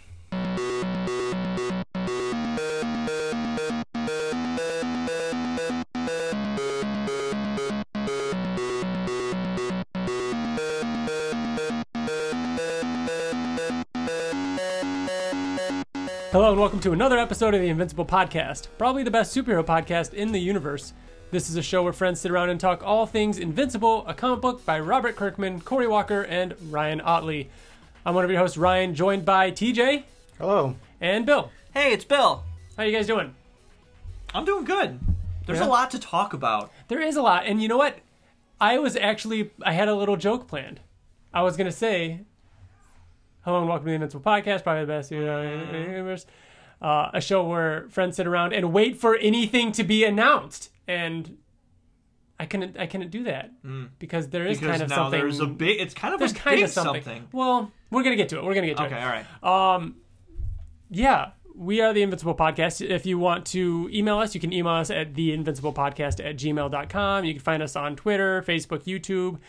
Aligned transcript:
Hello 16.31 16.52
and 16.52 16.59
welcome 16.59 16.80
to 16.81 16.91
another 16.91 17.17
episode 17.17 17.55
of 17.55 17.62
the 17.62 17.70
Invincible 17.70 18.05
Podcast, 18.05 18.67
probably 18.77 19.02
the 19.02 19.09
best 19.09 19.35
superhero 19.35 19.66
podcast 19.66 20.13
in 20.13 20.31
the 20.31 20.39
universe. 20.39 20.93
This 21.36 21.49
is 21.49 21.58
a 21.58 21.62
show 21.62 21.84
where 21.84 21.91
friends 21.91 22.22
sit 22.22 22.31
around 22.31 22.49
and 22.49 22.58
talk 22.58 22.81
all 22.81 23.05
things 23.05 23.38
Invincible, 23.40 24.08
a 24.08 24.13
comic 24.13 24.40
book 24.40 24.66
by 24.66 24.80
Robert 24.80 25.18
Kirkman, 25.18 25.59
Corey 25.59 25.86
Walker, 25.86 26.22
and 26.22 26.55
Ryan 26.72 27.02
Ottley. 27.02 27.50
I'm 28.05 28.16
one 28.16 28.23
of 28.23 28.32
your 28.32 28.40
hosts, 28.40 28.55
Ryan, 28.55 28.96
joined 28.96 29.26
by 29.26 29.52
TJ 29.52 30.04
Hello. 30.38 30.78
and 31.02 31.26
Bill. 31.26 31.52
Hey, 31.73 31.92
it's 31.92 32.06
Bill. 32.06 32.45
How 32.78 32.84
you 32.84 32.94
guys 32.94 33.06
doing? 33.06 33.36
I'm 34.34 34.45
doing 34.45 34.64
good. 34.64 34.98
There's 35.45 35.59
Yeah? 35.59 35.66
a 35.66 35.68
lot 35.68 35.92
to 35.92 36.00
talk 36.00 36.32
about. 36.32 36.72
There 36.88 37.02
is 37.02 37.18
a 37.18 37.22
lot, 37.22 37.45
and 37.45 37.62
you 37.62 37.67
know 37.67 37.78
what? 37.78 37.98
I 38.62 38.80
was 38.80 38.95
actually 38.95 39.52
I 39.62 39.73
had 39.73 39.90
a 39.90 39.94
little 39.94 40.16
joke 40.16 40.48
planned. 40.48 40.80
I 41.34 41.42
was 41.42 41.58
gonna 41.58 41.70
say, 41.70 42.22
"Hello 43.42 43.59
and 43.59 43.67
welcome 43.67 43.88
to 43.88 43.90
the 43.90 43.95
Invincible 43.95 44.23
Podcast, 44.23 44.64
probably 44.64 44.84
the 44.86 44.88
best 44.88 45.12
you 45.12 45.26
know, 45.26 45.42
in 45.42 45.76
universe." 45.92 46.26
Uh, 46.85 47.09
a 47.16 47.21
show 47.21 47.44
where 47.44 47.88
friends 47.89 48.16
sit 48.17 48.27
around 48.27 48.53
and 48.53 48.71
wait 48.71 48.95
for 48.95 49.16
anything 49.16 49.71
to 49.71 49.84
be 49.84 50.03
announced, 50.05 50.70
and 50.88 51.38
I 52.39 52.45
couldn't 52.45 52.77
I 52.77 52.85
couldn't 52.85 53.09
do 53.09 53.23
that 53.23 53.52
because 53.98 54.27
there 54.30 54.45
is. 54.45 54.59
Because 54.59 54.71
kind 54.73 54.84
of 54.84 54.89
now 54.89 54.95
something. 54.95 55.20
there's 55.20 55.39
a 55.39 55.48
big. 55.48 55.80
It's 55.81 55.95
kind 55.95 56.13
of 56.13 56.20
there's 56.20 56.31
a 56.34 56.35
kind 56.35 56.58
big 56.58 56.66
of 56.66 56.70
something. 56.70 57.02
something. 57.03 57.27
Well, 57.31 57.71
we're 57.89 58.03
gonna 58.03 58.16
get 58.16 58.30
to 58.30 58.38
it. 58.38 58.44
We're 58.44 58.53
gonna 58.53 58.67
get 58.67 58.77
to 58.77 58.83
Okay, 58.83 58.94
it. 58.94 58.97
Okay, 58.97 59.03
all 59.03 59.09
right. 59.09 59.75
Um, 59.75 59.95
Yeah, 60.92 61.31
we 61.55 61.81
are 61.81 61.92
the 61.94 62.03
Invincible 62.03 62.36
Podcast. 62.36 62.88
If 62.88 63.05
you 63.08 63.17
want 63.17 63.45
to 63.47 63.89
email 63.92 64.20
us, 64.20 64.36
you 64.36 64.42
can 64.42 64.53
email 64.53 64.73
us 64.73 64.92
at 64.92 65.14
theinvinciblepodcast 65.14 66.23
at 66.23 66.36
gmail.com. 66.38 67.25
You 67.25 67.33
can 67.33 67.42
find 67.42 67.64
us 67.64 67.75
on 67.75 67.95
Twitter, 67.95 68.44
Facebook, 68.44 68.83
YouTube. 68.83 69.39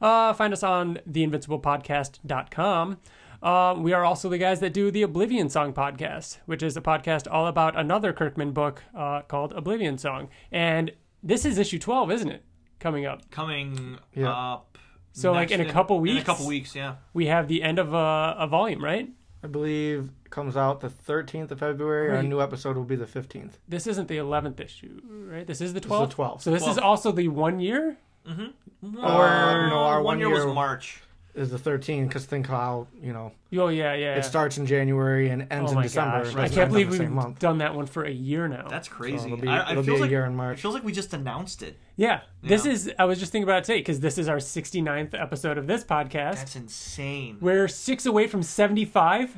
Uh, 0.00 0.32
find 0.32 0.52
us 0.54 0.62
on 0.62 0.98
theinvinciblepodcast.com. 1.10 2.98
Uh, 3.46 3.76
we 3.78 3.92
are 3.92 4.04
also 4.04 4.28
the 4.28 4.38
guys 4.38 4.58
that 4.58 4.72
do 4.72 4.90
the 4.90 5.02
Oblivion 5.02 5.48
Song 5.48 5.72
podcast, 5.72 6.38
which 6.46 6.64
is 6.64 6.76
a 6.76 6.80
podcast 6.80 7.28
all 7.30 7.46
about 7.46 7.78
another 7.78 8.12
Kirkman 8.12 8.50
book 8.50 8.82
uh, 8.92 9.22
called 9.22 9.52
Oblivion 9.52 9.98
Song. 9.98 10.30
And 10.50 10.90
this 11.22 11.44
is 11.44 11.56
issue 11.56 11.78
12, 11.78 12.10
isn't 12.10 12.28
it? 12.28 12.42
Coming 12.80 13.06
up. 13.06 13.30
Coming 13.30 14.00
Yeah. 14.12 14.32
up. 14.32 14.78
So, 15.12 15.30
like, 15.30 15.52
in 15.52 15.60
a 15.60 15.72
couple 15.72 16.00
weeks. 16.00 16.10
In 16.10 16.16
weeks? 16.16 16.24
a 16.24 16.26
couple 16.26 16.46
weeks, 16.48 16.74
yeah. 16.74 16.96
We 17.14 17.26
have 17.26 17.46
the 17.46 17.62
end 17.62 17.78
of 17.78 17.94
a, 17.94 18.34
a 18.36 18.48
volume, 18.48 18.82
right? 18.82 19.08
I 19.44 19.46
believe 19.46 20.10
comes 20.30 20.56
out 20.56 20.80
the 20.80 20.88
13th 20.90 21.52
of 21.52 21.60
February. 21.60 22.16
Our 22.16 22.24
new 22.24 22.40
episode 22.40 22.76
will 22.76 22.82
be 22.82 22.96
the 22.96 23.06
15th. 23.06 23.52
This 23.68 23.86
isn't 23.86 24.08
the 24.08 24.16
11th 24.16 24.58
issue, 24.58 25.00
right? 25.08 25.46
This 25.46 25.60
is 25.60 25.72
the 25.72 25.78
is 25.78 25.86
12th? 25.86 26.10
the 26.10 26.16
12th. 26.16 26.40
So 26.42 26.50
this 26.50 26.66
is 26.66 26.78
also 26.78 27.12
the 27.12 27.28
one 27.28 27.60
year? 27.60 27.96
Mm-hmm. 28.26 28.96
Or 28.98 29.68
no, 29.68 29.78
our 29.78 30.02
one 30.02 30.04
one 30.04 30.18
year 30.18 30.28
year 30.30 30.46
was 30.46 30.52
March. 30.52 31.00
Is 31.36 31.50
the 31.50 31.58
13th 31.58 32.08
because 32.08 32.24
think 32.24 32.46
how, 32.46 32.86
you 33.02 33.12
know, 33.12 33.30
Oh, 33.54 33.68
yeah, 33.68 33.94
yeah. 33.94 34.14
it 34.16 34.24
starts 34.24 34.56
in 34.58 34.66
January 34.66 35.28
and 35.28 35.46
ends 35.52 35.68
oh 35.70 35.72
in 35.72 35.74
my 35.76 35.82
December. 35.84 36.24
gosh. 36.24 36.32
It 36.32 36.38
I 36.38 36.48
can't 36.48 36.70
believe 36.70 36.90
we've 36.90 37.10
month. 37.10 37.38
done 37.38 37.58
that 37.58 37.74
one 37.74 37.86
for 37.86 38.04
a 38.04 38.10
year 38.10 38.48
now. 38.48 38.66
That's 38.68 38.88
crazy. 38.88 39.26
it'll 39.26 39.36
be, 39.36 39.46
I, 39.48 39.58
I 39.68 39.70
it'll 39.72 39.82
be 39.82 39.86
feels 39.88 40.00
a 40.00 40.02
like, 40.04 40.10
year 40.10 40.24
in 40.24 40.34
March. 40.34 40.58
It 40.58 40.62
feels 40.62 40.74
like 40.74 40.82
we 40.84 40.92
just 40.92 41.12
announced 41.12 41.62
it. 41.62 41.78
yeah. 41.96 42.20
This 42.42 42.64
Yeah. 42.66 42.72
is, 42.72 42.92
I 42.98 43.04
was 43.04 43.18
just 43.18 43.32
thinking 43.32 43.44
about 43.48 43.58
it 43.58 43.64
today 43.64 43.78
because 43.80 44.00
this 44.00 44.16
is 44.18 44.28
our 44.28 44.38
69th 44.38 45.14
episode 45.14 45.58
of 45.58 45.66
this 45.66 45.84
podcast. 45.84 46.36
That's 46.36 46.56
insane. 46.56 47.36
We're 47.40 47.68
six 47.68 48.06
away 48.06 48.26
from 48.26 48.42
75. 48.42 49.36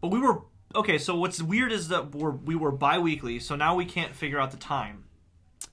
But 0.00 0.08
we 0.08 0.18
were 0.20 0.40
okay. 0.74 0.98
So 0.98 1.16
what's 1.16 1.40
weird 1.42 1.70
is 1.70 1.88
that 1.88 2.14
we're 2.14 2.30
we 2.30 2.56
were 2.56 2.72
bi-weekly, 2.72 3.38
so 3.38 3.54
now 3.56 3.74
we 3.76 3.84
can't 3.84 4.14
figure 4.16 4.40
out 4.40 4.50
the 4.50 4.56
time. 4.56 5.04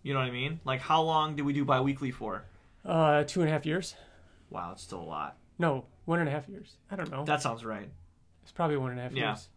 You 0.03 0.13
know 0.13 0.19
what 0.19 0.27
I 0.27 0.31
mean? 0.31 0.59
Like 0.65 0.81
how 0.81 1.01
long 1.01 1.35
did 1.35 1.43
we 1.45 1.53
do 1.53 1.65
bi-weekly 1.65 2.11
for? 2.11 2.43
Uh, 2.85 3.23
two 3.23 3.41
and 3.41 3.49
a 3.49 3.51
half 3.51 3.65
years. 3.65 3.95
Wow, 4.49 4.71
it's 4.73 4.83
still 4.83 5.01
a 5.01 5.03
lot. 5.03 5.37
No, 5.57 5.85
one 6.05 6.19
and 6.19 6.27
a 6.29 6.31
half 6.31 6.47
years. 6.49 6.77
I 6.89 6.95
don't 6.95 7.11
know. 7.11 7.25
That 7.25 7.41
sounds 7.41 7.63
right. 7.65 7.89
it's 8.43 8.51
probably 8.51 8.77
one 8.77 8.91
and 8.91 8.99
a 8.99 9.03
half 9.03 9.11
Yeah. 9.13 9.29
years. 9.31 9.49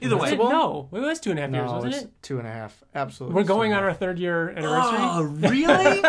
Either 0.00 0.16
Was 0.16 0.22
way, 0.24 0.32
it? 0.32 0.38
No, 0.38 0.88
it 0.92 0.98
was 0.98 1.20
two 1.20 1.30
and 1.30 1.38
a 1.38 1.42
half 1.42 1.50
years, 1.52 1.70
wasn't 1.70 1.94
it's 1.94 2.02
it? 2.04 2.10
two 2.22 2.38
and 2.38 2.48
a 2.48 2.50
half. 2.50 2.82
Absolutely. 2.94 3.34
We're 3.36 3.44
going 3.44 3.72
and 3.72 3.78
on 3.78 3.84
our 3.84 3.94
third 3.94 4.18
year 4.18 4.50
anniversary. 4.50 4.98
Oh, 4.98 5.22
really? 5.48 6.00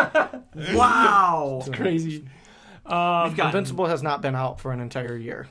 wow. 0.76 1.60
half. 1.64 1.72
Crazy. 1.74 2.18
We've 2.84 2.92
Um, 2.92 3.34
gotten 3.34 3.46
Invincible 3.46 3.86
has 3.86 4.02
not 4.02 4.22
been 4.22 4.34
out 4.34 4.60
for 4.60 4.72
an 4.72 4.80
entire 4.80 5.16
year. 5.16 5.48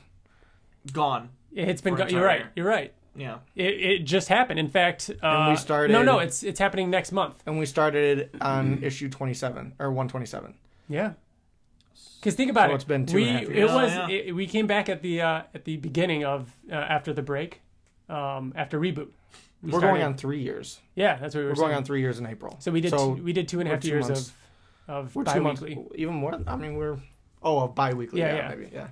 gone. 0.92 1.30
it's 1.52 1.80
been. 1.80 1.94
gone. 1.94 2.10
You're 2.10 2.22
right. 2.24 2.36
entire- 2.40 2.52
You're 2.56 2.66
right. 2.66 2.92
Yeah. 3.16 3.38
It, 3.54 3.64
it 3.80 3.98
just 4.04 4.28
happened. 4.28 4.58
In 4.60 4.68
fact, 4.68 5.10
uh, 5.22 5.26
And 5.26 5.50
we 5.50 5.56
started- 5.56 5.92
No, 5.92 6.02
no, 6.02 6.18
it's 6.18 6.42
it's 6.42 6.58
happening 6.60 6.90
next 6.90 7.12
month. 7.12 7.42
And 7.46 7.58
we 7.58 7.64
started 7.64 8.30
on 8.42 8.76
Mm-hmm. 8.76 8.84
issue 8.84 9.08
27 9.08 9.74
or 9.78 9.90
127. 9.90 10.54
Yeah. 10.88 11.12
Because 12.20 12.34
think 12.34 12.50
about 12.50 12.68
So 12.68 12.72
it. 12.72 12.74
it's 12.76 12.84
been 12.84 13.06
two 13.06 13.16
we, 13.16 13.28
and 13.28 13.30
a 13.36 13.40
half 13.40 13.48
It 13.50 13.56
years. 13.56 13.70
was. 13.72 13.92
Yeah, 13.92 14.08
yeah. 14.08 14.18
It, 14.28 14.32
we 14.34 14.46
came 14.46 14.66
back 14.66 14.88
at 14.88 15.02
the 15.02 15.20
uh, 15.22 15.42
at 15.54 15.64
the 15.64 15.76
beginning 15.76 16.24
of 16.24 16.54
uh, 16.70 16.74
after 16.74 17.12
the 17.12 17.22
break, 17.22 17.60
um, 18.08 18.52
after 18.56 18.78
reboot. 18.80 19.08
We 19.62 19.72
We're 19.72 19.78
started- 19.80 19.86
going 19.98 20.02
on 20.02 20.14
three 20.16 20.40
years. 20.40 20.80
Yeah, 20.94 21.16
that's 21.16 21.34
what 21.34 21.40
we 21.40 21.44
were 21.46 21.50
We're 21.52 21.56
going 21.56 21.74
on 21.74 21.84
three 21.84 22.00
years 22.00 22.18
in 22.18 22.26
April. 22.26 22.56
So 22.60 22.70
we 22.70 22.80
did. 22.80 22.90
So 22.90 23.14
two, 23.16 23.22
we 23.22 23.32
did 23.32 23.48
two 23.48 23.60
and 23.60 23.68
a 23.68 23.70
we're 23.70 23.74
half 23.76 23.82
two 23.82 23.88
years 23.88 24.08
months. 24.08 24.32
of 24.88 25.06
of 25.06 25.16
We're 25.16 25.24
two 25.24 25.40
months, 25.40 25.60
bi-weekly. 25.60 25.86
even 25.96 26.14
more. 26.14 26.38
I 26.46 26.56
mean, 26.56 26.76
we're 26.76 26.98
oh, 27.42 27.60
a 27.64 27.68
bi-weekly. 27.68 28.20
Yeah, 28.20 28.34
Yeah, 28.34 28.48
yeah. 28.50 28.54
maybe. 28.56 28.70
Yeah. 28.72 28.86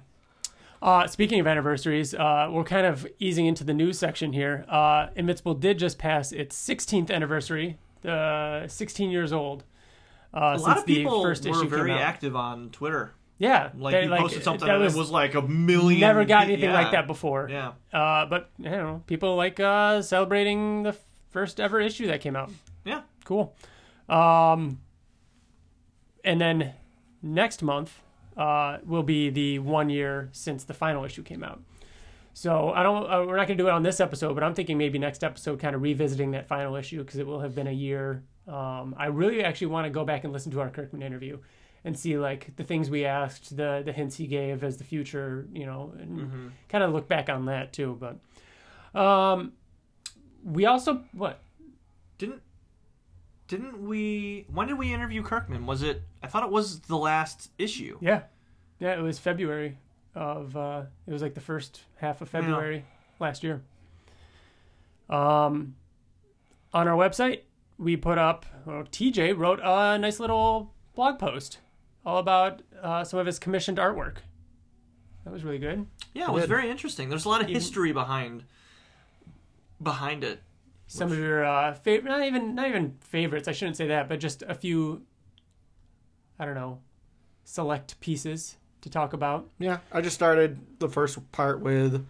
Uh, 0.82 1.06
speaking 1.06 1.40
of 1.40 1.46
anniversaries, 1.46 2.14
uh, 2.14 2.48
we're 2.50 2.64
kind 2.64 2.84
of 2.86 3.06
easing 3.18 3.46
into 3.46 3.64
the 3.64 3.72
news 3.72 3.98
section 3.98 4.32
here. 4.34 4.66
Uh, 4.68 5.06
Invincible 5.16 5.54
did 5.54 5.78
just 5.78 5.96
pass 5.98 6.30
its 6.30 6.54
16th 6.56 7.10
anniversary, 7.10 7.78
uh, 8.04 8.68
16 8.68 9.10
years 9.10 9.32
old. 9.32 9.64
Uh, 10.34 10.54
A 10.54 10.58
since 10.58 10.66
lot 10.66 10.78
of 10.78 10.86
the 10.86 10.94
people 10.96 11.22
first 11.22 11.46
were 11.46 11.64
very 11.64 11.90
came 11.90 11.96
out. 11.96 12.02
active 12.02 12.34
on 12.34 12.70
Twitter. 12.70 13.14
Yeah, 13.38 13.70
Like 13.76 14.04
you 14.04 14.08
posted 14.10 14.42
something 14.44 14.66
that 14.66 14.74
and 14.76 14.84
was, 14.84 14.94
it 14.94 14.98
was 14.98 15.10
like 15.10 15.34
a 15.34 15.42
million. 15.42 16.00
never 16.00 16.24
got 16.24 16.44
anything 16.44 16.70
yeah. 16.70 16.74
like 16.74 16.92
that 16.92 17.06
before. 17.06 17.48
Yeah. 17.50 17.72
Uh, 17.92 18.26
but 18.26 18.50
don't 18.60 18.72
know, 18.72 19.02
people 19.06 19.36
like 19.36 19.58
uh, 19.60 20.02
celebrating 20.02 20.84
the 20.84 20.96
first 21.30 21.58
ever 21.60 21.80
issue 21.80 22.06
that 22.06 22.20
came 22.20 22.36
out. 22.36 22.50
Yeah. 22.84 23.02
Cool. 23.24 23.54
Um, 24.08 24.80
and 26.24 26.40
then 26.40 26.74
next 27.22 27.62
month 27.62 28.00
uh, 28.36 28.78
will 28.84 29.02
be 29.02 29.30
the 29.30 29.58
one 29.58 29.90
year 29.90 30.28
since 30.32 30.64
the 30.64 30.74
final 30.74 31.04
issue 31.04 31.22
came 31.22 31.42
out. 31.42 31.60
So 32.34 32.70
I 32.70 32.82
don't. 32.82 33.04
Uh, 33.04 33.24
we're 33.26 33.36
not 33.36 33.46
going 33.46 33.58
to 33.58 33.62
do 33.64 33.68
it 33.68 33.72
on 33.72 33.82
this 33.82 34.00
episode, 34.00 34.34
but 34.34 34.42
I'm 34.42 34.54
thinking 34.54 34.76
maybe 34.78 34.98
next 34.98 35.22
episode, 35.22 35.60
kind 35.60 35.74
of 35.76 35.82
revisiting 35.82 36.32
that 36.32 36.48
final 36.48 36.74
issue 36.76 36.98
because 37.04 37.18
it 37.18 37.26
will 37.26 37.40
have 37.40 37.54
been 37.54 37.66
a 37.68 37.72
year. 37.72 38.22
Um, 38.46 38.94
I 38.98 39.06
really 39.06 39.42
actually 39.42 39.68
want 39.68 39.86
to 39.86 39.90
go 39.90 40.04
back 40.04 40.24
and 40.24 40.32
listen 40.32 40.52
to 40.52 40.60
our 40.60 40.70
Kirkman 40.70 41.02
interview 41.02 41.38
and 41.84 41.98
see 41.98 42.18
like 42.18 42.56
the 42.56 42.64
things 42.64 42.90
we 42.90 43.04
asked, 43.04 43.56
the 43.56 43.82
the 43.84 43.92
hints 43.92 44.16
he 44.16 44.26
gave 44.26 44.62
as 44.64 44.76
the 44.76 44.84
future, 44.84 45.46
you 45.52 45.66
know, 45.66 45.92
and 45.98 46.52
kind 46.68 46.84
of 46.84 46.92
look 46.92 47.08
back 47.08 47.28
on 47.28 47.46
that 47.46 47.72
too. 47.72 47.98
But 47.98 48.98
um, 48.98 49.52
we 50.44 50.66
also 50.66 51.02
what 51.12 51.40
Didn't 52.18 52.42
didn't 53.48 53.82
we? 53.86 54.46
When 54.52 54.68
did 54.68 54.78
we 54.78 54.92
interview 54.92 55.22
Kirkman? 55.22 55.66
Was 55.66 55.82
it? 55.82 56.02
I 56.22 56.26
thought 56.26 56.42
it 56.44 56.50
was 56.50 56.80
the 56.80 56.96
last 56.96 57.50
issue. 57.58 57.98
Yeah, 58.00 58.22
yeah. 58.78 58.98
It 58.98 59.02
was 59.02 59.18
February 59.18 59.76
of. 60.14 60.56
Uh, 60.56 60.82
it 61.06 61.12
was 61.12 61.22
like 61.22 61.34
the 61.34 61.40
first 61.40 61.82
half 61.96 62.20
of 62.22 62.28
February 62.28 62.84
last 63.20 63.44
year. 63.44 63.62
Um, 65.10 65.74
on 66.72 66.88
our 66.88 66.96
website, 66.96 67.40
we 67.78 67.96
put 67.96 68.18
up. 68.18 68.46
Well, 68.64 68.84
TJ 68.84 69.36
wrote 69.36 69.60
a 69.62 69.98
nice 69.98 70.20
little 70.20 70.72
blog 70.94 71.18
post 71.18 71.58
all 72.06 72.18
about 72.18 72.62
uh, 72.82 73.04
some 73.04 73.18
of 73.18 73.26
his 73.26 73.38
commissioned 73.38 73.78
artwork. 73.78 74.18
That 75.24 75.32
was 75.32 75.42
really 75.42 75.58
good. 75.58 75.86
Yeah, 76.12 76.28
it 76.28 76.32
was 76.32 76.42
did. 76.42 76.48
very 76.48 76.70
interesting. 76.70 77.08
There's 77.08 77.24
a 77.24 77.28
lot 77.28 77.40
of 77.40 77.48
history 77.48 77.92
behind 77.92 78.44
behind 79.82 80.22
it. 80.24 80.42
Some 80.86 81.10
of 81.10 81.18
your 81.18 81.44
uh, 81.44 81.72
favorite, 81.74 82.10
not 82.10 82.24
even 82.24 82.54
not 82.54 82.68
even 82.68 82.96
favorites. 83.00 83.48
I 83.48 83.52
shouldn't 83.52 83.76
say 83.76 83.88
that, 83.88 84.08
but 84.08 84.20
just 84.20 84.42
a 84.42 84.54
few. 84.54 85.02
I 86.38 86.44
don't 86.44 86.54
know, 86.54 86.80
select 87.44 87.98
pieces 88.00 88.56
to 88.82 88.90
talk 88.90 89.12
about. 89.12 89.48
Yeah, 89.58 89.78
I 89.90 90.00
just 90.02 90.14
started 90.14 90.58
the 90.78 90.88
first 90.88 91.32
part 91.32 91.60
with 91.60 92.06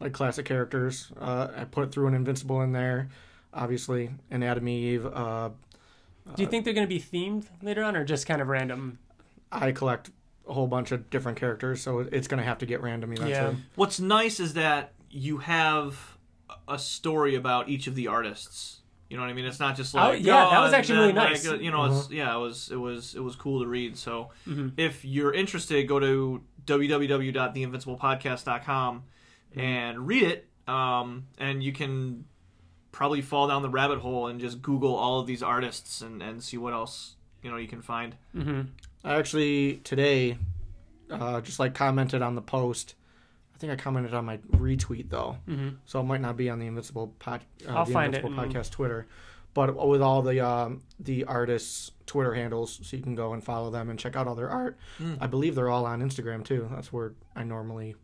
like 0.00 0.12
classic 0.12 0.46
characters. 0.46 1.12
Uh, 1.18 1.48
I 1.56 1.64
put 1.64 1.92
through 1.92 2.08
an 2.08 2.14
Invincible 2.14 2.62
in 2.62 2.72
there, 2.72 3.08
obviously, 3.52 4.10
an 4.30 4.42
Atom 4.42 4.68
Eve. 4.68 5.06
Uh, 5.06 5.50
Do 6.34 6.42
you 6.42 6.48
think 6.48 6.64
they're 6.64 6.74
going 6.74 6.86
to 6.86 6.94
be 6.94 7.00
themed 7.00 7.46
later 7.62 7.82
on, 7.82 7.96
or 7.96 8.04
just 8.04 8.26
kind 8.26 8.40
of 8.42 8.48
random? 8.48 8.98
I 9.50 9.72
collect 9.72 10.10
a 10.48 10.52
whole 10.52 10.66
bunch 10.66 10.92
of 10.92 11.08
different 11.10 11.38
characters, 11.38 11.80
so 11.82 12.00
it's 12.00 12.28
going 12.28 12.38
to 12.38 12.44
have 12.44 12.58
to 12.58 12.66
get 12.66 12.82
random 12.82 13.12
eventually. 13.12 13.56
What's 13.74 13.98
nice 14.00 14.40
is 14.40 14.54
that 14.54 14.92
you 15.10 15.38
have 15.38 16.16
a 16.66 16.78
story 16.78 17.34
about 17.34 17.68
each 17.68 17.86
of 17.86 17.94
the 17.94 18.06
artists 18.08 18.80
You 19.10 19.16
know 19.16 19.22
what 19.22 19.30
I 19.30 19.34
mean? 19.34 19.44
It's 19.46 19.60
not 19.60 19.74
just 19.76 19.94
Oh, 19.94 19.98
like 20.00 20.22
yeah, 20.24 20.46
oh, 20.46 20.50
that 20.50 20.60
was 20.60 20.72
actually 20.74 20.98
really 20.98 21.12
nice. 21.14 21.46
uh, 21.48 21.54
you 21.54 21.70
know, 21.70 21.84
it's 21.86 22.10
yeah, 22.10 22.34
it 22.34 22.38
was 22.38 22.70
it 22.70 22.76
was 22.76 23.14
it 23.14 23.20
was 23.20 23.36
cool 23.36 23.60
to 23.62 23.66
read. 23.66 23.96
So 23.96 24.28
if 24.76 25.02
you're 25.04 25.32
interested, 25.32 25.86
go 25.88 25.98
to 25.98 26.42
www.theinvinciblepodcast.com 26.66 29.02
and 29.56 30.06
read 30.06 30.22
it. 30.22 30.48
Um, 30.66 31.26
and 31.38 31.62
you 31.62 31.72
can 31.72 32.26
probably 32.92 33.20
fall 33.20 33.48
down 33.48 33.62
the 33.62 33.68
rabbit 33.68 33.98
hole 34.00 34.26
and 34.26 34.40
just 34.40 34.62
Google 34.62 34.94
all 34.94 35.20
of 35.20 35.26
these 35.26 35.42
artists 35.42 36.00
and, 36.00 36.22
and 36.22 36.42
see 36.42 36.56
what 36.56 36.72
else 36.72 37.16
you 37.42 37.50
know 37.50 37.56
you 37.56 37.68
can 37.68 37.82
find. 37.82 38.16
I 39.04 39.14
actually 39.14 39.76
today, 39.84 40.38
uh, 41.10 41.40
just 41.40 41.58
like 41.58 41.74
commented 41.74 42.22
on 42.22 42.34
the 42.34 42.42
post. 42.42 42.94
I 43.54 43.58
think 43.58 43.72
I 43.72 43.76
commented 43.76 44.14
on 44.14 44.24
my 44.24 44.36
retweet 44.52 45.10
though, 45.10 45.36
mm-hmm. 45.48 45.70
so 45.84 46.00
it 46.00 46.04
might 46.04 46.20
not 46.20 46.36
be 46.36 46.48
on 46.48 46.60
the 46.60 46.66
Invincible 46.66 47.14
pod, 47.18 47.42
uh, 47.68 47.72
I'll 47.72 47.84
the 47.84 47.92
find 47.92 48.14
it 48.14 48.18
Invincible 48.18 48.44
and- 48.44 48.54
podcast 48.54 48.70
Twitter, 48.70 49.06
but 49.54 49.88
with 49.88 50.00
all 50.00 50.22
the 50.22 50.44
um, 50.46 50.82
the 51.00 51.24
artists' 51.24 51.90
Twitter 52.06 52.34
handles, 52.34 52.78
so 52.82 52.96
you 52.96 53.02
can 53.02 53.14
go 53.16 53.32
and 53.32 53.42
follow 53.42 53.70
them 53.70 53.90
and 53.90 53.98
check 53.98 54.14
out 54.14 54.28
all 54.28 54.34
their 54.36 54.50
art. 54.50 54.78
Hmm. 54.98 55.14
I 55.20 55.26
believe 55.26 55.54
they're 55.56 55.68
all 55.70 55.86
on 55.86 56.00
Instagram 56.00 56.44
too. 56.44 56.68
That's 56.72 56.92
where 56.92 57.14
I 57.34 57.42
normally 57.42 57.96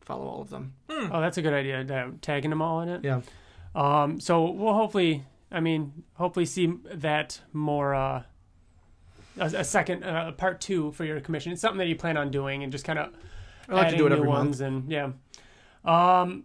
follow 0.00 0.26
all 0.26 0.40
of 0.42 0.50
them. 0.50 0.74
Oh, 0.88 1.20
that's 1.20 1.38
a 1.38 1.42
good 1.42 1.54
idea. 1.54 1.80
uh, 1.80 2.10
Tagging 2.20 2.50
them 2.50 2.62
all 2.62 2.80
in 2.82 2.88
it. 2.88 3.04
Yeah, 3.04 3.22
Um, 3.74 4.20
so 4.20 4.50
we'll 4.50 4.74
hopefully, 4.74 5.24
I 5.50 5.60
mean, 5.60 6.04
hopefully 6.14 6.46
see 6.46 6.74
that 6.92 7.40
more. 7.52 7.94
Uh, 7.94 8.22
a, 9.38 9.46
a 9.46 9.64
second 9.64 10.04
uh, 10.04 10.32
part 10.32 10.60
two 10.60 10.92
for 10.92 11.04
your 11.04 11.20
commission. 11.20 11.52
It's 11.52 11.60
something 11.60 11.78
that 11.78 11.86
you 11.86 11.96
plan 11.96 12.16
on 12.16 12.30
doing, 12.30 12.62
and 12.62 12.70
just 12.70 12.84
kind 12.84 12.98
of 12.98 13.12
I 13.68 13.74
like 13.74 13.90
to 13.90 13.96
do 13.96 14.06
it 14.06 14.10
new 14.10 14.16
every 14.16 14.28
month. 14.28 14.60
And 14.60 14.90
yeah. 14.90 15.10
Um, 15.84 16.44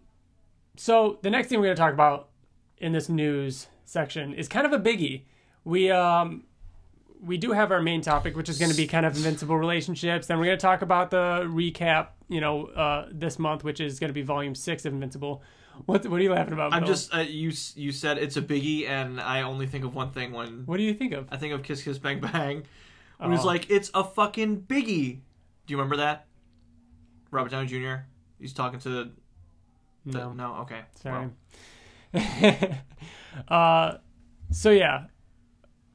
so 0.78 1.20
the 1.22 1.30
next 1.30 1.50
thing 1.50 1.60
we're 1.60 1.66
going 1.66 1.76
to 1.76 1.82
talk 1.82 1.94
about 1.94 2.30
in 2.78 2.92
this 2.92 3.10
news 3.10 3.68
section 3.86 4.34
is 4.34 4.48
kind 4.48 4.66
of 4.66 4.74
a 4.74 4.80
biggie. 4.80 5.24
We 5.64 5.92
um 5.92 6.44
we 7.22 7.38
do 7.38 7.54
have 7.54 7.72
our 7.72 7.82
main 7.82 8.02
topic, 8.02 8.36
which 8.36 8.50
is 8.50 8.60
going 8.60 8.70
to 8.70 8.78
be 8.78 8.86
kind 8.86 9.06
of 9.06 9.16
invincible 9.16 9.58
relationships. 9.58 10.28
Then 10.28 10.38
we're 10.38 10.46
going 10.46 10.58
to 10.58 10.62
talk 10.62 10.84
about 10.84 11.10
the 11.10 11.44
recap, 11.46 12.10
you 12.28 12.40
know, 12.40 12.68
uh, 12.68 13.08
this 13.12 13.40
month, 13.40 13.64
which 13.64 13.80
is 13.80 14.00
going 14.00 14.10
to 14.10 14.14
be 14.14 14.22
volume 14.22 14.54
six 14.54 14.86
of 14.86 14.94
Invincible. 14.94 15.42
What 15.86 16.06
what 16.08 16.20
are 16.20 16.24
you 16.24 16.32
laughing 16.34 16.54
about? 16.54 16.74
I'm 16.74 16.82
Bill? 16.84 16.88
just 16.88 17.14
uh, 17.14 17.20
you 17.20 17.52
you 17.76 17.92
said 17.92 18.18
it's 18.18 18.38
a 18.38 18.42
biggie, 18.42 18.88
and 18.88 19.20
I 19.20 19.42
only 19.42 19.68
think 19.68 19.84
of 19.86 19.94
one 19.94 20.12
thing 20.12 20.32
when 20.32 20.64
What 20.66 20.78
do 20.78 20.84
you 20.84 20.94
think 20.94 21.14
of? 21.14 21.28
I 21.32 21.38
think 21.38 21.54
of 21.54 21.64
Kiss 21.64 21.84
Kiss 21.84 21.98
Bang 21.98 22.20
Bang. 22.20 22.64
When 23.18 23.32
he's 23.32 23.42
Oh. 23.42 23.46
like, 23.46 23.70
it's 23.70 23.92
a 23.94 24.04
fucking 24.04 24.62
biggie. 24.64 25.20
Do 25.68 25.72
you 25.74 25.78
remember 25.78 25.98
that? 25.98 26.26
Robert 27.32 27.50
Downey 27.52 27.68
Jr. 27.68 28.04
He's 28.40 28.54
talking 28.54 28.80
to 28.80 28.90
the. 28.90 29.12
the 30.06 30.18
No. 30.20 30.34
no, 30.34 30.54
okay. 30.62 30.82
Sorry. 31.02 31.30
Well, 32.14 32.70
uh, 33.48 33.98
so 34.52 34.70
yeah, 34.72 35.06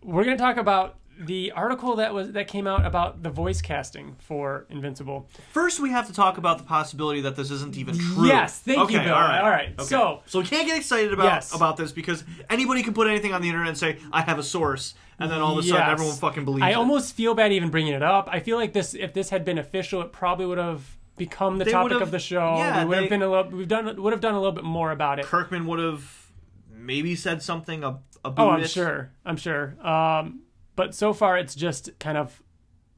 we're 0.03 0.25
gonna 0.25 0.37
talk 0.37 0.57
about 0.57 0.97
the 1.21 1.53
article 1.53 1.97
that 1.97 2.15
was 2.15 2.33
that 2.33 2.49
came 2.49 2.67
out 2.67 2.87
about 2.87 3.23
the 3.23 3.29
voice 3.31 3.61
casting 3.61 4.17
for 4.21 4.67
Invincible. 4.71 5.29
first, 5.53 5.79
we 5.79 5.91
have 5.91 6.07
to 6.07 6.13
talk 6.15 6.39
about 6.39 6.57
the 6.59 6.65
possibility 6.65 7.21
that 7.21 7.37
this 7.37 7.51
isn't 7.51 7.77
even 7.77 7.97
true. 7.99 8.27
Yes, 8.27 8.59
thank 8.61 8.79
you, 8.79 8.85
Okay, 8.99 9.05
Bill. 9.05 9.15
All 9.15 9.21
right. 9.21 9.41
All 9.43 9.51
right, 9.51 9.75
Okay. 9.79 9.85
so- 9.85 10.23
so 10.27 10.39
we 10.41 10.47
can't 10.47 10.67
get 10.67 10.77
excited 10.79 11.13
about 11.13 11.25
Yes. 11.25 11.55
about 11.55 11.77
this 11.77 11.93
because 11.93 12.25
anybody 12.49 12.83
can 12.83 12.95
put 12.95 13.07
anything 13.07 13.35
on 13.35 13.43
the 13.43 13.49
internet 13.49 13.69
and 13.69 13.77
say 13.79 13.99
I 14.13 14.23
have 14.23 14.39
a 14.39 14.43
source, 14.43 14.95
and 15.19 15.31
then 15.31 15.41
all 15.41 15.53
of 15.53 15.59
a 15.59 15.63
sudden 15.63 15.77
Yes. 15.87 15.91
everyone 15.93 16.17
fucking 16.17 16.45
believes 16.47 16.63
it. 16.63 16.67
I 16.69 16.71
it. 16.71 16.77
almost 16.77 17.15
feel 17.15 17.35
bad 17.35 17.53
even 17.53 17.69
bringing 17.71 17.93
it 17.93 18.03
up. 18.03 18.29
I 18.33 18.41
feel 18.41 18.57
like 18.57 18.73
this 18.73 18.95
if 18.95 19.13
this 19.13 19.29
had 19.31 19.45
been 19.45 19.59
official, 19.59 20.01
it 20.01 20.13
probably 20.13 20.47
would 20.47 20.59
have 20.59 20.97
become 21.19 21.59
the 21.59 21.67
They 21.67 21.73
topic 21.73 22.01
of 22.01 22.11
the 22.13 22.19
show. 22.19 22.57
yeah, 22.57 22.79
we 22.83 22.89
would 22.89 22.97
they- 22.97 23.01
have 23.03 23.11
been 23.11 23.23
a 23.23 23.29
little. 23.29 23.51
We've 23.51 23.69
done 23.69 23.95
would 24.03 24.13
have 24.15 24.23
done 24.23 24.35
a 24.35 24.39
little 24.41 24.55
bit 24.55 24.65
more 24.65 24.91
about 24.91 25.19
it. 25.19 25.27
Kirkman 25.27 25.67
would 25.67 25.79
have 25.79 26.31
maybe 26.75 27.15
said 27.15 27.43
something 27.43 27.85
ab- 27.85 28.01
about 28.25 28.47
Oh, 28.47 28.51
I'm 28.53 28.67
sure. 28.67 29.11
I'm 29.27 29.37
sure. 29.37 29.77
Um, 29.87 30.41
but 30.81 30.95
so 30.95 31.13
far, 31.13 31.37
it's 31.43 31.55
just 31.55 31.83
kind 31.99 32.17
of, 32.23 32.43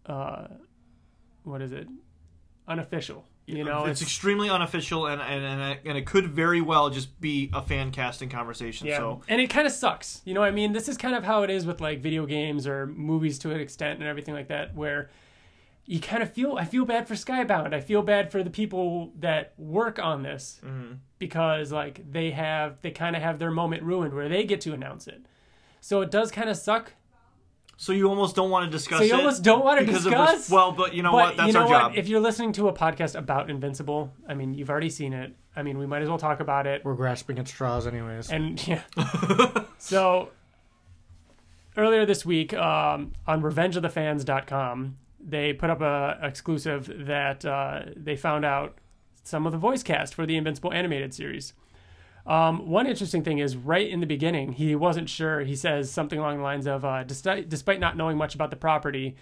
uh, 0.06 0.46
what 1.44 1.60
is 1.60 1.72
it? 1.72 1.88
Unofficial. 2.68 3.24
You 3.46 3.64
know, 3.64 3.86
it's, 3.86 4.00
extremely 4.00 4.48
unofficial, 4.48 5.06
and 5.08 5.20
and, 5.20 5.44
and 5.44 5.60
it- 5.72 5.80
and 5.84 5.98
it 5.98 6.06
could 6.06 6.26
very 6.28 6.60
well 6.60 6.90
just 6.90 7.20
be 7.20 7.50
a 7.52 7.60
fan 7.60 7.90
casting 7.90 8.28
conversation. 8.28 8.86
yeah, 8.86 8.98
So 8.98 9.20
and 9.28 9.40
it 9.40 9.50
kind 9.50 9.66
of 9.66 9.72
sucks. 9.72 10.22
You 10.24 10.32
know, 10.34 10.40
what 10.40 10.46
I 10.46 10.52
mean, 10.52 10.72
this 10.72 10.88
is 10.88 10.96
kind 10.96 11.16
of 11.16 11.24
how 11.24 11.42
it 11.42 11.50
is 11.50 11.66
with 11.66 11.80
like 11.80 12.00
video 12.00 12.24
games 12.24 12.66
or 12.68 12.86
movies 12.86 13.40
to 13.40 13.50
an 13.50 13.60
extent 13.60 13.98
and 13.98 14.08
everything 14.08 14.32
like 14.34 14.46
that, 14.48 14.76
where 14.76 15.10
you 15.86 15.98
kind 15.98 16.22
of 16.22 16.32
feel. 16.32 16.56
I 16.56 16.64
feel 16.64 16.84
bad 16.84 17.08
for 17.08 17.14
Skybound. 17.14 17.74
I 17.74 17.80
feel 17.80 18.02
bad 18.02 18.30
for 18.30 18.44
the 18.44 18.50
people 18.50 19.12
that 19.18 19.54
work 19.58 19.98
on 19.98 20.22
this 20.22 20.60
Mm-hmm. 20.64 20.92
because 21.18 21.72
like 21.72 21.94
they 22.16 22.30
have 22.30 22.80
they 22.82 22.92
kind 22.92 23.16
of 23.16 23.22
have 23.22 23.40
their 23.40 23.50
moment 23.50 23.82
ruined 23.82 24.14
where 24.14 24.28
they 24.28 24.44
get 24.44 24.60
to 24.62 24.72
announce 24.72 25.08
it. 25.08 25.20
So 25.80 26.00
it 26.00 26.12
does 26.12 26.30
kind 26.30 26.48
of 26.48 26.56
suck 26.56 26.92
So 27.82 27.92
you 27.92 28.08
almost 28.08 28.36
don't 28.36 28.48
want 28.48 28.64
to 28.64 28.70
discuss 28.70 28.98
So 29.00 29.04
you 29.04 29.12
it 29.12 29.16
almost 29.16 29.42
don't 29.42 29.64
want 29.64 29.80
to 29.80 29.84
because 29.84 30.04
discuss. 30.04 30.34
of 30.34 30.38
this. 30.38 30.50
Well, 30.50 30.70
but 30.70 30.94
you 30.94 31.02
know 31.02 31.10
but 31.10 31.16
what? 31.30 31.36
That's 31.36 31.46
you 31.48 31.52
know 31.52 31.62
our 31.62 31.68
what? 31.68 31.80
job. 31.80 31.92
If 31.96 32.06
you're 32.06 32.20
listening 32.20 32.52
to 32.52 32.68
a 32.68 32.72
podcast 32.72 33.18
about 33.18 33.50
Invincible, 33.50 34.12
I 34.28 34.34
mean, 34.34 34.54
you've 34.54 34.70
already 34.70 34.88
seen 34.88 35.12
it. 35.12 35.34
I 35.56 35.64
mean, 35.64 35.78
we 35.78 35.86
might 35.86 36.00
as 36.00 36.08
well 36.08 36.16
talk 36.16 36.38
about 36.38 36.68
it. 36.68 36.84
we're 36.84 36.94
grasping 36.94 37.40
at 37.40 37.48
straws 37.48 37.88
anyways. 37.88 38.30
And 38.30 38.64
yeah. 38.68 38.82
so 39.78 40.28
earlier 41.76 42.06
this 42.06 42.24
week 42.24 42.54
um, 42.54 43.14
on 43.26 43.42
RevengeOfTheFans.com, 43.42 44.96
they 45.18 45.52
put 45.52 45.68
up 45.68 45.80
a 45.80 46.20
exclusive 46.22 46.88
that 47.06 47.44
uh, 47.44 47.80
they 47.96 48.14
found 48.14 48.44
out 48.44 48.78
some 49.24 49.44
of 49.44 49.50
the 49.50 49.58
voice 49.58 49.82
cast 49.82 50.14
for 50.14 50.24
the 50.24 50.36
Invincible 50.36 50.72
animated 50.72 51.12
series. 51.12 51.52
Um, 52.26 52.68
one 52.68 52.86
interesting 52.86 53.24
thing 53.24 53.38
is 53.38 53.56
right 53.56 53.88
in 53.88 54.00
the 54.00 54.06
beginning, 54.06 54.52
he 54.52 54.74
wasn't 54.76 55.08
sure. 55.08 55.40
He 55.40 55.56
says 55.56 55.90
something 55.90 56.18
along 56.18 56.38
the 56.38 56.44
lines 56.44 56.66
of, 56.66 56.84
uh, 56.84 57.02
despite, 57.02 57.48
despite 57.48 57.80
not 57.80 57.96
knowing 57.96 58.16
much 58.16 58.34
about 58.34 58.50
the 58.50 58.56
property, 58.56 59.16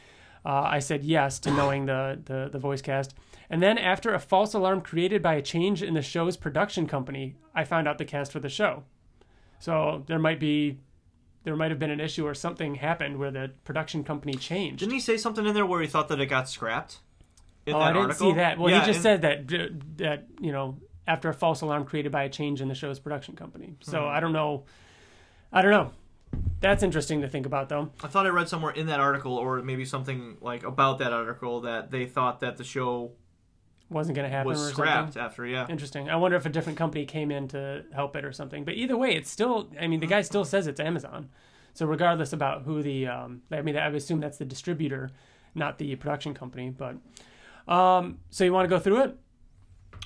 uh, 0.44 0.62
I 0.62 0.78
said 0.78 1.04
yes 1.04 1.38
to 1.40 1.50
knowing 1.50 1.86
the, 1.86 2.20
the, 2.24 2.48
the 2.50 2.58
voice 2.58 2.82
cast. 2.82 3.14
And 3.48 3.62
then, 3.62 3.78
after 3.78 4.14
a 4.14 4.18
false 4.18 4.54
alarm 4.54 4.80
created 4.80 5.22
by 5.22 5.34
a 5.34 5.42
change 5.42 5.82
in 5.82 5.94
the 5.94 6.02
show's 6.02 6.36
production 6.36 6.86
company, 6.86 7.36
I 7.54 7.64
found 7.64 7.88
out 7.88 7.98
the 7.98 8.04
cast 8.04 8.32
for 8.32 8.40
the 8.40 8.48
show. 8.48 8.84
So 9.58 10.04
there 10.06 10.18
might 10.18 10.38
be, 10.38 10.78
there 11.44 11.56
might 11.56 11.70
have 11.70 11.78
been 11.78 11.90
an 11.90 12.00
issue 12.00 12.26
or 12.26 12.34
something 12.34 12.76
happened 12.76 13.18
where 13.18 13.30
the 13.30 13.50
production 13.64 14.04
company 14.04 14.34
changed. 14.34 14.80
Didn't 14.80 14.94
he 14.94 15.00
say 15.00 15.16
something 15.16 15.44
in 15.44 15.54
there 15.54 15.66
where 15.66 15.80
he 15.80 15.88
thought 15.88 16.08
that 16.08 16.20
it 16.20 16.26
got 16.26 16.48
scrapped? 16.48 16.98
In 17.66 17.74
oh, 17.74 17.78
I 17.78 17.88
didn't 17.88 18.02
article? 18.04 18.30
see 18.30 18.36
that. 18.36 18.58
Well, 18.58 18.70
yeah, 18.70 18.80
he 18.80 18.86
just 18.86 19.04
and- 19.04 19.20
said 19.20 19.22
that 19.22 19.48
that 19.98 20.26
you 20.40 20.52
know 20.52 20.78
after 21.06 21.28
a 21.28 21.34
false 21.34 21.60
alarm 21.60 21.84
created 21.84 22.12
by 22.12 22.24
a 22.24 22.28
change 22.28 22.60
in 22.60 22.68
the 22.68 22.74
show's 22.74 22.98
production 22.98 23.34
company. 23.36 23.74
So 23.80 24.02
Hmm. 24.02 24.08
I 24.08 24.20
don't 24.20 24.32
know. 24.32 24.64
I 25.52 25.62
don't 25.62 25.70
know. 25.72 25.90
That's 26.60 26.82
interesting 26.82 27.22
to 27.22 27.28
think 27.28 27.46
about, 27.46 27.68
though. 27.68 27.90
I 28.04 28.06
thought 28.06 28.26
I 28.26 28.28
read 28.28 28.48
somewhere 28.48 28.72
in 28.72 28.86
that 28.86 29.00
article, 29.00 29.36
or 29.36 29.60
maybe 29.62 29.84
something 29.84 30.36
like 30.40 30.62
about 30.62 30.98
that 30.98 31.12
article, 31.12 31.62
that 31.62 31.90
they 31.90 32.06
thought 32.06 32.40
that 32.40 32.56
the 32.58 32.62
show 32.64 33.12
Wasn't 33.88 34.14
going 34.14 34.30
to 34.30 34.36
happen 34.36 34.46
was 34.48 34.68
or 34.68 34.70
scrapped 34.70 35.14
something. 35.14 35.22
after. 35.22 35.46
Yeah, 35.46 35.66
Interesting. 35.68 36.08
I 36.08 36.16
wonder 36.16 36.36
if 36.36 36.46
a 36.46 36.50
different 36.50 36.78
company 36.78 37.04
came 37.06 37.32
in 37.32 37.48
to 37.48 37.84
help 37.92 38.14
it 38.14 38.24
or 38.24 38.30
something. 38.32 38.64
But 38.64 38.74
either 38.74 38.96
way, 38.96 39.16
it's 39.16 39.28
still. 39.30 39.70
I 39.80 39.88
mean, 39.88 39.98
the 40.00 40.06
guy 40.06 40.20
still 40.22 40.44
says 40.44 40.66
it's 40.68 40.78
Amazon. 40.78 41.30
So 41.72 41.86
regardless 41.86 42.32
about 42.32 42.62
who 42.62 42.82
the, 42.82 43.06
um, 43.08 43.42
I 43.50 43.62
mean, 43.62 43.76
I 43.76 43.88
would 43.88 43.96
assume 43.96 44.20
that's 44.20 44.38
the 44.38 44.44
distributor, 44.44 45.10
not 45.54 45.78
the 45.78 45.96
production 45.96 46.34
company. 46.34 46.70
But 46.70 46.96
um, 47.72 48.18
so 48.30 48.44
you 48.44 48.52
want 48.52 48.66
to 48.68 48.68
go 48.76 48.78
through 48.78 49.02
it? 49.04 49.16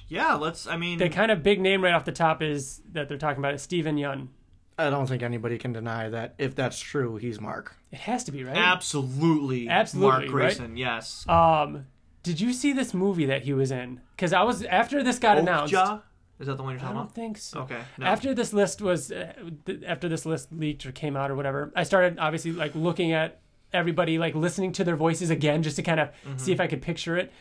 Yeah. 0.09 0.35
Let's. 0.35 0.67
I 0.67 0.77
mean, 0.77 0.99
The 0.99 1.09
kind 1.09 1.31
of 1.31 1.43
big 1.43 1.61
name 1.61 1.83
right 1.83 1.93
off 1.95 2.05
the 2.05 2.13
top 2.13 2.43
is 2.43 2.81
that 2.93 3.09
they're 3.09 3.19
talking 3.19 3.39
about 3.39 3.55
is 3.55 3.63
Steven 3.63 3.97
Yeun. 3.97 4.29
I 4.77 4.91
don't 4.91 5.07
think 5.07 5.23
anybody 5.23 5.57
can 5.57 5.73
deny 5.73 6.09
that 6.09 6.35
if 6.39 6.55
that's 6.57 6.79
true, 6.81 7.17
he's 7.17 7.41
Mark. 7.41 7.77
It 7.93 8.01
has 8.01 8.25
to 8.25 8.33
be 8.33 8.43
right. 8.43 8.57
absolutely, 8.57 9.69
Absolutely, 9.69 10.09
Mark 10.11 10.23
right? 10.23 10.31
Grayson. 10.31 10.77
Yes. 10.77 11.25
Um, 11.29 11.87
did 12.25 12.41
you 12.41 12.53
see 12.53 12.73
this 12.73 12.93
movie 12.93 13.27
that 13.27 13.43
he 13.43 13.53
was 13.53 13.71
in? 13.71 14.01
Because 14.17 14.33
I 14.33 14.43
was 14.43 14.65
after 14.65 15.03
this 15.05 15.19
got 15.21 15.39
announced. 15.39 15.73
Okja? 15.73 16.03
Is 16.41 16.49
that 16.49 16.57
the 16.57 16.65
one 16.65 16.73
you're 16.73 16.81
talking 16.81 16.97
about? 16.97 17.03
I 17.03 17.05
talking 17.05 17.05
don't 17.05 17.05
about? 17.05 17.15
think 17.15 17.39
so. 17.39 17.61
Okay. 17.61 17.81
No. 17.99 18.07
After 18.07 18.35
this 18.35 18.53
list 18.53 18.83
was, 18.83 19.13
uh, 19.13 19.33
th- 19.65 19.85
after 19.87 20.09
this 20.09 20.27
list 20.27 20.53
leaked 20.53 20.85
or 20.85 20.91
came 20.91 21.17
out 21.17 21.31
or 21.31 21.37
whatever, 21.37 21.73
I 21.77 21.85
started 21.85 22.19
obviously 22.19 22.51
like 22.51 22.75
looking 22.75 23.13
at 23.13 23.41
everybody, 23.73 24.19
like 24.19 24.35
listening 24.35 24.73
to 24.73 24.83
their 24.85 24.97
voices 24.97 25.31
again, 25.31 25.63
just 25.63 25.77
to 25.77 25.83
kind 25.83 26.01
of 26.01 26.09
Mm-hmm. 26.27 26.39
see 26.39 26.51
if 26.51 26.59
I 26.61 26.67
could 26.67 26.83
picture 26.83 27.17
it. 27.17 27.33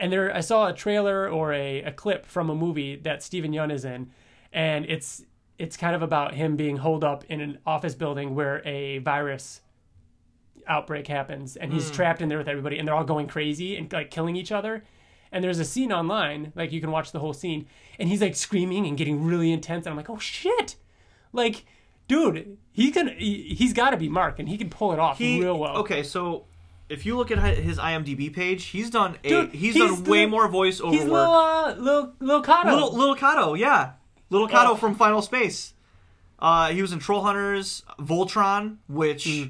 And 0.00 0.10
there, 0.12 0.34
I 0.34 0.40
saw 0.40 0.66
a 0.66 0.72
trailer 0.72 1.28
or 1.28 1.52
a, 1.52 1.82
a 1.82 1.92
clip 1.92 2.24
from 2.26 2.48
a 2.48 2.54
movie 2.54 2.96
that 2.96 3.22
Steven 3.22 3.52
Yeun 3.52 3.70
is 3.70 3.84
in, 3.84 4.10
and 4.52 4.86
it's 4.86 5.22
it's 5.58 5.76
kind 5.76 5.94
of 5.94 6.00
about 6.00 6.32
him 6.32 6.56
being 6.56 6.78
holed 6.78 7.04
up 7.04 7.22
in 7.28 7.42
an 7.42 7.58
office 7.66 7.94
building 7.94 8.34
where 8.34 8.66
a 8.66 8.96
virus 8.98 9.60
outbreak 10.66 11.06
happens 11.06 11.54
and 11.56 11.70
he's 11.70 11.88
hmm. 11.88 11.94
trapped 11.94 12.22
in 12.22 12.30
there 12.30 12.38
with 12.38 12.48
everybody 12.48 12.78
and 12.78 12.88
they're 12.88 12.94
all 12.94 13.04
going 13.04 13.26
crazy 13.26 13.76
and 13.76 13.92
like 13.92 14.10
killing 14.10 14.36
each 14.36 14.50
other. 14.50 14.82
And 15.30 15.44
there's 15.44 15.58
a 15.58 15.64
scene 15.64 15.92
online 15.92 16.52
like 16.56 16.72
you 16.72 16.80
can 16.80 16.90
watch 16.90 17.12
the 17.12 17.18
whole 17.18 17.34
scene 17.34 17.66
and 17.98 18.08
he's 18.08 18.22
like 18.22 18.36
screaming 18.36 18.86
and 18.86 18.96
getting 18.96 19.22
really 19.22 19.52
intense 19.52 19.84
and 19.84 19.92
i'm 19.92 19.96
like 19.96 20.10
oh 20.10 20.18
shit! 20.18 20.76
Like 21.32 21.66
dude 22.08 22.56
he 22.72 22.90
can 22.90 23.08
he, 23.08 23.54
he's 23.54 23.74
got 23.74 23.90
to 23.90 23.96
be 23.96 24.08
mark 24.08 24.38
and 24.38 24.48
he 24.48 24.56
can 24.56 24.70
pull 24.70 24.92
it 24.92 24.98
off 24.98 25.18
he, 25.18 25.40
real 25.40 25.58
well. 25.58 25.76
Okay, 25.76 26.02
so 26.02 26.46
if 26.90 27.06
you 27.06 27.16
look 27.16 27.30
at 27.30 27.38
his 27.58 27.78
IMDb 27.78 28.32
page, 28.32 28.64
he's 28.66 28.90
done 28.90 29.16
a 29.24 29.28
Dude, 29.28 29.52
he's, 29.52 29.74
he's 29.74 29.82
done 29.82 30.04
way 30.04 30.26
more 30.26 30.48
voiceover 30.48 30.92
he's 30.92 31.02
work. 31.02 31.10
little 31.12 31.34
uh 31.34 31.74
little 31.76 32.12
little 32.20 32.42
Cato. 32.42 32.70
Little 32.70 32.92
Little 32.96 33.14
Cato, 33.14 33.54
yeah, 33.54 33.92
Little 34.28 34.48
Cato 34.48 34.74
from 34.74 34.94
Final 34.94 35.22
Space. 35.22 35.74
Uh, 36.38 36.70
he 36.70 36.80
was 36.82 36.92
in 36.92 36.98
Trollhunters, 37.00 37.82
Voltron, 37.98 38.76
which 38.88 39.24
Hmm. 39.26 39.42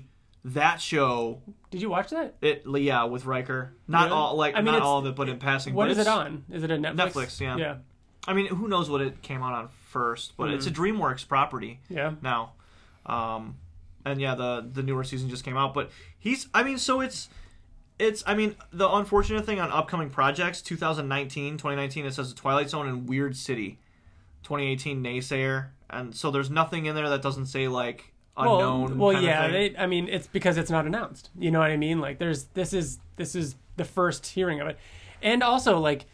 that 0.45 0.81
show 0.81 1.41
Did 1.71 1.83
you 1.83 1.89
watch 1.91 2.11
that? 2.11 2.35
it 2.43 2.65
yeah 2.67 3.05
with 3.05 3.27
Riker. 3.27 3.73
Not 3.87 4.05
Really? 4.07 4.13
all 4.17 4.37
like 4.37 4.55
I 4.57 4.61
mean, 4.61 4.73
not 4.75 4.83
all 4.83 4.99
of 4.99 5.07
it, 5.07 5.15
but 5.17 5.29
in 5.29 5.39
passing. 5.39 5.75
What 5.75 5.91
is 5.91 5.99
it 5.99 6.07
on? 6.09 6.45
Is 6.51 6.63
it 6.65 6.71
a 6.71 6.77
Netflix? 6.77 6.95
Netflix, 6.97 7.41
yeah. 7.41 7.57
Yeah. 7.57 7.77
I 8.29 8.35
mean, 8.35 8.47
who 8.49 8.69
knows 8.69 8.91
what 8.91 9.01
it 9.01 9.23
came 9.23 9.43
out 9.43 9.55
on 9.55 9.69
first, 9.89 10.35
but 10.37 10.49
Hmm. 10.49 10.55
it's 10.55 10.67
a 10.67 10.71
DreamWorks 10.71 11.27
property 11.29 11.81
Yeah. 11.89 12.13
now. 12.23 12.53
Um, 13.07 13.57
and 14.05 14.21
yeah, 14.21 14.35
the 14.35 14.69
the 14.73 14.83
newer 14.83 15.05
season 15.05 15.29
just 15.29 15.45
came 15.45 15.57
out, 15.57 15.75
but 15.75 15.91
he's 16.19 16.49
I 16.55 16.63
mean, 16.63 16.79
so 16.79 17.01
it's 17.01 17.29
it's 17.99 18.23
I 18.27 18.35
mean, 18.35 18.57
the 18.73 18.89
unfortunate 18.89 19.45
thing 19.45 19.61
on 19.61 19.71
upcoming 19.71 20.11
projects 20.11 20.63
2019, 20.63 21.59
2019 21.59 22.07
it 22.07 22.15
says 22.15 22.35
the 22.35 22.41
Twilight 22.41 22.71
Zone 22.71 22.89
and 22.89 23.09
Weird 23.09 23.37
City. 23.37 23.79
2018 24.43 25.03
Naysayer, 25.03 25.69
and 25.89 26.15
so 26.15 26.31
there's 26.31 26.51
nothing 26.51 26.87
in 26.87 26.95
there 26.95 27.09
that 27.09 27.23
doesn't 27.23 27.47
say 27.47 27.69
like 27.69 28.13
unknown. 28.37 28.99
Well, 28.99 29.13
well 29.13 29.23
yeah. 29.23 29.69
I 29.79 29.87
mean, 29.87 30.09
it's 30.09 30.27
because 30.27 30.57
it's 30.57 30.71
not 30.71 30.87
announced. 30.87 31.31
You 31.39 31.51
know 31.51 31.61
what 31.61 31.71
I 31.71 31.77
mean? 31.77 32.01
Like, 32.01 32.19
there's 32.19 32.45
this 32.55 32.73
is 32.73 32.99
this 33.17 33.35
is 33.35 33.57
the 33.77 33.85
first 33.85 34.27
hearing 34.27 34.61
of 34.61 34.69
it, 34.69 34.79
and 35.23 35.43
also 35.43 35.79
like, 35.79 36.07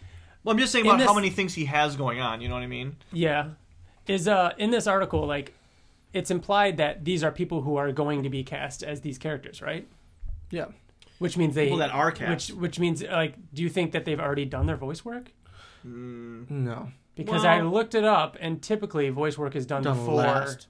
well, 0.44 0.52
I'm 0.52 0.58
just 0.58 0.72
saying 0.72 0.86
in 0.86 0.94
about 0.94 1.06
how 1.06 1.14
many 1.14 1.30
things 1.30 1.54
he 1.54 1.66
has 1.66 1.96
going 1.96 2.20
on. 2.20 2.40
You 2.40 2.48
know 2.48 2.54
what 2.54 2.62
I 2.62 2.68
mean? 2.68 2.96
yeah, 3.12 3.50
is 4.06 4.28
uh 4.28 4.52
in 4.58 4.70
this 4.70 4.86
article 4.86 5.26
like, 5.26 5.54
it's 6.16 6.30
implied 6.30 6.78
that 6.78 7.04
these 7.04 7.22
are 7.22 7.30
people 7.30 7.60
who 7.62 7.76
are 7.76 7.92
going 7.92 8.22
to 8.22 8.30
be 8.30 8.42
cast 8.42 8.82
as 8.82 9.02
these 9.02 9.18
characters, 9.18 9.60
right? 9.60 9.86
Yeah. 10.50 10.66
Which 11.18 11.36
means 11.36 11.54
they 11.54 11.66
People 11.66 11.78
that 11.78 11.92
are 11.92 12.10
cast. 12.10 12.50
Which 12.50 12.58
which 12.58 12.78
means 12.78 13.02
like, 13.02 13.34
do 13.52 13.62
you 13.62 13.68
think 13.68 13.92
that 13.92 14.04
they've 14.04 14.20
already 14.20 14.46
done 14.46 14.66
their 14.66 14.76
voice 14.76 15.04
work? 15.04 15.32
Mm. 15.86 16.50
No. 16.50 16.88
Because 17.14 17.44
I 17.44 17.60
looked 17.60 17.94
it 17.94 18.04
up, 18.04 18.36
and 18.40 18.62
typically 18.62 19.08
voice 19.08 19.38
work 19.38 19.56
is 19.56 19.64
done, 19.64 19.82
Done 19.82 19.96
before 19.96 20.14
last. 20.16 20.66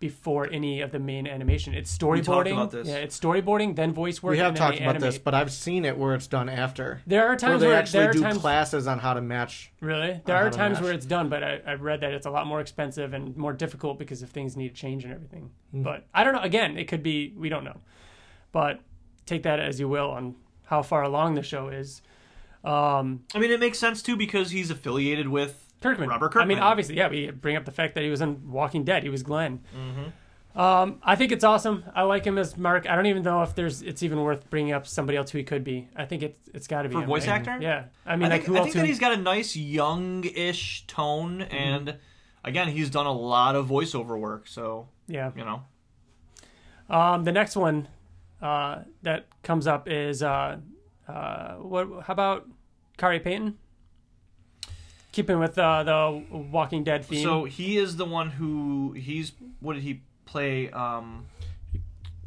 Before 0.00 0.48
any 0.52 0.80
of 0.80 0.92
the 0.92 0.98
main 0.98 1.26
animation. 1.26 1.74
It's 1.74 1.96
talked 1.98 2.18
storyboarding. 2.24 2.52
about 2.52 2.70
this. 2.70 2.86
Yeah, 2.86 2.96
it's 2.96 3.18
storyboarding, 3.18 3.74
then 3.74 3.92
voice 3.92 4.22
work. 4.22 4.32
We 4.32 4.38
have 4.38 4.48
and 4.48 4.56
talked 4.56 4.76
about 4.76 4.96
animate. 4.96 5.02
this, 5.02 5.18
but 5.18 5.34
I've 5.34 5.50
seen 5.50 5.84
it 5.84 5.96
where 5.98 6.14
it's 6.14 6.26
done 6.26 6.48
after. 6.48 7.02
There 7.06 7.24
are 7.24 7.30
Where 7.30 7.36
times 7.36 7.60
they 7.60 7.66
where, 7.68 7.76
actually 7.76 8.00
there 8.00 8.10
are 8.10 8.12
do 8.12 8.20
times 8.20 8.38
classes 8.38 8.86
on 8.86 9.00
how 9.00 9.14
to 9.14 9.20
match. 9.20 9.72
really 9.80 10.20
there 10.24 10.36
are 10.36 10.50
times 10.50 10.80
where 10.80 10.92
it's 10.92 11.06
done, 11.06 11.28
but 11.28 11.42
I, 11.42 11.60
I've 11.66 11.82
read 11.82 12.00
that 12.02 12.12
it's 12.12 12.26
a 12.26 12.30
lot 12.30 12.46
more 12.46 12.60
expensive 12.60 13.12
and 13.12 13.36
more 13.36 13.52
difficult 13.52 13.98
because 13.98 14.22
if 14.22 14.30
things 14.30 14.56
need 14.56 14.68
to 14.68 14.74
change 14.74 15.04
and 15.04 15.12
everything. 15.12 15.50
Hmm. 15.72 15.82
But 15.82 16.06
I 16.14 16.22
don't 16.24 16.34
know. 16.34 16.42
Again, 16.42 16.78
it 16.78 16.86
could 16.86 17.02
be 17.02 17.34
we 17.36 17.48
don't 17.48 17.64
know, 17.64 17.80
but 18.52 18.80
take 19.26 19.42
that 19.42 19.58
as 19.58 19.80
you 19.80 19.88
will 19.88 20.10
on 20.10 20.36
how 20.66 20.82
far 20.82 21.02
along 21.02 21.34
the 21.34 21.42
show 21.42 21.68
is. 21.68 22.02
Um, 22.64 23.24
I 23.34 23.38
mean, 23.38 23.50
it 23.50 23.60
makes 23.60 23.78
sense 23.78 24.02
too 24.02 24.16
because 24.16 24.50
he's 24.50 24.70
affiliated 24.70 25.28
with 25.28 25.67
Kirkman. 25.80 26.08
Robert 26.08 26.36
I 26.36 26.44
mean, 26.44 26.58
obviously, 26.58 26.96
yeah. 26.96 27.08
We 27.08 27.30
bring 27.30 27.56
up 27.56 27.64
the 27.64 27.72
fact 27.72 27.94
that 27.94 28.02
he 28.04 28.10
was 28.10 28.20
in 28.20 28.50
Walking 28.50 28.84
Dead. 28.84 29.02
He 29.02 29.08
was 29.08 29.22
Glenn. 29.22 29.60
Mm-hmm. 29.76 30.58
Um, 30.58 30.98
I 31.04 31.14
think 31.14 31.30
it's 31.30 31.44
awesome. 31.44 31.84
I 31.94 32.02
like 32.02 32.24
him 32.24 32.36
as 32.36 32.56
Mark. 32.56 32.88
I 32.88 32.96
don't 32.96 33.06
even 33.06 33.22
know 33.22 33.42
if 33.42 33.54
there's 33.54 33.80
it's 33.82 34.02
even 34.02 34.20
worth 34.22 34.50
bringing 34.50 34.72
up 34.72 34.88
somebody 34.88 35.16
else 35.16 35.30
who 35.30 35.38
he 35.38 35.44
could 35.44 35.62
be. 35.62 35.88
I 35.94 36.04
think 36.04 36.22
it's 36.24 36.48
it's 36.52 36.66
got 36.66 36.82
to 36.82 36.88
be 36.88 36.94
For 36.96 37.02
him, 37.02 37.06
voice 37.06 37.28
right? 37.28 37.34
actor? 37.46 37.58
Yeah. 37.60 37.84
I 38.04 38.16
mean, 38.16 38.26
I 38.26 38.30
like 38.36 38.42
think, 38.42 38.56
who 38.56 38.60
I 38.60 38.62
think 38.64 38.74
that 38.74 38.86
he's 38.86 38.98
got 38.98 39.12
a 39.12 39.16
nice 39.18 39.54
young-ish 39.54 40.86
tone, 40.88 41.40
Mm-hmm. 41.40 41.54
and 41.54 41.96
again, 42.42 42.68
he's 42.68 42.90
done 42.90 43.06
a 43.06 43.12
lot 43.12 43.54
of 43.54 43.68
voiceover 43.68 44.18
work. 44.18 44.48
So 44.48 44.88
yeah. 45.06 45.30
you 45.36 45.44
know, 45.44 45.62
Um, 46.90 47.22
the 47.24 47.32
next 47.32 47.54
one 47.54 47.86
uh, 48.42 48.80
that 49.02 49.26
comes 49.44 49.66
up 49.68 49.88
is 49.88 50.22
uh, 50.24 50.56
uh, 51.06 51.54
what? 51.56 51.86
How 52.06 52.12
about 52.12 52.48
Khary 52.96 53.20
Payton? 53.22 53.58
Keeping 55.18 55.40
with 55.40 55.58
uh, 55.58 55.82
the 55.82 56.22
Walking 56.30 56.84
Dead 56.84 57.04
theme. 57.04 57.24
so 57.24 57.42
he 57.42 57.76
is 57.76 57.96
the 57.96 58.04
one 58.04 58.30
who 58.30 58.92
he's 58.92 59.32
what 59.58 59.74
did 59.74 59.82
he 59.82 60.02
play? 60.26 60.70
Um, 60.70 61.26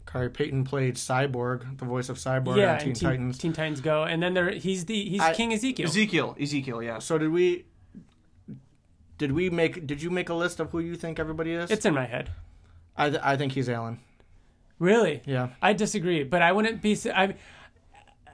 Khary 0.06 0.34
Payton 0.34 0.66
played 0.66 0.96
Cyborg, 0.96 1.78
the 1.78 1.86
voice 1.86 2.10
of 2.10 2.18
Cyborg 2.18 2.58
yeah, 2.58 2.74
on 2.74 2.80
Teen 2.80 2.88
and 2.90 2.96
Teen, 2.98 3.10
Titans. 3.10 3.38
Teen 3.38 3.54
Titans 3.54 3.80
Go, 3.80 4.04
and 4.04 4.22
then 4.22 4.34
there 4.34 4.52
he's 4.52 4.84
the 4.88 5.06
he's 5.06 5.22
I- 5.22 5.34
King 5.34 5.54
Ezekiel. 5.54 5.88
Ezekiel. 5.88 6.36
Ezekiel. 6.38 6.84
Yeah. 6.84 7.00
So 7.00 7.18
did 7.18 7.30
we? 7.32 7.64
Did 9.18 9.32
we 9.32 9.50
make? 9.50 9.88
Did 9.88 10.02
you 10.02 10.10
make 10.10 10.28
a 10.28 10.34
list 10.34 10.60
of 10.60 10.72
who 10.72 10.80
you 10.80 10.96
think 10.98 11.18
everybody 11.18 11.54
is? 11.54 11.72
It's 11.72 11.86
in 11.86 11.94
my 11.94 12.08
head. 12.08 12.30
I, 12.98 13.10
th- 13.10 13.22
I 13.24 13.38
think 13.38 13.54
he's 13.54 13.70
Alan. 13.70 14.02
Really? 14.80 15.22
Yeah. 15.26 15.52
I 15.62 15.72
disagree, 15.72 16.26
but 16.26 16.42
I 16.42 16.52
wouldn't 16.52 16.82
be. 16.82 16.98
I, 17.16 17.36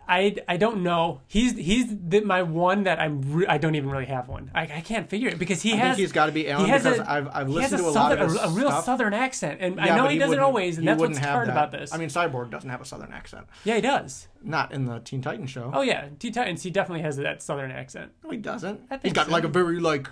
I, 0.09 0.37
I 0.47 0.55
don't 0.55 0.83
know. 0.83 1.19
He's 1.27 1.57
he's 1.57 1.87
the, 1.89 2.21
my 2.21 2.41
one 2.41 2.83
that 2.83 2.97
I'm. 2.97 3.21
Re- 3.33 3.47
I 3.47 3.57
don't 3.57 3.75
even 3.75 3.89
really 3.89 4.05
have 4.05 4.29
one. 4.29 4.49
I, 4.55 4.61
I 4.61 4.81
can't 4.81 5.09
figure 5.09 5.27
it 5.27 5.37
because 5.37 5.61
he 5.61 5.73
I 5.73 5.75
has. 5.75 5.95
think 5.97 5.97
he's 5.99 6.11
got 6.13 6.27
to 6.27 6.31
be 6.31 6.49
Alan 6.49 6.65
he 6.65 6.71
has 6.71 6.83
because 6.83 6.99
a- 6.99 7.11
I've 7.11 7.27
I've 7.33 7.49
listened 7.49 7.81
a 7.81 7.83
to 7.83 7.89
a 7.89 7.93
southern, 7.93 8.19
lot 8.19 8.25
of 8.27 8.31
his 8.31 8.41
a, 8.41 8.45
a 8.45 8.49
real 8.51 8.69
stuff. 8.69 8.85
southern 8.85 9.13
accent, 9.13 9.59
and 9.59 9.81
I 9.81 9.95
know 9.97 10.03
but 10.03 10.11
he, 10.13 10.17
doesn't 10.17 10.39
always, 10.39 10.77
and 10.77 10.87
that's 10.87 10.97
what's 10.99 11.17
hard 11.17 11.49
that. 11.49 11.51
about 11.51 11.71
this. 11.71 11.93
I 11.93 11.97
mean, 11.97 12.07
Cyborg 12.07 12.49
doesn't 12.51 12.69
have 12.69 12.79
a 12.79 12.85
southern 12.85 13.11
accent. 13.11 13.47
yeah, 13.65 13.75
he 13.75 13.81
does. 13.81 14.29
Not 14.41 14.71
in 14.73 14.85
the 14.85 14.99
Teen 14.99 15.21
Titans 15.21 15.49
show. 15.49 15.71
Oh 15.73 15.81
yeah, 15.81 16.07
Teen 16.19 16.31
Titans. 16.31 16.63
He 16.63 16.69
definitely 16.69 17.01
has 17.03 17.17
that 17.17 17.41
southern 17.43 17.71
accent. 17.71 18.13
No, 18.23 18.29
he 18.29 18.37
doesn't. 18.37 18.79
I 18.89 18.95
think 18.95 19.03
He's 19.03 19.13
got 19.13 19.25
so. 19.25 19.31
like 19.33 19.43
a 19.43 19.49
very 19.49 19.81
like, 19.81 20.07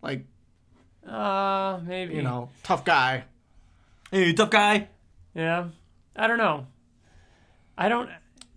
like 0.00 0.24
Uh, 1.06 1.78
maybe. 1.84 2.14
you 2.14 2.22
know, 2.22 2.48
tough 2.62 2.84
guy. 2.86 3.24
Hey, 4.10 4.32
tough 4.32 4.50
guy. 4.50 4.88
Yeah, 5.34 5.66
I 6.16 6.26
don't 6.26 6.38
know. 6.38 6.66
I 7.76 7.88
don't. 7.88 8.08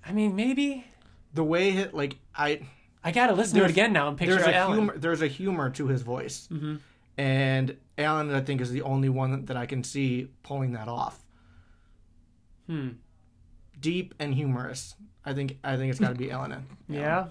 I 0.06 0.12
mean, 0.12 0.36
maybe 0.36 0.86
The 1.34 1.44
way 1.44 1.72
it 1.72 1.94
like 1.94 2.18
I 2.36 2.62
I 3.04 3.12
gotta 3.12 3.34
listen 3.34 3.58
to 3.60 3.66
it 3.66 3.72
again 3.72 3.94
now 3.94 4.08
and 4.08 4.18
picture 4.18 4.36
there's 4.36 4.48
a 4.48 4.56
Alan. 4.56 4.74
humor 4.78 4.98
there's 4.98 5.22
a 5.22 5.28
humor 5.28 5.70
to 5.72 5.88
his 5.88 6.02
voice, 6.02 6.48
Mm-hmm. 6.52 6.76
and 7.18 7.78
Alan 7.98 8.34
I 8.34 8.42
think 8.42 8.62
is 8.62 8.72
the 8.72 8.82
only 8.84 9.10
one 9.10 9.46
that 9.46 9.58
I 9.58 9.66
can 9.66 9.84
see 9.84 10.30
pulling 10.44 10.72
that 10.74 10.88
off. 10.88 11.20
Hmm. 12.68 12.90
Deep 13.80 14.14
and 14.20 14.34
humorous. 14.34 14.96
I 15.26 15.34
think 15.34 15.58
I 15.64 15.76
think 15.78 15.90
it's 15.92 16.00
got 16.00 16.10
to 16.10 16.16
be 16.16 16.32
Alan. 16.32 16.66
Yeah. 16.90 17.28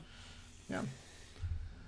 Yeah. 0.71 0.83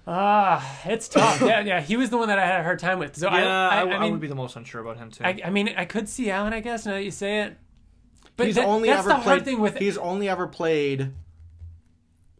Ah, 0.06 0.80
it's 0.84 1.08
tough. 1.08 1.40
yeah, 1.40 1.60
yeah. 1.60 1.80
He 1.80 1.96
was 1.96 2.10
the 2.10 2.18
one 2.18 2.28
that 2.28 2.38
I 2.38 2.44
had 2.44 2.60
a 2.60 2.62
hard 2.62 2.78
time 2.78 2.98
with. 2.98 3.16
So 3.16 3.30
Yeah, 3.30 3.36
I, 3.68 3.80
I, 3.80 3.80
I, 3.80 3.84
I 3.88 3.96
I 3.96 3.98
mean, 4.00 4.12
would 4.12 4.20
be 4.20 4.26
the 4.28 4.34
most 4.34 4.54
unsure 4.56 4.82
about 4.82 4.98
him 4.98 5.10
too. 5.10 5.24
I, 5.24 5.40
I 5.44 5.50
mean, 5.50 5.70
I 5.76 5.86
could 5.86 6.08
see 6.10 6.30
Alan. 6.30 6.52
I 6.52 6.60
guess 6.60 6.84
now 6.84 6.92
that 6.92 7.04
you 7.04 7.10
say 7.10 7.40
it, 7.42 7.56
but 8.36 8.46
he's 8.46 8.56
that- 8.56 8.66
only 8.66 8.88
that's 8.88 9.00
ever 9.00 9.08
the 9.10 9.14
played. 9.16 9.24
hard 9.24 9.44
thing 9.44 9.60
with. 9.60 9.76
It. 9.76 9.82
He's 9.82 9.98
only 9.98 10.28
ever 10.28 10.46
played. 10.46 11.12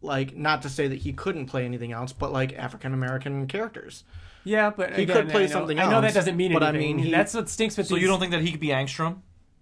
Like 0.01 0.35
not 0.37 0.61
to 0.63 0.69
say 0.69 0.87
that 0.87 0.99
he 0.99 1.13
couldn't 1.13 1.47
play 1.47 1.65
anything 1.65 1.91
else, 1.91 2.13
but 2.13 2.31
like 2.31 2.53
African 2.53 2.93
American 2.93 3.47
characters. 3.47 4.03
yeah, 4.43 4.69
but 4.69 4.93
he 4.93 5.03
again, 5.03 5.15
could 5.15 5.29
play 5.29 5.43
I 5.43 5.45
know, 5.47 5.51
something 5.51 5.79
I 5.79 5.89
know 5.89 6.01
that 6.01 6.13
doesn't 6.13 6.37
mean 6.37 6.53
but 6.53 6.61
I 6.61 6.71
mean, 6.73 6.99
he- 6.99 7.11
that's 7.11 7.33
what 7.33 7.49
stinks 7.49 7.75
with 7.75 7.87
so 7.87 7.95
these. 7.95 8.03
you 8.03 8.07
don't 8.07 8.19
think 8.19 8.31
that 8.31 8.41
he 8.41 8.51
could 8.51 8.59
be 8.59 8.67
Angstrom? 8.67 9.21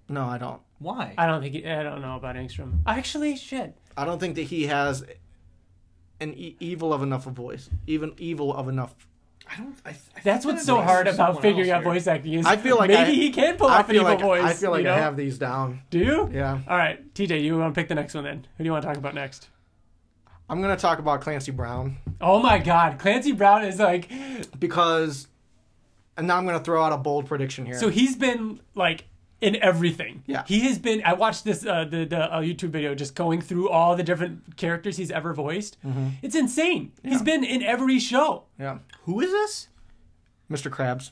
No, 0.09 0.25
I 0.25 0.37
don't. 0.37 0.59
Why? 0.79 1.13
I 1.17 1.27
don't 1.27 1.41
think. 1.41 1.53
He, 1.55 1.65
I 1.65 1.81
don't 1.81 2.01
know 2.01 2.17
about 2.17 2.35
Angstrom. 2.35 2.79
Actually, 2.85 3.37
shit. 3.37 3.77
I 3.95 4.03
don't 4.03 4.19
think 4.19 4.35
that 4.35 4.41
he 4.43 4.63
has 4.65 5.05
an 6.19 6.33
e- 6.33 6.57
evil 6.59 6.93
of 6.93 7.01
enough 7.01 7.25
a 7.25 7.29
voice, 7.29 7.69
even 7.87 8.13
evil 8.17 8.53
of 8.53 8.67
enough. 8.67 8.93
I 9.51 9.57
don't. 9.57 9.75
I, 9.85 9.89
I 9.91 9.95
That's 10.23 10.45
what's 10.45 10.65
so 10.65 10.81
hard 10.81 11.07
about 11.07 11.41
figuring 11.41 11.69
out 11.69 11.83
here. 11.83 11.91
voice 11.93 12.07
acting. 12.07 12.33
Is 12.33 12.45
I 12.45 12.55
feel 12.57 12.77
like 12.77 12.89
maybe 12.89 13.12
I- 13.12 13.13
he 13.13 13.29
can 13.31 13.57
pull 13.57 13.67
I 13.67 13.79
off 13.79 13.89
an 13.89 13.93
feel 13.95 14.01
evil 14.03 14.13
like 14.13 14.21
voice. 14.21 14.43
I 14.43 14.53
feel 14.53 14.71
like 14.71 14.83
you 14.83 14.89
I 14.89 14.93
have 14.97 15.15
these 15.17 15.38
down. 15.38 15.81
Do 15.89 16.00
you? 16.00 16.29
Yeah, 16.33 16.59
All 16.67 16.77
right, 16.77 17.13
TJ, 17.13 17.41
you 17.43 17.57
want 17.57 17.73
to 17.75 17.79
pick 17.79 17.88
the 17.89 17.95
next 17.95 18.13
one 18.13 18.23
then? 18.23 18.47
Who 18.57 18.63
do 18.63 18.67
you 18.67 18.71
want 18.71 18.81
to 18.83 18.88
talk 18.88 18.97
about 18.97 19.13
next? 19.15 19.50
I'm 20.50 20.62
gonna 20.62 20.75
talk 20.77 21.00
about 21.00 21.21
Clancy 21.21 21.51
Brown 21.51 21.97
Oh 22.19 22.39
my 22.39 22.57
God, 22.59 23.00
Clancy 23.00 23.31
Brown 23.31 23.63
is 23.63 23.79
like. 23.79 24.09
because, 24.59 25.27
and 26.17 26.27
now 26.27 26.38
I'm 26.38 26.45
gonna 26.45 26.59
throw 26.59 26.83
out 26.83 26.91
a 26.93 26.97
bold 26.97 27.25
prediction 27.27 27.65
here. 27.65 27.79
So 27.79 27.89
he's 27.89 28.15
been 28.15 28.59
like 28.75 29.05
in 29.43 29.55
everything. 29.62 30.23
Yeah. 30.25 30.43
He 30.47 30.62
has 30.62 30.79
been. 30.79 31.01
I 31.05 31.13
watched 31.13 31.43
this 31.43 31.65
uh, 31.65 31.83
the 31.85 32.05
the 32.05 32.33
uh, 32.33 32.41
YouTube 32.41 32.69
video 32.69 32.95
just 32.95 33.13
going 33.15 33.41
through 33.41 33.69
all 33.69 33.95
the 33.95 34.03
different 34.03 34.55
characters 34.57 34.97
he's 34.97 35.12
ever 35.12 35.33
voiced. 35.33 35.77
It's 36.21 36.35
insane. 36.35 36.91
He's 37.03 37.19
Mm-hmm. 37.21 37.27
Yeah. 37.27 37.35
been 37.35 37.43
in 37.43 37.62
every 37.63 38.00
show. 38.00 38.45
yeah, 38.59 38.79
Who 39.03 39.19
is 39.21 39.31
this? 39.31 39.67
Mr. 40.51 40.69
Krabs, 40.71 41.12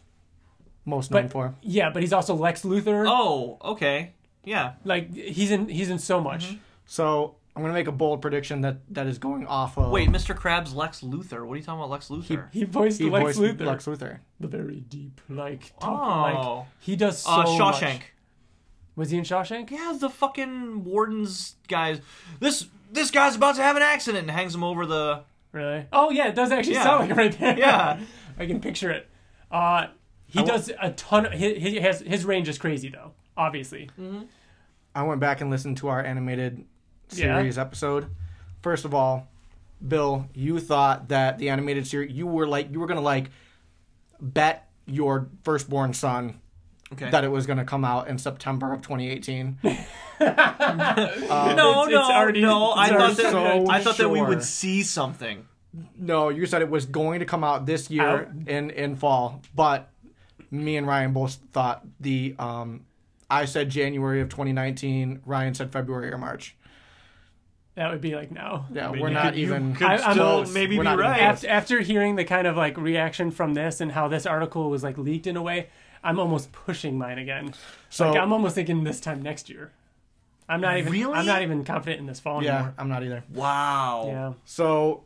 most 0.86 1.12
known 1.12 1.24
But 1.24 1.32
for. 1.32 1.56
yeah, 1.62 1.90
but 1.90 2.02
he's 2.02 2.14
also 2.14 2.36
Lex 2.36 2.64
Luthor. 2.64 3.06
Oh, 3.08 3.58
okay. 3.74 4.14
Yeah. 4.44 4.74
Like 4.84 5.14
he's 5.14 5.52
in 5.52 5.68
he's 5.70 5.90
in 5.90 6.00
so 6.00 6.20
much. 6.22 6.46
Mm-hmm. 6.48 6.58
So 6.86 7.36
I'm 7.56 7.62
gonna 7.64 7.74
make 7.74 7.88
a 7.88 7.92
bold 7.92 8.22
prediction 8.22 8.62
that 8.62 8.78
that 8.94 9.08
is 9.08 9.18
going 9.18 9.46
off 9.48 9.78
of. 9.78 9.92
Wait, 9.92 10.10
Mr. 10.10 10.36
Krabs, 10.36 10.74
Lex 10.76 11.02
Luthor. 11.02 11.46
What 11.46 11.54
are 11.54 11.58
you 11.58 11.64
talking 11.64 11.80
about, 11.80 11.90
Lex 11.90 12.08
Luthor? 12.10 12.48
He 12.52 12.64
voiced 12.66 13.00
he 13.00 13.10
Lex 13.10 13.38
voiced 13.38 13.40
Luthor. 13.40 13.66
Lex 13.66 13.86
Luthor. 13.86 14.20
The 14.40 14.48
very 14.48 14.80
deep, 14.82 15.22
like 15.30 15.74
talk, 15.80 16.36
Oh. 16.36 16.58
like 16.58 16.66
he 16.80 16.96
does 16.96 17.20
so 17.20 17.32
uh, 17.32 17.58
much. 17.58 17.82
Shawshank. 18.92 18.98
Was 18.98 19.10
he 19.12 19.18
in 19.18 19.24
Shawshank? 19.24 19.72
Yeah, 19.72 19.96
the 20.00 20.10
fucking 20.10 20.84
warden's 20.84 21.56
guys. 21.68 22.02
This 22.40 22.68
this 22.92 23.12
guy's 23.12 23.36
about 23.36 23.56
to 23.56 23.62
have 23.64 23.76
an 23.76 23.82
accident 23.84 24.24
and 24.24 24.32
hangs 24.32 24.54
him 24.56 24.64
over 24.64 24.86
the. 24.86 25.24
Really? 25.52 25.86
Oh 25.92 26.10
yeah, 26.12 26.28
it 26.30 26.36
does 26.36 26.52
actually 26.52 26.76
Yeah. 26.76 26.84
sound 26.84 27.02
like 27.02 27.10
it 27.12 27.16
right 27.18 27.40
there. 27.40 27.58
Yeah. 27.58 28.00
I 28.40 28.46
can 28.46 28.60
picture 28.62 28.90
it. 28.92 29.10
Uh, 29.52 29.88
he 30.28 30.40
I 30.40 30.42
wa- 30.44 30.48
does 30.48 30.72
a 30.82 30.92
ton. 30.92 31.26
Of, 31.26 31.34
he, 31.34 31.56
he 31.60 31.76
has 31.82 32.00
his 32.02 32.24
range 32.26 32.48
is 32.50 32.58
crazy 32.58 32.90
though. 32.90 33.12
Obviously. 33.36 33.90
I 34.96 35.04
went 35.04 35.20
back 35.22 35.42
and 35.42 35.50
listened 35.50 35.78
to 35.78 35.88
our 35.90 36.04
animated 36.04 36.66
Yeah. 37.12 37.38
series 37.38 37.58
episode. 37.58 38.08
First 38.62 38.86
of 38.86 38.94
all, 38.94 39.28
Bill, 39.86 40.28
you 40.34 40.60
thought 40.60 41.10
that 41.10 41.38
the 41.38 41.50
animated 41.50 41.88
series 41.88 42.12
you 42.14 42.28
were 42.28 42.48
like 42.48 42.72
you 42.72 42.80
were 42.80 42.88
gonna 42.88 43.02
like 43.02 43.30
bet 44.20 44.70
your 44.86 45.28
firstborn 45.44 45.94
son 45.94 46.40
Okay. 46.94 47.10
that 47.10 47.24
it 47.24 47.30
was 47.32 47.46
going 47.46 47.58
to 47.60 47.64
come 47.64 47.86
out 47.86 48.08
in 48.10 48.18
September 48.18 48.74
of 48.74 48.82
2018. 48.82 49.58
no, 49.64 49.70
It's- 49.70 51.56
no, 51.58 51.84
it's 51.88 51.96
already- 51.96 52.42
no. 52.42 52.74
I 52.76 52.90
thought 52.90 53.18
that 53.18 53.32
so 53.32 53.66
I 53.70 53.82
thought 53.82 53.98
that 53.98 54.10
we 54.10 54.22
would 54.22 54.44
see 54.44 54.84
something. 54.84 55.48
No, 55.98 56.30
you 56.30 56.46
said 56.46 56.62
it 56.62 56.70
was 56.70 56.86
going 56.86 57.20
to 57.22 57.26
come 57.26 57.44
out 57.46 57.66
this 57.66 57.90
year 57.90 58.06
Out. 58.06 58.28
in 58.48 58.72
in 58.72 58.96
fall, 58.98 59.42
but 59.56 59.90
me 60.50 60.76
and 60.76 60.86
Ryan 60.86 61.14
both 61.14 61.36
thought 61.54 61.82
the 62.00 62.36
um 62.38 62.86
I 63.30 63.46
said 63.46 63.70
January 63.70 64.20
of 64.20 64.28
2019, 64.28 65.22
Ryan 65.26 65.54
said 65.54 65.72
February 65.72 66.12
or 66.12 66.18
March. 66.18 66.58
That 67.76 67.90
would 67.90 68.02
be 68.02 68.16
like 68.16 68.32
now. 68.32 68.66
Yeah, 68.74 68.90
I 68.90 68.92
mean, 68.92 69.02
we're 69.02 69.10
not 69.12 69.28
could- 69.32 69.40
even 69.40 69.74
could 69.76 69.88
I- 69.88 69.92
I'm- 69.96 70.12
still 70.12 70.16
close. 70.44 70.54
maybe 70.54 70.78
We're 70.78 70.84
be 70.84 70.90
not 70.90 71.00
right. 71.00 71.22
After, 71.22 71.48
after 71.48 71.80
hearing 71.80 72.18
the 72.18 72.26
kind 72.26 72.46
of 72.48 72.58
like 72.58 72.78
reaction 72.78 73.32
from 73.32 73.54
this 73.54 73.80
and 73.80 73.94
how 73.94 74.10
this 74.10 74.26
article 74.26 74.70
was 74.70 74.84
like 74.84 74.98
leaked 74.98 75.26
in 75.26 75.38
a 75.38 75.42
way, 75.42 75.70
I'm 76.04 76.20
almost 76.20 76.52
pushing 76.52 76.98
mine 76.98 77.18
again. 77.20 77.54
So 77.90 78.10
like 78.10 78.20
I'm 78.20 78.34
almost 78.34 78.56
thinking 78.56 78.84
this 78.84 79.00
time 79.00 79.22
next 79.22 79.50
year. 79.50 79.72
I'm 80.50 80.60
not 80.62 80.78
even. 80.78 80.92
Really? 80.92 81.14
I'm 81.14 81.26
not 81.26 81.42
even 81.44 81.64
confident 81.64 82.00
in 82.02 82.08
this 82.08 82.20
fall 82.20 82.44
yeah, 82.44 82.56
anymore. 82.56 82.74
I'm 82.78 82.90
not 82.90 83.04
either. 83.04 83.24
Wow. 83.34 84.04
Yeah. 84.08 84.34
So 84.46 85.04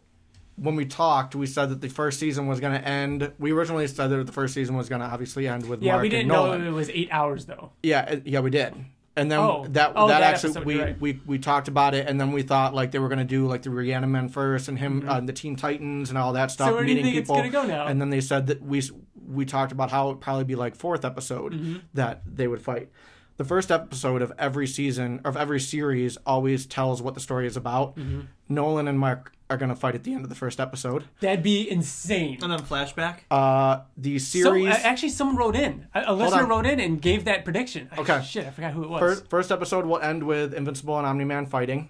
when 0.55 0.75
we 0.75 0.85
talked, 0.85 1.35
we 1.35 1.45
said 1.45 1.69
that 1.69 1.81
the 1.81 1.89
first 1.89 2.19
season 2.19 2.47
was 2.47 2.59
going 2.59 2.73
to 2.79 2.87
end. 2.87 3.31
We 3.37 3.51
originally 3.51 3.85
said 3.87 4.07
that 4.07 4.25
the 4.25 4.31
first 4.31 4.53
season 4.53 4.75
was 4.75 4.89
going 4.89 5.01
to 5.01 5.07
obviously 5.07 5.47
end 5.47 5.67
with 5.67 5.81
Yeah, 5.83 5.93
Mark 5.93 6.01
we 6.03 6.07
and 6.07 6.11
didn't 6.11 6.27
know 6.29 6.45
Nolan. 6.45 6.65
it 6.65 6.71
was 6.71 6.89
eight 6.89 7.09
hours 7.11 7.45
though. 7.45 7.71
Yeah, 7.83 8.15
yeah, 8.25 8.39
we 8.39 8.49
did. 8.49 8.73
And 9.17 9.31
then 9.31 9.39
Oh. 9.39 9.65
that 9.69 9.93
Oh, 9.95 10.07
that, 10.07 10.19
that 10.19 10.33
actually 10.33 10.49
episode, 10.51 10.65
we, 10.65 10.81
right. 10.81 10.99
we 10.99 11.19
we 11.25 11.37
talked 11.39 11.67
about 11.67 11.93
it, 11.93 12.07
and 12.09 12.19
then 12.19 12.31
we 12.31 12.41
thought 12.41 12.73
like 12.73 12.91
they 12.91 12.99
were 12.99 13.07
gonna 13.09 13.23
do 13.23 13.45
like 13.47 13.61
the 13.61 13.69
Reanimen 13.69 14.29
first, 14.31 14.67
and 14.67 14.77
him 14.79 15.01
Mm-hmm. 15.01 15.09
uh, 15.09 15.19
the 15.21 15.31
Teen 15.33 15.55
Titans 15.55 16.09
and 16.09 16.17
all 16.17 16.33
that 16.33 16.51
stuff, 16.51 16.71
where 16.73 16.83
do 16.83 16.89
you 16.89 16.95
meeting 16.95 17.05
think 17.11 17.17
it's 17.21 17.29
people. 17.29 17.35
gonna 17.37 17.49
go 17.49 17.65
now? 17.65 17.85
And 17.87 18.01
then 18.01 18.09
they 18.09 18.19
said 18.21 18.47
that 18.47 18.61
we 18.61 18.79
s- 18.79 18.91
we 19.27 19.45
talked 19.45 19.71
about 19.71 19.91
how 19.91 20.09
it'd 20.09 20.21
probably 20.21 20.43
be 20.43 20.55
like 20.55 20.75
fourth 20.75 21.03
episode 21.05 21.53
Mm-hmm. 21.53 21.75
that 21.93 22.21
they 22.25 22.47
would 22.47 22.61
fight. 22.61 22.89
The 23.37 23.43
first 23.43 23.69
episode 23.69 24.21
of 24.21 24.31
every 24.39 24.65
season 24.67 25.19
of 25.25 25.35
every 25.35 25.59
series 25.59 26.17
always 26.25 26.65
tells 26.65 27.01
what 27.01 27.15
the 27.15 27.19
story 27.19 27.47
is 27.47 27.57
about. 27.57 27.97
Mm-hmm. 27.97 28.21
Nolan 28.47 28.87
and 28.87 28.97
Mark 28.97 29.33
are 29.49 29.57
gonna 29.57 29.75
fight 29.75 29.93
at 29.93 30.03
the 30.05 30.13
end 30.13 30.23
of 30.23 30.29
the 30.29 30.35
first 30.35 30.59
episode. 30.59 31.03
That'd 31.19 31.43
be 31.43 31.69
insane. 31.69 32.39
And 32.41 32.51
then 32.51 32.59
flashback. 32.61 33.19
Uh, 33.29 33.81
the 33.97 34.17
So, 34.19 34.41
series. 34.43 34.73
uh, 34.73 34.79
actually, 34.83 35.09
someone 35.09 35.35
wrote 35.35 35.55
in. 35.55 35.85
A, 35.93 36.03
a 36.07 36.13
listener 36.13 36.45
wrote 36.45 36.65
in 36.65 36.79
and 36.79 37.01
gave 37.01 37.25
that 37.25 37.43
prediction. 37.43 37.89
I- 37.91 37.99
Okay. 38.01 38.21
shit, 38.23 38.47
I 38.47 38.51
forgot 38.51 38.71
who 38.71 38.83
it 38.83 38.89
was. 38.89 38.99
First, 39.01 39.27
first 39.29 39.51
episode 39.51 39.85
will 39.85 39.99
end 39.99 40.23
with 40.23 40.53
Invincible 40.53 40.97
and 40.97 41.05
Omni 41.05 41.25
Man 41.25 41.45
fighting. 41.45 41.89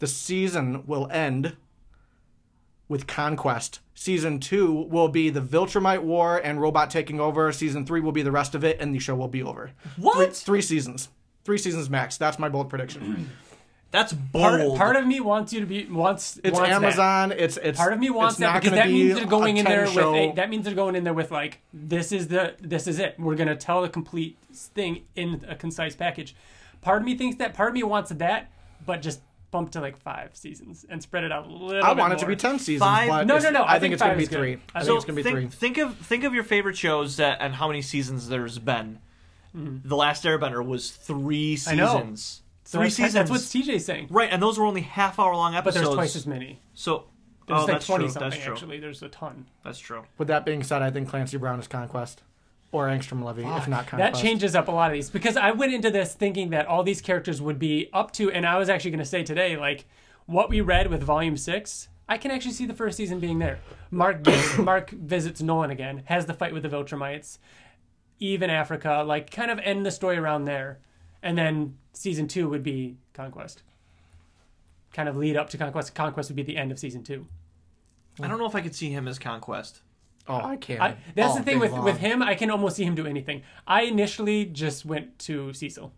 The 0.00 0.06
season 0.08 0.84
will 0.86 1.08
end 1.12 1.56
with 2.92 3.08
Conquest. 3.08 3.80
Season 3.94 4.38
two 4.38 4.72
will 4.72 5.08
be 5.08 5.30
the 5.30 5.40
Viltrumite 5.40 6.02
War 6.02 6.38
and 6.38 6.60
Robot 6.60 6.90
taking 6.90 7.18
over. 7.18 7.50
Season 7.50 7.84
three 7.84 8.00
will 8.00 8.12
be 8.12 8.22
the 8.22 8.30
rest 8.30 8.54
of 8.54 8.62
it, 8.62 8.78
and 8.80 8.94
the 8.94 9.00
show 9.00 9.16
will 9.16 9.26
be 9.26 9.42
over. 9.42 9.72
What? 9.96 10.36
Three, 10.36 10.60
three 10.60 10.62
seasons. 10.62 11.08
Three 11.44 11.58
seasons 11.58 11.90
max. 11.90 12.16
That's 12.16 12.38
my 12.38 12.48
bold 12.48 12.68
prediction. 12.68 13.30
That's 13.90 14.14
bold. 14.14 14.42
part, 14.42 14.78
part 14.78 14.96
of 14.96 15.06
me 15.06 15.20
wants 15.20 15.52
you 15.52 15.60
to 15.60 15.66
be 15.66 15.84
wants. 15.84 16.40
It's 16.42 16.54
wants 16.54 16.70
that. 16.70 16.76
Amazon. 16.76 17.32
It's 17.32 17.58
it's. 17.58 17.78
Part 17.78 17.92
of 17.92 17.98
me 17.98 18.08
wants 18.08 18.38
that 18.38 18.54
because 18.54 18.70
gonna 18.70 18.82
that 18.82 18.86
be 18.88 19.04
means 19.04 19.14
they're 19.16 19.26
going 19.26 19.58
in 19.58 19.66
there 19.66 19.84
10 19.84 19.94
with 19.94 20.04
a, 20.06 20.32
that 20.36 20.48
means 20.48 20.64
they're 20.64 20.74
going 20.74 20.96
in 20.96 21.04
there 21.04 21.12
with 21.12 21.30
like 21.30 21.60
this 21.74 22.10
is 22.10 22.28
the 22.28 22.54
this 22.60 22.86
is 22.86 22.98
it. 22.98 23.16
We're 23.18 23.36
gonna 23.36 23.54
tell 23.56 23.82
the 23.82 23.90
complete 23.90 24.38
thing 24.54 25.02
in 25.14 25.44
a 25.46 25.54
concise 25.54 25.94
package. 25.94 26.34
Part 26.80 27.02
of 27.02 27.04
me 27.04 27.18
thinks 27.18 27.36
that. 27.36 27.52
Part 27.52 27.68
of 27.68 27.74
me 27.74 27.82
wants 27.82 28.10
that, 28.10 28.50
but 28.86 29.02
just 29.02 29.20
bump 29.52 29.70
to 29.70 29.80
like 29.80 29.96
five 29.98 30.30
seasons 30.34 30.84
and 30.88 31.00
spread 31.00 31.22
it 31.22 31.30
out 31.30 31.46
a 31.46 31.50
little. 31.52 31.84
I 31.84 31.94
bit 31.94 32.00
want 32.00 32.14
it 32.14 32.18
to 32.18 32.26
be 32.26 32.34
ten 32.34 32.58
seasons. 32.58 32.80
Five- 32.80 33.08
But 33.08 33.26
No, 33.28 33.38
no, 33.38 33.50
no, 33.50 33.62
I, 33.62 33.74
I 33.76 33.78
think, 33.78 33.82
think 33.82 33.92
it's 33.94 34.02
gonna 34.02 34.16
be 34.16 34.22
is 34.24 34.28
good. 34.28 34.38
three. 34.38 34.58
I 34.74 34.80
I 34.80 34.82
so 34.82 34.86
think 34.86 34.96
it's 34.96 35.04
gonna 35.04 35.16
be 35.16 35.22
think, 35.22 35.36
three. 35.36 35.46
think 35.48 35.78
of 35.78 35.96
think 35.98 36.24
of 36.24 36.34
your 36.34 36.42
favorite 36.42 36.76
shows 36.76 37.18
that 37.18 37.38
and 37.40 37.54
how 37.54 37.68
many 37.68 37.82
seasons 37.82 38.28
there's 38.28 38.58
been. 38.58 38.98
Hmm. 39.52 39.76
The 39.84 39.96
Last 39.96 40.24
Airbender 40.24 40.64
was 40.66 40.90
three 40.90 41.58
I 41.68 41.74
know. 41.76 41.92
seasons. 41.92 42.42
So 42.64 42.78
three 42.78 42.86
that's, 42.86 42.96
seasons. 42.96 43.14
That's 43.14 43.30
what 43.30 43.40
TJ's 43.40 43.84
saying. 43.84 44.08
right, 44.10 44.30
and 44.32 44.42
those 44.42 44.58
were 44.58 44.64
only 44.64 44.80
half 44.80 45.18
hour 45.20 45.36
long 45.36 45.54
episodes. 45.54 45.76
But 45.76 45.84
there's 45.84 45.94
twice 45.94 46.16
as 46.16 46.26
many. 46.26 46.58
So, 46.74 47.04
There's 47.46 47.58
oh, 47.60 47.64
like 47.64 47.72
that's 47.72 47.86
twenty 47.86 48.04
true. 48.04 48.12
something 48.12 48.30
That's 48.30 48.42
true. 48.42 48.52
actually. 48.54 48.80
There's 48.80 49.02
a 49.02 49.08
ton. 49.10 49.46
That's 49.62 49.78
true. 49.78 50.04
With 50.16 50.28
that 50.28 50.44
being 50.46 50.62
said, 50.62 50.80
I 50.80 50.90
think 50.90 51.08
Clancy 51.08 51.36
Brown 51.36 51.60
is 51.60 51.68
Conquest 51.68 52.22
or 52.72 52.88
Angstrom 52.88 53.22
Levy, 53.22 53.44
if 53.44 53.68
not 53.68 53.86
Conquest. 53.86 54.14
That 54.14 54.20
changes 54.20 54.56
up 54.56 54.68
a 54.68 54.72
lot 54.72 54.90
of 54.90 54.94
these 54.94 55.10
because 55.10 55.36
I 55.36 55.52
went 55.52 55.74
into 55.74 55.90
this 55.90 56.14
thinking 56.14 56.50
that 56.50 56.66
all 56.66 56.82
these 56.82 57.02
characters 57.02 57.40
would 57.40 57.58
be 57.58 57.90
up 57.92 58.10
to, 58.12 58.30
and 58.32 58.46
I 58.46 58.58
was 58.58 58.70
actually 58.70 58.90
going 58.92 58.98
to 59.00 59.04
say 59.04 59.22
today, 59.22 59.56
like 59.56 59.84
what 60.26 60.48
we 60.48 60.60
read 60.62 60.88
with 60.88 61.02
Volume 61.02 61.36
Six. 61.36 61.88
I 62.08 62.18
can 62.18 62.30
actually 62.30 62.52
see 62.52 62.66
the 62.66 62.74
first 62.74 62.96
season 62.96 63.20
being 63.20 63.38
there. 63.38 63.60
Mark 63.90 64.26
Mark 64.58 64.90
visits 64.90 65.40
Nolan 65.40 65.70
again, 65.70 66.02
has 66.06 66.26
the 66.26 66.34
fight 66.34 66.52
with 66.52 66.62
the 66.62 66.68
Viltrumites, 66.68 67.38
Eve 68.18 68.42
in 68.42 68.50
Africa, 68.50 69.04
like 69.06 69.30
kind 69.30 69.50
of 69.50 69.58
end 69.60 69.84
the 69.86 69.90
story 69.90 70.16
around 70.16 70.46
there, 70.46 70.80
and 71.22 71.36
then 71.36 71.76
season 71.92 72.26
two 72.26 72.48
would 72.48 72.62
be 72.62 72.96
Conquest. 73.12 73.62
Kind 74.92 75.08
of 75.08 75.16
lead 75.16 75.36
up 75.36 75.50
to 75.50 75.58
Conquest. 75.58 75.94
Conquest 75.94 76.30
would 76.30 76.36
be 76.36 76.42
the 76.42 76.56
end 76.56 76.72
of 76.72 76.78
season 76.78 77.02
two. 77.02 77.26
I 78.20 78.28
don't 78.28 78.38
know 78.38 78.46
if 78.46 78.54
I 78.54 78.60
could 78.60 78.74
see 78.74 78.90
him 78.90 79.08
as 79.08 79.18
Conquest. 79.18 79.80
Oh, 80.28 80.36
I 80.36 80.56
can't. 80.56 80.80
I, 80.80 80.96
that's 81.14 81.30
All 81.30 81.34
the 81.34 81.40
oh, 81.40 81.44
thing 81.44 81.58
with 81.58 81.72
long. 81.72 81.84
with 81.84 81.98
him. 81.98 82.22
I 82.22 82.34
can 82.34 82.50
almost 82.50 82.76
see 82.76 82.84
him 82.84 82.94
do 82.94 83.06
anything. 83.06 83.42
I 83.66 83.82
initially 83.82 84.44
just 84.44 84.84
went 84.84 85.18
to 85.20 85.52
Cecil. 85.52 85.92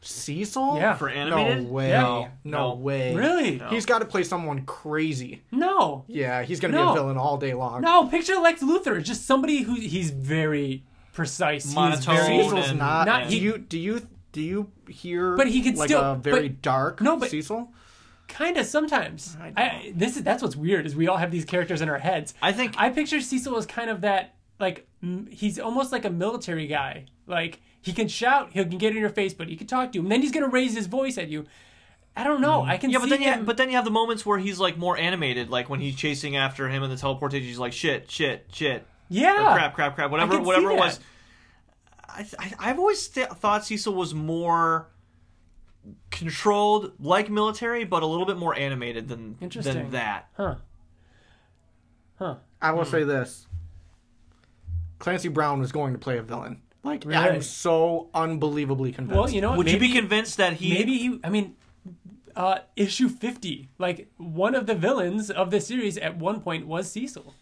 Cecil? 0.00 0.76
Yeah. 0.78 0.94
For 0.94 1.08
animated? 1.08 1.64
No 1.64 1.70
way. 1.72 1.90
Yeah. 1.90 2.28
No, 2.44 2.70
No. 2.70 2.74
way. 2.74 3.14
Really? 3.14 3.58
No. 3.58 3.68
He's 3.68 3.86
got 3.86 4.00
to 4.00 4.04
play 4.04 4.24
someone 4.24 4.64
crazy. 4.64 5.42
No. 5.52 6.04
Yeah, 6.08 6.42
he's 6.42 6.58
going 6.58 6.72
to 6.72 6.78
be 6.78 6.82
a 6.82 6.92
villain 6.92 7.16
all 7.16 7.36
day 7.36 7.54
long. 7.54 7.82
No, 7.82 8.06
picture 8.08 8.34
Lex 8.36 8.62
Luthor. 8.62 9.02
Just 9.02 9.26
somebody 9.26 9.62
who 9.62 9.74
he's 9.76 10.10
very 10.10 10.82
precise. 11.12 11.64
He's 11.64 11.74
very, 12.04 12.42
Cecil's 12.42 12.70
and- 12.70 12.78
not. 12.80 13.06
Not- 13.06 13.28
do 13.28 13.36
he- 13.36 13.40
you 13.42 13.58
do 13.58 13.78
you 13.78 14.06
do 14.32 14.40
you 14.40 14.70
hear? 14.88 15.36
But 15.36 15.46
he 15.48 15.62
could 15.62 15.76
like 15.76 15.88
still- 15.88 16.00
a 16.00 16.16
very 16.16 16.48
but- 16.48 16.62
dark. 16.62 17.00
No, 17.00 17.16
but- 17.16 17.30
Cecil. 17.30 17.70
Kind 18.32 18.56
of 18.56 18.66
sometimes. 18.66 19.36
I. 19.40 19.52
I, 19.62 19.92
this 19.94 20.16
is 20.16 20.22
that's 20.22 20.42
what's 20.42 20.56
weird 20.56 20.86
is 20.86 20.96
we 20.96 21.06
all 21.08 21.18
have 21.18 21.30
these 21.30 21.44
characters 21.44 21.80
in 21.80 21.88
our 21.88 21.98
heads. 21.98 22.34
I 22.42 22.52
think 22.52 22.74
I 22.76 22.90
picture 22.90 23.20
Cecil 23.20 23.56
as 23.56 23.66
kind 23.66 23.90
of 23.90 24.00
that 24.00 24.34
like 24.58 24.86
m- 25.02 25.26
he's 25.30 25.58
almost 25.58 25.92
like 25.92 26.04
a 26.04 26.10
military 26.10 26.66
guy. 26.66 27.06
Like 27.26 27.60
he 27.80 27.92
can 27.92 28.08
shout, 28.08 28.50
he 28.52 28.64
can 28.64 28.78
get 28.78 28.92
in 28.92 28.98
your 28.98 29.10
face, 29.10 29.34
but 29.34 29.48
he 29.48 29.56
can 29.56 29.66
talk 29.66 29.92
to 29.92 29.98
you, 29.98 30.02
and 30.02 30.10
then 30.10 30.22
he's 30.22 30.32
gonna 30.32 30.48
raise 30.48 30.74
his 30.74 30.86
voice 30.86 31.18
at 31.18 31.28
you. 31.28 31.46
I 32.16 32.24
don't 32.24 32.40
know. 32.40 32.60
Mm-hmm. 32.60 32.70
I 32.70 32.76
can 32.76 32.90
yeah, 32.90 32.98
see 32.98 33.02
but 33.04 33.10
then 33.10 33.20
him. 33.22 33.38
you 33.40 33.44
but 33.44 33.56
then 33.56 33.68
you 33.70 33.76
have 33.76 33.84
the 33.84 33.90
moments 33.90 34.26
where 34.26 34.38
he's 34.38 34.58
like 34.58 34.76
more 34.76 34.96
animated, 34.98 35.48
like 35.50 35.68
when 35.70 35.80
he's 35.80 35.94
chasing 35.96 36.36
after 36.36 36.68
him 36.68 36.82
in 36.82 36.90
the 36.90 36.96
teleportation. 36.96 37.46
He's 37.46 37.58
like 37.58 37.72
shit, 37.72 38.10
shit, 38.10 38.46
shit, 38.52 38.86
yeah, 39.08 39.52
or 39.52 39.56
crap, 39.56 39.74
crap, 39.74 39.94
crap, 39.94 40.10
whatever, 40.10 40.32
can 40.32 40.42
see 40.42 40.46
whatever 40.46 40.70
it 40.72 40.76
that. 40.76 40.80
was. 40.80 41.00
I, 42.08 42.26
I 42.38 42.52
I've 42.70 42.78
always 42.78 43.08
th- 43.08 43.28
thought 43.28 43.64
Cecil 43.64 43.94
was 43.94 44.12
more 44.14 44.88
controlled, 46.10 46.92
like 47.00 47.28
military, 47.30 47.84
but 47.84 48.02
a 48.02 48.06
little 48.06 48.26
bit 48.26 48.36
more 48.36 48.54
animated 48.54 49.08
than 49.08 49.36
Interesting. 49.40 49.74
than 49.74 49.90
that. 49.92 50.28
Huh. 50.36 50.56
Huh. 52.16 52.36
I 52.60 52.70
Hmm. 52.70 52.76
will 52.78 52.84
say 52.84 53.04
this: 53.04 53.46
Clancy 54.98 55.28
Brown 55.28 55.60
was 55.60 55.72
going 55.72 55.92
to 55.92 55.98
play 55.98 56.18
a 56.18 56.22
villain. 56.22 56.62
Like 56.84 57.04
Really? 57.04 57.16
I'm 57.16 57.42
so 57.42 58.08
unbelievably 58.14 58.92
convinced. 58.92 59.16
Well, 59.16 59.30
you 59.30 59.40
know, 59.40 59.50
what? 59.50 59.58
Would 59.58 59.70
you 59.70 59.78
be 59.78 59.92
convinced 59.92 60.36
that 60.38 60.54
he? 60.54 60.70
Maybe 60.74 60.98
he. 60.98 61.20
I 61.22 61.30
mean, 61.30 61.54
uh, 62.34 62.58
issue 62.76 63.08
fifty. 63.08 63.68
Like 63.78 64.10
one 64.16 64.54
of 64.54 64.66
the 64.66 64.74
villains 64.74 65.30
of 65.30 65.50
the 65.50 65.60
series 65.60 65.96
at 65.98 66.16
one 66.18 66.40
point 66.40 66.66
was 66.66 66.90
Cecil. 66.90 67.34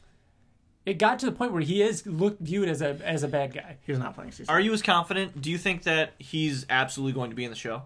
It 0.87 0.95
got 0.99 1.19
to 1.21 1.27
the 1.27 1.33
point 1.33 1.53
where 1.53 1.61
he 1.63 1.83
is 1.83 2.07
looked 2.07 2.41
viewed 2.41 2.69
as 2.69 2.81
a 2.83 2.99
as 3.05 3.23
a 3.23 3.29
bad 3.29 3.53
guy. 3.55 3.77
he's 3.87 3.99
not 3.99 4.15
playing 4.15 4.33
Cecil. 4.33 4.53
Are 4.53 4.61
you 4.61 4.73
as 4.73 4.83
confident? 4.83 5.41
Do 5.41 5.51
you 5.51 5.59
think 5.59 5.83
that 5.85 6.15
he's 6.19 6.65
absolutely 6.71 7.13
going 7.13 7.31
to 7.31 7.37
be 7.37 7.45
in 7.45 7.51
the 7.51 7.57
show? 7.57 7.83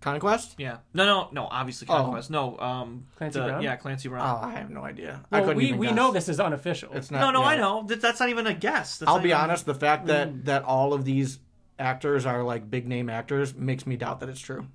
Conquest? 0.00 0.54
Yeah. 0.58 0.78
No, 0.94 1.04
no, 1.04 1.28
no. 1.32 1.46
Obviously, 1.50 1.86
Oh. 1.90 1.94
Conquest. 2.04 2.30
No. 2.30 2.58
Um. 2.58 3.06
Clancy 3.16 3.38
the- 3.38 3.46
Brown? 3.46 3.62
Yeah, 3.62 3.76
Clancy 3.76 4.08
Brown. 4.08 4.40
Oh, 4.42 4.46
I 4.46 4.52
have 4.52 4.70
no 4.70 4.82
idea. 4.82 5.20
I 5.30 5.38
Well, 5.40 5.48
couldn't 5.48 5.58
we 5.58 5.66
even 5.66 5.78
we 5.78 5.86
guess. 5.88 5.96
know 5.96 6.10
this 6.12 6.28
is 6.28 6.40
unofficial. 6.40 6.90
It's 6.94 7.10
not. 7.10 7.20
no, 7.20 7.30
no, 7.30 7.40
yeah. 7.42 7.46
I 7.48 7.56
know. 7.56 7.82
That, 7.86 8.00
that's 8.00 8.18
not 8.20 8.28
even 8.30 8.46
a 8.46 8.54
guess. 8.54 8.98
That's 8.98 9.08
I'll 9.08 9.16
not 9.16 9.22
be 9.22 9.28
even- 9.30 9.40
honest. 9.42 9.66
The 9.66 9.74
fact 9.74 10.06
that 10.06 10.28
Mm. 10.32 10.44
that 10.46 10.64
all 10.64 10.94
of 10.94 11.04
these 11.04 11.38
actors 11.78 12.24
are 12.26 12.42
like 12.42 12.70
big 12.70 12.86
name 12.88 13.10
actors 13.10 13.54
makes 13.54 13.86
me 13.86 13.96
doubt 13.96 14.20
that 14.20 14.28
it's 14.28 14.40
true. 14.40 14.66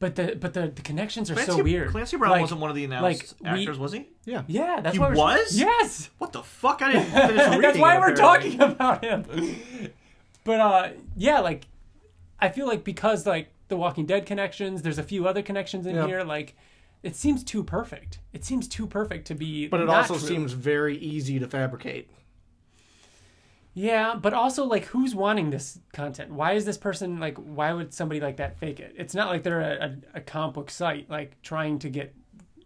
but 0.00 0.14
the 0.14 0.36
but 0.40 0.54
the, 0.54 0.68
the 0.68 0.82
connections 0.82 1.28
are 1.28 1.34
Clancy, 1.34 1.52
so 1.56 1.62
weird. 1.64 1.90
Clancy 1.90 2.16
Brown 2.16 2.30
Like- 2.30 2.40
wasn't 2.42 2.60
one 2.60 2.70
of 2.70 2.76
the 2.76 2.84
announced 2.84 3.34
like, 3.42 3.54
we- 3.54 3.60
actors, 3.62 3.78
was 3.80 3.90
he? 3.92 4.08
Yeah. 4.26 4.42
Yeah, 4.46 4.80
that's 4.80 4.94
He 4.94 5.00
why 5.00 5.08
we're, 5.08 5.16
was? 5.16 5.58
Yes, 5.58 6.10
What 6.18 6.32
the 6.32 6.44
fuck? 6.44 6.82
I 6.82 6.92
didn't 6.92 7.06
finish 7.10 7.44
reading. 7.46 7.60
that's 7.62 7.78
why 7.78 7.96
it, 7.96 8.00
we're 8.00 8.12
apparently. 8.12 8.56
talking 8.56 8.60
about 8.72 9.04
him. 9.04 9.24
But 10.44 10.60
uh, 10.60 10.88
yeah, 11.16 11.40
like 11.40 11.66
I 12.40 12.48
feel 12.48 12.66
like 12.68 12.84
because 12.84 13.26
like 13.26 13.48
the 13.68 13.76
Walking 13.76 14.06
Dead 14.06 14.26
connections, 14.26 14.82
there's 14.82 14.98
a 14.98 15.02
few 15.02 15.26
other 15.28 15.42
connections 15.42 15.86
in 15.86 15.94
Yeah. 15.94 16.06
here. 16.06 16.24
Like 16.24 16.56
it 17.02 17.14
seems 17.14 17.44
too 17.44 17.62
perfect. 17.62 18.18
It 18.32 18.44
seems 18.44 18.66
too 18.66 18.86
perfect 18.86 19.26
to 19.28 19.34
be. 19.34 19.68
But 19.68 19.80
it 19.80 19.88
also 19.88 20.18
true. 20.18 20.26
seems 20.26 20.52
very 20.52 20.96
easy 20.98 21.38
to 21.38 21.46
fabricate. 21.46 22.10
Yeah, 23.74 24.16
but 24.20 24.34
also 24.34 24.64
like 24.64 24.86
who's 24.86 25.14
wanting 25.14 25.50
this 25.50 25.78
content? 25.92 26.32
Why 26.32 26.54
is 26.54 26.64
this 26.64 26.76
person 26.76 27.20
like? 27.20 27.36
Why 27.36 27.72
would 27.72 27.94
somebody 27.94 28.20
like 28.20 28.38
that 28.38 28.58
fake 28.58 28.80
it? 28.80 28.94
It's 28.96 29.14
not 29.14 29.28
like 29.28 29.44
they're 29.44 29.60
a, 29.60 29.96
a, 30.14 30.18
a 30.18 30.20
comic 30.20 30.54
book 30.54 30.70
site 30.70 31.08
like 31.08 31.40
trying 31.42 31.78
to 31.80 31.88
get. 31.88 32.14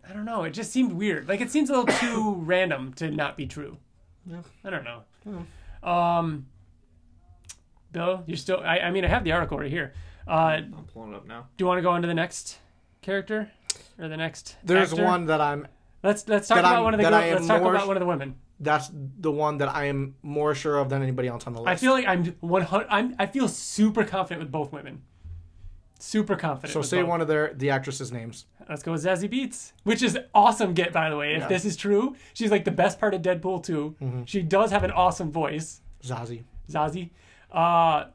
I 0.08 0.14
don't 0.14 0.24
know. 0.24 0.44
It 0.44 0.50
just 0.50 0.72
seemed 0.72 0.92
weird. 0.92 1.28
Like 1.28 1.40
it 1.42 1.50
seems 1.50 1.68
a 1.68 1.76
little 1.76 1.94
too 1.98 2.34
random 2.36 2.94
to 2.94 3.10
not 3.10 3.36
be 3.36 3.46
true. 3.46 3.76
Yeah. 4.24 4.40
I 4.64 4.70
don't 4.70 4.84
know. 4.84 5.88
Um, 5.88 6.46
Bill, 7.92 8.22
you're 8.26 8.38
still. 8.38 8.60
I, 8.64 8.78
I 8.78 8.90
mean, 8.90 9.04
I 9.04 9.08
have 9.08 9.24
the 9.24 9.32
article 9.32 9.58
right 9.58 9.70
here. 9.70 9.92
Uh, 10.26 10.56
do 10.60 10.74
I'm 10.76 10.84
pulling 10.92 11.12
it 11.12 11.16
up 11.16 11.26
now. 11.26 11.46
Do 11.56 11.62
you 11.62 11.66
want 11.66 11.78
to 11.78 11.82
go 11.82 11.90
on 11.90 12.02
to 12.02 12.08
the 12.08 12.14
next 12.14 12.58
character 13.00 13.50
or 13.98 14.08
the 14.08 14.16
next? 14.16 14.56
There's 14.64 14.92
actor? 14.92 15.04
one 15.04 15.26
that 15.26 15.40
I'm. 15.40 15.66
Let's 16.02 16.26
let's 16.28 16.48
talk 16.48 16.58
about 16.58 16.74
I'm- 16.74 16.84
one 16.84 16.94
of 16.94 16.98
the. 16.98 17.04
that 17.04 17.10
girl- 17.10 17.18
I 17.20 17.24
am 17.26 17.34
let's 17.36 17.46
talk 17.46 17.60
about 17.62 17.82
sh- 17.82 17.86
one 17.86 17.96
of 17.96 18.00
the 18.00 18.06
women. 18.06 18.36
That's 18.60 18.90
the 18.92 19.32
one 19.32 19.58
that 19.58 19.74
I 19.74 19.86
am 19.86 20.14
more 20.22 20.54
sure 20.54 20.78
of 20.78 20.88
than 20.88 21.02
anybody 21.02 21.26
else 21.28 21.46
on 21.48 21.52
the 21.52 21.60
list. 21.60 21.68
I 21.68 21.74
feel 21.76 21.92
like 21.92 22.06
I'm 22.06 22.24
100. 22.40 22.86
I'm. 22.90 23.14
I 23.18 23.26
feel 23.26 23.48
super 23.48 24.04
confident 24.04 24.40
with 24.42 24.52
both 24.52 24.72
women. 24.72 25.02
Super 25.98 26.34
confident. 26.36 26.72
so. 26.72 26.80
with 26.80 26.88
Say 26.88 27.00
both. 27.00 27.08
one 27.08 27.20
of 27.20 27.28
their 27.28 27.52
the 27.54 27.70
actresses' 27.70 28.10
names. 28.12 28.46
Let's 28.68 28.82
go 28.82 28.92
with 28.92 29.04
Zazie 29.04 29.28
Beetz, 29.32 29.72
which 29.84 30.02
is 30.02 30.18
awesome. 30.34 30.74
Get 30.74 30.92
by 30.92 31.10
the 31.10 31.16
way, 31.16 31.34
if 31.34 31.42
Yeah. 31.42 31.48
this 31.48 31.64
is 31.64 31.76
true, 31.76 32.16
she's 32.34 32.50
like 32.50 32.64
the 32.64 32.70
best 32.72 32.98
part 33.00 33.14
of 33.14 33.22
Deadpool 33.22 33.62
2. 33.64 33.96
Mm-hmm. 34.00 34.22
She 34.24 34.42
does 34.42 34.70
have 34.70 34.84
an 34.84 34.90
awesome 34.92 35.30
voice, 35.32 35.80
Zazie. 36.04 36.42
Zazie. 36.70 37.10
Uh, 37.50 38.06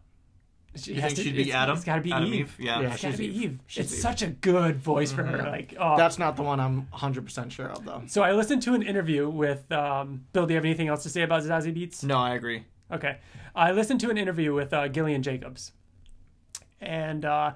she 0.79 0.93
You 0.93 1.01
has 1.01 1.13
think 1.13 1.17
to- 1.17 1.23
she'd 1.35 1.43
be 1.45 1.53
Atom? 1.53 1.75
It's 1.75 1.85
got 1.85 1.95
to 1.95 2.01
be 2.01 2.11
Atom 2.11 2.33
Eve. 2.33 2.55
Yeah. 2.59 2.81
Yeah. 2.81 2.93
It's 2.93 3.01
got 3.01 3.11
to 3.11 3.17
she's 3.17 3.19
be 3.19 3.25
Eve. 3.27 3.43
Eve. 3.43 3.59
She's 3.67 3.85
it's 3.85 3.93
Eve. 3.95 3.99
such 3.99 4.21
a 4.21 4.27
good 4.27 4.77
voice 4.77 5.11
for 5.11 5.23
her. 5.23 5.37
Like, 5.49 5.73
oh. 5.79 5.97
That's 5.97 6.17
not 6.19 6.35
the 6.35 6.43
one 6.43 6.59
I'm 6.59 6.87
100 6.91 7.25
percent 7.25 7.51
sure 7.51 7.67
of 7.67 7.85
though. 7.85 8.03
so 8.07 8.23
I 8.23 8.31
listened 8.33 8.61
to 8.63 8.73
an 8.73 8.81
interview 8.83 9.29
with 9.29 9.71
um, 9.71 10.25
Bill. 10.33 10.45
Do 10.45 10.53
you 10.53 10.57
have 10.57 10.65
anything 10.65 10.87
else 10.87 11.03
to 11.03 11.09
say 11.09 11.21
about 11.23 11.43
Zazie 11.43 11.75
Beetz? 11.75 12.03
No, 12.03 12.17
I 12.17 12.35
agree. 12.35 12.65
Okay. 12.91 13.17
I 13.55 13.71
listened 13.71 13.99
to 14.01 14.09
an 14.09 14.17
interview 14.17 14.53
with 14.53 14.73
uh, 14.73 14.87
Gillian 14.87 15.23
Jacobs. 15.23 15.71
And 16.79 17.25
uh, 17.25 17.53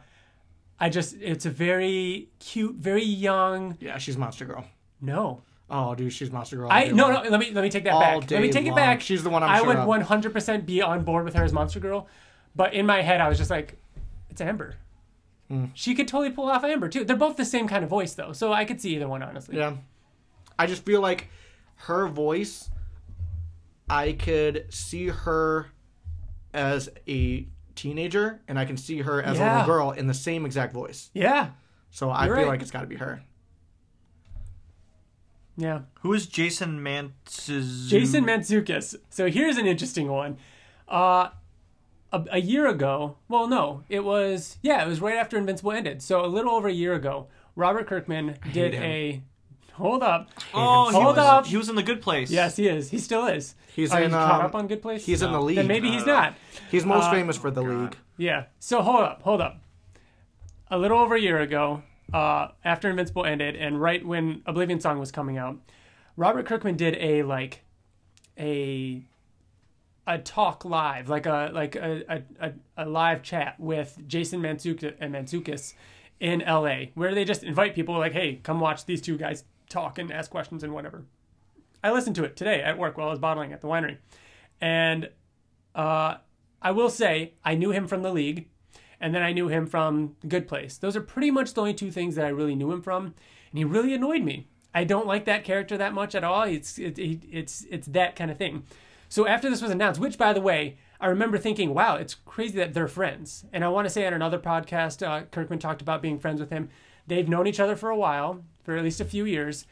I 0.79 0.89
just, 0.89 1.15
it's 1.21 1.45
a 1.45 1.49
very 1.51 2.29
cute, 2.39 2.75
very 2.75 3.03
young. 3.03 3.77
Yeah, 3.79 3.97
she's 3.99 4.17
Monster 4.17 4.45
Girl. 4.45 4.65
No. 4.99 5.43
Oh, 5.69 5.95
dude, 5.95 6.11
she's 6.11 6.31
Monster 6.31 6.57
Girl. 6.57 6.67
I 6.69 6.87
no 6.87 7.07
long. 7.09 7.23
no 7.23 7.29
let 7.29 7.39
me 7.39 7.51
let 7.51 7.61
me 7.61 7.69
take 7.69 7.85
that 7.85 7.93
All 7.93 8.01
back. 8.01 8.29
Let 8.29 8.41
me 8.41 8.47
day 8.47 8.51
take 8.51 8.65
it 8.67 8.75
back. 8.75 8.99
She's 8.99 9.23
the 9.23 9.29
one 9.29 9.41
I'm 9.41 9.49
I 9.51 9.57
sure 9.59 9.85
would 9.85 10.01
100% 10.01 10.65
be 10.65 10.81
on 10.81 11.03
board 11.05 11.23
with 11.23 11.33
her 11.35 11.45
as 11.45 11.53
Monster 11.53 11.79
Girl, 11.79 12.07
but 12.55 12.73
in 12.73 12.85
my 12.85 13.01
head 13.01 13.21
I 13.21 13.29
was 13.29 13.37
just 13.37 13.49
like, 13.49 13.77
it's 14.29 14.41
Amber. 14.41 14.75
Hmm. 15.49 15.65
She 15.73 15.95
could 15.95 16.07
totally 16.07 16.31
pull 16.31 16.49
off 16.49 16.63
Amber 16.63 16.87
too. 16.89 17.03
They're 17.03 17.15
both 17.15 17.37
the 17.37 17.45
same 17.45 17.67
kind 17.67 17.83
of 17.83 17.89
voice 17.89 18.13
though, 18.13 18.33
so 18.33 18.53
I 18.53 18.65
could 18.65 18.79
see 18.79 18.95
either 18.95 19.07
one 19.07 19.21
honestly. 19.23 19.57
Yeah. 19.57 19.75
I 20.57 20.67
just 20.67 20.85
feel 20.85 21.01
like 21.01 21.29
her 21.75 22.07
voice, 22.07 22.69
I 23.89 24.13
could 24.13 24.67
see 24.69 25.07
her 25.07 25.71
as 26.53 26.89
a 27.07 27.47
teenager 27.75 28.41
and 28.47 28.59
I 28.59 28.65
can 28.65 28.77
see 28.77 28.99
her 28.99 29.21
as 29.21 29.39
a 29.39 29.43
little 29.43 29.65
girl 29.65 29.91
in 29.91 30.07
the 30.07 30.13
same 30.13 30.45
exact 30.45 30.73
voice. 30.73 31.09
Yeah. 31.13 31.49
So 31.89 32.09
I 32.09 32.25
You're 32.25 32.35
feel 32.35 32.45
right. 32.45 32.51
like 32.51 32.61
it's 32.61 32.71
got 32.71 32.81
to 32.81 32.87
be 32.87 32.97
her. 32.97 33.23
Yeah. 35.57 35.81
Who 36.01 36.13
is 36.13 36.27
Jason 36.27 36.79
Mantzoukas? 36.79 37.87
Jason 37.87 38.23
Mantzoukas. 38.25 38.95
So 39.09 39.29
here's 39.29 39.57
an 39.57 39.67
interesting 39.67 40.07
one. 40.07 40.37
Uh, 40.87 41.29
a, 42.11 42.23
a 42.31 42.41
year 42.41 42.67
ago, 42.67 43.17
well, 43.27 43.47
no, 43.47 43.83
it 43.89 44.03
was, 44.03 44.57
yeah, 44.61 44.83
it 44.83 44.87
was 44.87 44.99
right 45.01 45.15
after 45.17 45.37
Invincible 45.37 45.71
ended. 45.71 46.01
So 46.01 46.23
a 46.25 46.27
little 46.27 46.51
over 46.51 46.67
a 46.67 46.73
year 46.73 46.93
ago, 46.93 47.27
Robert 47.55 47.87
Kirkman 47.87 48.37
did 48.53 48.73
him. 48.73 48.83
a. 48.83 49.23
Hold 49.73 50.03
up. 50.03 50.29
Oh, 50.53 50.89
he 50.89 50.95
Hold 50.95 51.15
was, 51.15 51.25
up. 51.25 51.45
he 51.47 51.57
was 51.57 51.69
in 51.69 51.75
the 51.75 51.81
good 51.83 52.01
place. 52.01 52.29
Yes, 52.29 52.55
he 52.57 52.67
is. 52.67 52.89
He 52.91 52.99
still 52.99 53.25
is. 53.25 53.55
He's 53.73 53.91
Are 53.91 53.99
in, 54.01 54.11
you 54.11 54.15
caught 54.15 54.41
um, 54.41 54.45
up 54.45 54.53
on 54.53 54.67
Good 54.67 54.81
Place? 54.81 55.05
He's 55.05 55.21
in 55.21 55.31
the 55.31 55.41
league. 55.41 55.55
Then 55.55 55.65
maybe 55.67 55.89
he's 55.89 56.03
don't 56.03 56.13
not. 56.13 56.35
He's 56.69 56.85
most 56.85 57.05
Uh, 57.05 57.11
famous 57.11 57.37
for 57.37 57.49
the 57.49 57.61
league. 57.63 57.95
Yeah. 58.17 58.45
So 58.59 58.81
hold 58.81 58.99
up, 59.01 59.21
hold 59.23 59.41
up. 59.41 59.61
A 60.69 60.77
little 60.77 60.99
over 60.99 61.15
a 61.15 61.19
year 61.21 61.39
ago, 61.39 61.81
uh, 62.13 62.49
after 62.65 62.89
Invincible 62.89 63.25
ended, 63.25 63.55
and 63.55 63.81
right 63.81 64.05
when 64.05 64.43
Oblivion 64.45 64.79
Song 64.81 64.99
was 64.99 65.11
coming 65.11 65.37
out, 65.37 65.57
Robert 66.17 66.45
Kirkman 66.45 66.75
did 66.75 66.97
a 66.97 67.23
like 67.23 67.63
a 68.37 69.03
a 70.07 70.17
talk 70.17 70.65
live, 70.65 71.09
like 71.09 71.25
a 71.25 71.49
like 71.53 71.75
a 71.75 72.23
a, 72.39 72.51
a, 72.77 72.85
live 72.85 73.21
chat 73.21 73.59
with 73.59 73.99
Jason 74.07 74.41
Mantzoukas 74.41 74.95
and 74.99 75.13
Mantzoukas 75.13 75.73
in 76.19 76.41
L.A., 76.41 76.91
where 76.95 77.13
they 77.13 77.23
just 77.23 77.43
invite 77.43 77.75
people 77.75 77.97
like, 77.97 78.13
"Hey, 78.13 78.39
come 78.43 78.59
watch 78.59 78.85
these 78.85 79.01
two 79.01 79.17
guys 79.17 79.43
talk 79.69 79.99
and 79.99 80.11
ask 80.11 80.31
questions 80.31 80.63
and 80.63 80.73
whatever." 80.73 81.05
I 81.83 81.91
listened 81.91 82.15
to 82.17 82.23
it 82.23 82.35
today 82.35 82.61
at 82.61 82.77
work 82.77 82.97
while 82.97 83.07
I 83.07 83.11
was 83.11 83.19
bottling 83.19 83.53
at 83.53 83.61
the 83.61 83.67
winery, 83.67 83.97
and 84.59 85.09
uh, 85.75 86.15
I 86.61 86.71
will 86.71 86.89
say 86.89 87.33
I 87.43 87.55
knew 87.55 87.71
him 87.71 87.87
from 87.87 88.01
the 88.01 88.11
league, 88.11 88.49
and 88.99 89.13
then 89.13 89.21
I 89.21 89.33
knew 89.33 89.49
him 89.49 89.67
from 89.67 90.15
Good 90.27 90.47
Place. 90.47 90.77
Those 90.77 90.95
are 90.95 91.01
pretty 91.01 91.31
much 91.31 91.53
the 91.53 91.61
only 91.61 91.73
two 91.73 91.91
things 91.91 92.15
that 92.15 92.25
I 92.25 92.29
really 92.29 92.55
knew 92.55 92.71
him 92.71 92.81
from, 92.81 93.05
and 93.05 93.57
he 93.57 93.63
really 93.63 93.93
annoyed 93.93 94.23
me. 94.23 94.47
I 94.73 94.83
don't 94.83 95.07
like 95.07 95.25
that 95.25 95.43
character 95.43 95.77
that 95.77 95.93
much 95.93 96.15
at 96.15 96.23
all. 96.23 96.43
It's 96.43 96.79
it, 96.79 96.97
it, 96.97 97.21
it's 97.29 97.65
it's 97.69 97.87
that 97.87 98.15
kind 98.15 98.31
of 98.31 98.37
thing. 98.37 98.63
So 99.11 99.27
after 99.27 99.49
this 99.49 99.61
was 99.61 99.71
announced, 99.71 99.99
which 99.99 100.17
by 100.17 100.31
the 100.31 100.39
way, 100.39 100.77
I 101.01 101.07
remember 101.07 101.37
thinking, 101.37 101.73
wow, 101.73 101.97
it's 101.97 102.15
crazy 102.15 102.57
that 102.59 102.73
they're 102.73 102.87
friends. 102.87 103.43
And 103.51 103.61
I 103.61 103.67
want 103.67 103.85
to 103.85 103.89
say 103.89 104.07
on 104.07 104.13
another 104.13 104.39
podcast, 104.39 105.05
uh, 105.05 105.25
Kirkman 105.25 105.59
talked 105.59 105.81
about 105.81 106.01
being 106.01 106.17
friends 106.17 106.39
with 106.39 106.49
him. 106.49 106.69
They've 107.07 107.27
known 107.27 107.45
each 107.45 107.59
other 107.59 107.75
for 107.75 107.89
a 107.89 107.97
while, 107.97 108.41
for 108.63 108.77
at 108.77 108.83
least 108.85 109.01
a 109.01 109.05
few 109.05 109.25
years. 109.25 109.67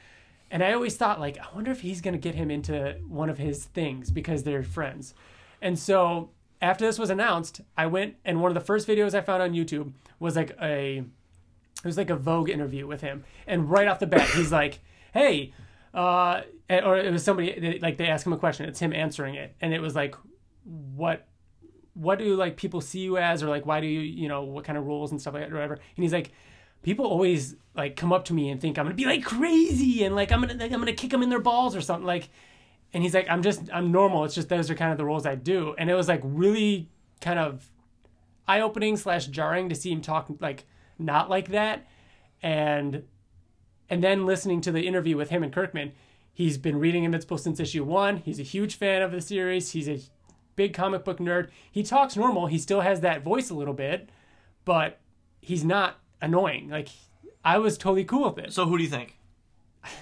And 0.52 0.62
I 0.62 0.73
always 0.73 0.97
thought, 0.97 1.21
like, 1.21 1.38
I 1.38 1.45
wonder 1.56 1.71
if 1.71 1.80
he's 1.80 2.02
going 2.02 2.15
to 2.15 2.19
get 2.19 2.36
him 2.36 2.52
into 2.52 2.97
one 3.08 3.30
of 3.30 3.38
his 3.38 3.63
things 3.63 4.12
because 4.12 4.43
they're 4.43 4.62
friends. 4.62 5.13
And 5.62 5.80
so 5.80 6.32
after 6.62 6.86
this 6.86 6.99
was 6.99 7.10
announced, 7.10 7.62
I 7.78 7.86
went 7.86 8.15
and 8.25 8.41
one 8.41 8.52
of 8.52 8.56
the 8.56 8.65
first 8.65 8.89
videos 8.89 9.13
I 9.13 9.21
found 9.21 9.41
on 9.41 9.54
YouTube 9.54 9.93
was 10.19 10.36
like 10.36 10.54
a 10.62 10.97
it 10.97 11.86
was 11.86 11.97
like 11.97 12.10
a 12.10 12.17
Vogue 12.17 12.49
interview 12.49 12.86
with 12.86 12.99
him. 12.99 13.23
And 13.47 13.71
right 13.71 13.88
off 13.88 13.99
the 13.99 14.06
bat, 14.06 14.30
he's 14.32 14.52
like, 14.52 14.80
"Hey," 15.13 15.54
uh, 15.93 16.41
or 16.69 16.97
it 16.97 17.12
was 17.12 17.23
somebody 17.23 17.80
like 17.82 17.97
they 17.97 18.08
ask 18.08 18.25
him 18.25 18.34
a 18.34 18.38
question. 18.38 18.67
It's 18.67 18.80
him 18.80 18.93
answering 18.93 19.36
it, 19.36 19.56
and 19.62 19.73
it 19.73 19.82
was 19.82 19.95
like, 19.95 20.15
"What?" 20.63 21.25
What 21.95 22.19
do 22.19 22.36
like 22.36 22.56
people 22.56 22.80
see 22.80 22.99
you 22.99 23.17
as, 23.17 23.43
or 23.43 23.49
like 23.49 23.65
why 23.65 23.82
do 23.82 23.88
you, 23.88 23.99
you 23.99 24.30
know, 24.30 24.43
what 24.43 24.63
kind 24.63 24.78
of 24.78 24.86
roles 24.86 25.12
and 25.12 25.19
stuff 25.19 25.34
like 25.34 25.43
that, 25.43 25.52
or 25.52 25.56
whatever? 25.56 25.73
And 25.73 26.04
he's 26.04 26.13
like, 26.13 26.32
people 26.82 27.06
always 27.06 27.56
like 27.75 27.95
come 27.95 28.13
up 28.13 28.25
to 28.25 28.34
me 28.34 28.49
and 28.49 28.62
think 28.62 28.78
I'm 28.78 28.86
gonna 28.86 28.95
be 28.95 29.06
like 29.06 29.23
crazy 29.23 30.04
and 30.04 30.15
like 30.15 30.32
I'm 30.32 30.41
gonna 30.41 30.54
like, 30.54 30.71
I'm 30.71 30.80
gonna 30.80 30.93
kick 30.93 31.12
them 31.12 31.23
in 31.23 31.30
their 31.30 31.41
balls 31.41 31.75
or 31.75 31.82
something 31.82 32.06
like. 32.06 32.30
And 32.93 33.04
he's 33.04 33.13
like, 33.13 33.30
I'm 33.30 33.43
just 33.43 33.62
I'm 33.71 33.91
normal. 33.91 34.23
It's 34.23 34.34
just 34.34 34.49
those 34.49 34.69
are 34.69 34.75
kind 34.75 34.91
of 34.91 34.97
the 34.97 35.06
roles 35.06 35.25
I 35.25 35.36
do. 35.36 35.75
And 35.78 35.89
it 35.89 35.93
was 35.93 36.08
like 36.08 36.21
really 36.23 36.89
kind 37.21 37.38
of 37.38 37.69
eye 38.47 38.62
opening 38.62 38.97
slash 38.97 39.28
jarring 39.28 39.69
to 39.69 39.75
see 39.75 39.91
him 39.91 40.02
talk 40.02 40.28
like 40.39 40.65
not 40.97 41.30
like 41.30 41.49
that. 41.49 41.86
And 42.41 43.04
and 43.89 44.04
then 44.04 44.25
listening 44.25 44.62
to 44.62 44.71
the 44.71 44.88
interview 44.88 45.17
with 45.17 45.30
him 45.30 45.43
and 45.43 45.52
Kirkman, 45.54 45.91
he's 46.34 46.58
been 46.58 46.80
reading 46.80 47.04
Invincible 47.04 47.38
since 47.38 47.60
issue 47.60 47.84
one. 47.84 48.17
He's 48.17 48.39
a 48.39 48.43
huge 48.43 48.75
fan 48.75 49.02
of 49.02 49.12
the 49.12 49.21
series. 49.21 49.71
He's 49.71 49.89
a 49.89 49.99
big 50.56 50.73
comic 50.73 51.04
book 51.04 51.19
nerd. 51.19 51.49
He 51.71 51.84
talks 51.84 52.15
normal. 52.15 52.47
He 52.47 52.58
still 52.58 52.82
has 52.82 53.02
that 53.02 53.23
voice 53.23 53.49
a 53.49 53.54
little 53.56 53.73
bit, 53.73 54.10
but 54.65 54.99
he's 55.41 55.63
not 55.63 55.97
annoying. 56.21 56.69
Like 56.69 56.89
I 57.43 57.58
was 57.58 57.78
totally 57.78 58.04
cool 58.04 58.34
with 58.34 58.45
it. 58.45 58.54
So 58.54 58.65
who 58.65 58.78
do 58.78 58.84
you 58.84 58.89
think? 58.89 59.17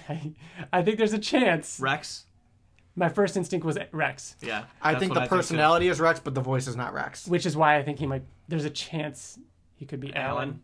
I, 0.08 0.32
I 0.72 0.82
think 0.82 0.98
there's 0.98 1.12
a 1.12 1.18
chance. 1.18 1.78
Rex? 1.80 2.24
My 2.96 3.08
first 3.08 3.36
instinct 3.36 3.64
was 3.64 3.78
Rex, 3.92 4.34
Yeah. 4.40 4.64
I 4.82 4.96
think 4.96 5.14
the 5.14 5.20
too. 5.20 5.28
personality 5.28 5.86
is 5.86 6.00
Rex, 6.00 6.18
but 6.18 6.34
the 6.34 6.40
voice 6.40 6.66
is 6.66 6.74
not 6.74 6.92
Rex. 6.92 7.28
which 7.28 7.46
is 7.46 7.56
why 7.56 7.76
I 7.78 7.82
think 7.84 8.00
he 8.00 8.06
might. 8.08 8.22
There's 8.48 8.64
a 8.64 8.70
chance 8.70 9.38
he 9.76 9.86
could 9.86 10.00
be 10.00 10.12
Alan. 10.16 10.26
Alan. 10.48 10.60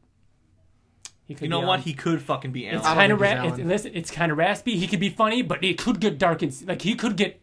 He 1.27 1.35
could. 1.35 1.45
You 1.45 1.49
know 1.49 1.61
be 1.61 1.67
what? 1.67 1.73
Alan. 1.75 1.83
He 1.83 1.95
could 1.95 2.23
fucking 2.23 2.53
be 2.53 2.67
It's 2.67 2.85
Alan. 2.85 2.99
I 2.99 3.07
don't 3.07 3.19
kind 3.19 3.39
of 3.39 3.39
think 3.39 3.41
ra- 3.41 3.63
it's, 3.63 3.69
listen, 3.69 3.93
it's 3.95 4.11
kind 4.11 4.31
of 4.33 4.39
raspy. 4.39 4.77
He 4.77 4.87
could 4.87 5.01
be 5.01 5.09
funny, 5.11 5.43
but 5.43 5.65
it 5.65 5.79
could 5.79 6.01
get 6.01 6.19
dark 6.19 6.43
and 6.43 6.55
like 6.67 6.83
he 6.83 6.95
could 6.95 7.17
get 7.17 7.41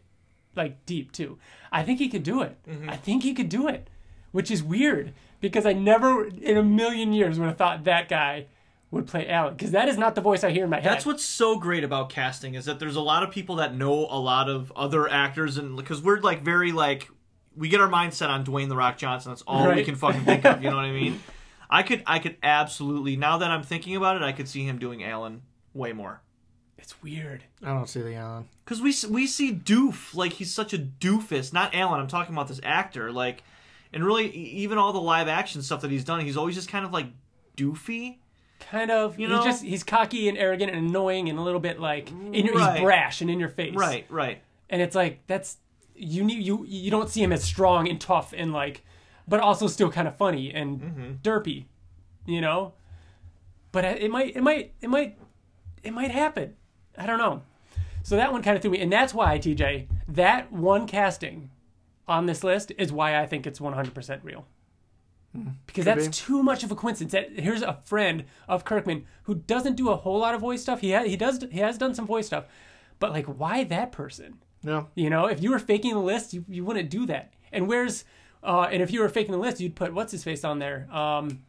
like 0.54 0.84
deep 0.86 1.12
too. 1.12 1.38
I 1.70 1.82
think 1.82 1.98
he 1.98 2.08
could 2.08 2.22
do 2.22 2.42
it. 2.42 2.56
Mm-hmm. 2.68 2.90
I 2.90 2.96
think 2.96 3.22
he 3.22 3.34
could 3.34 3.48
do 3.48 3.68
it, 3.68 3.88
which 4.30 4.50
is 4.50 4.62
weird 4.62 5.12
because 5.40 5.66
I 5.66 5.72
never 5.72 6.26
in 6.26 6.56
a 6.56 6.62
million 6.62 7.12
years 7.12 7.38
would 7.38 7.48
have 7.48 7.58
thought 7.58 7.84
that 7.84 8.08
guy 8.08 8.46
would 8.90 9.06
play 9.06 9.28
Alan 9.28 9.54
because 9.54 9.70
that 9.72 9.88
is 9.88 9.96
not 9.96 10.14
the 10.14 10.20
voice 10.20 10.44
I 10.44 10.50
hear 10.50 10.64
in 10.64 10.70
my 10.70 10.76
head. 10.76 10.84
That's 10.84 11.06
what's 11.06 11.24
so 11.24 11.58
great 11.58 11.82
about 11.82 12.10
casting 12.10 12.54
is 12.54 12.66
that 12.66 12.78
there's 12.78 12.96
a 12.96 13.00
lot 13.00 13.22
of 13.22 13.30
people 13.30 13.56
that 13.56 13.74
know 13.74 14.06
a 14.08 14.20
lot 14.20 14.48
of 14.48 14.70
other 14.76 15.08
actors 15.08 15.56
and 15.56 15.76
because 15.76 16.02
we're 16.02 16.20
like 16.20 16.42
very 16.42 16.72
like 16.72 17.08
we 17.56 17.68
get 17.68 17.80
our 17.80 17.88
mindset 17.88 18.28
on 18.28 18.44
Dwayne 18.44 18.68
the 18.68 18.76
Rock 18.76 18.98
Johnson. 18.98 19.32
That's 19.32 19.42
all 19.46 19.70
we 19.74 19.82
can 19.82 19.94
fucking 19.94 20.24
think 20.24 20.44
of. 20.44 20.62
You 20.62 20.70
know 20.70 20.76
what 20.76 20.84
I 20.84 20.92
mean? 20.92 21.20
I 21.72 21.82
could 21.82 22.02
I 22.06 22.18
could 22.18 22.36
absolutely 22.42 23.16
now 23.16 23.38
that 23.38 23.50
I'm 23.50 23.62
thinking 23.62 23.96
about 23.96 24.16
it, 24.16 24.22
I 24.22 24.32
could 24.32 24.48
see 24.48 24.64
him 24.64 24.78
doing 24.78 25.02
Alan 25.02 25.42
way 25.74 25.92
more. 25.92 26.20
It's 26.78 27.00
weird. 27.02 27.44
I 27.62 27.68
don't 27.68 27.88
see 27.88 28.02
the 28.02 28.14
Alan. 28.16 28.48
Because 28.64 28.80
we 28.82 28.94
we 29.08 29.26
see 29.26 29.52
Doof 29.54 30.14
like 30.14 30.34
he's 30.34 30.52
such 30.52 30.74
a 30.74 30.78
doofus. 30.78 31.52
Not 31.52 31.74
Alan. 31.74 32.00
I'm 32.00 32.08
talking 32.08 32.34
about 32.34 32.48
this 32.48 32.60
actor. 32.64 33.10
Like, 33.12 33.42
and 33.92 34.04
really 34.04 34.26
e- 34.26 34.52
even 34.64 34.78
all 34.78 34.92
the 34.92 35.00
live 35.00 35.28
action 35.28 35.62
stuff 35.62 35.80
that 35.82 35.90
he's 35.90 36.04
done, 36.04 36.20
he's 36.20 36.36
always 36.36 36.54
just 36.56 36.68
kind 36.68 36.84
of 36.84 36.92
like 36.92 37.06
doofy. 37.56 38.16
Kind 38.58 38.90
of. 38.90 39.18
You 39.18 39.28
he 39.28 39.32
know? 39.32 39.44
just 39.44 39.62
he's 39.62 39.84
cocky 39.84 40.28
and 40.28 40.36
arrogant 40.36 40.72
and 40.74 40.88
annoying 40.88 41.28
and 41.28 41.38
a 41.38 41.42
little 41.42 41.60
bit 41.60 41.78
like 41.80 42.10
in 42.10 42.34
your, 42.46 42.56
Right. 42.56 42.74
he's 42.74 42.82
brash 42.84 43.20
and 43.20 43.30
in 43.30 43.38
your 43.40 43.48
face. 43.48 43.74
Right. 43.74 44.04
Right. 44.08 44.42
and 44.68 44.82
it's 44.82 44.94
like 44.96 45.20
that's 45.26 45.58
you 45.94 46.24
need 46.24 46.42
you 46.44 46.64
you 46.66 46.90
don't 46.90 47.08
see 47.10 47.22
him 47.22 47.32
as 47.32 47.44
strong 47.44 47.88
and 47.88 48.00
tough 48.00 48.32
and 48.36 48.52
like 48.52 48.82
but 49.32 49.40
also 49.40 49.66
still 49.66 49.90
kind 49.90 50.06
of 50.06 50.14
funny 50.16 50.52
and 50.52 50.80
Mm-hmm. 50.80 51.12
derpy 51.22 51.64
you 52.26 52.40
know 52.42 52.74
but 53.72 53.82
it 53.84 54.10
might 54.10 54.36
it 54.36 54.42
might 54.42 54.72
it 54.82 54.90
might 54.90 55.16
it 55.82 55.92
might 55.92 56.10
happen 56.10 56.54
i 56.98 57.06
don't 57.06 57.18
know 57.18 57.40
so 58.02 58.16
that 58.16 58.30
one 58.32 58.42
kind 58.42 58.56
of 58.56 58.60
threw 58.62 58.70
me 58.70 58.80
and 58.80 58.92
that's 58.92 59.14
why 59.14 59.38
tj 59.38 59.86
that 60.06 60.52
one 60.52 60.86
casting 60.86 61.48
on 62.08 62.26
this 62.26 62.42
list 62.44 62.72
is 62.76 62.92
why 62.92 63.16
I 63.16 63.26
think 63.26 63.46
it's 63.46 63.60
100% 63.60 64.24
real. 64.24 64.44
Because 65.32 65.54
could 65.72 65.84
that's 65.84 66.06
be. 66.08 66.12
too 66.12 66.42
much 66.42 66.64
of 66.64 66.70
a 66.72 66.74
coincidence. 66.74 67.12
That 67.12 67.38
here's 67.38 67.62
a 67.62 67.78
friend 67.84 68.24
of 68.48 68.64
Kirkman 68.64 69.06
who 69.22 69.36
doesn't 69.36 69.76
do 69.76 69.88
a 69.88 69.96
whole 69.96 70.18
lot 70.18 70.34
of 70.34 70.40
voice 70.40 70.60
stuff. 70.60 70.80
He 70.80 70.92
ha- 70.92 71.04
he 71.04 71.16
does 71.16 71.46
he 71.50 71.60
has 71.60 71.78
done 71.78 71.94
some 71.94 72.06
voice 72.06 72.26
stuff, 72.26 72.44
but 72.98 73.12
like 73.12 73.26
why 73.26 73.62
that 73.64 73.92
person? 73.92 74.38
Yeah. 74.64 74.82
You 74.96 75.08
know, 75.10 75.26
if 75.26 75.40
you 75.42 75.50
were 75.52 75.60
faking 75.60 75.92
the 75.94 76.00
list, 76.00 76.34
you, 76.34 76.44
you 76.48 76.64
wouldn't 76.64 76.90
do 76.90 77.06
that. 77.06 77.32
And 77.52 77.66
where's 77.68 78.04
uh, 78.42 78.68
and 78.70 78.82
if 78.82 78.90
you 78.92 79.00
were 79.00 79.08
faking 79.08 79.32
the 79.32 79.38
list, 79.38 79.60
you'd 79.60 79.74
put 79.76 79.94
what's 79.94 80.12
his 80.12 80.24
face 80.24 80.44
on 80.44 80.58
there. 80.58 80.88
Um, 80.92 81.42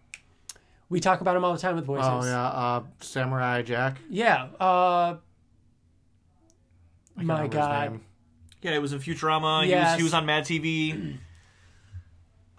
we 0.89 0.99
talk 0.99 1.21
about 1.21 1.35
him 1.35 1.43
all 1.43 1.53
the 1.53 1.59
time 1.59 1.75
with 1.75 1.85
voices. 1.85 2.07
Oh 2.07 2.23
yeah. 2.23 2.45
Uh, 2.45 2.83
Samurai 2.99 3.61
Jack. 3.63 3.97
Yeah. 4.09 4.47
Uh, 4.59 5.15
my 7.15 7.47
God. 7.47 7.99
Yeah, 8.61 8.71
it 8.71 8.81
was 8.81 8.93
in 8.93 8.99
Futurama. 8.99 9.65
He 9.65 9.73
was 9.73 9.97
he 9.97 10.03
was 10.03 10.13
on 10.13 10.25
Mad 10.25 10.43
TV. 10.43 11.17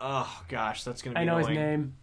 oh 0.00 0.42
gosh, 0.48 0.84
that's 0.84 1.00
gonna 1.02 1.14
be 1.14 1.20
I 1.20 1.24
know 1.24 1.38
his 1.38 1.48
name. 1.48 1.94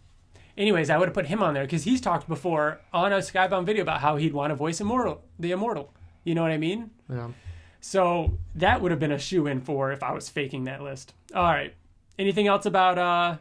Anyways, 0.56 0.90
I 0.90 0.98
would 0.98 1.08
have 1.08 1.14
put 1.14 1.26
him 1.26 1.42
on 1.42 1.54
there 1.54 1.64
because 1.64 1.84
he's 1.84 2.00
talked 2.00 2.28
before 2.28 2.80
on 2.92 3.12
a 3.12 3.18
Skybound 3.18 3.64
video 3.64 3.82
about 3.82 4.00
how 4.00 4.16
he'd 4.16 4.34
want 4.34 4.50
to 4.50 4.54
voice 4.54 4.80
immortal, 4.80 5.22
the 5.38 5.52
immortal. 5.52 5.94
You 6.24 6.34
know 6.34 6.42
what 6.42 6.50
I 6.50 6.58
mean? 6.58 6.90
Yeah. 7.08 7.28
So 7.80 8.38
that 8.54 8.80
would 8.80 8.90
have 8.90 9.00
been 9.00 9.12
a 9.12 9.18
shoe 9.18 9.46
in 9.46 9.60
for 9.60 9.92
if 9.92 10.02
I 10.02 10.12
was 10.12 10.28
faking 10.28 10.64
that 10.64 10.82
list. 10.82 11.14
All 11.34 11.42
right. 11.42 11.74
Anything 12.18 12.46
else 12.46 12.66
about 12.66 12.98
uh 12.98 13.36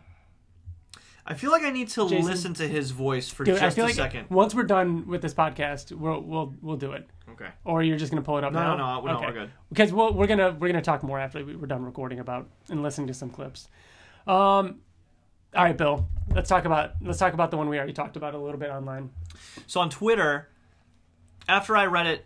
I 1.25 1.35
feel 1.35 1.51
like 1.51 1.61
I 1.63 1.69
need 1.69 1.87
to 1.89 2.09
Jason? 2.09 2.25
listen 2.25 2.53
to 2.55 2.67
his 2.67 2.91
voice 2.91 3.29
for 3.29 3.43
dude, 3.43 3.55
just 3.59 3.63
I 3.63 3.69
feel 3.69 3.85
a 3.85 3.87
like 3.87 3.95
second. 3.95 4.29
once 4.29 4.55
we're 4.55 4.63
done 4.63 5.07
with 5.07 5.21
this 5.21 5.33
podcast, 5.33 5.91
we'll 5.91 6.19
we'll 6.21 6.53
we'll 6.61 6.77
do 6.77 6.93
it. 6.93 7.07
Okay. 7.29 7.47
Or 7.63 7.83
you're 7.83 7.97
just 7.97 8.11
gonna 8.11 8.23
pull 8.23 8.37
it 8.37 8.43
up 8.43 8.51
No, 8.53 8.59
now? 8.59 8.75
no, 8.75 9.01
no, 9.05 9.13
no, 9.13 9.21
we're 9.27 9.31
good. 9.31 9.51
Because 9.69 9.93
we'll, 9.93 10.13
we're 10.13 10.27
gonna 10.27 10.51
we're 10.59 10.67
gonna 10.67 10.81
talk 10.81 11.03
more 11.03 11.19
after 11.19 11.43
we- 11.45 11.55
we're 11.55 11.67
done 11.67 11.83
recording 11.85 12.19
about 12.19 12.49
and 12.69 12.81
listening 12.81 13.07
to 13.07 13.13
some 13.13 13.29
clips. 13.29 13.67
Um, 14.27 14.81
all 15.55 15.63
right, 15.65 15.77
Bill. 15.77 16.07
Let's 16.33 16.49
talk 16.49 16.65
about 16.65 16.93
let's 17.01 17.19
talk 17.19 17.33
about 17.33 17.51
the 17.51 17.57
one 17.57 17.69
we 17.69 17.77
already 17.77 17.93
talked 17.93 18.17
about 18.17 18.33
a 18.33 18.37
little 18.37 18.59
bit 18.59 18.69
online. 18.71 19.11
So 19.67 19.79
on 19.79 19.89
Twitter, 19.89 20.49
after 21.47 21.77
I 21.77 21.85
read 21.85 22.07
it, 22.07 22.25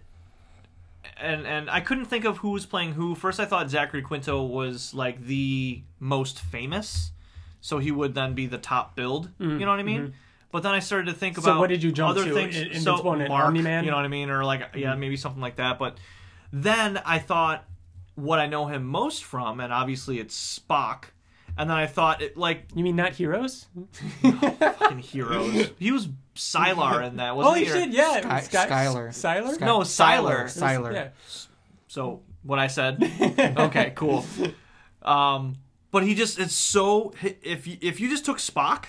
and 1.17 1.45
and 1.47 1.69
I 1.69 1.79
couldn't 1.81 2.05
think 2.05 2.25
of 2.25 2.37
who 2.37 2.51
was 2.51 2.65
playing 2.65 2.93
who. 2.93 3.15
First, 3.15 3.39
I 3.39 3.45
thought 3.45 3.69
Zachary 3.69 4.01
Quinto 4.01 4.43
was 4.43 4.93
like 4.93 5.25
the 5.25 5.83
most 5.99 6.39
famous, 6.39 7.11
so 7.61 7.79
he 7.79 7.91
would 7.91 8.13
then 8.15 8.33
be 8.33 8.45
the 8.47 8.57
top 8.57 8.95
build. 8.95 9.29
You 9.39 9.59
know 9.59 9.69
what 9.69 9.79
I 9.79 9.83
mean? 9.83 10.13
But 10.51 10.63
then 10.63 10.73
I 10.73 10.79
started 10.79 11.07
to 11.07 11.13
think 11.13 11.35
Mm-hmm. 11.35 11.43
So 11.45 11.51
about 11.51 11.59
what 11.59 11.69
did 11.69 11.83
you 11.83 11.91
jump 11.91 12.11
other 12.11 12.25
to? 12.25 12.33
things. 12.33 12.55
In- 12.55 12.63
so 12.63 12.69
Invincible 12.93 13.11
and 13.13 13.27
Mark, 13.27 13.45
Omni-Man? 13.47 13.83
you 13.83 13.91
know 13.91 13.97
what 13.97 14.05
I 14.05 14.09
mean, 14.09 14.29
or 14.29 14.45
like 14.45 14.61
yeah, 14.75 14.91
Mm-hmm. 14.91 14.99
maybe 14.99 15.17
something 15.17 15.41
like 15.41 15.57
that. 15.57 15.77
But 15.79 15.97
then 16.53 16.97
I 17.05 17.19
thought 17.19 17.65
what 18.15 18.39
I 18.39 18.47
know 18.47 18.67
him 18.67 18.85
most 18.85 19.23
from, 19.25 19.59
and 19.59 19.73
obviously 19.73 20.19
it's 20.19 20.59
Spock. 20.59 21.05
And 21.57 21.69
then 21.69 21.77
I 21.77 21.87
thought, 21.87 22.21
it, 22.21 22.35
like, 22.37 22.65
You 22.75 22.83
mean 22.83 22.95
not 22.97 23.13
heroes? 23.13 23.67
fucking 24.21 24.99
heroes. 24.99 25.71
He 25.79 25.91
was 25.91 26.09
Sylar 26.35 27.07
in 27.07 27.15
that, 27.17 27.35
wasn't 27.35 27.55
Holy 27.55 27.65
he? 27.65 27.71
Or- 27.71 27.73
shit! 27.75 27.89
Yeah, 27.91 28.39
Sky- 28.41 28.67
Skylar. 28.67 29.07
Skylar. 29.09 29.53
Sky- 29.55 29.65
No, 29.65 29.79
Sylar. 29.79 30.43
Sylar. 30.45 30.93
Yeah. 30.93 31.07
So 31.87 32.21
what 32.43 32.59
I 32.59 32.67
said. 32.67 33.01
okay, 33.57 33.93
cool. 33.95 34.25
Um, 35.01 35.57
but 35.91 36.01
he 36.01 36.15
just 36.15 36.39
it's 36.39 36.55
so 36.55 37.13
if 37.43 37.67
you, 37.67 37.77
if 37.79 37.99
you 37.99 38.09
just 38.09 38.25
took 38.25 38.37
Spock 38.39 38.85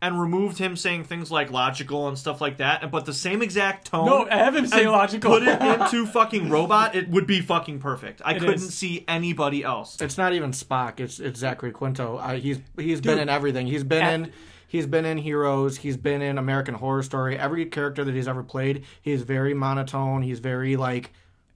and 0.00 0.20
removed 0.20 0.58
him 0.58 0.76
saying 0.76 1.02
things 1.04 1.30
like 1.30 1.50
logical 1.50 2.06
and 2.06 2.16
stuff 2.16 2.40
like 2.40 2.58
that, 2.58 2.88
but 2.90 3.04
the 3.04 3.12
same 3.12 3.42
exact 3.42 3.88
tone. 3.88 4.06
No, 4.06 4.24
have 4.26 4.54
him 4.54 4.66
say 4.66 4.86
logical. 4.86 5.30
Put 5.32 5.42
it 5.42 5.60
into 5.60 6.06
fucking 6.06 6.48
robot. 6.50 6.94
It 6.94 7.08
would 7.08 7.26
be 7.26 7.40
fucking 7.40 7.80
perfect. 7.80 8.22
I 8.24 8.32
It 8.34 8.38
couldn't 8.38 8.54
is. 8.56 8.74
see 8.74 9.04
anybody 9.08 9.64
else. 9.64 10.00
It's 10.00 10.16
not 10.16 10.32
even 10.34 10.52
Spock. 10.52 11.00
It's 11.00 11.18
it's 11.18 11.40
Zachary 11.40 11.72
Quinto. 11.72 12.18
Uh, 12.18 12.34
he's 12.34 12.60
he's 12.78 13.00
been 13.00 13.18
in 13.18 13.28
everything. 13.28 13.66
He's 13.66 13.82
been 13.84 14.02
At- 14.04 14.14
in 14.14 14.32
he's 14.68 14.86
been 14.86 15.04
in 15.04 15.18
Heroes. 15.18 15.78
He's 15.78 15.96
been 15.96 16.22
in 16.22 16.38
American 16.38 16.74
Horror 16.74 17.02
Story. 17.02 17.36
Every 17.36 17.66
character 17.66 18.04
that 18.04 18.14
he's 18.14 18.28
ever 18.28 18.44
played, 18.44 18.84
he's 19.02 19.22
very 19.22 19.52
monotone. 19.54 20.22
He's 20.22 20.38
very 20.38 20.76
like. 20.76 21.12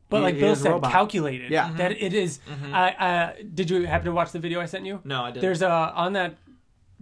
But 0.08 0.18
he- 0.18 0.22
like 0.24 0.40
Bill 0.40 0.56
said, 0.56 0.72
robot. 0.72 0.90
calculated. 0.92 1.50
Yeah. 1.50 1.72
That 1.74 1.92
it 1.92 2.12
is- 2.12 2.40
I, 2.72 2.94
I 3.38 3.42
did 3.54 3.70
you 3.70 3.86
happen 3.86 4.06
to 4.06 4.12
watch 4.12 4.32
the 4.32 4.40
video 4.40 4.60
I 4.60 4.66
sent 4.66 4.84
you? 4.84 5.00
No, 5.04 5.22
I 5.22 5.30
didn't. 5.30 5.40
There's 5.42 5.62
a 5.62 5.70
on 5.70 6.12
that 6.14 6.34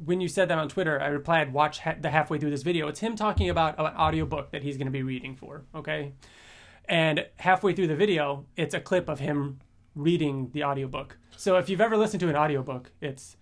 when 0.04 0.20
you 0.20 0.28
said 0.28 0.48
that 0.48 0.58
on 0.58 0.68
Twitter, 0.68 1.00
I 1.00 1.08
replied, 1.08 1.52
"Watch 1.52 1.80
ha- 1.80 1.96
the 2.00 2.10
halfway 2.10 2.38
through 2.38 2.50
this 2.50 2.62
video." 2.62 2.88
It's 2.88 3.00
him 3.00 3.16
talking 3.16 3.48
about 3.50 3.78
an 3.78 3.86
audiobook 3.96 4.50
that 4.52 4.62
he's 4.62 4.76
going 4.76 4.86
to 4.86 4.92
be 4.92 5.02
reading 5.02 5.36
for. 5.36 5.64
Okay, 5.74 6.12
and 6.88 7.26
halfway 7.36 7.72
through 7.74 7.86
the 7.88 7.96
video, 7.96 8.46
it's 8.56 8.74
a 8.74 8.80
clip 8.80 9.08
of 9.08 9.20
him 9.20 9.60
reading 9.94 10.50
the 10.52 10.64
audiobook. 10.64 11.18
So 11.36 11.56
if 11.56 11.68
you've 11.68 11.80
ever 11.80 11.96
listened 11.96 12.20
to 12.20 12.28
an 12.28 12.36
audiobook, 12.36 12.90
it's 13.00 13.36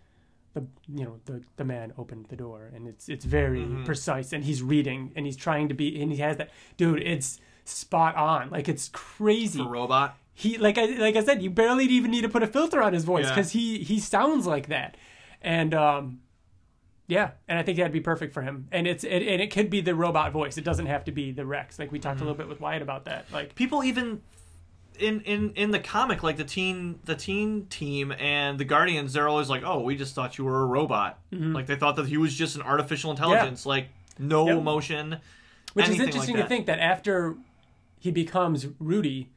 the 0.54 0.66
you 0.88 1.04
know 1.04 1.20
the 1.26 1.42
the 1.56 1.64
man 1.64 1.92
opened 1.98 2.26
the 2.28 2.36
door, 2.36 2.70
and 2.74 2.86
it's 2.88 3.08
it's 3.08 3.24
very 3.24 3.66
precise, 3.84 4.32
and 4.32 4.44
he's 4.44 4.62
reading, 4.62 5.12
and 5.16 5.26
he's 5.26 5.36
trying 5.36 5.68
to 5.68 5.74
be, 5.74 6.00
and 6.00 6.10
he 6.12 6.18
has 6.18 6.36
that 6.38 6.50
dude. 6.76 7.02
It's 7.02 7.40
spot 7.64 8.16
on, 8.16 8.48
like 8.50 8.68
it's 8.68 8.88
crazy 8.94 9.58
For 9.58 9.68
robot. 9.68 10.16
he 10.32 10.56
like 10.58 10.78
I 10.78 10.86
like 10.86 11.16
I 11.16 11.22
said, 11.22 11.42
you 11.42 11.50
barely 11.50 11.84
even 11.84 12.10
need 12.10 12.22
to 12.22 12.28
put 12.28 12.42
a 12.42 12.46
filter 12.46 12.82
on 12.82 12.94
his 12.94 13.04
voice 13.04 13.26
Yeah. 13.26 13.34
because 13.34 13.52
he 13.52 13.78
he 13.80 14.00
sounds 14.00 14.46
like 14.46 14.68
that, 14.68 14.96
and 15.42 15.74
um, 15.74 16.20
yeah, 17.08 17.30
and 17.48 17.58
I 17.58 17.62
think 17.62 17.78
that'd 17.78 17.92
be 17.92 18.00
perfect 18.00 18.32
for 18.32 18.42
him. 18.42 18.68
And 18.70 18.86
it's 18.86 19.02
it, 19.02 19.22
and 19.22 19.42
it 19.42 19.50
could 19.50 19.70
be 19.70 19.80
the 19.80 19.94
robot 19.94 20.32
voice. 20.32 20.56
It 20.56 20.64
doesn't 20.64 20.86
have 20.86 21.04
to 21.04 21.12
be 21.12 21.32
the 21.32 21.44
Rex. 21.44 21.78
Like 21.78 21.90
we 21.90 21.98
talked 21.98 22.14
a 22.14 22.18
mm-hmm. 22.18 22.26
little 22.26 22.38
bit 22.38 22.48
with 22.48 22.60
Wyatt 22.60 22.82
about 22.82 23.06
that. 23.06 23.26
Like 23.32 23.54
people 23.54 23.82
even 23.82 24.22
in 24.98 25.20
in 25.22 25.52
in 25.54 25.70
the 25.70 25.78
comic 25.78 26.24
like 26.24 26.36
the 26.36 26.44
teen 26.44 26.98
the 27.04 27.14
teen 27.14 27.66
team 27.66 28.10
and 28.18 28.58
the 28.58 28.64
guardians 28.64 29.12
they're 29.12 29.28
always 29.28 29.48
like 29.48 29.62
oh 29.64 29.78
we 29.78 29.94
just 29.94 30.12
thought 30.12 30.38
you 30.38 30.44
were 30.44 30.60
a 30.60 30.66
robot 30.66 31.20
mm-hmm. 31.32 31.52
like 31.52 31.66
they 31.66 31.76
thought 31.76 31.94
that 31.94 32.08
he 32.08 32.16
was 32.16 32.34
just 32.34 32.56
an 32.56 32.62
artificial 32.62 33.12
intelligence 33.12 33.64
like 33.64 33.90
no 34.18 34.48
Yep. 34.48 34.58
emotion 34.58 35.18
which 35.74 35.88
is 35.88 36.00
interesting 36.00 36.34
like 36.34 36.42
to 36.42 36.48
think 36.48 36.66
that 36.66 36.80
after 36.80 37.36
he 37.98 38.10
becomes 38.10 38.66
Rudy. 38.78 39.30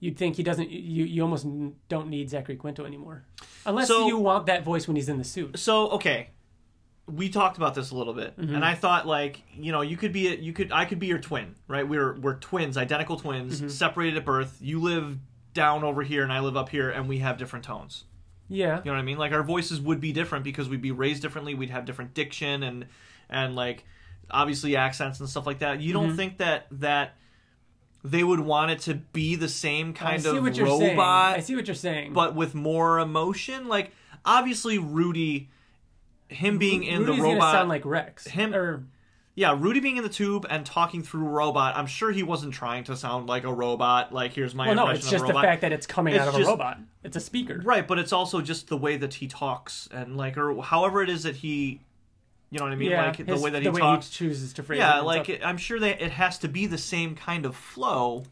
You'd 0.00 0.16
think 0.16 0.36
he 0.36 0.42
doesn't. 0.42 0.68
You 0.70 1.04
you 1.04 1.22
almost 1.22 1.46
don't 1.88 2.08
need 2.08 2.28
Zachary 2.28 2.56
Quinto 2.56 2.84
anymore, 2.84 3.24
unless 3.64 3.86
So- 3.86 4.08
you 4.08 4.18
want 4.18 4.46
that 4.46 4.64
voice 4.64 4.88
when 4.88 4.96
he's 4.96 5.08
in 5.08 5.18
the 5.18 5.24
suit. 5.24 5.58
so 5.58 5.90
okay 5.90 6.30
we 7.06 7.28
talked 7.28 7.56
about 7.56 7.74
this 7.74 7.90
a 7.90 7.94
little 7.96 8.14
bit 8.14 8.38
Mm-hmm. 8.38 8.54
and 8.54 8.64
i 8.64 8.74
thought 8.74 9.06
like 9.06 9.42
you 9.54 9.72
know 9.72 9.80
you 9.82 9.96
could 9.96 10.12
be 10.12 10.28
a, 10.28 10.36
you 10.36 10.52
could 10.52 10.70
i 10.72 10.84
could 10.84 10.98
be 11.00 11.06
your 11.08 11.18
twin 11.18 11.54
right 11.68 11.86
we're 11.86 12.14
we're 12.20 12.36
twins 12.36 12.76
identical 12.76 13.16
twins 13.16 13.58
Mm-hmm. 13.58 13.68
separated 13.68 14.16
at 14.18 14.24
birth 14.24 14.56
you 14.60 14.80
live 14.80 15.18
down 15.52 15.82
over 15.84 16.02
here 16.02 16.22
and 16.22 16.32
i 16.32 16.40
live 16.40 16.56
up 16.56 16.68
here 16.68 16.90
and 16.90 17.08
we 17.08 17.18
have 17.18 17.38
different 17.38 17.64
tones 17.64 18.04
Yeah, 18.48 18.78
You 18.78 18.84
know 18.86 18.92
what 18.92 18.98
I 18.98 19.02
mean? 19.02 19.18
Like 19.18 19.32
our 19.32 19.42
voices 19.42 19.80
would 19.80 20.00
be 20.00 20.12
different 20.12 20.44
because 20.44 20.68
we'd 20.68 20.82
be 20.82 20.92
raised 20.92 21.22
differently. 21.22 21.54
We'd 21.54 21.70
have 21.70 21.84
different 21.86 22.12
diction 22.14 22.62
and 22.62 22.86
and 23.28 23.54
like 23.56 23.84
obviously 24.30 24.76
accents 24.76 25.20
and 25.20 25.28
stuff 25.28 25.46
like 25.46 25.58
that. 25.60 25.80
You 25.80 25.92
Mm-hmm. 25.94 26.06
don't 26.08 26.16
think 26.16 26.38
that 26.38 26.66
that 26.80 27.16
they 28.04 28.22
would 28.24 28.40
want 28.40 28.70
it 28.70 28.80
to 28.80 28.94
be 28.94 29.36
the 29.36 29.48
same 29.48 29.92
kind 29.94 30.24
of 30.26 30.42
what 30.42 30.56
you're 30.56 30.66
saying. 30.66 30.90
robot, 30.96 31.36
I 31.36 31.40
see 31.40 31.54
what 31.56 31.66
you're 31.66 31.74
saying. 31.74 32.12
but 32.12 32.34
with 32.34 32.54
more 32.54 32.98
emotion? 32.98 33.68
Like 33.68 33.92
obviously 34.24 34.78
Rudy, 34.78 35.50
him 36.32 36.58
being 36.58 36.82
in 36.84 37.00
Rudy's 37.00 37.16
the 37.16 37.22
gonna 37.22 37.34
robot, 37.34 37.52
sound 37.52 37.68
like 37.68 37.84
Rex. 37.84 38.26
him- 38.26 38.54
or 38.54 38.84
yeah, 39.34 39.56
Rudy 39.58 39.80
being 39.80 39.96
in 39.96 40.02
the 40.02 40.08
tube 40.10 40.46
and 40.50 40.66
talking 40.66 41.02
through 41.02 41.24
robot. 41.24 41.74
I'm 41.76 41.86
sure 41.86 42.10
he 42.12 42.22
wasn't 42.22 42.52
trying 42.52 42.84
to 42.84 42.96
sound 42.96 43.26
like 43.28 43.44
a 43.44 43.52
robot. 43.52 44.12
Like 44.12 44.32
here's 44.34 44.54
my 44.54 44.66
well, 44.66 44.74
no, 44.76 44.88
it's 44.88 45.08
just 45.08 45.26
the 45.26 45.32
fact 45.32 45.62
that 45.62 45.72
it's 45.72 45.86
coming 45.86 46.14
It's 46.14 46.22
out 46.22 46.28
of 46.28 46.34
just- 46.34 46.48
a 46.48 46.50
robot. 46.52 46.78
It's 47.04 47.16
a 47.16 47.20
speaker. 47.20 47.60
Right, 47.64 47.86
but 47.88 47.98
it's 47.98 48.12
also 48.12 48.40
just 48.40 48.68
the 48.68 48.76
way 48.76 48.96
that 48.96 49.14
he 49.14 49.26
talks 49.26 49.88
and 49.92 50.16
like 50.16 50.36
or 50.36 50.60
however 50.62 51.02
it 51.02 51.08
is 51.10 51.22
that 51.24 51.36
he 51.36 51.80
you 52.50 52.58
know 52.58 52.66
what 52.66 52.72
I 52.72 52.76
mean? 52.76 52.90
yeah, 52.90 53.06
like 53.06 53.24
the 53.24 53.38
way 53.38 53.50
that 53.50 53.62
he 53.62 53.68
the 53.70 53.78
talks. 53.78 54.08
he 54.10 54.14
chooses 54.14 54.52
to 54.52 54.62
phrase 54.62 54.76
it 54.78 54.82
yeah, 54.82 55.00
like 55.00 55.28
it, 55.30 55.40
I'm 55.44 55.56
sure 55.56 55.80
that 55.80 56.02
it 56.02 56.10
has 56.12 56.38
to 56.40 56.48
be 56.48 56.66
the 56.66 56.76
same 56.78 57.14
kind 57.14 57.46
of 57.46 57.56
flow. 57.56 58.24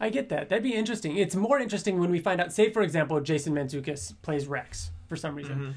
I 0.00 0.08
get 0.08 0.30
that. 0.30 0.48
That'd 0.48 0.64
be 0.64 0.74
interesting. 0.74 1.16
It's 1.16 1.36
more 1.36 1.60
interesting 1.60 2.00
when 2.00 2.10
we 2.10 2.18
find 2.18 2.40
out. 2.40 2.52
Say, 2.52 2.72
for 2.72 2.82
example, 2.82 3.20
Jason 3.20 3.54
Mantzoukas 3.54 4.14
plays 4.20 4.48
Rex 4.48 4.90
for 5.06 5.14
some 5.14 5.36
reason. 5.36 5.54
Mm-hmm. 5.54 5.70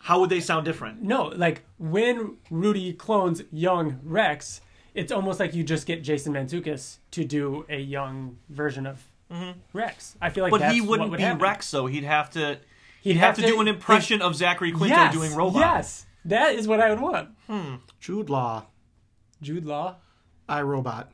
How 0.00 0.20
would 0.20 0.30
they 0.30 0.40
sound 0.40 0.64
different? 0.64 1.02
No, 1.02 1.26
like 1.26 1.64
when 1.78 2.36
Rudy 2.50 2.92
clones 2.92 3.42
young 3.50 4.00
Rex, 4.02 4.60
it's 4.94 5.12
almost 5.12 5.40
like 5.40 5.54
you 5.54 5.64
just 5.64 5.86
get 5.86 6.02
Jason 6.02 6.32
Mantzoukas 6.32 6.98
to 7.12 7.24
do 7.24 7.66
a 7.68 7.78
young 7.78 8.38
version 8.48 8.86
of 8.86 9.04
Rex. 9.72 10.16
I 10.20 10.30
feel 10.30 10.44
like, 10.44 10.52
Mm-hmm. 10.52 10.60
But 10.60 10.60
that's 10.60 10.74
he 10.74 10.80
wouldn't 10.80 11.10
would 11.10 11.16
be 11.18 11.22
happen. 11.22 11.42
Rex 11.42 11.70
though. 11.70 11.86
He'd 11.86 12.04
have 12.04 12.30
to 12.30 12.58
He'd, 13.00 13.12
he'd 13.12 13.18
have, 13.18 13.36
to, 13.36 13.42
do 13.42 13.60
an 13.60 13.68
impression 13.68 14.22
of 14.22 14.34
Zachary 14.34 14.72
Quinto 14.72 14.96
yes, 14.96 15.14
doing 15.14 15.34
robot. 15.34 15.60
Yes, 15.60 16.06
that 16.24 16.54
is 16.56 16.66
what 16.66 16.80
I 16.80 16.90
would 16.90 17.00
want. 17.00 17.30
Hmm. 17.46 17.76
Jude 18.00 18.28
Law, 18.28 18.66
Jude 19.40 19.64
Law. 19.64 19.96
iRobot. 20.48 21.06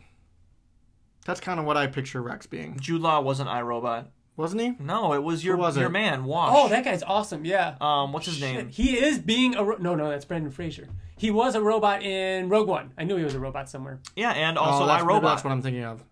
That's 1.26 1.40
kind 1.40 1.60
of 1.60 1.66
what 1.66 1.76
I 1.76 1.86
picture 1.86 2.22
Rex 2.22 2.46
being, 2.46 2.78
Jude 2.80 3.02
Law 3.02 3.20
wasn't 3.20 3.48
iRobot. 3.50 4.06
Wasn't 4.36 4.60
he? 4.62 4.74
No, 4.78 5.12
it 5.12 5.22
was 5.22 5.44
your 5.44 5.56
was 5.56 5.76
your 5.76 5.86
it? 5.86 5.90
man, 5.92 6.24
Wash. 6.24 6.52
Oh, 6.54 6.68
that 6.68 6.84
guy's 6.84 7.02
awesome. 7.02 7.44
Yeah. 7.44 7.76
um 7.80 8.12
what's 8.12 8.26
his 8.26 8.36
Shit, 8.36 8.54
name? 8.56 8.68
He 8.68 8.96
is 8.98 9.18
being 9.18 9.54
a 9.54 9.64
ro- 9.64 9.76
no, 9.78 9.94
no. 9.94 10.10
That's 10.10 10.24
Brendan 10.24 10.50
Fraser. 10.50 10.88
He 11.16 11.30
was 11.30 11.54
a 11.54 11.60
robot 11.62 12.02
in 12.02 12.48
Rogue 12.48 12.68
One. 12.68 12.92
I 12.98 13.04
knew 13.04 13.16
he 13.16 13.24
was 13.24 13.34
a 13.34 13.38
robot 13.40 13.68
somewhere. 13.70 14.00
Yeah, 14.16 14.32
and 14.32 14.58
also 14.58 14.84
oh, 14.84 14.86
that's, 14.86 15.04
maybe 15.04 15.14
iRobot. 15.14 15.22
That's 15.22 15.44
what 15.44 15.52
I'm 15.52 15.62
thinking 15.62 15.84
of. 15.84 16.02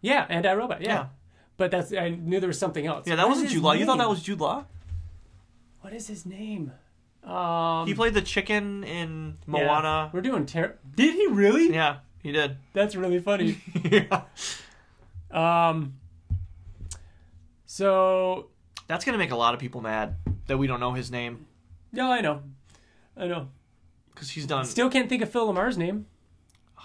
Yeah, 0.00 0.26
and 0.28 0.44
iRobot. 0.44 0.80
Yeah. 0.80 0.86
Yeah. 0.88 1.06
But 1.56 1.70
that's 1.70 1.92
I 1.92 2.08
knew 2.10 2.40
there 2.40 2.48
was 2.48 2.58
something 2.58 2.86
else. 2.86 3.06
yeah, 3.06 3.14
that 3.16 3.22
What 3.22 3.30
wasn't 3.30 3.46
is 3.48 3.52
Jude 3.52 3.62
Law. 3.62 3.72
You 3.72 3.86
thought 3.86 3.98
that 3.98 4.08
was 4.08 4.22
Jude 4.22 4.40
Law? 4.40 4.64
what 5.80 5.92
is 5.92 6.06
his 6.08 6.24
name? 6.26 6.72
Um, 7.24 7.86
He 7.86 7.94
played 7.94 8.14
the 8.14 8.22
chicken 8.22 8.82
in 8.84 9.38
yeah, 9.46 9.64
Moana. 9.64 10.10
We're 10.12 10.22
doing 10.22 10.44
ter- 10.46 10.76
Did 10.96 11.14
he 11.14 11.26
really? 11.28 11.72
Yeah, 11.72 11.98
he 12.22 12.32
did. 12.32 12.56
That's 12.72 12.96
really 12.96 13.20
funny. 13.20 13.58
yeah. 13.84 14.22
um. 15.30 15.94
So 17.74 18.50
That's 18.86 19.02
gonna 19.02 19.16
make 19.16 19.30
a 19.30 19.36
lot 19.36 19.54
of 19.54 19.60
people 19.60 19.80
mad 19.80 20.16
that 20.46 20.58
we 20.58 20.66
don't 20.66 20.78
know 20.78 20.92
his 20.92 21.10
name 21.10 21.46
no, 21.90 22.12
I 22.12 22.20
know, 22.20 22.42
I 23.16 23.26
know. 23.26 23.48
because 24.14 24.28
he's 24.30 24.46
done 24.46 24.66
Still 24.66 24.90
can't 24.90 25.08
think 25.08 25.22
of 25.22 25.30
Phil 25.30 25.50
LaMarr's 25.50 25.78
name. 25.78 26.04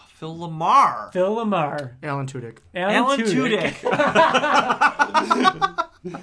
Phil 0.07 0.33
LaMarr. 0.33 1.11
Phil 1.11 1.35
LaMarr. 1.35 1.95
Alan 2.01 2.25
Tudyk. 2.25 2.59
Alan, 2.73 2.95
Alan 2.95 3.19
Tudyk. 3.19 3.73
Tudyk. 3.73 5.83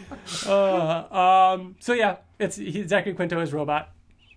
Uh, 0.46 1.56
um. 1.58 1.76
So 1.80 1.92
yeah, 1.92 2.16
it's 2.38 2.56
he, 2.56 2.86
Zachary 2.88 3.12
Quinto 3.12 3.38
as 3.40 3.52
robot. 3.52 3.92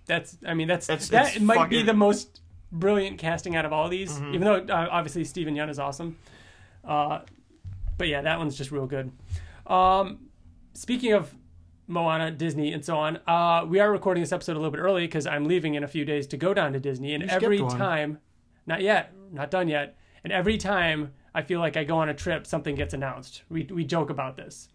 That's. 0.07 0.37
I 0.45 0.53
mean, 0.55 0.67
that's 0.67 0.89
It's- 0.89 1.07
that 1.09 1.35
it's 1.35 1.39
might 1.39 1.53
be 1.55 1.59
fucking- 1.59 1.77
Mm-hmm. 1.79 1.87
the 1.87 1.93
most 1.93 2.41
brilliant 2.71 3.17
casting 3.17 3.55
out 3.55 3.63
of 3.63 3.71
all 3.71 3.85
of 3.85 3.91
these. 3.91 4.19
Even 4.19 4.41
though 4.41 4.55
uh, 4.57 4.89
obviously 4.91 5.23
Steven 5.23 5.55
Yeun 5.55 5.69
is 5.69 5.79
awesome. 5.79 6.17
Uh, 6.83 7.19
but 7.97 8.09
yeah, 8.09 8.23
that 8.23 8.39
one's 8.39 8.57
just 8.57 8.71
real 8.71 8.87
good. 8.87 9.09
Um, 9.67 10.19
speaking 10.73 11.13
of 11.13 11.33
Moana, 11.87 12.31
Disney, 12.31 12.73
and 12.73 12.83
so 12.83 12.97
on, 12.97 13.17
uh, 13.27 13.65
we 13.67 13.79
are 13.79 13.91
recording 13.91 14.21
this 14.23 14.31
episode 14.31 14.53
a 14.53 14.59
little 14.59 14.71
bit 14.71 14.79
early 14.79 15.05
because 15.07 15.25
I'm 15.27 15.45
leaving 15.45 15.75
in 15.75 15.83
a 15.83 15.87
few 15.87 16.05
days 16.05 16.27
to 16.27 16.37
go 16.37 16.53
down 16.53 16.73
to 16.73 16.79
Disney, 16.79 17.13
and 17.13 17.23
You 17.23 17.29
skipped 17.29 17.43
every 17.43 17.61
one. 17.61 17.77
time, 17.77 18.19
not 18.65 18.81
yet, 18.81 19.13
not 19.31 19.51
done 19.51 19.67
yet, 19.67 19.97
and 20.23 20.31
every 20.33 20.57
time 20.57 21.13
I 21.33 21.41
feel 21.41 21.59
like 21.59 21.77
I 21.77 21.83
go 21.83 21.97
on 21.97 22.09
a 22.09 22.13
trip, 22.13 22.45
something 22.47 22.75
gets 22.75 22.93
announced. 22.93 23.43
We 23.49 23.63
we 23.71 23.83
joke 23.85 24.09
about 24.09 24.37
this. 24.37 24.69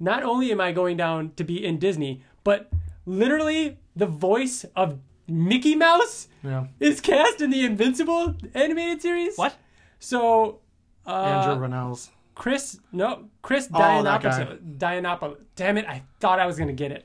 Not 0.00 0.22
only 0.22 0.52
am 0.52 0.60
I 0.60 0.72
going 0.72 0.96
down 0.96 1.32
to 1.36 1.44
be 1.44 1.64
in 1.64 1.78
Disney, 1.78 2.22
but 2.44 2.70
literally 3.04 3.78
the 3.96 4.06
voice 4.06 4.64
of 4.76 5.00
Mickey 5.26 5.74
Mouse 5.74 6.28
Yeah. 6.44 6.66
is 6.80 7.00
cast 7.00 7.40
in 7.40 7.50
the 7.50 7.64
Invincible 7.64 8.36
animated 8.54 9.02
series. 9.02 9.36
What? 9.36 9.56
So, 9.98 10.60
uh, 11.06 11.10
Andrew 11.50 11.66
Rannells. 11.66 12.10
Chris, 12.38 12.78
no, 12.92 13.28
Chris 13.42 13.68
Oh. 13.74 13.78
Dianopoulos. 13.78 14.78
Dianopoulos. 14.78 15.38
Damn 15.56 15.76
it, 15.76 15.84
I 15.86 16.02
thought 16.20 16.38
I 16.38 16.46
was 16.46 16.56
going 16.56 16.68
to 16.68 16.72
get 16.74 16.92
it. 16.92 17.04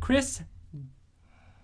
Chris 0.00 0.42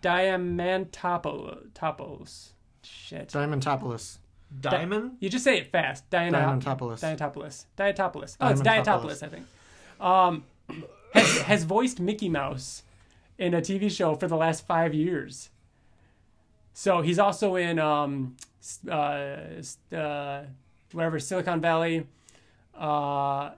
Diamantopoulos. 0.02 1.70
Topos. 1.72 2.50
Shit. 2.82 3.28
Diamantopoulos. 3.28 4.18
Diamond. 4.60 5.16
You 5.18 5.28
just 5.28 5.44
say 5.44 5.58
it 5.58 5.72
fast. 5.72 6.08
Diana- 6.10 6.38
Diamantopoulos. 6.38 7.00
Diantopoulos. 7.00 7.64
Diantopoulos. 7.76 8.36
Oh, 8.40 8.48
it's 8.48 8.60
Diamantopoulos. 8.60 9.22
I 9.22 9.28
think. 9.28 9.46
Um, 10.00 10.44
has, 11.14 11.38
has 11.42 11.64
voiced 11.64 11.98
Mickey 12.00 12.28
Mouse 12.28 12.82
in 13.38 13.52
a 13.54 13.60
TV 13.60 13.90
show 13.90 14.14
for 14.14 14.28
the 14.28 14.36
last 14.36 14.66
five 14.66 14.94
years. 14.94 15.50
So 16.74 17.02
he's 17.02 17.18
also 17.18 17.56
in 17.56 17.78
um, 17.78 18.36
uh, 18.88 19.48
uh, 19.92 20.42
whatever 20.92 21.18
Silicon 21.18 21.60
Valley. 21.60 22.06
Uh, 22.74 23.50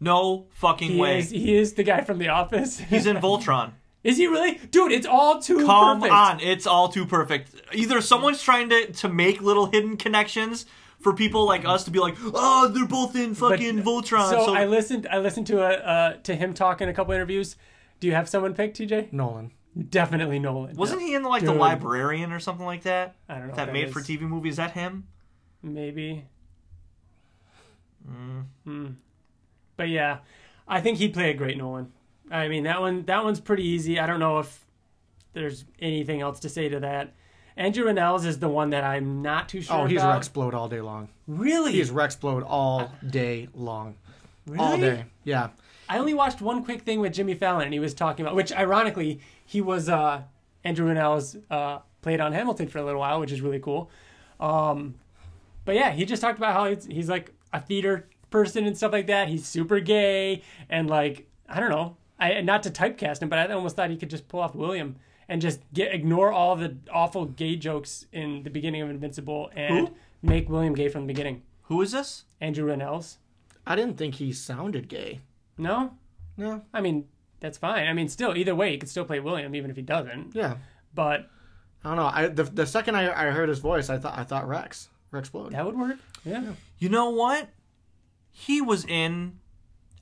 No 0.00 0.46
fucking 0.52 0.92
he 0.92 0.98
way. 1.00 1.18
is 1.18 1.30
he 1.30 1.56
is 1.56 1.74
the 1.74 1.82
guy 1.82 2.02
from 2.02 2.18
The 2.18 2.28
Office. 2.28 2.78
He's 2.90 3.06
in 3.06 3.16
Voltron. 3.16 3.72
is 4.04 4.16
he 4.16 4.26
really, 4.26 4.54
dude? 4.70 4.92
It's 4.92 5.06
all 5.06 5.40
too 5.40 5.64
Come 5.66 6.00
perfect. 6.00 6.14
on, 6.14 6.40
it's 6.40 6.66
all 6.66 6.88
too 6.88 7.04
perfect. 7.06 7.54
Either 7.72 8.00
someone's 8.00 8.42
trying 8.42 8.68
to 8.70 8.92
to 8.92 9.08
make 9.08 9.40
little 9.40 9.66
hidden 9.66 9.96
connections 9.96 10.66
for 11.00 11.12
people 11.12 11.46
like 11.46 11.64
us 11.64 11.84
to 11.84 11.90
be 11.90 11.98
like, 12.00 12.16
oh, 12.34 12.68
they're 12.68 12.86
both 12.86 13.14
in 13.16 13.30
But- 13.34 13.50
fucking 13.50 13.82
Voltron. 13.82 14.30
So, 14.30 14.46
So, 14.46 14.54
I 14.54 14.66
listened. 14.66 15.06
I 15.10 15.18
listened 15.18 15.46
to 15.48 15.60
a 15.62 15.70
uh, 15.74 16.12
to 16.24 16.34
him 16.34 16.54
talk 16.54 16.80
in 16.80 16.88
a 16.88 16.94
couple 16.94 17.12
interviews. 17.14 17.56
Do 18.00 18.06
you 18.06 18.14
have 18.14 18.28
someone 18.28 18.54
picked, 18.54 18.78
TJ? 18.78 19.12
Nolan. 19.12 19.52
Definitely 19.90 20.38
Nolan. 20.40 20.74
wasn't 20.76 21.02
he 21.02 21.14
in 21.14 21.22
like 21.24 21.44
the 21.44 21.52
librarian 21.52 22.32
or 22.32 22.40
something 22.40 22.66
like 22.66 22.82
that? 22.84 23.14
I 23.28 23.38
don't 23.38 23.48
know. 23.48 23.54
That 23.54 23.68
what 23.68 23.72
made 23.74 23.88
is. 23.88 23.92
for 23.92 24.00
TV 24.00 24.22
movie. 24.22 24.48
Is 24.48 24.56
that 24.56 24.72
him? 24.72 25.06
Maybe. 25.62 26.24
Hmm. 28.64 28.86
But 29.76 29.88
yeah, 29.88 30.18
I 30.66 30.80
think 30.80 30.98
he'd 30.98 31.14
play 31.14 31.30
a 31.30 31.34
great 31.34 31.56
Nolan. 31.56 31.92
I 32.30 32.48
mean 32.48 32.64
that 32.64 32.80
one 32.80 33.04
that 33.06 33.24
one's 33.24 33.40
pretty 33.40 33.64
easy. 33.64 33.98
I 33.98 34.06
don't 34.06 34.20
know 34.20 34.38
if 34.38 34.64
there's 35.32 35.64
anything 35.80 36.20
else 36.20 36.40
to 36.40 36.48
say 36.48 36.68
to 36.68 36.80
that. 36.80 37.14
Andrew 37.56 37.84
Rannells 37.86 38.24
is 38.24 38.38
the 38.38 38.48
one 38.48 38.70
that 38.70 38.84
I'm 38.84 39.20
not 39.20 39.48
too 39.48 39.60
sure. 39.60 39.74
About. 39.74 39.84
Oh, 39.84 39.86
he's 39.88 40.00
about. 40.00 40.14
Rex 40.14 40.28
Splode 40.28 40.54
all 40.54 40.68
day 40.68 40.80
long. 40.80 41.08
Really? 41.26 41.72
He's 41.72 41.90
Rex 41.90 42.16
Splode 42.16 42.44
all 42.46 42.92
day 43.08 43.48
long. 43.52 43.96
really? 44.46 44.64
All 44.64 44.76
day. 44.78 45.04
Yeah. 45.24 45.48
I 45.88 45.98
only 45.98 46.14
watched 46.14 46.40
one 46.40 46.62
quick 46.64 46.82
thing 46.82 47.00
with 47.00 47.14
Jimmy 47.14 47.34
Fallon, 47.34 47.64
and 47.64 47.72
he 47.72 47.80
was 47.80 47.94
talking 47.94 48.24
about, 48.24 48.36
which 48.36 48.52
ironically, 48.52 49.20
he 49.44 49.60
was 49.60 49.88
uh, 49.88 50.22
Andrew 50.62 50.86
Rannells 50.86 51.40
uh, 51.50 51.80
played 52.02 52.20
on 52.20 52.32
Hamilton 52.32 52.68
for 52.68 52.78
a 52.78 52.84
little 52.84 53.00
while, 53.00 53.18
which 53.18 53.32
is 53.32 53.40
really 53.40 53.58
cool. 53.58 53.90
Um, 54.38 54.94
but 55.64 55.74
yeah, 55.74 55.90
he 55.90 56.04
just 56.04 56.22
talked 56.22 56.38
about 56.38 56.52
how 56.52 56.66
he's, 56.66 56.86
he's 56.86 57.08
like 57.08 57.32
a 57.52 57.60
theater 57.60 58.08
person 58.30 58.66
and 58.66 58.76
stuff 58.76 58.92
like 58.92 59.06
that. 59.06 59.28
He's 59.28 59.46
super 59.46 59.80
gay 59.80 60.42
and 60.68 60.88
like 60.88 61.26
I 61.48 61.60
don't 61.60 61.70
know, 61.70 61.96
I 62.18 62.40
not 62.42 62.62
to 62.64 62.70
typecast 62.70 63.22
him, 63.22 63.28
but 63.28 63.38
I 63.38 63.52
almost 63.52 63.76
thought 63.76 63.90
he 63.90 63.96
could 63.96 64.10
just 64.10 64.28
pull 64.28 64.40
off 64.40 64.54
William 64.54 64.96
and 65.28 65.40
just 65.42 65.60
get 65.72 65.94
ignore 65.94 66.32
all 66.32 66.56
the 66.56 66.76
awful 66.92 67.26
gay 67.26 67.56
jokes 67.56 68.06
in 68.12 68.42
the 68.42 68.50
beginning 68.50 68.82
of 68.82 68.90
Invincible 68.90 69.50
and 69.54 69.88
Who? 69.88 69.94
make 70.22 70.48
William 70.48 70.74
gay 70.74 70.88
from 70.88 71.02
the 71.02 71.12
beginning. 71.12 71.42
Who 71.62 71.82
is 71.82 71.92
this? 71.92 72.24
Andrew 72.40 72.66
Rannells. 72.70 73.16
I 73.66 73.76
didn't 73.76 73.98
think 73.98 74.14
he 74.16 74.32
sounded 74.32 74.88
gay. 74.88 75.20
No, 75.58 75.92
No. 76.36 76.62
I 76.72 76.80
mean, 76.80 77.06
that's 77.40 77.58
fine. 77.58 77.86
I 77.86 77.92
mean, 77.92 78.08
still, 78.08 78.34
either 78.36 78.54
way, 78.54 78.70
he 78.72 78.78
could 78.78 78.88
still 78.88 79.04
play 79.04 79.20
William, 79.20 79.54
even 79.54 79.70
if 79.70 79.76
he 79.76 79.82
doesn't. 79.82 80.34
Yeah. 80.34 80.56
But 80.94 81.28
I 81.84 81.88
don't 81.88 81.96
know. 81.96 82.10
I 82.12 82.26
the, 82.28 82.44
the 82.44 82.66
second 82.66 82.96
I, 82.96 83.28
I 83.28 83.30
heard 83.30 83.48
his 83.48 83.58
voice, 83.58 83.90
I 83.90 83.98
thought 83.98 84.18
I 84.18 84.24
thought 84.24 84.48
Rex. 84.48 84.88
Rexplode. 85.12 85.50
that 85.52 85.64
would 85.64 85.78
work. 85.78 85.96
Yeah. 86.24 86.52
You 86.78 86.88
know 86.88 87.10
what? 87.10 87.48
He 88.30 88.60
was 88.60 88.84
in 88.84 89.38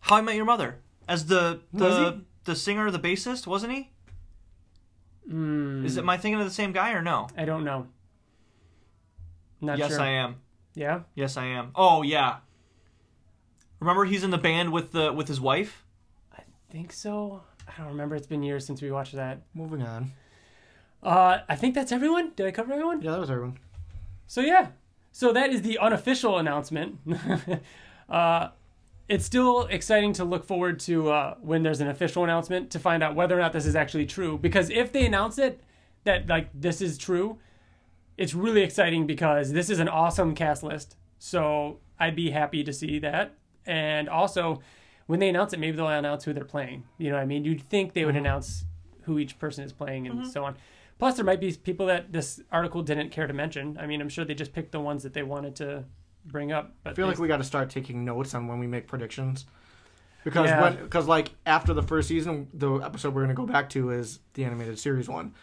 How 0.01 0.17
I 0.17 0.21
Met 0.21 0.37
Your 0.37 0.45
Mother 0.45 0.81
as 1.09 1.27
the 1.27 1.61
the 1.73 2.23
the 2.45 2.55
singer, 2.55 2.91
the 2.91 2.99
bassist, 2.99 3.47
wasn't 3.47 3.73
he? 3.73 3.91
Mm, 5.31 5.85
Is 5.85 5.97
it? 5.97 6.01
Am 6.01 6.11
I 6.11 6.17
thinking 6.17 6.39
of 6.41 6.47
the 6.47 6.53
same 6.53 6.73
guy 6.73 6.93
or 6.93 7.03
no? 7.03 7.29
I 7.37 7.45
don't 7.45 7.65
know. 7.65 7.89
Not 9.61 9.79
yes, 9.79 9.91
sure. 9.91 10.01
I 10.01 10.09
am. 10.11 10.37
Yeah. 10.75 11.01
Yes, 11.15 11.37
I 11.37 11.47
am. 11.47 11.73
Oh 11.75 12.03
yeah. 12.03 12.37
Remember, 13.81 14.05
he's 14.05 14.23
in 14.25 14.31
the 14.31 14.39
band 14.39 14.73
with 14.73 14.93
the 14.93 15.13
with 15.13 15.29
his 15.29 15.41
wife. 15.41 15.85
I 16.37 16.43
think 16.71 16.93
so. 16.93 17.43
I 17.67 17.73
don't 17.79 17.89
remember. 17.89 18.15
It's 18.17 18.27
been 18.27 18.43
years 18.43 18.67
since 18.67 18.81
we 18.83 18.91
watched 18.91 19.15
that. 19.15 19.43
Moving 19.55 19.83
on. 19.83 20.13
Uh, 21.03 21.39
I 21.49 21.57
think 21.57 21.75
that's 21.75 21.93
everyone. 21.93 22.33
Did 22.37 22.47
I 22.47 22.51
cover 22.51 22.73
everyone? 22.73 23.01
Yeah, 23.03 23.13
that 23.13 23.21
was 23.21 23.31
everyone. 23.31 23.59
So 24.27 24.41
yeah. 24.41 24.69
So 25.17 25.33
that 25.33 25.49
is 25.49 25.63
the 25.63 25.79
unofficial 25.79 26.37
announcement. 26.37 26.99
uh, 28.11 28.49
it's 29.09 29.25
still 29.25 29.63
exciting 29.63 30.13
to 30.13 30.27
look 30.27 30.45
forward 30.45 30.79
to 30.81 31.09
uh, 31.11 31.37
when 31.41 31.63
there's 31.63 31.81
an 31.81 31.89
official 31.89 32.23
announcement 32.23 32.71
to 32.73 32.79
find 32.79 33.03
out 33.03 33.15
whether 33.15 33.35
or 33.35 33.41
not 33.41 33.55
this 33.55 33.65
is 33.65 33.75
actually 33.75 34.05
true. 34.05 34.37
Because 34.37 34.69
if 34.69 34.93
they 34.93 35.07
announce 35.07 35.39
it 35.39 35.63
that 36.05 36.29
like 36.29 36.51
this 36.53 36.83
is 36.83 36.99
true, 36.99 37.39
it's 38.19 38.35
really 38.35 38.61
exciting 38.61 39.07
because 39.07 39.55
this 39.55 39.71
is 39.71 39.79
an 39.79 39.89
awesome 39.89 40.35
cast 40.35 40.63
list. 40.63 40.97
So 41.19 41.79
I'd 41.99 42.15
be 42.15 42.33
happy 42.33 42.63
to 42.63 42.73
see 42.75 42.99
that. 42.99 43.33
And 43.65 44.11
also, 44.11 44.61
when 45.07 45.19
they 45.19 45.31
announce 45.31 45.55
it, 45.55 45.61
maybe 45.61 45.79
they'll 45.79 45.89
announce 45.89 46.25
who 46.25 46.35
they're 46.35 46.45
playing. 46.45 46.85
You 46.99 47.09
know 47.09 47.17
what 47.17 47.23
I 47.23 47.27
mean? 47.27 47.43
You'd 47.43 47.63
think 47.63 47.95
they 47.95 48.05
would 48.05 48.17
announce 48.17 48.67
who 49.05 49.19
each 49.19 49.39
person 49.39 49.65
is 49.65 49.73
playing 49.73 50.09
and 50.09 50.27
so 50.27 50.45
on. 50.45 50.57
Plus, 50.99 51.17
there 51.17 51.25
might 51.25 51.41
be 51.41 51.53
people 51.53 51.87
that 51.87 52.13
this 52.13 52.41
article 52.51 52.83
didn't 52.83 53.11
care 53.11 53.27
to 53.27 53.33
mention. 53.35 53.77
I 53.79 53.87
mean, 53.87 54.01
I'm 54.01 54.09
sure 54.09 54.25
they 54.25 54.35
just 54.35 54.53
picked 54.55 54.73
the 54.73 54.81
ones 54.81 55.03
that 55.03 55.13
they 55.13 55.23
wanted 55.23 55.57
to 55.57 55.85
bring 56.25 56.53
up. 56.53 56.75
But 56.83 56.91
I 56.91 56.95
feel 56.95 57.07
like 57.07 57.19
we 57.19 57.29
got 57.29 57.37
to 57.37 57.45
start 57.45 57.69
taking 57.71 58.05
notes 58.05 58.35
on 58.35 58.47
when 58.49 58.59
we 58.59 58.67
make 58.67 58.87
predictions. 58.87 59.45
Because 60.25 60.49
Yeah. 60.49 60.61
when 60.63 60.77
because 60.83 61.07
like 61.07 61.31
after 61.45 61.73
the 61.75 61.83
first 61.83 62.09
season, 62.09 62.49
the 62.53 62.79
episode 62.79 63.15
we're 63.15 63.21
gonna 63.23 63.35
go 63.35 63.47
back 63.47 63.69
to 63.71 63.91
is 63.91 64.19
the 64.35 64.45
animated 64.45 64.79
series 64.79 65.09
one. 65.09 65.35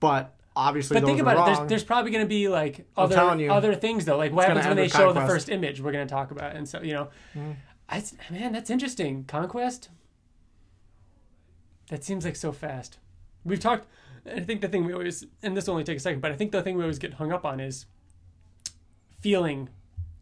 But 0.00 0.34
obviously, 0.56 0.98
But 0.98 1.06
think 1.06 1.20
about 1.20 1.46
it. 1.46 1.54
There's, 1.56 1.68
there's 1.68 1.84
probably 1.84 2.10
going 2.10 2.24
to 2.24 2.28
be 2.28 2.48
like 2.48 2.86
other 2.96 3.36
you. 3.38 3.52
other 3.52 3.74
things 3.74 4.04
though. 4.06 4.16
Like 4.16 4.32
what 4.32 4.48
happens 4.48 4.66
when 4.66 4.76
they 4.76 4.88
show 4.88 5.12
the 5.12 5.26
first 5.26 5.48
image? 5.50 5.80
We're 5.80 5.92
going 5.92 6.06
to 6.06 6.12
talk 6.12 6.30
about, 6.30 6.56
and 6.56 6.66
so 6.68 6.80
you 6.82 6.92
know, 6.94 7.08
Mm. 7.36 7.56
I 7.88 8.02
man, 8.30 8.52
that's 8.52 8.70
interesting. 8.70 9.24
Conquest. 9.24 9.90
That 11.90 12.02
seems 12.04 12.24
like 12.24 12.36
so 12.36 12.52
fast. 12.52 12.98
We've 13.44 13.60
talked. 13.60 13.86
I 14.26 14.40
think 14.40 14.60
the 14.60 14.68
thing 14.68 14.84
we 14.84 14.92
always, 14.92 15.24
and 15.42 15.56
this 15.56 15.66
will 15.66 15.74
only 15.74 15.84
take 15.84 15.96
a 15.96 16.00
second, 16.00 16.20
but 16.20 16.30
I 16.30 16.36
think 16.36 16.52
the 16.52 16.62
thing 16.62 16.76
we 16.76 16.82
always 16.82 16.98
get 16.98 17.14
hung 17.14 17.32
up 17.32 17.44
on 17.44 17.60
is 17.60 17.86
feeling 19.20 19.68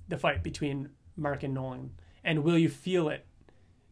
the 0.09 0.17
fight 0.17 0.43
between 0.43 0.91
Mark 1.17 1.43
and 1.43 1.55
Nolan, 1.55 1.93
and 2.25 2.43
will 2.43 2.59
you 2.59 2.69
feel 2.69 3.09
it 3.09 3.27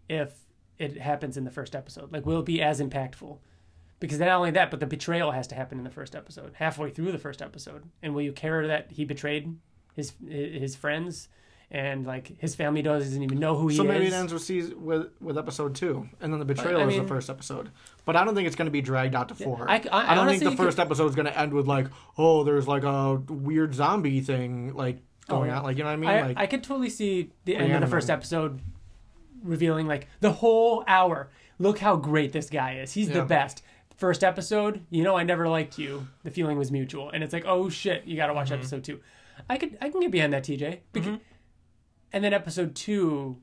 if 0.09 0.47
it 0.79 0.99
happens 0.99 1.37
in 1.37 1.45
the 1.45 1.51
first 1.51 1.75
episode? 1.77 2.13
Like, 2.13 2.25
will 2.25 2.41
it 2.41 2.47
be 2.47 2.63
as 2.63 2.81
impactful? 2.81 3.39
Because 4.01 4.19
not 4.19 4.29
only 4.29 4.53
that, 4.53 4.71
but 4.71 4.81
the 4.81 4.87
betrayal 4.87 5.33
has 5.33 5.47
to 5.49 5.55
happen 5.55 5.79
in 5.79 5.85
the 5.85 5.91
first 5.91 6.15
episode, 6.15 6.53
halfway 6.55 6.91
through 6.91 7.13
the 7.13 7.19
first 7.19 7.43
episode. 7.43 7.83
And 8.03 8.15
will 8.15 8.23
you 8.23 8.33
care 8.33 8.67
that 8.67 8.93
he 8.93 9.05
betrayed 9.05 9.57
his 9.95 10.13
his 10.27 10.77
friends 10.77 11.29
and 11.71 12.07
like 12.07 12.39
his 12.39 12.55
family 12.55 12.81
doesn't 12.81 13.23
even 13.23 13.39
know 13.39 13.57
who 13.57 13.69
he 13.69 13.77
So 13.77 13.83
is. 13.83 13.89
So 13.89 13.93
maybe 13.93 14.07
it 14.07 14.13
ends 14.13 14.33
with 14.33 14.43
season 14.43 14.85
with 14.85 15.09
with 15.21 15.37
episode 15.37 15.75
two, 15.75 16.09
and 16.21 16.33
then 16.33 16.39
the 16.39 16.47
betrayal 16.47 16.81
I 16.81 16.85
is 16.87 16.97
the 16.97 17.07
first 17.07 17.29
episode. 17.29 17.71
But 18.05 18.17
I 18.17 18.25
don't 18.25 18.35
think 18.35 18.47
it's 18.47 18.57
going 18.57 18.67
to 18.67 18.73
be 18.73 18.81
dragged 18.81 19.15
out 19.15 19.29
to 19.29 19.35
four. 19.35 19.69
I- 19.69 19.83
I- 19.93 20.15
don't 20.15 20.29
think 20.29 20.43
the 20.43 20.57
first 20.57 20.79
episode 20.79 21.07
is 21.07 21.15
going 21.15 21.27
to 21.27 21.39
end 21.39 21.53
with 21.53 21.67
like, 21.67 21.89
oh, 22.17 22.43
there's 22.45 22.67
like 22.67 22.85
a 22.85 23.17
weird 23.29 23.75
zombie 23.75 24.21
thing 24.21 24.75
like 24.75 24.99
going 25.29 25.51
Oh, 25.51 25.53
yeah. 25.53 25.59
on. 25.59 25.65
Like 25.65 25.77
you 25.77 25.85
know 25.85 25.91
what 25.91 25.95
I 25.95 25.97
mean? 25.97 26.11
I, 26.11 26.23
like 26.29 26.39
I 26.39 26.47
could 26.47 26.63
totally 26.65 26.91
see 26.91 27.33
the 27.45 27.57
end 27.57 27.73
of 27.73 27.81
the 27.83 27.87
first 27.87 28.09
episode 28.09 28.61
revealing 29.43 29.87
like 29.87 30.09
the 30.21 30.33
whole 30.33 30.85
hour. 30.87 31.31
Look 31.59 31.79
how 31.79 31.97
great 31.97 32.33
this 32.33 32.49
guy 32.51 32.79
is. 32.79 32.93
He's 32.93 33.09
the 33.09 33.25
best. 33.25 33.63
First 33.97 34.23
episode, 34.23 34.87
you 34.91 35.03
know, 35.03 35.17
I 35.17 35.25
never 35.25 35.49
liked 35.49 35.77
you. 35.77 36.07
The 36.23 36.31
feeling 36.31 36.57
was 36.57 36.71
mutual, 36.71 37.11
and 37.11 37.25
it's 37.25 37.33
like, 37.33 37.45
oh 37.47 37.69
shit, 37.69 38.05
you 38.05 38.15
got 38.17 38.29
to 38.29 38.33
watch 38.33 38.47
mm-hmm. 38.47 38.55
episode 38.61 38.85
two. 38.85 39.01
I 39.51 39.57
could, 39.57 39.77
I 39.81 39.91
can 39.91 40.01
get 40.01 40.13
behind 40.13 40.33
that, 40.35 40.45
TJ. 40.45 40.79
Beca- 40.95 41.03
mm-hmm. 41.03 41.15
And 42.13 42.25
then 42.25 42.33
episode 42.33 42.75
two, 42.75 43.39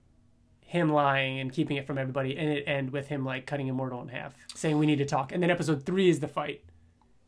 him 0.61 0.91
lying 0.91 1.39
and 1.39 1.51
keeping 1.51 1.77
it 1.77 1.85
from 1.85 1.97
everybody, 1.97 2.35
and 2.37 2.49
it 2.49 2.63
end 2.67 2.91
with 2.91 3.07
him 3.07 3.23
like 3.23 3.45
cutting 3.45 3.67
Immortal 3.67 4.01
in 4.01 4.07
half, 4.07 4.33
saying 4.55 4.77
we 4.77 4.85
need 4.85 4.97
to 4.97 5.05
talk. 5.05 5.31
And 5.31 5.41
then 5.41 5.51
episode 5.51 5.85
three 5.85 6.09
is 6.09 6.19
the 6.19 6.27
fight. 6.27 6.63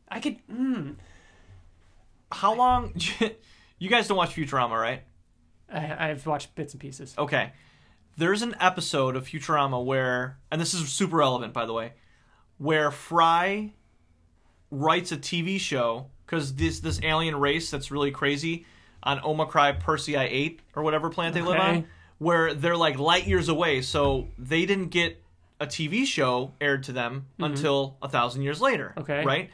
I 0.08 0.20
could, 0.20 0.38
mm, 0.48 0.96
How 2.32 2.54
long? 2.54 2.94
you 3.78 3.88
guys 3.88 4.08
don't 4.08 4.16
watch 4.16 4.34
Futurama, 4.34 4.80
right? 4.80 5.02
I, 5.72 6.10
I've 6.10 6.26
watched 6.26 6.54
bits 6.54 6.72
and 6.72 6.80
pieces. 6.80 7.14
Okay. 7.16 7.52
There's 8.16 8.42
an 8.42 8.56
episode 8.60 9.14
of 9.14 9.28
Futurama 9.28 9.84
where, 9.84 10.38
and 10.50 10.60
this 10.60 10.74
is 10.74 10.88
super 10.88 11.16
relevant, 11.16 11.52
by 11.52 11.66
the 11.66 11.72
way, 11.72 11.92
where 12.56 12.90
Fry 12.90 13.74
writes 14.70 15.12
a 15.12 15.16
TV 15.16 15.58
show 15.60 16.06
because 16.26 16.56
this 16.56 16.80
this 16.80 17.00
alien 17.02 17.36
race 17.36 17.70
that's 17.70 17.90
really 17.90 18.10
crazy 18.10 18.66
on 19.02 19.20
Omicron 19.24 19.76
Persei 19.80 20.18
8 20.30 20.60
or 20.74 20.82
whatever 20.82 21.08
planet 21.10 21.34
they 21.34 21.42
live 21.42 21.58
on, 21.60 21.86
where 22.18 22.54
they're 22.54 22.76
like 22.76 22.98
light 22.98 23.26
years 23.26 23.48
away, 23.48 23.82
so 23.82 24.28
they 24.38 24.66
didn't 24.66 24.88
get 24.88 25.22
a 25.60 25.66
TV 25.66 26.04
show 26.04 26.52
aired 26.60 26.82
to 26.84 26.92
them 26.92 27.26
until 27.38 27.96
a 28.02 28.08
thousand 28.08 28.42
years 28.42 28.60
later. 28.60 28.88
Mm-hmm. 28.90 29.00
Okay. 29.00 29.24
Right? 29.24 29.50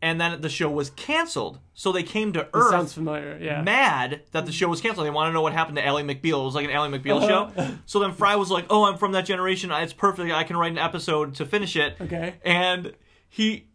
And 0.00 0.20
then 0.20 0.40
the 0.42 0.48
show 0.48 0.70
was 0.70 0.90
canceled. 0.90 1.58
So 1.74 1.90
they 1.90 2.04
came 2.04 2.32
to 2.34 2.40
This 2.40 2.48
Earth 2.54 2.70
sounds 2.70 2.92
familiar. 2.92 3.36
Yeah. 3.40 3.62
mad 3.62 4.20
that 4.30 4.46
the 4.46 4.52
show 4.52 4.68
was 4.68 4.80
canceled. 4.80 5.04
They 5.06 5.10
want 5.10 5.28
to 5.30 5.32
know 5.32 5.42
what 5.42 5.52
happened 5.52 5.76
to 5.76 5.84
Ally 5.84 6.02
McBeal. 6.02 6.40
It 6.42 6.44
was 6.44 6.54
like 6.54 6.66
an 6.66 6.70
Ally 6.70 6.88
McBeal 6.88 7.16
Uh-huh. 7.22 7.50
show. 7.56 7.74
So 7.86 7.98
then 7.98 8.12
Fry 8.12 8.36
was 8.36 8.48
like, 8.50 8.66
"Oh, 8.70 8.84
I'm 8.84 8.96
from 8.96 9.10
that 9.12 9.22
generation. 9.26 9.72
It's 9.72 9.92
perfect. 9.92 10.30
I 10.32 10.44
can 10.44 10.56
write 10.56 10.70
an 10.72 10.78
episode 10.78 11.34
to 11.36 11.46
finish 11.46 11.74
it." 11.74 11.96
Okay. 12.00 12.34
And 12.44 12.92
he 13.28 13.66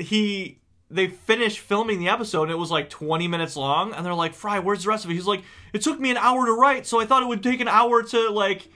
he 0.00 0.58
they 0.92 1.08
finished 1.08 1.58
filming 1.60 1.98
the 1.98 2.08
episode 2.08 2.42
and 2.44 2.52
it 2.52 2.58
was 2.58 2.70
like 2.70 2.90
20 2.90 3.26
minutes 3.26 3.56
long 3.56 3.92
and 3.94 4.04
they're 4.04 4.14
like, 4.14 4.34
"Fry, 4.34 4.58
where's 4.58 4.82
the 4.84 4.88
rest 4.90 5.04
of 5.04 5.10
it?" 5.10 5.14
He's 5.14 5.26
like, 5.26 5.42
"It 5.72 5.80
took 5.82 5.98
me 5.98 6.10
an 6.10 6.16
hour 6.18 6.44
to 6.46 6.52
write, 6.52 6.86
so 6.86 7.00
I 7.00 7.06
thought 7.06 7.22
it 7.22 7.26
would 7.28 7.42
take 7.42 7.60
an 7.60 7.68
hour 7.68 8.02
to 8.02 8.30
like 8.30 8.68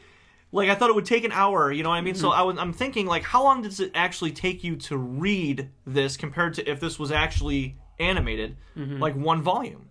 like 0.53 0.69
I 0.71 0.75
thought 0.75 0.89
it 0.91 0.95
would 0.97 1.05
take 1.05 1.25
an 1.25 1.33
hour, 1.33 1.71
you 1.71 1.83
know 1.83 1.91
what 1.91 1.97
I 1.97 2.01
mean? 2.01 2.15
So 2.15 2.31
Mm-hmm. 2.31 2.39
I 2.41 2.43
was 2.43 2.59
I'm 2.59 2.73
thinking 2.73 3.07
like 3.07 3.23
how 3.23 3.43
long 3.45 3.63
does 3.63 3.79
it 3.81 3.91
actually 3.95 4.33
take 4.33 4.65
you 4.65 4.77
to 4.77 4.97
read 4.97 5.71
this 5.87 6.17
compared 6.17 6.55
to 6.55 6.71
if 6.71 6.81
this 6.81 6.99
was 6.99 7.13
actually 7.13 7.77
animated 7.99 8.57
Mm-hmm. 8.77 8.99
like 9.01 9.15
one 9.15 9.43
volume? 9.43 9.91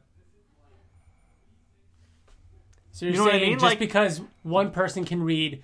So 2.92 3.06
you're 3.06 3.12
You 3.14 3.18
know 3.20 3.26
what 3.26 3.36
I 3.36 3.38
saying 3.40 3.50
mean? 3.50 3.60
just 3.60 3.64
Like- 3.72 3.80
because 3.80 4.22
one 4.44 4.72
person 4.72 5.06
can 5.06 5.22
read 5.22 5.62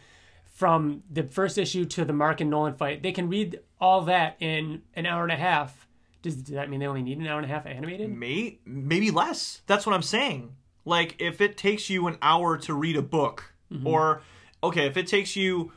from 0.53 1.01
the 1.09 1.23
first 1.23 1.57
issue 1.57 1.85
to 1.85 2.05
the 2.05 2.13
Mark 2.13 2.41
and 2.41 2.49
Nolan 2.49 2.75
fight, 2.75 3.01
they 3.01 3.11
can 3.11 3.29
read 3.29 3.59
all 3.79 4.01
that 4.01 4.35
in 4.39 4.81
an 4.93 5.05
hour 5.05 5.23
and 5.23 5.31
a 5.31 5.35
half. 5.37 5.87
Does, 6.21 6.35
does 6.35 6.55
that 6.55 6.69
mean 6.69 6.79
they 6.79 6.87
only 6.87 7.01
need 7.01 7.17
an 7.17 7.27
hour 7.27 7.37
and 7.37 7.45
a 7.45 7.53
half 7.53 7.65
animated? 7.65 8.15
May 8.15 8.59
maybe 8.65 9.11
less. 9.11 9.61
That's 9.67 9.85
what 9.85 9.93
I'm 9.93 10.03
saying. 10.03 10.55
Like 10.85 11.15
if 11.19 11.41
it 11.41 11.57
takes 11.57 11.89
you 11.89 12.07
an 12.07 12.17
hour 12.21 12.57
to 12.59 12.73
read 12.73 12.95
a 12.95 13.01
book, 13.01 13.53
or 13.85 14.21
okay, 14.63 14.85
if 14.85 14.97
it 14.97 15.07
takes 15.07 15.35
you, 15.35 15.71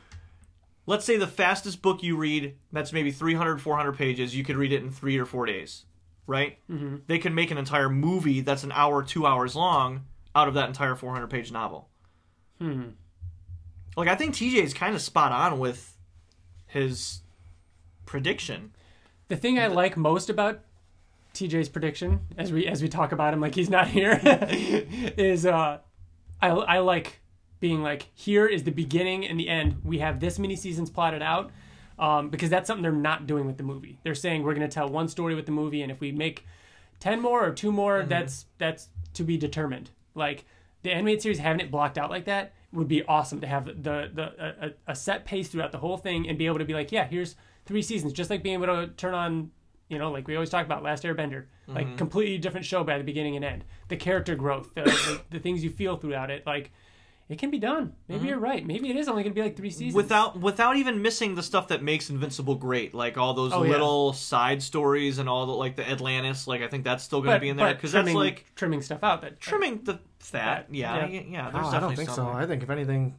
let's 0.85 1.05
say 1.05 1.17
the 1.17 1.27
fastest 1.27 1.81
book 1.81 2.03
you 2.03 2.17
read, 2.17 2.55
that's 2.71 2.91
maybe 2.91 3.11
300, 3.11 3.61
400 3.61 3.93
pages, 3.93 4.35
you 4.35 4.43
could 4.43 4.57
read 4.57 4.73
it 4.73 4.83
in 4.83 4.91
three 4.91 5.17
or 5.17 5.25
four 5.25 5.45
days, 5.45 5.85
right? 6.27 6.57
Mm-hmm. 6.69 6.97
They 7.07 7.19
can 7.19 7.33
make 7.33 7.51
an 7.51 7.57
entire 7.57 7.89
movie 7.89 8.41
that's 8.41 8.63
an 8.63 8.71
hour, 8.73 9.01
two 9.03 9.25
hours 9.25 9.55
long 9.55 10.05
out 10.35 10.47
of 10.47 10.53
that 10.55 10.67
entire 10.67 10.95
400 10.95 11.27
page 11.27 11.51
novel. 11.51 11.89
Hmm. 12.59 12.89
Like 13.95 14.09
I 14.09 14.15
think 14.15 14.35
TJ 14.35 14.61
is 14.61 14.73
kind 14.73 14.95
of 14.95 15.01
spot 15.01 15.31
on 15.31 15.59
with 15.59 15.97
his 16.67 17.21
prediction. 18.05 18.74
The 19.27 19.35
thing 19.35 19.59
I 19.59 19.67
like 19.67 19.97
most 19.97 20.29
about 20.29 20.61
TJ's 21.33 21.69
prediction, 21.69 22.21
as 22.37 22.51
we 22.51 22.67
as 22.67 22.81
we 22.81 22.89
talk 22.89 23.11
about 23.11 23.33
him 23.33 23.41
like 23.41 23.55
he's 23.55 23.69
not 23.69 23.87
here, 23.87 24.19
is 24.23 25.45
uh, 25.45 25.79
I 26.41 26.49
I 26.49 26.79
like 26.79 27.21
being 27.59 27.81
like 27.81 28.07
here 28.13 28.45
is 28.45 28.63
the 28.63 28.71
beginning 28.71 29.25
and 29.25 29.39
the 29.39 29.49
end. 29.49 29.81
We 29.83 29.99
have 29.99 30.19
this 30.19 30.37
many 30.39 30.55
seasons 30.55 30.89
plotted 30.89 31.21
out. 31.21 31.51
Um, 31.97 32.29
because 32.29 32.49
that's 32.49 32.67
something 32.67 32.83
they're 32.83 32.91
not 32.91 33.25
doing 33.25 33.47
with 33.47 33.55
the 33.55 33.63
movie. 33.63 33.99
They're 34.03 34.15
saying 34.15 34.43
we're 34.43 34.53
going 34.53 34.67
to 34.69 34.73
tell 34.73 34.89
one 34.89 35.07
story 35.07 35.33
with 35.33 35.45
the 35.45 35.53
movie, 35.53 35.81
and 35.81 35.89
if 35.89 36.01
we 36.01 36.11
make 36.11 36.45
ten 36.99 37.21
more 37.21 37.45
or 37.45 37.51
two 37.51 37.71
more, 37.71 38.03
that's 38.03 38.47
that's 38.57 38.89
to 39.13 39.23
be 39.23 39.37
determined. 39.37 39.91
Like 40.13 40.43
the 40.83 40.91
animated 40.91 41.21
series 41.21 41.39
having 41.39 41.61
it 41.61 41.71
blocked 41.71 41.97
out 41.97 42.09
like 42.09 42.25
that 42.25 42.53
would 42.73 42.87
be 42.87 43.03
awesome 43.03 43.39
to 43.41 43.47
have 43.47 43.65
the 43.65 44.09
the 44.13 44.65
a, 44.65 44.91
a 44.91 44.95
set 44.95 45.25
pace 45.25 45.47
throughout 45.47 45.71
the 45.71 45.77
whole 45.77 45.97
thing 45.97 46.27
and 46.27 46.37
be 46.37 46.45
able 46.45 46.59
to 46.59 46.65
be 46.65 46.73
like, 46.73 46.91
yeah, 46.91 47.05
here's 47.07 47.35
three 47.65 47.81
seasons, 47.81 48.13
just 48.13 48.29
like 48.29 48.43
being 48.43 48.61
able 48.61 48.67
to 48.67 48.87
turn 48.93 49.13
on, 49.13 49.51
you 49.89 49.97
know, 49.97 50.11
like 50.11 50.27
we 50.27 50.35
always 50.35 50.49
talk 50.49 50.65
about 50.65 50.83
Last 50.83 51.03
Airbender, 51.03 51.45
like 51.67 51.87
mm-hmm. 51.87 51.95
completely 51.95 52.37
different 52.37 52.65
show 52.65 52.83
by 52.83 52.97
the 52.97 53.03
beginning 53.03 53.35
and 53.35 53.45
end. 53.45 53.65
The 53.87 53.97
character 53.97 54.35
growth, 54.35 54.73
the, 54.75 54.83
the, 54.83 55.21
the 55.31 55.39
things 55.39 55.63
you 55.63 55.69
feel 55.69 55.97
throughout 55.97 56.29
it, 56.31 56.45
like 56.45 56.71
it 57.27 57.39
can 57.39 57.49
be 57.49 57.57
done. 57.57 57.93
Maybe 58.07 58.19
mm-hmm. 58.19 58.27
you're 58.27 58.39
right. 58.39 58.65
Maybe 58.65 58.89
it 58.91 58.95
is 58.95 59.07
only 59.07 59.23
going 59.23 59.33
to 59.33 59.39
be 59.39 59.41
like 59.41 59.57
three 59.57 59.71
seasons. 59.71 59.95
without 59.95 60.39
without 60.39 60.77
even 60.77 61.01
missing 61.01 61.33
the 61.33 61.41
stuff 61.41 61.69
that 61.69 61.81
makes 61.81 62.11
Invincible 62.11 62.53
great, 62.55 62.93
like 62.93 63.17
all 63.17 63.33
those 63.33 63.51
Oh, 63.51 63.63
yeah. 63.63 63.71
little 63.71 64.13
side 64.13 64.61
stories 64.61 65.17
and 65.17 65.27
all 65.27 65.47
the 65.47 65.53
like 65.53 65.75
the 65.75 65.89
Atlantis. 65.89 66.45
Like 66.45 66.61
I 66.61 66.67
think 66.67 66.83
that's 66.83 67.03
still 67.03 67.21
going 67.21 67.33
to 67.33 67.39
be 67.39 67.49
in 67.49 67.57
there 67.57 67.73
because 67.73 67.91
that's 67.91 68.03
trimming- 68.03 68.17
like 68.17 68.45
trimming 68.55 68.81
stuff 68.83 69.03
out 69.03 69.21
that 69.21 69.39
trimming 69.39 69.83
the 69.83 69.99
fat. 70.19 70.67
That- 70.67 70.75
Yeah, 70.75 70.97
yeah. 70.97 71.07
yeah. 71.07 71.21
yeah, 71.27 71.45
No, 71.47 71.51
there's 71.51 71.65
oh, 71.65 71.69
I 71.69 71.79
don't 71.79 71.95
think 71.95 72.09
so. 72.09 72.13
stuff. 72.13 72.35
I 72.35 72.45
think 72.45 72.61
if 72.61 72.69
anything, 72.69 73.15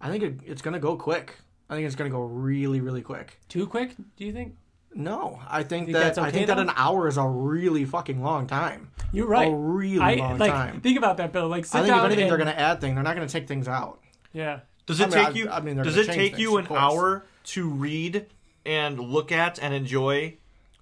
I 0.00 0.08
think 0.08 0.22
it, 0.22 0.40
it's 0.46 0.62
going 0.62 0.74
to 0.74 0.80
go 0.80 0.96
quick. 0.96 1.34
I 1.72 1.76
think 1.76 1.86
it's 1.86 1.96
going 1.96 2.10
to 2.10 2.14
go 2.14 2.22
really, 2.22 2.80
really 2.80 3.00
quick. 3.02 3.38
too 3.48 3.66
quick. 3.66 3.94
Do 4.16 4.24
you 4.26 4.32
think? 4.32 4.56
No, 4.94 5.40
I 5.48 5.62
think, 5.62 5.86
Think 5.86 5.94
that 5.94 6.02
that's 6.04 6.18
I 6.18 6.28
okay, 6.28 6.32
think 6.32 6.46
that 6.48 6.58
an 6.58 6.70
hour 6.76 7.08
is 7.08 7.16
a 7.16 7.26
really 7.26 7.86
fucking 7.86 8.22
long 8.22 8.46
time. 8.46 8.90
You're 9.10 9.26
right. 9.26 9.48
A 9.50 9.54
really 9.54 9.98
I 10.00 10.14
long 10.16 10.36
like 10.36 10.52
time. 10.52 10.82
think 10.82 10.98
about 10.98 11.16
that, 11.16 11.32
Bill. 11.32 11.48
Like 11.48 11.64
sit 11.64 11.78
I 11.78 11.80
think 11.82 11.94
down 11.94 12.00
if 12.00 12.04
anything, 12.06 12.22
and, 12.24 12.30
they're 12.30 12.36
going 12.36 12.54
to 12.54 12.60
add 12.60 12.80
things. 12.82 12.94
They're 12.94 13.02
not 13.02 13.16
going 13.16 13.26
to 13.26 13.32
take 13.32 13.48
things 13.48 13.68
out. 13.68 14.00
yeah. 14.34 14.60
Does 14.84 15.00
it 15.00 15.04
I 15.04 15.06
mean, 15.06 15.24
take 15.24 15.26
I- 15.28 15.38
you? 15.38 15.48
I 15.48 15.60
mean, 15.60 15.76
does 15.76 15.96
it 15.96 16.06
take 16.08 16.32
things, 16.32 16.40
you 16.40 16.58
an 16.58 16.66
hour 16.70 17.24
to 17.44 17.68
read 17.70 18.26
and 18.66 19.00
look 19.00 19.32
at 19.32 19.58
and 19.62 19.72
enjoy 19.72 20.36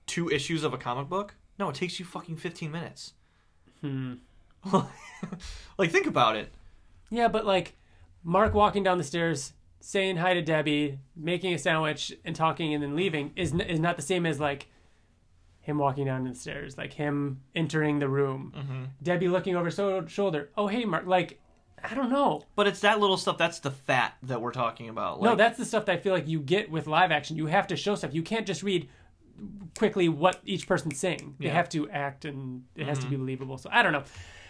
two 0.06 0.28
issues 0.28 0.64
of 0.64 0.74
a 0.74 0.78
comic 0.78 1.08
book? 1.08 1.34
No, 1.58 1.68
it 1.68 1.76
takes 1.76 2.00
you 2.00 2.04
fucking 2.04 2.36
fifteen 2.38 2.72
minutes. 2.72 3.12
Hmm. 3.80 4.14
like 5.78 5.90
think 5.90 6.06
about 6.06 6.36
it. 6.36 6.50
Yeah, 7.10 7.28
but 7.28 7.44
like 7.46 7.76
Mark 8.24 8.54
walking 8.54 8.82
down 8.82 8.98
the 8.98 9.04
stairs, 9.04 9.52
saying 9.80 10.16
hi 10.16 10.34
to 10.34 10.42
Debbie, 10.42 10.98
making 11.16 11.54
a 11.54 11.58
sandwich, 11.58 12.12
and 12.24 12.36
talking, 12.36 12.74
and 12.74 12.82
then 12.82 12.94
leaving 12.96 13.32
is 13.36 13.52
n- 13.52 13.60
is 13.62 13.80
not 13.80 13.96
the 13.96 14.02
same 14.02 14.26
as 14.26 14.38
like 14.40 14.68
him 15.60 15.78
walking 15.78 16.06
down 16.06 16.24
the 16.24 16.34
stairs, 16.34 16.76
like 16.78 16.92
him 16.94 17.40
entering 17.54 17.98
the 17.98 18.08
room, 18.08 18.52
Mm-hmm. 18.56 18.82
Debbie 19.02 19.28
looking 19.28 19.56
over 19.56 19.70
so- 19.70 20.06
shoulder. 20.06 20.50
Oh, 20.56 20.66
hey, 20.68 20.84
Mark. 20.84 21.06
Like, 21.06 21.38
I 21.82 21.94
don't 21.94 22.10
know. 22.10 22.42
But 22.56 22.66
it's 22.66 22.80
that 22.80 22.98
little 23.00 23.16
stuff. 23.16 23.38
That's 23.38 23.58
the 23.60 23.70
fat 23.70 24.14
that 24.24 24.40
we're 24.40 24.52
talking 24.52 24.88
about. 24.88 25.20
Like, 25.20 25.30
no, 25.30 25.36
that's 25.36 25.58
the 25.58 25.64
stuff 25.64 25.86
that 25.86 25.92
I 25.92 25.96
feel 25.98 26.12
like 26.14 26.28
you 26.28 26.40
get 26.40 26.70
with 26.70 26.86
live 26.86 27.10
action. 27.10 27.36
You 27.36 27.46
have 27.46 27.66
to 27.68 27.76
show 27.76 27.94
stuff. 27.94 28.12
You 28.14 28.22
can't 28.22 28.46
just 28.46 28.62
read 28.62 28.88
quickly 29.78 30.08
what 30.08 30.40
each 30.44 30.66
person's 30.66 30.98
saying. 30.98 31.36
They 31.38 31.46
Yeah. 31.46 31.50
Mm-hmm. 31.50 31.56
have 31.56 31.68
to 31.70 31.90
act, 31.90 32.24
and 32.24 32.64
it 32.76 32.86
has 32.86 32.98
to 33.00 33.06
be 33.06 33.16
believable. 33.16 33.56
So 33.58 33.70
I 33.72 33.82
don't 33.82 33.92
know. 33.92 34.04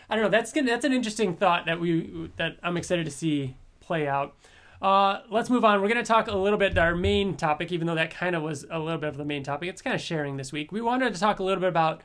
I 0.08 0.16
don't 0.16 0.24
know. 0.24 0.30
That's 0.30 0.52
gonna, 0.52 0.66
that's 0.68 0.84
an 0.84 0.92
interesting 0.92 1.36
thought 1.36 1.66
that 1.66 1.78
we 1.80 2.30
that 2.36 2.56
I'm 2.62 2.76
excited 2.76 3.04
to 3.04 3.10
see 3.12 3.56
play 3.80 4.08
out. 4.08 4.36
Uh, 4.80 5.20
let's 5.30 5.50
move 5.50 5.64
on. 5.64 5.82
We're 5.82 5.88
going 5.88 6.02
to 6.02 6.08
talk 6.08 6.28
a 6.28 6.36
little 6.36 6.58
bit 6.58 6.78
our 6.78 6.94
main 6.94 7.36
topic, 7.36 7.70
even 7.70 7.86
though 7.86 7.94
that 7.94 8.10
kind 8.10 8.34
of 8.34 8.42
was 8.42 8.64
a 8.70 8.78
little 8.78 8.98
bit 8.98 9.08
of 9.08 9.16
the 9.18 9.24
main 9.24 9.42
topic. 9.42 9.68
It's 9.68 9.82
kind 9.82 9.94
of 9.94 10.00
sharing 10.00 10.36
this 10.36 10.52
week. 10.52 10.72
We 10.72 10.80
wanted 10.80 11.12
to 11.14 11.20
talk 11.20 11.38
a 11.38 11.42
little 11.42 11.60
bit 11.60 11.68
about 11.68 12.02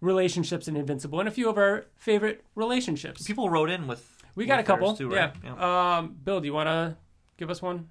relationships 0.00 0.66
in 0.68 0.76
Invincible 0.76 1.20
and 1.20 1.28
a 1.28 1.32
few 1.32 1.48
of 1.48 1.56
our 1.56 1.86
favorite 1.94 2.44
relationships. 2.54 3.22
people 3.22 3.48
wrote 3.48 3.70
in 3.70 3.86
with. 3.86 4.12
We 4.34 4.44
got 4.44 4.54
a 4.54 4.58
with 4.58 4.66
couple. 4.66 4.96
too, 4.96 5.08
right? 5.08 5.32
yeah. 5.42 5.98
Um, 5.98 6.16
Bill, 6.22 6.40
do 6.40 6.46
you 6.46 6.52
want 6.52 6.66
to 6.66 6.96
give 7.38 7.48
us 7.48 7.62
one? 7.62 7.88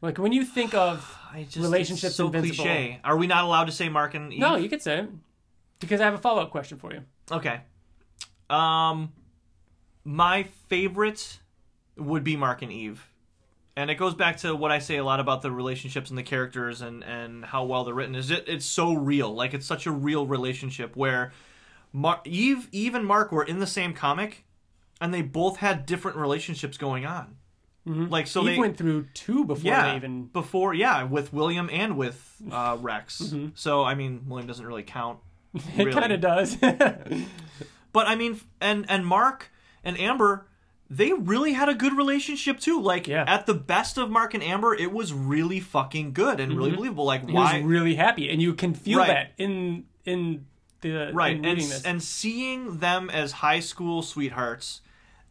Like 0.00 0.18
when 0.18 0.32
you 0.32 0.44
think 0.44 0.74
of 0.74 1.16
I 1.32 1.42
just, 1.44 1.56
relationships 1.56 2.04
it's 2.12 2.16
so 2.16 2.26
invincible. 2.26 2.64
cliche. 2.64 3.00
Are 3.04 3.16
we 3.16 3.26
not 3.26 3.44
allowed 3.44 3.66
to 3.66 3.72
say 3.72 3.88
Mark 3.88 4.14
and 4.14 4.32
Eve? 4.32 4.40
no, 4.40 4.56
you 4.56 4.68
could 4.68 4.82
say 4.82 5.00
it 5.00 5.10
because 5.78 6.00
I 6.00 6.04
have 6.04 6.14
a 6.14 6.18
follow 6.18 6.42
up 6.42 6.50
question 6.50 6.78
for 6.78 6.92
you. 6.92 7.02
Okay. 7.30 7.60
Um, 8.50 9.12
my 10.04 10.44
favorite 10.68 11.38
would 11.96 12.24
be 12.24 12.36
Mark 12.36 12.62
and 12.62 12.72
Eve, 12.72 13.08
and 13.76 13.90
it 13.90 13.96
goes 13.96 14.14
back 14.14 14.38
to 14.38 14.54
what 14.54 14.70
I 14.70 14.78
say 14.78 14.96
a 14.96 15.04
lot 15.04 15.20
about 15.20 15.42
the 15.42 15.50
relationships 15.50 16.10
and 16.10 16.18
the 16.18 16.22
characters 16.22 16.80
and 16.80 17.02
and 17.04 17.44
how 17.44 17.64
well 17.64 17.84
they're 17.84 17.94
written. 17.94 18.14
Is 18.14 18.30
it? 18.30 18.44
It's 18.46 18.66
so 18.66 18.94
real. 18.94 19.34
Like 19.34 19.54
it's 19.54 19.66
such 19.66 19.86
a 19.86 19.90
real 19.90 20.26
relationship 20.26 20.96
where 20.96 21.32
Mar- 21.92 22.20
Eve, 22.24 22.68
Eve 22.72 22.94
and 22.94 23.06
Mark 23.06 23.30
were 23.32 23.44
in 23.44 23.58
the 23.60 23.66
same 23.66 23.92
comic, 23.94 24.44
and 25.00 25.12
they 25.14 25.22
both 25.22 25.58
had 25.58 25.86
different 25.86 26.16
relationships 26.16 26.76
going 26.76 27.06
on. 27.06 27.36
Like 27.86 28.26
so, 28.26 28.40
Eve 28.40 28.46
they 28.46 28.58
went 28.58 28.78
through 28.78 29.08
two 29.12 29.44
before 29.44 29.70
yeah 29.70 29.90
they 29.90 29.96
even. 29.96 30.24
before 30.24 30.72
yeah 30.72 31.02
with 31.02 31.34
William 31.34 31.68
and 31.70 31.98
with 31.98 32.36
uh, 32.50 32.78
Rex. 32.80 33.20
Mm-hmm. 33.22 33.48
So 33.56 33.84
I 33.84 33.94
mean, 33.94 34.22
William 34.26 34.46
doesn't 34.48 34.66
really 34.66 34.84
count. 34.84 35.18
It 35.76 35.92
kind 35.92 36.12
of 36.12 36.20
does. 36.20 36.56
But 37.92 38.08
I 38.08 38.16
mean, 38.16 38.40
and 38.60 38.84
and 38.88 39.06
Mark 39.06 39.50
and 39.84 39.98
Amber, 40.00 40.46
they 40.90 41.12
really 41.12 41.52
had 41.54 41.68
a 41.68 41.74
good 41.74 41.96
relationship 41.96 42.60
too. 42.60 42.80
Like 42.80 43.06
Yeah. 43.08 43.24
at 43.26 43.46
the 43.46 43.54
best 43.54 43.96
of 43.98 44.10
Mark 44.10 44.34
and 44.34 44.42
Amber, 44.42 44.74
it 44.74 44.92
was 44.92 45.12
really 45.12 45.60
fucking 45.60 46.12
good 46.12 46.40
and 46.40 46.56
really 46.56 46.72
believable. 46.72 47.04
Like 47.04 47.22
Mm-hmm. 47.22 47.30
he 47.30 47.34
was 47.36 47.62
really 47.62 47.94
happy, 47.94 48.30
and 48.30 48.40
you 48.42 48.54
can 48.54 48.74
feel 48.74 48.98
Right. 48.98 49.08
that 49.08 49.32
in 49.38 49.84
in 50.04 50.46
the 50.82 51.10
right 51.14 51.36
and 51.42 51.58
this. 51.58 51.82
and 51.84 52.02
seeing 52.02 52.78
them 52.78 53.08
as 53.08 53.32
high 53.32 53.60
school 53.60 54.02
sweethearts 54.02 54.82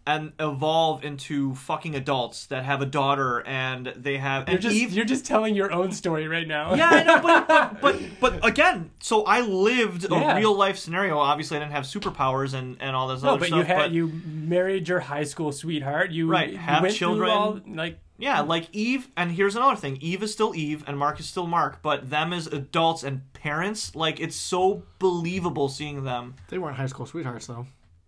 and 0.06 0.34
evolve 0.40 1.04
into 1.04 1.56
fucking 1.56 1.96
adults 1.96 2.46
that 2.48 2.66
have 2.66 2.82
a 2.82 2.86
daughter 2.86 3.42
and 3.48 3.88
they 3.96 4.18
have 4.18 4.48
you're 4.50 4.56
and 4.56 4.62
just 4.62 4.76
Eve 4.76 4.92
you're 4.94 5.06
just 5.06 5.26
telling 5.26 5.56
your 5.56 5.72
own 5.72 5.92
story 5.94 6.28
right 6.28 6.48
now. 6.48 6.74
yeah, 6.74 6.90
I 6.92 7.04
know, 7.04 7.22
but, 7.22 7.48
but 7.48 7.80
but 7.82 8.00
but 8.20 8.46
again, 8.46 8.92
so 9.00 9.24
I 9.24 9.42
lived 9.42 10.06
Yeah. 10.12 10.34
a 10.34 10.40
real 10.40 10.54
life 10.56 10.78
scenario. 10.78 11.18
Obviously, 11.18 11.58
I 11.58 11.62
didn't 11.62 11.72
have 11.72 11.86
superpowers 11.86 12.54
and 12.54 12.76
and 12.82 12.96
all 12.96 13.08
this 13.08 13.24
no, 13.24 13.30
other 13.32 13.40
but 13.40 13.48
stuff. 13.48 13.60
you 13.60 13.64
had 13.66 13.78
but 13.78 13.92
you 13.92 14.08
married 14.26 14.88
your 14.90 15.00
high 15.00 15.24
school 15.24 15.52
sweetheart. 15.52 16.12
You 16.12 16.28
Right, 16.28 16.56
have 16.58 16.84
went 16.84 16.96
children. 16.96 17.30
all, 17.30 17.60
like 17.68 18.00
yeah, 18.18 18.42
like 18.42 18.68
Eve. 18.74 19.08
And 19.18 19.32
here's 19.32 19.56
another 19.56 19.76
thing: 19.76 19.98
Eve 20.02 20.22
is 20.24 20.32
still 20.34 20.54
Eve, 20.54 20.84
and 20.86 20.98
Mark 20.98 21.20
is 21.20 21.26
still 21.28 21.48
Mark. 21.48 21.82
But 21.82 22.10
them 22.10 22.32
as 22.34 22.48
adults 22.48 23.04
and 23.04 23.22
parents, 23.34 23.96
like 23.96 24.20
it's 24.20 24.36
so 24.36 24.84
believable 25.00 25.70
seeing 25.70 26.04
them. 26.04 26.36
They 26.50 26.58
weren't 26.58 26.76
high 26.78 26.86
school 26.88 27.06
sweethearts 27.06 27.48
though. 27.48 27.66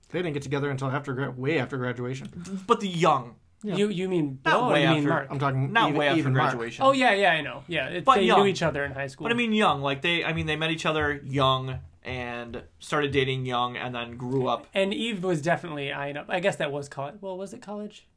They 0.10 0.20
didn't 0.20 0.34
get 0.34 0.44
together 0.44 0.70
until 0.70 0.90
after 0.90 1.14
gra- 1.14 1.32
way 1.32 1.60
after 1.60 1.78
graduation. 1.78 2.30
But 2.68 2.80
the 2.80 2.88
young, 2.88 3.36
you 3.64 3.90
you 3.90 4.08
mean 4.08 4.40
Not 4.46 4.52
Bill 4.52 4.62
or 4.66 4.74
way 4.74 4.84
you 4.84 4.90
mean 4.90 4.98
after- 5.00 5.10
Mark? 5.10 5.28
I'm 5.32 5.40
talking 5.40 5.74
not 5.74 5.88
even, 5.90 6.00
way 6.00 6.08
after 6.08 6.20
even 6.20 6.34
Mark. 6.34 6.52
graduation. 6.52 6.86
Oh 6.86 6.92
yeah, 6.92 7.14
yeah, 7.14 7.32
I 7.32 7.42
know. 7.42 7.64
Yeah, 7.68 7.88
it, 7.88 8.06
But 8.06 8.16
they 8.16 8.24
young. 8.26 8.42
knew 8.42 8.46
each 8.48 8.62
other 8.64 8.84
in 8.86 8.92
high 8.92 9.08
school. 9.08 9.26
But 9.26 9.32
I 9.34 9.36
mean, 9.36 9.52
young. 9.54 9.82
Like 9.82 10.02
they, 10.02 10.24
I 10.24 10.34
mean, 10.34 10.46
they 10.46 10.56
met 10.56 10.72
each 10.72 10.86
other 10.86 11.22
young 11.26 11.80
and 12.04 12.62
started 12.80 13.12
dating 13.12 13.46
young, 13.48 13.76
and 13.78 13.96
then 13.96 14.16
grew 14.16 14.48
up. 14.48 14.68
and 14.76 14.94
Eve 14.94 15.24
was 15.24 15.42
definitely 15.42 15.92
eyeing 15.92 16.18
up. 16.18 16.28
I 16.30 16.40
guess 16.40 16.56
that 16.58 16.72
was 16.72 16.88
college. 16.88 17.16
Well, 17.20 17.36
was 17.38 17.52
it 17.54 17.62
college? 17.64 18.08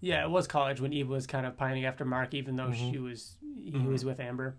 Yeah, 0.00 0.24
it 0.24 0.30
was 0.30 0.46
college 0.46 0.80
when 0.80 0.92
Eve 0.94 1.08
was 1.08 1.26
kind 1.26 1.44
of 1.46 1.56
pining 1.56 1.84
after 1.84 2.04
Mark, 2.06 2.32
even 2.34 2.56
though 2.56 2.68
Mm-hmm. 2.68 2.92
she 2.92 2.98
was 2.98 3.36
he 3.62 3.78
was 3.78 4.04
with 4.06 4.20
Amber. 4.20 4.56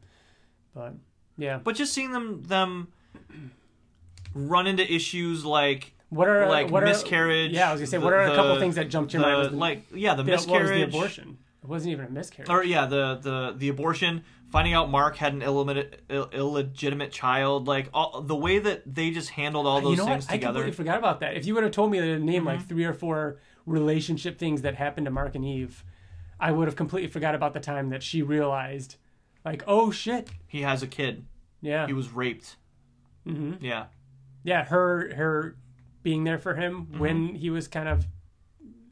But 0.75 0.93
yeah, 1.37 1.57
But 1.63 1.75
just 1.75 1.91
seeing 1.93 2.11
them 2.11 2.43
them 2.43 2.89
run 4.33 4.67
into 4.67 4.91
issues 4.91 5.43
like 5.45 5.93
what 6.09 6.27
are 6.27 6.47
like 6.47 6.69
what 6.71 6.83
are, 6.83 6.87
miscarriage. 6.87 7.51
Yeah, 7.51 7.69
I 7.69 7.71
was 7.73 7.81
gonna 7.81 7.87
say 7.87 7.97
the- 7.97 8.03
what 8.03 8.13
are 8.13 8.21
a 8.21 8.35
couple 8.35 8.53
the- 8.55 8.59
things 8.59 8.75
that 8.75 8.89
jumped 8.89 9.13
your 9.13 9.21
the, 9.21 9.27
mind? 9.27 9.39
Was 9.39 9.49
the, 9.49 9.55
like 9.57 9.83
yeah, 9.93 10.15
the 10.15 10.23
the, 10.23 10.31
what 10.31 10.37
was 10.37 10.47
miscarriage, 10.47 10.91
the 10.91 10.97
abortion? 10.97 11.37
It 11.63 11.67
wasn't 11.69 11.91
even 11.91 12.05
a 12.05 12.09
miscarriage. 12.09 12.49
or 12.49 12.63
yeah, 12.63 12.85
the 12.85 13.15
the 13.21 13.53
the 13.57 13.69
abortion. 13.69 14.23
Finding 14.49 14.73
out 14.73 14.89
Mark 14.89 15.17
had 15.17 15.33
an 15.33 15.41
illegitimate, 15.41 16.03
Ill, 16.07 16.29
illegitimate 16.31 17.11
child, 17.11 17.67
like 17.67 17.89
all, 17.93 18.21
the 18.21 18.33
way 18.35 18.59
that 18.59 18.83
they 18.95 19.11
just 19.11 19.31
handled 19.31 19.67
all 19.67 19.81
those 19.81 19.97
you 19.97 19.97
know 19.97 20.05
things 20.05 20.23
what? 20.25 20.31
I 20.33 20.37
together. 20.37 20.53
completely 20.59 20.71
forgot 20.77 20.97
about 20.99 21.19
that. 21.19 21.35
If 21.35 21.45
you 21.45 21.53
would 21.53 21.63
have 21.63 21.73
told 21.73 21.91
me 21.91 21.99
to 21.99 22.17
name 22.17 22.37
Mm-hmm. 22.37 22.47
like 22.47 22.65
three 22.65 22.85
or 22.85 22.93
four 22.93 23.39
relationship 23.65 24.39
things 24.39 24.61
that 24.61 24.75
happened 24.75 25.03
to 25.03 25.11
Mark 25.11 25.35
and 25.35 25.43
Eve, 25.43 25.83
I 26.39 26.53
would 26.53 26.69
have 26.69 26.77
completely 26.77 27.09
forgot 27.09 27.35
about 27.35 27.53
the 27.53 27.59
time 27.59 27.89
that 27.89 28.01
she 28.01 28.21
realized, 28.21 28.95
like, 29.43 29.65
oh 29.67 29.91
shit, 29.91 30.29
He 30.47 30.61
has 30.61 30.81
a 30.81 30.87
kid. 30.87 31.25
yeah, 31.59 31.85
He 31.85 31.91
was 31.91 32.11
raped. 32.13 32.55
hmm 33.25 33.55
Yeah, 33.59 33.87
yeah, 34.45 34.63
her 34.63 35.13
her 35.13 35.57
being 36.07 36.23
there 36.23 36.37
for 36.37 36.53
him 36.55 36.73
Mm-hmm. 36.85 36.99
when 36.99 37.35
he 37.35 37.49
was 37.49 37.67
kind 37.67 37.89
of, 37.89 38.05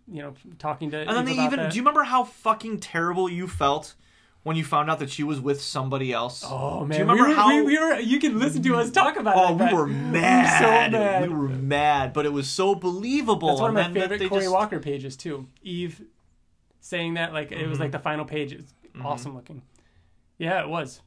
you 0.06 0.22
know, 0.22 0.34
talking 0.60 0.92
to. 0.92 0.98
and 1.00 1.16
then 1.18 1.24
they 1.26 1.32
even. 1.46 1.60
that. 1.60 1.72
Do 1.72 1.78
you 1.78 1.82
remember 1.82 2.04
how 2.04 2.26
fucking 2.26 2.80
terrible 2.82 3.30
you 3.30 3.48
felt 3.48 3.96
when 4.44 4.58
you 4.58 4.66
found 4.66 4.90
out 4.92 5.00
that 5.00 5.10
she 5.10 5.24
was 5.24 5.40
with 5.40 5.62
somebody 5.62 6.12
else? 6.12 6.44
Oh 6.46 6.82
man, 6.82 6.90
Do 6.90 6.96
you 6.98 7.02
remember 7.04 7.24
we 7.24 7.30
were, 7.30 7.36
how? 7.36 7.48
we, 7.56 7.62
we 7.62 7.78
were. 7.80 8.00
You 8.00 8.20
can 8.20 8.38
listen 8.38 8.62
to 8.64 8.76
us 8.76 8.92
talk 8.92 9.16
about 9.18 9.38
it? 9.38 9.40
Oh, 9.42 9.58
it. 9.58 9.72
we 9.72 9.74
were 9.78 9.88
mad. 9.88 10.60
so 10.60 10.98
mad. 11.00 11.22
We 11.30 11.34
were 11.34 11.48
mad, 11.48 12.12
but 12.12 12.26
it 12.26 12.34
was 12.34 12.50
so 12.50 12.76
believable. 12.76 13.48
That's 13.48 13.62
one 13.62 13.70
of 13.70 13.76
my 13.76 13.84
then 13.84 13.94
favorite 14.10 14.28
Cory 14.30 14.42
just- 14.42 14.54
Walker 14.54 14.80
pages 14.82 15.16
too. 15.16 15.48
Eve 15.64 16.02
saying 16.82 17.14
that 17.14 17.32
like 17.34 17.52
it 17.54 17.60
Mm-hmm. 17.60 17.70
was 17.70 17.80
like 17.80 17.92
the 17.94 18.00
final 18.00 18.26
page. 18.26 18.52
It's 18.52 18.74
awesome 19.02 19.34
looking. 19.36 19.62
Yeah, 20.38 20.62
it 20.62 20.68
was 20.70 21.02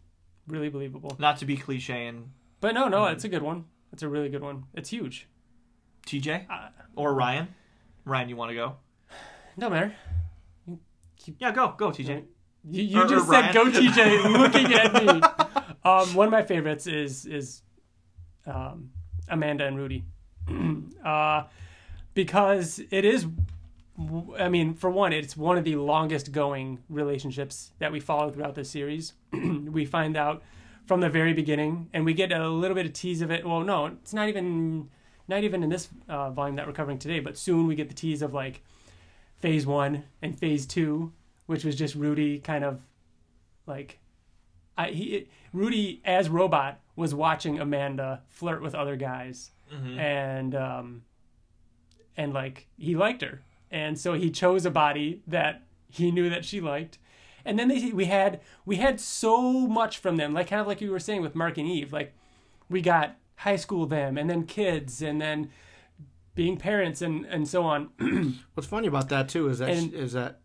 really 0.46 0.70
believable. 0.70 1.14
Not 1.18 1.36
to 1.40 1.44
be 1.44 1.56
cliche 1.58 2.06
and 2.06 2.30
But 2.60 2.72
no, 2.72 2.82
Mm-hmm. 2.84 2.90
no, 2.92 3.04
it's 3.06 3.24
a 3.24 3.28
good 3.28 3.42
one. 3.42 3.66
It's 3.92 4.02
a 4.02 4.08
really 4.08 4.30
good 4.30 4.42
one. 4.42 4.64
It's 4.74 4.88
huge. 4.90 5.28
TJ 6.08 6.46
Uh, 6.50 6.68
or 6.96 7.14
Ryan. 7.14 7.48
Ryan, 8.04 8.28
you 8.28 8.36
want 8.36 8.50
to 8.50 8.54
go? 8.54 8.76
no 9.56 9.68
matter. 9.68 9.94
Yeah, 11.38 11.52
go, 11.52 11.74
go, 11.76 11.90
TJ. 11.90 12.24
You, 12.70 12.82
you 12.82 12.98
Or- 12.98 13.04
or 13.04 13.08
just 13.08 13.28
said 13.28 13.54
Ryan. 13.54 13.54
go 13.54 13.64
TJ 13.70 14.32
looking 14.38 14.72
at 14.72 14.92
me. 14.94 15.22
Um, 15.84 16.14
one 16.14 16.26
of 16.28 16.32
my 16.32 16.42
favorites 16.42 16.86
is 16.86 17.26
is 17.26 17.62
um, 18.46 18.90
Amanda 19.28 19.66
and 19.66 19.76
Rudy. 19.76 20.04
uh, 21.04 21.44
because 22.14 22.80
it 22.90 23.04
is 23.04 23.26
I 24.38 24.48
mean, 24.48 24.74
for 24.74 24.90
one, 24.90 25.12
it's 25.12 25.36
one 25.36 25.58
of 25.58 25.64
the 25.64 25.74
longest 25.74 26.30
going 26.30 26.78
relationships 26.88 27.72
that 27.80 27.90
we 27.90 27.98
follow 27.98 28.30
throughout 28.30 28.54
this 28.54 28.70
series. 28.70 29.14
we 29.32 29.84
find 29.84 30.16
out 30.16 30.42
from 30.86 31.00
the 31.00 31.08
very 31.10 31.32
beginning, 31.32 31.88
and 31.92 32.04
we 32.04 32.14
get 32.14 32.30
a 32.30 32.48
little 32.48 32.76
bit 32.76 32.86
of 32.86 32.92
tease 32.92 33.22
of 33.22 33.30
it. 33.32 33.44
Well, 33.44 33.62
no, 33.62 33.86
it's 33.86 34.14
not 34.14 34.28
even 34.28 34.88
not 35.28 35.44
even 35.44 35.62
in 35.62 35.68
this 35.68 35.88
uh, 36.08 36.30
volume 36.30 36.56
that 36.56 36.66
we're 36.66 36.72
covering 36.72 36.98
today, 36.98 37.20
but 37.20 37.36
soon 37.36 37.66
we 37.66 37.74
get 37.74 37.88
the 37.88 37.94
tease 37.94 38.22
of 38.22 38.32
like 38.34 38.62
phase 39.36 39.66
one 39.66 40.04
and 40.22 40.38
phase 40.38 40.66
two, 40.66 41.12
which 41.46 41.64
was 41.64 41.76
just 41.76 41.94
Rudy 41.94 42.38
kind 42.38 42.64
of 42.64 42.80
like 43.66 43.98
I 44.76 44.88
he 44.90 45.28
Rudy 45.52 46.00
as 46.04 46.28
robot 46.28 46.80
was 46.96 47.14
watching 47.14 47.60
Amanda 47.60 48.22
flirt 48.28 48.62
with 48.62 48.74
other 48.74 48.96
guys, 48.96 49.50
and 49.98 50.54
um, 50.54 51.02
and 52.16 52.32
like 52.32 52.66
he 52.76 52.96
liked 52.96 53.22
her, 53.22 53.42
and 53.70 53.98
so 53.98 54.14
he 54.14 54.30
chose 54.30 54.64
a 54.64 54.70
body 54.70 55.22
that 55.26 55.62
he 55.90 56.10
knew 56.10 56.28
that 56.30 56.44
she 56.44 56.60
liked. 56.60 56.98
And 57.44 57.58
then 57.58 57.68
they 57.68 57.92
we 57.92 58.06
had 58.06 58.40
we 58.66 58.76
had 58.76 59.00
so 59.00 59.52
much 59.66 59.98
from 59.98 60.16
them, 60.16 60.34
like 60.34 60.48
kind 60.48 60.60
of 60.60 60.66
like 60.66 60.80
you 60.80 60.90
were 60.90 60.98
saying 61.00 61.22
with 61.22 61.34
Mark 61.34 61.56
and 61.58 61.68
Eve, 61.68 61.92
like 61.92 62.12
we 62.68 62.80
got 62.82 63.16
high 63.38 63.56
school 63.56 63.86
them, 63.86 64.16
and 64.18 64.28
then 64.28 64.44
kids, 64.44 65.00
and 65.02 65.20
then 65.20 65.50
being 66.34 66.56
parents, 66.56 67.02
and 67.02 67.24
and 67.26 67.48
so 67.48 67.64
on. 67.64 67.90
What's 68.54 68.68
funny 68.68 68.86
about 68.88 69.08
that 69.08 69.28
too 69.28 69.48
is 69.48 69.58
that 69.58 69.70
And- 69.70 69.92
is 69.94 70.12
that 70.12 70.40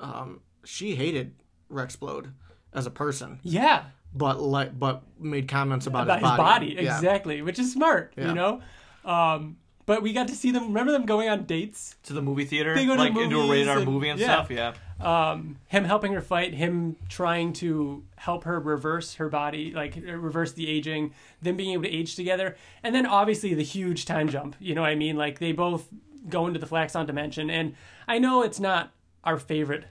um, 0.00 0.40
she 0.64 0.94
hated 0.94 1.34
Rex 1.68 1.96
Splode 1.96 2.32
as 2.72 2.86
a 2.86 2.90
person, 2.90 3.38
yeah, 3.42 3.84
but 4.14 4.40
like 4.40 4.78
but 4.78 5.02
made 5.18 5.48
comments 5.48 5.86
about, 5.86 6.04
about 6.04 6.20
his 6.20 6.30
body, 6.36 6.76
Yeah. 6.78 6.96
exactly, 6.96 7.42
which 7.42 7.58
is 7.58 7.72
smart, 7.72 8.14
Yeah. 8.16 8.28
you 8.28 8.34
know. 8.34 8.60
Um, 9.04 9.56
but 9.84 10.00
we 10.02 10.12
got 10.12 10.28
to 10.28 10.34
see 10.36 10.52
them. 10.52 10.68
Remember 10.68 10.92
them 10.92 11.06
going 11.06 11.28
on 11.28 11.44
dates. 11.44 11.96
To 12.04 12.12
the 12.12 12.22
movie 12.22 12.44
theater, 12.44 12.72
They 12.74 12.86
go 12.86 12.94
to 12.94 13.02
like 13.02 13.10
into 13.16 13.36
a 13.40 13.42
movies 13.42 13.50
rated 13.50 13.68
R 13.68 13.78
and- 13.78 13.86
movie 13.86 14.08
and 14.10 14.20
yeah. 14.20 14.26
stuff. 14.26 14.50
Yeah, 14.50 14.74
um, 15.02 15.56
him 15.66 15.84
helping 15.84 16.12
her 16.12 16.20
fight, 16.20 16.54
him 16.54 16.96
trying 17.08 17.52
to 17.54 18.04
help 18.16 18.44
her 18.44 18.60
reverse 18.60 19.14
her 19.14 19.28
body, 19.28 19.72
like 19.72 19.96
reverse 19.96 20.52
the 20.52 20.68
aging, 20.68 21.12
them 21.40 21.56
being 21.56 21.72
able 21.72 21.84
to 21.84 21.90
age 21.90 22.14
together, 22.14 22.56
and 22.82 22.94
then 22.94 23.06
obviously 23.06 23.54
the 23.54 23.64
huge 23.64 24.04
time 24.04 24.28
jump. 24.28 24.56
You 24.60 24.74
know 24.74 24.82
what 24.82 24.90
I 24.90 24.94
mean? 24.94 25.16
Like 25.16 25.38
they 25.38 25.52
both 25.52 25.88
go 26.28 26.46
into 26.46 26.60
the 26.60 26.66
Flaxan 26.66 27.06
dimension, 27.06 27.50
and 27.50 27.74
I 28.06 28.18
know 28.18 28.42
it's 28.42 28.60
not 28.60 28.92
our 29.24 29.38
favorite 29.38 29.84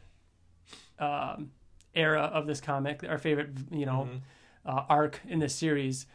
um, 1.00 1.52
era 1.94 2.22
of 2.22 2.48
this 2.48 2.62
comic, 2.62 3.04
our 3.08 3.18
favorite, 3.18 3.50
you 3.72 3.86
know, 3.86 4.08
uh, 4.66 4.84
arc 4.88 5.20
in 5.28 5.40
this 5.40 5.56
series. 5.56 6.06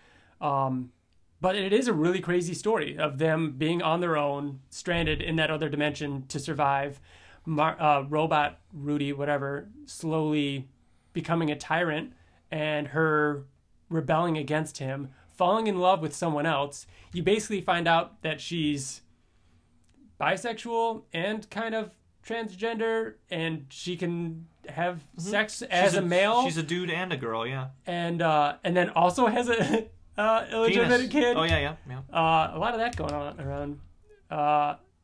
Um, 0.40 0.92
but 1.40 1.54
it 1.54 1.72
is 1.72 1.86
a 1.86 1.92
really 1.92 2.20
crazy 2.20 2.54
story 2.54 2.98
of 2.98 3.18
them 3.18 3.54
being 3.58 3.82
on 3.82 4.00
their 4.00 4.16
own, 4.16 4.60
stranded 4.70 5.20
in 5.20 5.36
that 5.36 5.50
other 5.50 5.68
dimension 5.68 6.24
to 6.28 6.38
survive. 6.38 7.00
Mar- 7.46 7.80
uh, 7.80 8.02
robot 8.02 8.58
Rudy, 8.72 9.12
whatever, 9.12 9.68
slowly 9.86 10.68
becoming 11.12 11.50
a 11.50 11.56
tyrant, 11.56 12.12
and 12.50 12.88
her 12.88 13.44
rebelling 13.88 14.36
against 14.36 14.78
him, 14.78 15.08
falling 15.34 15.66
in 15.66 15.78
love 15.78 16.00
with 16.02 16.14
someone 16.14 16.44
else. 16.46 16.86
You 17.12 17.22
basically 17.22 17.60
find 17.60 17.86
out 17.88 18.20
that 18.22 18.40
she's 18.40 19.02
bisexual 20.20 21.02
and 21.12 21.48
kind 21.50 21.74
of 21.74 21.90
transgender, 22.26 23.14
and 23.30 23.66
she 23.68 23.96
can 23.96 24.46
have 24.68 25.00
sex 25.16 25.62
as 25.62 25.92
She's 25.92 25.98
a, 25.98 26.02
male, 26.02 26.44
She's 26.44 26.56
a 26.56 26.62
dude 26.62 26.90
and 26.90 27.12
a 27.12 27.16
girl. 27.16 27.46
Yeah, 27.46 27.68
and 27.86 28.20
uh, 28.20 28.56
and 28.64 28.76
then 28.76 28.90
also 28.90 29.26
has 29.26 29.48
a 29.48 29.86
uh, 30.18 30.46
illegitimate 30.50 30.98
Penis. 30.98 31.12
kid. 31.12 31.36
Oh 31.36 31.44
yeah, 31.44 31.58
yeah, 31.58 31.76
yeah. 31.88 31.98
Uh, 32.12 32.52
a 32.54 32.58
lot 32.58 32.74
of 32.74 32.80
that 32.80 32.96
going 32.96 33.12
on 33.12 33.40
around. 33.40 33.80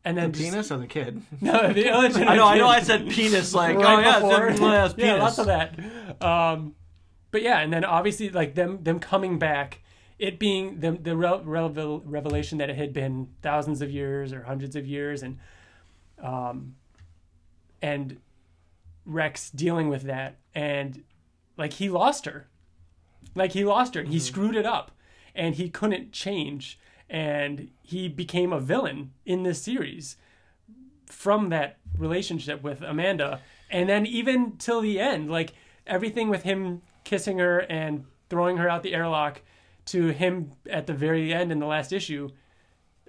And 0.05 0.16
The 0.16 0.20
then 0.22 0.32
just- 0.32 0.44
penis 0.50 0.72
or 0.72 0.78
the 0.78 0.86
kid? 0.86 1.22
no, 1.40 1.72
the 1.72 1.88
illegitimate. 1.92 2.28
I 2.28 2.36
know, 2.36 2.46
I 2.46 2.59
know. 2.59 2.66
I 2.68 2.82
said 2.82 3.09
penis. 3.09 3.55
Like, 3.55 3.76
Right 3.76 3.86
oh 3.86 4.00
yeah, 4.00 4.14
before. 4.20 4.48
it's, 4.48 4.61
yeah, 4.61 4.84
it's 4.86 4.94
yeah, 4.98 5.14
lots 5.14 5.38
of 5.38 5.46
that. 5.46 5.78
Um, 6.22 6.74
but 7.30 7.42
yeah, 7.42 7.61
and 7.61 7.72
then 7.72 7.84
obviously 7.84 8.28
like 8.30 8.55
them 8.57 8.82
them 8.82 8.98
coming 8.98 9.38
back, 9.38 9.80
it 10.18 10.38
being 10.38 10.80
the 10.80 10.90
the 10.92 11.16
revel- 11.16 11.44
revel- 11.44 12.00
revelation 12.05 12.59
that 12.59 12.68
it 12.68 12.76
had 12.76 12.92
been 12.92 13.28
thousands 13.42 13.80
of 13.80 13.90
years 13.90 14.32
or 14.32 14.42
hundreds 14.42 14.74
of 14.76 14.86
years, 14.86 15.22
and 15.22 15.38
um, 16.22 16.74
and 17.80 18.18
Rex 19.05 19.50
dealing 19.50 19.88
with 19.88 20.03
that, 20.03 20.36
and 20.55 21.03
like 21.57 21.74
he 21.74 21.88
lost 21.88 22.24
her, 22.26 22.48
like 23.34 23.53
he 23.53 23.64
lost 23.64 23.94
her, 23.94 24.03
he 24.03 24.18
screwed 24.18 24.57
it 24.57 24.66
up, 24.66 24.92
and 25.34 25.55
he 25.57 25.68
couldn't 25.70 26.12
change, 26.12 26.78
and 27.13 27.69
he 27.83 28.09
became 28.09 28.55
a 28.55 28.59
villain 28.59 29.13
in 29.27 29.43
this 29.43 29.63
series 29.63 30.17
from 31.07 31.51
that 31.51 31.77
relationship 31.99 32.63
with 32.63 32.81
Amanda, 32.81 33.43
and 33.71 33.87
then 33.87 34.07
even 34.07 34.57
till 34.57 34.81
the 34.81 34.99
end, 34.99 35.31
like 35.31 35.53
everything 35.87 36.31
with 36.31 36.43
him 36.43 36.81
kissing 37.05 37.39
her 37.39 37.61
and 37.61 38.07
throwing 38.31 38.57
her 38.57 38.69
out 38.69 38.83
the 38.83 38.95
airlock, 38.95 39.43
to 39.85 40.09
him 40.09 40.53
at 40.71 40.87
the 40.87 40.95
very 40.95 41.35
end 41.35 41.53
in 41.53 41.59
the 41.59 41.67
last 41.67 41.93
issue, 41.93 42.31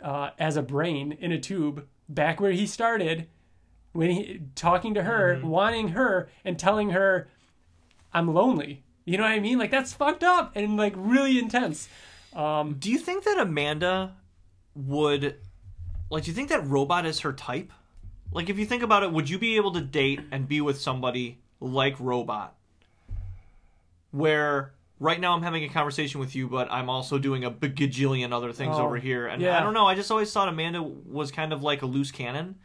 uh, 0.04 0.32
as 0.38 0.58
a 0.58 0.62
brain 0.62 1.14
in 1.14 1.32
a 1.32 1.39
tube, 1.39 1.88
back 2.10 2.41
where 2.41 2.51
he 2.51 2.68
started, 2.68 3.30
when 3.93 4.10
he 4.10 4.41
talking 4.56 4.93
to 4.95 5.04
her, 5.04 5.39
wanting 5.43 5.89
her, 5.89 6.28
and 6.43 6.60
telling 6.60 6.89
her, 6.89 7.30
"I'm 8.14 8.34
lonely." 8.34 8.84
You 9.06 9.18
know 9.18 9.24
what 9.24 9.32
I 9.32 9.39
mean? 9.39 9.60
Like 9.60 9.72
that's 9.72 9.93
fucked 9.93 10.24
up 10.24 10.51
and 10.56 10.76
like 10.76 10.93
really 10.97 11.39
intense. 11.39 11.88
Um, 12.36 12.75
Do 12.79 12.89
you 12.91 12.97
think 12.97 13.23
that 13.25 13.38
Amanda 13.39 14.15
would 14.75 15.36
like 16.09 16.23
do 16.23 16.31
you 16.31 16.36
think 16.36 16.49
that 16.49 16.65
robot 16.67 17.05
is 17.05 17.19
her 17.21 17.34
type? 17.34 17.71
Like 18.31 18.49
if 18.49 18.57
you 18.57 18.65
think 18.65 18.81
about 18.84 19.03
it, 19.03 19.11
would 19.11 19.29
you 19.29 19.38
be 19.38 19.55
able 19.57 19.71
to 19.73 19.81
date 19.81 20.19
and 20.31 20.47
be 20.47 20.61
with 20.61 20.79
somebody 20.81 21.39
like 21.59 21.99
Robot? 21.99 22.55
Where 24.11 24.73
right 24.99 25.19
now 25.19 25.34
I'm 25.34 25.41
having 25.43 25.63
a 25.63 25.69
conversation 25.69 26.19
with 26.19 26.36
you, 26.36 26.47
but 26.47 26.71
I'm 26.71 26.89
also 26.89 27.17
doing 27.17 27.43
a 27.43 27.51
bajillion 27.51 28.31
other 28.31 28.51
things 28.51 28.75
Oh, 28.77 28.86
over 28.86 28.97
here. 28.97 29.27
And 29.27 29.41
yeah. 29.41 29.57
I 29.57 29.61
don't 29.63 29.73
know, 29.73 29.86
I 29.88 29.95
just 29.95 30.11
always 30.11 30.31
thought 30.31 30.47
Amanda 30.49 30.81
was 30.81 31.31
kind 31.31 31.51
of 31.53 31.61
like 31.63 31.81
a 31.81 31.86
loose 31.86 32.11
cannon 32.11 32.55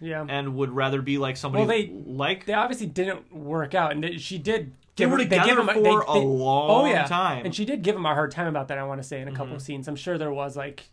yeah. 0.00 0.24
and 0.28 0.54
would 0.56 0.70
rather 0.70 1.00
be 1.02 1.18
like 1.18 1.36
somebody 1.36 1.64
Well, 1.64 1.68
they- 1.68 1.90
like 2.06 2.44
they 2.46 2.52
obviously 2.54 2.86
didn't 2.86 3.32
work 3.34 3.74
out, 3.74 3.92
and 3.92 4.20
she 4.20 4.38
did. 4.38 4.72
They 4.96 5.04
give 5.04 5.10
were 5.10 5.16
her- 5.18 5.22
together 5.24 5.46
give 5.48 5.58
him 5.58 5.66
for 5.68 5.82
they- 5.82 5.90
a 5.90 6.12
long 6.24 6.70
oh, 6.70 6.84
yeah. 6.86 7.04
time. 7.06 7.44
and 7.44 7.54
she 7.54 7.64
did 7.64 7.82
give 7.82 7.96
him 7.96 8.04
a 8.06 8.14
hard 8.14 8.30
time 8.32 8.46
about 8.48 8.68
that. 8.68 8.78
I 8.78 8.84
want 8.84 9.00
to 9.00 9.06
say 9.06 9.20
in 9.20 9.28
a 9.28 9.30
Mm-hmm. 9.30 9.36
couple 9.38 9.54
of 9.54 9.62
scenes. 9.62 9.88
I'm 9.88 9.96
sure 9.96 10.18
there 10.18 10.32
was 10.32 10.56
like 10.56 10.90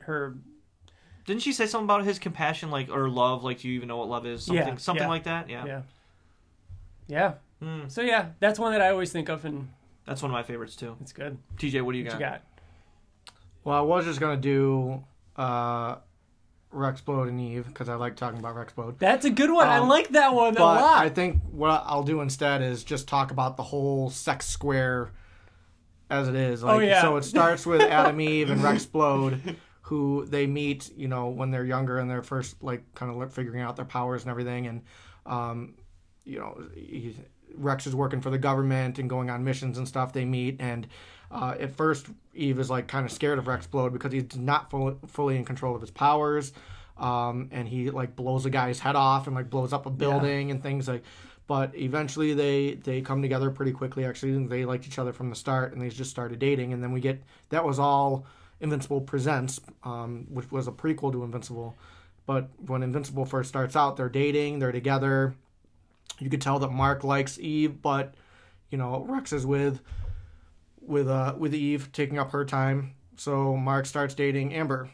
her. 0.00 0.36
Didn't 1.26 1.42
she 1.42 1.52
say 1.52 1.66
something 1.66 1.84
about 1.84 2.04
his 2.04 2.18
compassion 2.18 2.70
like 2.70 2.88
or 2.88 3.08
love 3.08 3.44
like 3.44 3.60
do 3.60 3.68
you 3.68 3.74
even 3.74 3.88
know 3.88 3.96
what 3.98 4.08
love 4.08 4.26
is? 4.26 4.44
Something 4.44 4.66
Yeah, 4.66 4.74
something 4.76 5.02
yeah. 5.04 5.08
like 5.08 5.24
that? 5.24 5.48
Yeah. 5.50 5.64
Yeah. 5.66 5.82
Yeah. 7.08 7.32
Hmm. 7.62 7.88
So 7.88 8.02
yeah, 8.02 8.30
that's 8.40 8.58
one 8.58 8.72
that 8.72 8.80
I 8.80 8.90
always 8.90 9.10
think 9.12 9.28
of, 9.28 9.44
and 9.44 9.68
That's 10.06 10.22
one 10.22 10.30
of 10.30 10.34
my 10.34 10.42
favorites 10.42 10.76
too. 10.76 10.96
it's 11.00 11.12
good. 11.12 11.36
TJ, 11.56 11.82
what 11.82 11.92
do 11.92 11.98
you 11.98 12.04
What 12.04 12.12
got? 12.12 12.20
you 12.20 12.26
got? 12.26 12.42
Well, 13.64 13.76
I 13.76 13.80
was 13.80 14.04
just 14.04 14.20
gonna 14.20 14.36
do 14.36 15.04
uh, 15.36 15.96
Rex 16.70 17.00
Splode 17.00 17.28
and 17.28 17.40
Eve 17.40 17.66
because 17.66 17.88
I 17.88 17.94
like 17.94 18.16
talking 18.16 18.38
about 18.38 18.54
Rex 18.54 18.72
Splode. 18.74 18.98
That's 18.98 19.24
a 19.24 19.30
good 19.30 19.50
one. 19.50 19.66
I 19.68 19.78
Um, 19.78 19.88
like 19.88 20.08
that 20.10 20.34
one 20.34 20.48
a 20.54 20.58
But 20.58 20.80
lot. 20.80 20.98
I 21.04 21.08
think 21.08 21.40
what 21.50 21.82
I'll 21.86 22.02
do 22.02 22.20
instead 22.20 22.62
is 22.62 22.84
just 22.84 23.08
talk 23.08 23.30
about 23.30 23.56
the 23.56 23.62
whole 23.62 24.10
sex 24.10 24.46
square 24.46 25.10
as 26.10 26.28
it 26.28 26.34
is. 26.34 26.62
Like, 26.62 26.76
Oh, 26.76 26.78
yeah. 26.80 27.00
So 27.00 27.16
it 27.16 27.24
starts 27.24 27.64
with 27.66 27.80
Atom 27.98 28.20
Eve 28.20 28.50
and 28.50 28.60
Rexplode, 28.60 29.56
who 29.82 30.26
they 30.26 30.46
meet, 30.46 30.90
you 30.96 31.08
know, 31.08 31.28
when 31.28 31.50
they're 31.50 31.64
younger 31.64 31.98
and 31.98 32.10
they're 32.10 32.22
first 32.22 32.62
like 32.62 32.82
kind 32.94 33.10
of 33.22 33.32
figuring 33.32 33.62
out 33.62 33.76
their 33.76 33.84
powers 33.86 34.22
and 34.22 34.30
everything. 34.30 34.66
And, 34.66 34.82
um, 35.26 35.74
you 36.24 36.38
know, 36.38 36.62
he, 36.74 37.16
Rex 37.54 37.86
is 37.86 37.94
working 37.94 38.20
for 38.20 38.28
the 38.30 38.38
government 38.38 38.98
and 38.98 39.08
going 39.08 39.30
on 39.30 39.42
missions 39.42 39.78
and 39.78 39.88
stuff. 39.88 40.12
They 40.12 40.24
meet 40.26 40.56
and. 40.60 40.86
Uh, 41.30 41.54
at 41.58 41.74
first, 41.76 42.06
Eve 42.34 42.58
is 42.58 42.70
like 42.70 42.88
kind 42.88 43.04
of 43.04 43.12
scared 43.12 43.38
of 43.38 43.46
Rex 43.46 43.66
Splode 43.66 43.92
because 43.92 44.12
he's 44.12 44.36
not 44.36 44.70
full, 44.70 44.98
fully 45.06 45.36
in 45.36 45.44
control 45.44 45.74
of 45.74 45.80
his 45.80 45.90
powers, 45.90 46.52
um, 46.96 47.48
and 47.52 47.68
he 47.68 47.90
like 47.90 48.16
blows 48.16 48.46
a 48.46 48.50
guy's 48.50 48.78
head 48.78 48.96
off 48.96 49.26
and 49.26 49.36
like 49.36 49.50
blows 49.50 49.72
up 49.72 49.86
a 49.86 49.90
building 49.90 50.50
and 50.50 50.62
things 50.62 50.88
like. 50.88 51.02
But 51.46 51.74
eventually, 51.76 52.34
they 52.34 52.74
they 52.74 53.00
come 53.00 53.22
together 53.22 53.50
pretty 53.50 53.72
quickly. 53.72 54.04
Actually, 54.04 54.46
they 54.46 54.64
liked 54.64 54.86
each 54.86 54.98
other 54.98 55.12
from 55.12 55.30
the 55.30 55.36
start, 55.36 55.72
and 55.72 55.80
they 55.80 55.88
just 55.88 56.10
started 56.10 56.38
dating. 56.38 56.72
And 56.72 56.82
then 56.82 56.92
we 56.92 57.00
get 57.00 57.22
that 57.50 57.64
was 57.64 57.78
all 57.78 58.26
Invincible 58.60 59.00
presents, 59.00 59.60
um, 59.84 60.26
which 60.30 60.50
was 60.50 60.66
a 60.66 60.72
prequel 60.72 61.12
to 61.12 61.24
Invincible. 61.24 61.76
But 62.26 62.50
when 62.66 62.82
Invincible 62.82 63.24
first 63.24 63.48
starts 63.48 63.76
out, 63.76 63.96
they're 63.96 64.10
dating, 64.10 64.58
they're 64.58 64.72
together. 64.72 65.34
You 66.18 66.28
could 66.28 66.42
tell 66.42 66.58
that 66.58 66.70
Mark 66.70 67.04
likes 67.04 67.38
Eve, 67.38 67.80
but 67.80 68.14
you 68.70 68.76
know 68.76 69.04
Rex 69.08 69.32
is 69.32 69.46
with 69.46 69.80
with 70.88 71.08
uh 71.08 71.34
with 71.38 71.54
Eve 71.54 71.92
taking 71.92 72.18
up 72.18 72.32
her 72.32 72.44
time. 72.44 72.94
So 73.16 73.56
Mark 73.56 73.86
starts 73.86 74.14
dating 74.14 74.54
Amber. 74.54 74.90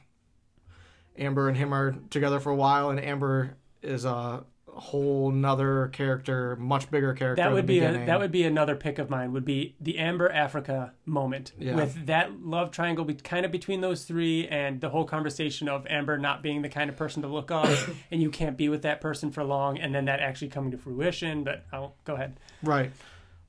Amber 1.17 1.49
and 1.49 1.57
him 1.57 1.73
are 1.73 1.93
together 2.11 2.41
for 2.41 2.51
a 2.51 2.57
while, 2.57 2.91
and 2.91 2.99
Amber 2.99 3.57
is 3.83 4.05
a 4.05 4.45
whole 4.67 5.31
nother 5.31 5.87
character, 5.93 6.57
much 6.57 6.91
bigger 6.91 7.15
character. 7.15 7.43
that 7.45 7.53
would 7.53 7.67
be 7.67 7.79
a, 7.79 7.93
that 8.07 8.19
would 8.19 8.33
be 8.33 8.43
another 8.43 8.75
pick 8.75 8.99
of 8.99 9.09
mine. 9.09 9.33
Would 9.33 9.45
be 9.45 9.77
the 9.81 9.99
Amber 9.99 10.29
Africa 10.29 10.93
moment 11.07 11.53
Yeah. 11.59 11.77
with 11.77 12.07
that 12.07 12.41
love 12.43 12.73
triangle, 12.73 13.05
be, 13.05 13.15
kind 13.15 13.47
of 13.47 13.53
between 13.53 13.83
those 13.83 14.05
three, 14.05 14.49
and 14.49 14.81
the 14.81 14.89
whole 14.89 15.05
conversation 15.05 15.69
of 15.69 15.87
Amber 15.87 16.19
not 16.19 16.43
being 16.43 16.63
the 16.63 16.69
kind 16.69 16.91
of 16.91 16.97
person 16.97 17.23
to 17.23 17.29
look 17.29 17.53
up, 17.53 17.69
and 18.11 18.21
you 18.21 18.31
can't 18.31 18.57
be 18.57 18.69
with 18.69 18.83
that 18.83 19.01
person 19.01 19.31
for 19.31 19.45
long, 19.45 19.79
and 19.79 19.95
then 19.95 20.07
that 20.07 20.19
actually 20.19 20.49
coming 20.49 20.73
to 20.73 20.79
fruition. 20.79 21.45
But 21.45 21.67
I'll 21.73 21.95
go 22.05 22.15
ahead. 22.15 22.41
Right. 22.63 22.91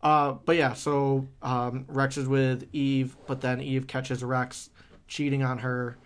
Uh, 0.06 0.34
but 0.46 0.56
yeah, 0.56 0.74
so 0.74 1.28
um, 1.42 1.84
Rex 1.88 2.16
is 2.16 2.28
with 2.28 2.70
Eve, 2.74 3.18
but 3.26 3.42
then 3.42 3.60
Eve 3.60 3.88
catches 3.88 4.24
Rex 4.24 4.70
cheating 5.08 5.42
on 5.42 5.58
her 5.58 5.98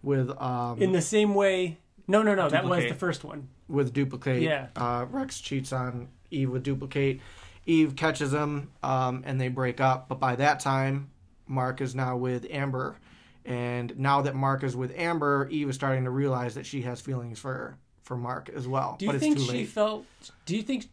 with 0.00 0.30
um, 0.40 0.80
In 0.80 0.92
the 0.92 1.02
same 1.02 1.34
way, 1.34 1.76
no, 2.06 2.22
no, 2.22 2.36
no, 2.36 2.48
that 2.48 2.64
was 2.64 2.84
the 2.84 2.94
first 2.94 3.24
one. 3.24 3.48
with 3.68 3.92
duplicate. 3.92 4.42
Yeah. 4.42 4.68
Uh, 4.76 5.06
Rex 5.10 5.40
cheats 5.40 5.72
on 5.72 6.06
Eve 6.30 6.50
with 6.50 6.62
duplicate. 6.62 7.20
Eve 7.66 7.96
catches 7.96 8.32
him, 8.32 8.70
um, 8.84 9.24
and 9.26 9.40
they 9.40 9.48
break 9.48 9.80
up. 9.80 10.08
But 10.08 10.20
by 10.20 10.36
that 10.36 10.60
time, 10.60 11.10
Mark 11.48 11.80
is 11.80 11.96
now 11.96 12.16
with 12.16 12.46
Amber, 12.50 12.96
and 13.44 13.98
now 13.98 14.22
that 14.22 14.36
Mark 14.36 14.62
is 14.62 14.76
with 14.76 14.96
Amber, 14.96 15.48
Eve 15.50 15.70
is 15.70 15.74
starting 15.74 16.04
to 16.04 16.10
realize 16.10 16.54
that 16.54 16.64
she 16.64 16.82
has 16.82 17.00
feelings 17.00 17.40
for 17.40 17.76
for 18.04 18.16
Mark 18.16 18.50
as 18.54 18.68
well. 18.68 18.94
Do 19.00 19.06
you 19.06 19.18
think 19.18 19.40
she 19.40 19.48
late. 19.48 19.68
felt? 19.68 20.06
Do 20.46 20.54
you 20.54 20.62
think? 20.62 20.86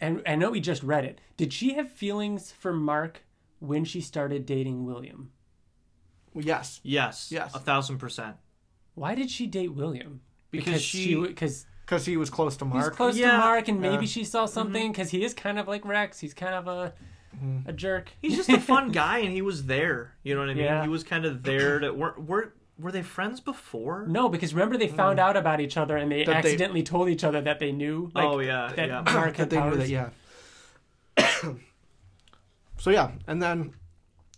And 0.00 0.22
I 0.26 0.34
know 0.36 0.50
we 0.50 0.60
just 0.60 0.82
read 0.82 1.04
it. 1.04 1.20
Did 1.36 1.52
she 1.52 1.74
have 1.74 1.90
feelings 1.90 2.52
for 2.52 2.72
Mark 2.72 3.24
when 3.58 3.84
she 3.84 4.00
started 4.00 4.46
dating 4.46 4.86
William? 4.86 5.32
yes, 6.34 6.80
Yes. 6.82 7.30
Yes. 7.30 7.54
A 7.54 7.58
thousand 7.58 7.98
percent. 7.98 8.36
Why 8.94 9.14
did 9.14 9.30
she 9.30 9.46
date 9.46 9.74
William? 9.74 10.20
Because 10.50 10.82
she- 10.82 11.14
because 11.14 11.66
because 11.84 12.06
he 12.06 12.16
was 12.16 12.30
close 12.30 12.56
to 12.58 12.64
Mark. 12.64 12.76
he's 12.76 12.82
Mark. 12.84 12.96
close 12.96 13.16
Yeah. 13.16 13.32
to 13.32 13.38
Mark, 13.38 13.66
and 13.68 13.80
maybe 13.80 14.04
Yeah. 14.04 14.10
she 14.10 14.24
saw 14.24 14.44
mm-hmm. 14.44 14.52
something 14.52 14.92
because 14.92 15.10
he 15.10 15.24
is 15.24 15.34
kind 15.34 15.58
of 15.58 15.66
like 15.66 15.84
Rex. 15.84 16.20
He's 16.20 16.34
kind 16.34 16.54
of 16.54 16.68
a 16.68 16.94
mm-hmm. 17.36 17.68
a 17.68 17.72
jerk. 17.72 18.12
He's 18.22 18.36
just 18.36 18.48
a 18.48 18.60
fun 18.60 18.92
guy, 18.92 19.18
and 19.18 19.32
he 19.32 19.42
was 19.42 19.66
there. 19.66 20.14
You 20.22 20.34
know 20.34 20.40
what 20.40 20.50
I 20.50 20.54
mean? 20.54 20.64
Yeah. 20.64 20.82
He 20.82 20.88
was 20.88 21.02
kind 21.02 21.24
of 21.24 21.42
there. 21.42 21.80
To 21.80 21.92
were 21.92 22.14
were 22.16 22.54
were 22.80 22.92
they 22.92 23.02
friends 23.02 23.40
before? 23.40 24.06
No, 24.08 24.28
because 24.28 24.54
remember 24.54 24.76
they 24.78 24.88
found 24.88 25.18
out 25.18 25.36
about 25.36 25.60
each 25.60 25.76
other 25.76 25.96
and 25.96 26.10
they 26.10 26.22
Mm. 26.22 26.26
That 26.26 26.42
they- 26.42 26.48
accidentally 26.50 26.82
told 26.82 27.08
each 27.08 27.24
other 27.24 27.40
that 27.40 27.58
they 27.58 27.72
knew. 27.72 28.10
Like, 28.14 28.24
oh 28.24 28.40
yeah, 28.40 28.72
that 28.76 28.88
yeah. 28.88 29.02
Mark 29.12 29.36
that 29.36 29.36
had 29.36 29.50
they 29.50 29.56
knew 29.56 29.62
powers. 29.62 29.78
that, 29.78 29.88
yeah. 29.88 30.10
so 32.78 32.90
yeah, 32.90 33.10
and 33.26 33.42
then 33.42 33.74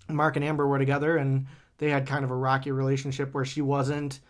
Mark 0.08 0.36
and 0.36 0.44
Amber 0.44 0.66
were 0.66 0.78
together, 0.78 1.16
and 1.16 1.46
they 1.78 1.90
had 1.90 2.06
kind 2.06 2.24
of 2.24 2.30
a 2.30 2.34
rocky 2.36 2.70
relationship 2.72 3.34
where 3.34 3.44
she 3.44 3.60
wasn't 3.62 4.20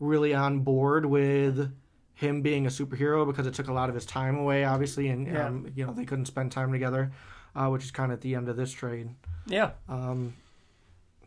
really 0.00 0.34
on 0.34 0.60
board 0.60 1.06
with 1.06 1.72
him 2.14 2.42
being 2.42 2.66
a 2.66 2.70
superhero 2.70 3.26
because 3.26 3.46
it 3.46 3.54
took 3.54 3.68
a 3.68 3.72
lot 3.72 3.88
of 3.88 3.94
his 3.94 4.06
time 4.06 4.36
away, 4.36 4.64
obviously, 4.64 5.08
and 5.08 5.26
Yeah. 5.26 5.46
um, 5.46 5.70
you 5.74 5.86
know 5.86 5.92
they 5.92 6.04
couldn't 6.04 6.26
spend 6.26 6.52
time 6.52 6.72
together, 6.72 7.10
uh, 7.54 7.68
which 7.68 7.84
is 7.84 7.90
kind 7.90 8.12
of 8.12 8.16
at 8.18 8.22
the 8.22 8.34
end 8.34 8.48
of 8.48 8.56
this 8.56 8.72
trade. 8.72 9.10
Yeah, 9.46 9.70
Um, 9.88 10.34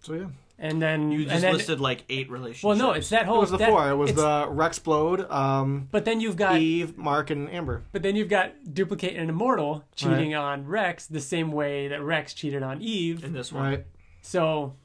so 0.02 0.14
yeah, 0.14 0.26
and 0.62 0.82
then 0.82 1.12
You 1.12 1.26
just 1.26 1.42
then, 1.42 1.54
listed 1.54 1.80
like 1.80 2.04
eight 2.10 2.30
relationships. 2.30 2.64
Well, 2.64 2.76
no, 2.76 2.92
it's 2.92 3.10
that 3.10 3.26
whole. 3.26 3.38
it 3.38 3.40
was 3.40 3.52
the 3.52 3.58
that- 3.58 3.70
four. 3.70 3.90
It 3.90 3.96
was 3.96 4.10
it's- 4.12 4.24
the 4.24 4.48
Rex 4.52 4.78
Splode, 4.80 5.32
um, 5.32 5.88
But 5.92 6.06
then 6.06 6.20
you've 6.20 6.36
got 6.36 6.58
Eve, 6.58 6.98
Mark, 6.98 7.30
and 7.30 7.50
Amber. 7.52 7.84
But 7.92 8.04
then 8.04 8.16
you've 8.16 8.30
got 8.30 8.52
Duplicate 8.74 9.16
and 9.16 9.30
Immortal 9.30 9.84
cheating 9.96 10.36
on 10.36 10.66
Rex 10.68 11.08
the 11.08 11.22
same 11.22 11.52
way 11.52 11.88
that 11.88 12.02
Rex 12.04 12.34
cheated 12.34 12.62
on 12.62 12.82
Eve. 12.82 13.24
in 13.24 13.34
this 13.34 13.52
one. 13.54 13.64
Right. 13.64 13.86
So, 14.22 14.76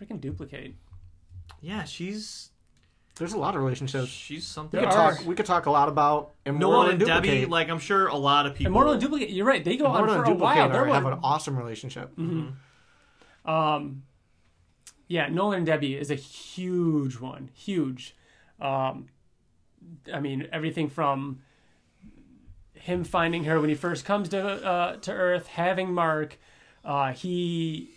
freaking 0.00 0.20
Duplicate. 0.20 0.74
Yeah, 1.60 1.84
she's 1.84 2.50
There's 3.16 3.34
a 3.34 3.38
lot 3.38 3.54
of 3.54 3.62
relationships. 3.62 4.08
she's 4.08 4.46
something. 4.46 4.80
We 4.80 4.86
could 4.86 4.92
There 4.92 5.00
else. 5.00 5.14
are. 5.14 5.18
talk. 5.18 5.26
We 5.26 5.34
could 5.34 5.46
talk 5.46 5.66
a 5.66 5.70
lot 5.70 5.88
about 5.88 6.32
Immortal 6.46 6.70
Noah 6.70 6.80
and 6.84 6.90
and 6.92 7.00
Duplicate. 7.00 7.22
Debbie, 7.40 7.46
like 7.46 7.68
I'm 7.68 7.78
sure 7.78 8.06
a 8.08 8.16
lot 8.16 8.46
of 8.46 8.54
people. 8.54 8.70
Immortal 8.72 8.92
and 8.94 9.00
Duplicate, 9.02 9.30
you're 9.30 9.46
right. 9.46 9.62
They 9.64 9.76
go 9.76 9.86
Immortal 9.86 10.10
on 10.10 10.16
and 10.18 10.26
for 10.26 10.32
a 10.32 10.34
while. 10.34 10.68
are, 10.70 10.72
There 10.72 10.86
have 10.86 11.06
an 11.06 11.18
awesome 11.22 11.56
relationship. 11.58 12.10
um, 13.44 14.02
yeah, 15.12 15.28
Nolan 15.28 15.58
and 15.58 15.66
Debbie 15.66 15.94
is 15.94 16.10
a 16.10 16.14
huge 16.14 17.20
one. 17.20 17.50
Huge. 17.52 18.16
Um, 18.58 19.08
I 20.12 20.20
mean, 20.20 20.48
everything 20.50 20.88
from 20.88 21.42
him 22.72 23.04
finding 23.04 23.44
her 23.44 23.60
when 23.60 23.68
he 23.68 23.74
first 23.74 24.06
comes 24.06 24.30
to 24.30 24.40
uh, 24.42 24.96
to 24.96 25.12
Earth, 25.12 25.48
having 25.48 25.92
Mark, 25.92 26.38
uh, 26.82 27.12
he, 27.12 27.90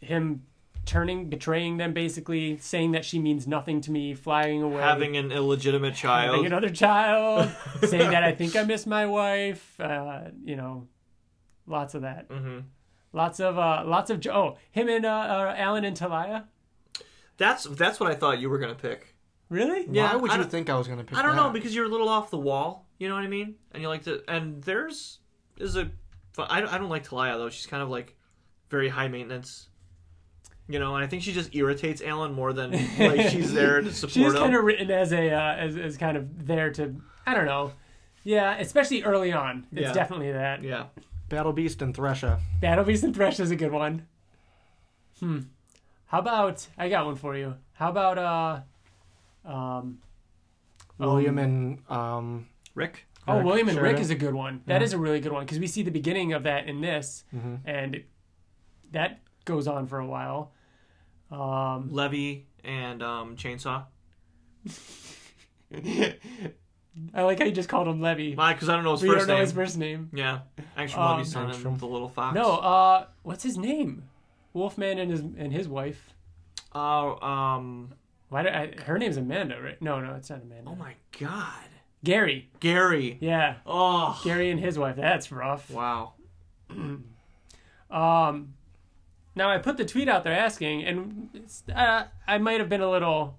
him 0.00 0.44
turning, 0.86 1.28
betraying 1.28 1.78
them, 1.78 1.92
basically 1.92 2.56
saying 2.58 2.92
that 2.92 3.04
she 3.04 3.18
means 3.18 3.48
nothing 3.48 3.80
to 3.80 3.90
me, 3.90 4.14
flying 4.14 4.62
away, 4.62 4.80
Having 4.80 5.16
an 5.16 5.32
illegitimate 5.32 5.96
child 5.96 6.36
having 6.36 6.46
another 6.46 6.70
child, 6.70 7.50
saying 7.84 8.12
that 8.12 8.22
I 8.22 8.30
think 8.30 8.54
I 8.54 8.62
miss 8.62 8.86
my 8.86 9.06
wife. 9.06 9.74
Uh, 9.80 10.30
you 10.44 10.54
know, 10.54 10.86
lots 11.66 11.94
of 11.96 12.02
that. 12.02 12.26
hmm 12.30 12.60
Lots 13.12 13.40
of 13.40 13.58
uh, 13.58 13.84
lots 13.86 14.10
of 14.10 14.24
oh 14.26 14.56
him 14.70 14.88
and 14.88 15.04
uh, 15.06 15.08
uh, 15.08 15.54
Alan 15.56 15.84
and 15.84 15.96
Talia. 15.96 16.46
That's 17.36 17.64
that's 17.64 17.98
what 18.00 18.10
I 18.10 18.14
thought 18.14 18.38
you 18.40 18.50
were 18.50 18.58
gonna 18.58 18.74
pick. 18.74 19.14
Really? 19.48 19.86
Yeah, 19.90 20.10
Why 20.12 20.16
would 20.16 20.30
I 20.30 20.34
you 20.34 20.40
don't- 20.42 20.50
think 20.50 20.68
I 20.68 20.76
was 20.76 20.86
going 20.88 20.98
to 20.98 21.04
pick 21.06 21.16
I 21.16 21.22
don't 21.22 21.34
know 21.34 21.44
that? 21.44 21.54
because 21.54 21.74
you're 21.74 21.86
a 21.86 21.88
little 21.88 22.10
off 22.10 22.30
the 22.30 22.36
wall. 22.36 22.86
You 22.98 23.08
know 23.08 23.14
what 23.14 23.24
I 23.24 23.28
mean? 23.28 23.54
And 23.72 23.82
you 23.82 23.88
like 23.88 24.02
to. 24.02 24.22
And 24.30 24.62
there's 24.62 25.20
is 25.56 25.74
a. 25.76 25.90
I 26.38 26.60
don't, 26.60 26.70
I 26.70 26.76
don't 26.76 26.90
like 26.90 27.04
Talia 27.04 27.38
though. 27.38 27.48
She's 27.48 27.64
kind 27.64 27.82
of 27.82 27.88
like 27.88 28.14
very 28.68 28.90
high 28.90 29.08
maintenance. 29.08 29.68
You 30.68 30.78
know, 30.78 30.94
and 30.96 31.02
I 31.02 31.06
think 31.06 31.22
she 31.22 31.32
just 31.32 31.54
irritates 31.54 32.02
Alan 32.02 32.34
more 32.34 32.52
than 32.52 32.72
like 32.98 33.28
she's 33.30 33.54
there 33.54 33.80
to 33.80 33.90
support 33.90 34.12
She's 34.12 34.26
him. 34.34 34.38
kind 34.38 34.54
of 34.54 34.64
written 34.64 34.90
as 34.90 35.12
a 35.14 35.30
uh, 35.30 35.54
as 35.54 35.78
as 35.78 35.96
kind 35.96 36.18
of 36.18 36.46
there 36.46 36.70
to 36.72 36.96
I 37.26 37.32
don't 37.32 37.46
know. 37.46 37.72
Yeah, 38.24 38.58
especially 38.58 39.02
early 39.04 39.32
on. 39.32 39.66
It's 39.72 39.80
Yeah. 39.80 39.92
definitely 39.94 40.32
that. 40.32 40.62
yeah. 40.62 40.86
Battle 41.28 41.52
Beast 41.52 41.82
and 41.82 41.94
Thresha. 41.94 42.40
Battle 42.60 42.84
Beast 42.84 43.04
and 43.04 43.14
Thresh 43.14 43.38
is 43.40 43.50
a 43.50 43.56
good 43.56 43.72
one. 43.72 44.06
Hmm. 45.20 45.40
How 46.06 46.20
about 46.20 46.66
I 46.78 46.88
got 46.88 47.04
one 47.06 47.16
for 47.16 47.36
you. 47.36 47.54
How 47.74 47.90
about 47.90 48.18
uh 48.18 48.60
um 49.50 49.98
William 50.98 51.38
and 51.38 51.78
um, 51.90 52.46
Rick. 52.74 53.04
Oh, 53.26 53.36
Rick 53.36 53.44
William 53.46 53.68
and 53.68 53.76
Rick 53.78 53.84
Sheridan. 53.98 54.02
is 54.02 54.10
a 54.10 54.14
good 54.16 54.34
one. 54.34 54.62
That 54.66 54.80
Yeah. 54.80 54.84
is 54.86 54.92
a 54.94 54.98
really 54.98 55.20
good 55.20 55.32
one 55.32 55.44
because 55.44 55.58
we 55.60 55.66
see 55.66 55.82
the 55.82 55.90
beginning 55.90 56.32
of 56.32 56.42
that 56.44 56.66
in 56.66 56.80
this, 56.80 57.24
Mhm. 57.34 57.60
and 57.64 57.94
it, 57.96 58.06
that 58.92 59.20
goes 59.44 59.68
on 59.68 59.86
for 59.86 59.98
a 60.00 60.06
while. 60.06 60.52
Um, 61.30 61.92
Levy 61.92 62.46
and 62.64 63.02
um, 63.02 63.36
Chainsaw. 63.36 63.84
I 67.14 67.22
like 67.22 67.38
how 67.38 67.44
you 67.44 67.52
just 67.52 67.68
called 67.68 67.88
him 67.88 68.00
Levy. 68.00 68.34
Why? 68.34 68.52
Because 68.52 68.68
I 68.68 68.74
don't 68.74 68.84
know 68.84 68.92
his 68.92 69.02
we 69.02 69.08
first 69.08 69.20
don't 69.20 69.28
know 69.28 69.34
name. 69.34 69.40
his 69.42 69.52
first 69.52 69.76
name. 69.78 70.10
Yeah, 70.12 70.40
Angstrom 70.76 70.98
Um, 70.98 71.16
Levy's 71.18 71.32
son 71.32 71.50
and 71.50 71.54
Angstrom. 71.54 71.78
the 71.78 71.86
little 71.86 72.08
fox. 72.08 72.34
No, 72.34 72.56
uh, 72.56 73.06
what's 73.22 73.42
his 73.42 73.56
name? 73.58 74.04
Wolfman 74.52 74.98
and 74.98 75.10
his 75.10 75.20
and 75.20 75.52
his 75.52 75.68
wife. 75.68 76.14
Oh, 76.74 77.18
um. 77.26 77.94
Why? 78.30 78.42
Do 78.42 78.48
I, 78.50 78.74
her 78.84 78.98
name's 78.98 79.16
Amanda, 79.16 79.60
right? 79.62 79.80
No, 79.80 80.00
no, 80.00 80.14
it's 80.14 80.28
not 80.30 80.42
Amanda. 80.42 80.70
Oh 80.70 80.74
my 80.76 80.94
God. 81.18 81.64
Gary. 82.04 82.48
Gary. 82.60 83.16
Yeah, 83.20 83.56
Oh. 83.66 84.20
Gary 84.22 84.50
and 84.50 84.60
his 84.60 84.78
wife. 84.78 84.96
That's 84.96 85.32
rough. 85.32 85.70
Wow. 85.70 86.12
Um, 87.90 88.54
now 89.34 89.50
I 89.50 89.58
put 89.58 89.76
the 89.76 89.84
tweet 89.84 90.08
out 90.08 90.24
there 90.24 90.34
asking, 90.34 90.84
and 90.84 91.30
it's, 91.32 91.62
uh, 91.74 92.04
I 92.26 92.38
might 92.38 92.60
have 92.60 92.68
been 92.68 92.82
a 92.82 92.90
little 92.90 93.38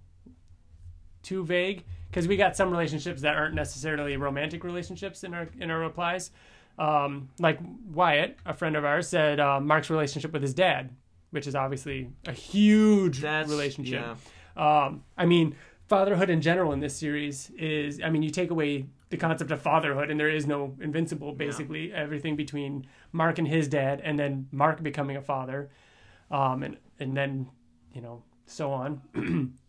too 1.21 1.45
vague 1.45 1.83
because 2.09 2.27
we 2.27 2.37
got 2.37 2.55
some 2.55 2.71
relationships 2.71 3.21
that 3.21 3.35
aren't 3.35 3.55
necessarily 3.55 4.17
romantic 4.17 4.63
relationships 4.63 5.23
in 5.23 5.33
our 5.33 5.49
in 5.59 5.71
our 5.71 5.79
replies. 5.79 6.31
Um, 6.77 7.29
like 7.39 7.59
Wyatt, 7.91 8.37
a 8.45 8.53
friend 8.53 8.75
of 8.75 8.85
ours, 8.85 9.07
said 9.09 9.39
uh, 9.39 9.59
Mark's 9.59 9.89
relationship 9.89 10.31
with 10.31 10.41
his 10.41 10.53
dad, 10.53 10.91
which 11.31 11.45
is 11.45 11.53
obviously 11.53 12.09
a 12.25 12.31
huge 12.31 13.19
That's 13.19 13.49
relationship. 13.49 14.01
Yeah. 14.01 14.85
Um, 14.85 15.03
I 15.17 15.25
mean, 15.25 15.55
fatherhood 15.87 16.29
in 16.29 16.41
general 16.41 16.71
in 16.71 16.79
this 16.79 16.95
series 16.95 17.49
is, 17.57 18.01
I 18.01 18.09
mean, 18.09 18.23
you 18.23 18.29
take 18.29 18.49
away 18.49 18.85
the 19.09 19.17
concept 19.17 19.51
of 19.51 19.61
fatherhood, 19.61 20.09
and 20.09 20.19
there 20.19 20.29
is 20.29 20.47
no 20.47 20.75
invincible. 20.79 21.33
Basically, 21.33 21.91
everything 21.91 22.35
between 22.35 22.87
Mark 23.11 23.39
and 23.39 23.47
his 23.47 23.67
dad, 23.67 24.01
and 24.03 24.17
then 24.17 24.47
Mark 24.51 24.81
becoming 24.81 25.17
a 25.17 25.21
father, 25.21 25.69
um, 26.31 26.63
and 26.63 26.77
and 26.99 27.17
then 27.17 27.49
you 27.93 28.01
know 28.01 28.23
so 28.45 28.71
on. 28.71 29.01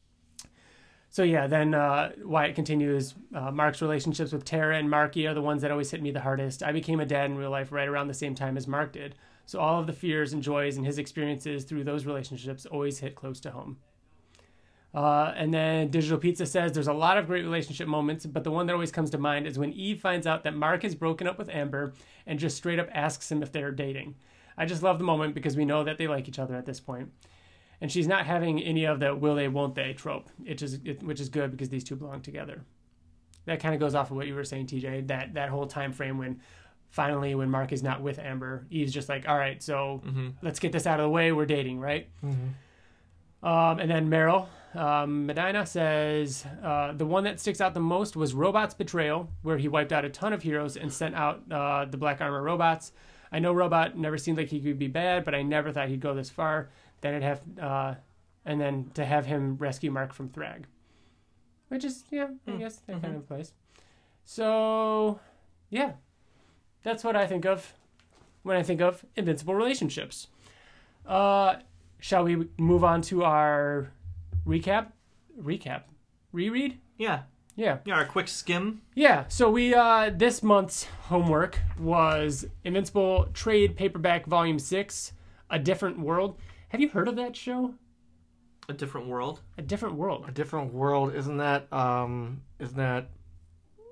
so 1.11 1.25
yeah, 1.25 1.49
then 1.49 1.75
uh, 1.75 2.13
Wyatt 2.23 2.55
continues. 2.55 3.15
Uh, 3.35 3.51
Mark's 3.51 3.83
relationships 3.83 4.31
with 4.31 4.45
Tara 4.45 4.79
and 4.79 4.89
Marky 4.89 5.27
are 5.27 5.35
the 5.35 5.43
ones 5.43 5.61
that 5.63 5.73
always 5.73 5.91
hit 5.91 6.01
me 6.01 6.13
the 6.13 6.21
hardest. 6.21 6.63
I 6.63 6.71
became 6.71 7.01
a 7.01 7.05
dad 7.05 7.31
in 7.31 7.37
real 7.37 7.51
life 7.51 7.73
right 7.73 7.89
around 7.89 8.07
the 8.07 8.15
same 8.15 8.37
time 8.37 8.57
as 8.57 8.69
Mark 8.69 8.93
did. 8.93 9.17
So 9.45 9.59
all 9.59 9.81
of 9.81 9.89
the 9.89 9.93
fears 9.93 10.33
and 10.33 10.41
joys 10.41 10.77
and 10.77 10.87
his 10.87 10.99
experiences 10.99 11.65
through 11.65 11.83
those 11.83 12.07
relationships 12.07 12.65
always 12.65 13.01
hit 13.01 13.17
close 13.17 13.41
to 13.41 13.51
home. 13.51 13.79
Uh, 14.95 15.33
and 15.37 15.53
then 15.53 15.89
Digital 15.89 16.19
Pizza 16.19 16.47
says 16.47 16.73
there's 16.73 16.87
a 16.87 16.93
lot 16.93 17.19
of 17.19 17.27
great 17.27 17.43
relationship 17.43 17.89
moments, 17.89 18.25
but 18.27 18.45
the 18.45 18.51
one 18.53 18.67
that 18.67 18.73
always 18.73 18.93
comes 18.93 19.11
to 19.11 19.19
mind 19.19 19.49
is 19.49 19.59
when 19.59 19.73
Eve 19.73 20.01
finds 20.01 20.29
out 20.29 20.45
that 20.45 20.55
Mark 20.55 20.85
has 20.85 20.95
broken 20.95 21.27
up 21.27 21.39
with 21.39 21.49
Amber 21.49 21.93
and 22.27 22.39
just 22.39 22.57
straight 22.57 22.79
up 22.79 22.89
asks 22.93 23.31
him 23.31 23.43
if 23.43 23.51
they're 23.51 23.73
dating. 23.73 24.15
I 24.57 24.67
just 24.67 24.83
love 24.83 24.99
the 24.99 25.05
moment 25.05 25.35
because 25.35 25.57
we 25.57 25.65
know 25.65 25.83
that 25.83 25.99
they 25.99 26.07
like 26.07 26.29
each 26.29 26.39
other 26.39 26.55
at 26.55 26.67
this 26.67 26.79
point. 26.81 27.11
And 27.81 27.91
she's 27.91 28.07
not 28.07 28.27
having 28.27 28.61
any 28.63 28.85
of 28.85 29.01
the 29.01 29.15
will 29.15 29.35
they, 29.35 29.49
won't 29.49 29.75
they 29.75 29.93
trope, 29.95 30.29
which 30.39 30.61
is, 30.63 30.75
it, 30.85 31.03
which 31.03 31.19
is 31.21 31.29
good 31.31 31.51
because 31.51 31.69
these 31.71 31.83
two 31.85 31.97
belong 31.97 32.21
together. 32.21 32.63
That 33.47 33.59
kind 33.61 33.75
of 33.75 33.81
goes 33.81 33.95
off 33.95 34.11
of 34.11 34.17
what 34.19 34.27
you 34.27 34.35
were 34.35 34.45
saying, 34.45 34.67
TJ, 34.67 35.07
that, 35.09 35.35
that 35.35 35.49
whole 35.49 35.67
time 35.67 35.93
frame 35.93 36.19
when 36.19 36.41
finally, 36.91 37.35
when 37.35 37.51
Mark 37.51 37.73
is 37.73 37.83
not 37.83 38.03
with 38.03 38.19
Amber, 38.19 38.67
Eve's 38.69 38.93
just 38.93 39.09
like, 39.09 39.27
all 39.29 39.39
right, 39.39 39.63
so 39.63 40.03
Mm-hmm. 40.05 40.29
let's 40.43 40.59
get 40.59 40.73
this 40.73 40.87
out 40.87 41.01
of 41.01 41.05
the 41.05 41.09
way. 41.11 41.33
We're 41.33 41.47
dating, 41.47 41.81
right? 41.81 42.09
Um, 43.43 43.79
and 43.79 43.91
then 43.91 44.11
Meryl 44.11 44.49
um, 44.75 45.27
Medina 45.27 45.67
says 45.67 46.45
uh, 46.63 46.93
the 46.93 47.07
one 47.07 47.25
that 47.25 47.41
sticks 47.41 47.61
out 47.61 47.75
the 47.75 47.81
most 47.81 48.15
was 48.15 48.35
Robot's 48.35 48.75
Betrayal, 48.75 49.29
where 49.43 49.57
he 49.59 49.67
wiped 49.67 49.93
out 49.93 50.05
a 50.05 50.09
ton 50.11 50.33
of 50.33 50.43
heroes 50.43 50.77
and 50.77 50.93
sent 50.93 51.15
out 51.17 51.43
uh, 51.51 51.87
the 51.87 51.97
Black 51.97 52.21
Armor 52.21 52.43
robots. 52.43 52.93
I 53.33 53.39
know 53.41 53.53
Robot 53.53 53.97
never 53.99 54.17
seemed 54.19 54.39
like 54.39 54.49
he 54.49 54.61
could 54.61 54.79
be 54.79 54.87
bad, 54.89 55.25
but 55.25 55.35
I 55.35 55.43
never 55.43 55.73
thought 55.73 55.89
he'd 55.89 56.01
go 56.01 56.15
this 56.15 56.31
far. 56.31 56.69
Then 57.01 57.15
it'd 57.15 57.23
have, 57.23 57.41
uh, 57.61 57.95
and 58.45 58.61
then 58.61 58.91
to 58.95 59.05
have 59.05 59.27
him 59.27 59.57
rescue 59.57 59.91
Mark 59.91 60.13
from 60.13 60.29
Thragg, 60.29 60.65
which 61.69 61.85
is 61.85 62.05
yeah, 62.11 62.29
I 62.47 62.53
guess 62.53 62.77
that 62.87 63.03
kind 63.03 63.17
of 63.17 63.27
place. 63.27 63.53
So, 64.25 65.19
yeah, 65.71 65.93
that's 66.83 67.03
what 67.03 67.17
I 67.17 67.27
think 67.27 67.45
of 67.45 67.75
when 68.43 68.57
I 68.57 68.63
think 68.63 68.81
of 68.81 69.05
invincible 69.17 69.55
relationships. 69.55 70.29
Uh, 71.07 71.57
shall 71.99 72.25
we 72.25 72.49
move 72.59 72.85
on 72.85 73.03
to 73.03 73.25
our 73.25 73.91
recap? 74.47 74.89
Recap, 75.41 75.83
reread. 76.33 76.79
Yeah. 76.99 77.23
Yeah, 77.57 77.79
Yeah. 77.85 77.95
Our 77.97 78.07
quick 78.07 78.29
skim. 78.29 78.81
yeah. 78.95 79.25
So 79.29 79.51
we 79.51 79.75
uh, 79.75 80.11
this 80.15 80.43
month's 80.43 80.85
homework 81.09 81.59
was 81.79 82.47
Invincible 82.65 83.27
Trade 83.35 83.77
Paperback 83.77 84.25
Volume 84.27 84.59
Six, 84.59 85.13
A 85.51 85.59
Different 85.59 85.99
World. 85.99 86.39
Have 86.71 86.81
you 86.81 86.89
heard 86.89 87.09
of 87.09 87.17
that 87.17 87.37
show? 87.37 87.75
A 88.69 88.73
different 88.73 89.09
world. 89.09 89.41
A 89.59 89.63
Different 89.63 89.97
World. 89.97 90.25
A 90.29 90.33
different 90.33 90.73
world, 90.73 91.15
isn't 91.15 91.39
that? 91.39 91.73
Um, 91.73 92.43
isn't 92.61 92.77
that? 92.77 93.09
What 93.77 93.87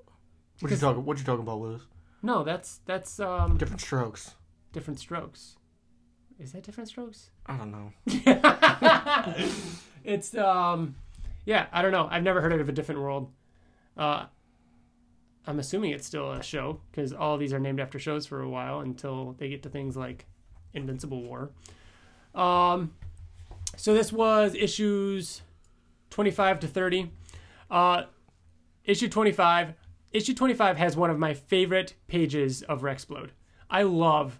you 0.61 0.67
Because- 0.67 0.79
talking? 0.79 1.05
What 1.05 1.17
you 1.17 1.23
talking 1.25 1.43
about, 1.43 1.59
Lewis? 1.59 1.81
No, 2.21 2.43
that's 2.43 2.79
that's 2.85 3.19
um, 3.19 3.57
Different 3.57 3.81
strokes. 3.81 4.35
Different 4.73 4.99
Strokes. 4.99 5.55
Is 6.37 6.51
that 6.51 6.63
Different 6.63 6.87
Strokes? 6.89 7.31
I 7.45 7.57
don't 7.57 7.71
know. 7.71 7.91
it's 10.03 10.35
um, 10.35 10.95
yeah. 11.45 11.67
I 11.71 11.81
don't 11.81 11.91
know. 11.91 12.07
I've 12.11 12.23
never 12.23 12.41
heard 12.41 12.53
of 12.53 12.69
a 12.69 12.71
Different 12.73 13.01
World. 13.01 13.31
Uh, 13.97 14.25
I'm 15.47 15.59
assuming 15.59 15.91
it's 15.91 16.05
still 16.05 16.31
a 16.33 16.43
show 16.43 16.79
because 16.91 17.11
all 17.13 17.33
of 17.33 17.39
these 17.39 17.51
are 17.53 17.59
named 17.59 17.79
after 17.79 17.97
shows 17.99 18.25
for 18.25 18.41
a 18.41 18.49
while 18.49 18.81
until 18.81 19.33
they 19.39 19.49
get 19.49 19.63
to 19.63 19.69
things 19.69 19.97
like 19.97 20.25
Invincible 20.73 21.23
War. 21.23 21.49
Um, 22.39 22.93
so 23.75 23.93
this 23.93 24.11
was 24.11 24.55
issues 24.55 25.41
25 26.09 26.61
to 26.61 26.67
30. 26.67 27.11
Uh, 27.69 28.03
issue 28.85 29.07
25. 29.09 29.73
Issue 30.11 30.33
25 30.33 30.77
has 30.77 30.95
one 30.97 31.09
of 31.09 31.19
my 31.19 31.33
favorite 31.33 31.93
pages 32.07 32.61
of 32.63 32.81
Rex 32.83 33.05
Splode. 33.05 33.29
I 33.69 33.83
love 33.83 34.39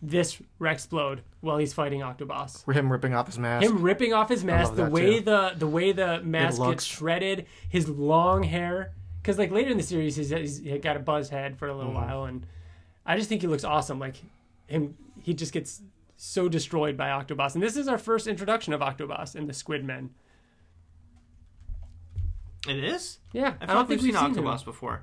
this 0.00 0.40
Rex 0.58 0.86
Splode 0.86 1.20
while 1.40 1.58
he's 1.58 1.72
fighting 1.74 2.00
Octoboss. 2.00 2.64
For 2.64 2.72
him 2.72 2.90
ripping 2.90 3.14
off 3.14 3.26
his 3.26 3.38
mask. 3.38 3.64
Him 3.66 3.82
ripping 3.82 4.14
off 4.14 4.28
his 4.28 4.42
mask, 4.42 4.74
the 4.74 4.86
way 4.86 5.18
too. 5.18 5.24
the 5.24 5.52
the 5.56 5.66
way 5.66 5.92
the 5.92 6.20
mask 6.22 6.62
gets 6.62 6.84
shredded, 6.84 7.46
his 7.68 7.88
long 7.88 8.42
hair. 8.42 8.92
Because 9.20 9.38
like 9.38 9.50
later 9.52 9.70
in 9.70 9.76
the 9.76 9.82
series, 9.82 10.16
he's, 10.16 10.30
he's 10.30 10.60
got 10.80 10.96
a 10.96 11.00
buzz 11.00 11.28
head 11.28 11.58
for 11.58 11.68
a 11.68 11.76
little 11.76 11.92
Mm-hmm. 11.92 12.10
while, 12.10 12.24
and 12.24 12.46
I 13.06 13.16
just 13.16 13.28
think 13.28 13.42
he 13.42 13.46
looks 13.48 13.64
awesome. 13.64 13.98
Like 13.98 14.16
him, 14.66 14.96
he 15.20 15.34
just 15.34 15.52
gets 15.52 15.82
so 16.22 16.48
destroyed 16.48 16.96
by 16.96 17.08
Octoboss, 17.08 17.54
and 17.54 17.62
this 17.62 17.76
is 17.76 17.88
our 17.88 17.98
first 17.98 18.28
introduction 18.28 18.72
of 18.72 18.80
Octoboss 18.80 19.34
and 19.34 19.48
the 19.48 19.52
Squid 19.52 19.84
Men. 19.84 20.10
It 22.68 22.76
is. 22.76 23.18
Yeah, 23.32 23.54
I, 23.60 23.64
I, 23.64 23.74
don't 23.74 23.88
think 23.88 24.02
we've 24.02 24.12
we've 24.12 24.20
seen 24.20 24.34
seen 24.34 24.44
him. 24.44 24.58
Before. 24.64 25.02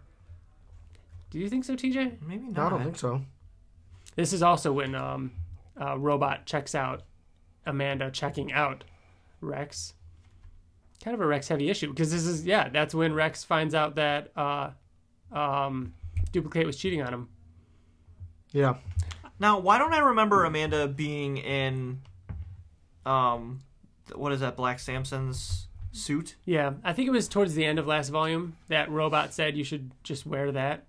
Do 1.30 1.38
you 1.38 1.50
think 1.50 1.66
so, 1.66 1.76
TJ? 1.76 2.22
Maybe 2.22 2.46
no, 2.48 2.52
not. 2.52 2.68
I 2.68 2.70
don't 2.70 2.84
think 2.84 2.98
so. 2.98 3.22
This 4.16 4.32
is 4.32 4.42
also 4.42 4.72
when 4.72 4.96
um, 4.96 5.34
uh, 5.80 5.98
Robot 5.98 6.46
checks 6.46 6.74
out 6.74 7.04
Amanda 7.66 8.10
checking 8.12 8.54
out 8.54 8.86
Rex. 9.42 9.96
Kind 11.04 11.16
of 11.16 11.20
a 11.20 11.26
Rex 11.26 11.50
heavy 11.50 11.70
issue 11.70 11.90
because 11.90 12.12
this 12.12 12.26
is 12.26 12.46
yeah 12.46 12.70
that's 12.70 12.96
when 12.96 13.14
Rex 13.14 13.44
finds 13.44 13.76
out 13.76 13.96
that 13.96 14.32
uh, 14.38 14.70
um, 15.34 15.94
Duplicate 16.32 16.66
was 16.66 16.78
cheating 16.78 17.02
on 17.02 17.14
him. 17.14 17.30
Yeah. 18.54 18.76
Now, 19.40 19.60
why 19.60 19.78
don't 19.78 19.94
I 19.94 20.00
remember 20.00 20.44
Amanda 20.46 20.88
being 20.88 21.38
in 21.38 22.02
um 23.06 23.62
what 24.16 24.32
is 24.32 24.40
that? 24.42 24.56
Black 24.56 24.80
Samson's 24.80 25.68
suit. 25.92 26.36
Yeah, 26.46 26.74
I 26.84 26.94
think 26.94 27.08
it 27.08 27.12
was 27.12 27.28
towards 27.28 27.54
the 27.56 27.66
end 27.66 27.80
of 27.80 27.88
last 27.88 28.10
volume 28.10 28.58
that 28.68 28.90
robot 28.92 29.34
said 29.34 29.56
you 29.58 29.64
should 29.64 29.92
just 30.04 30.26
wear 30.26 30.52
that. 30.52 30.86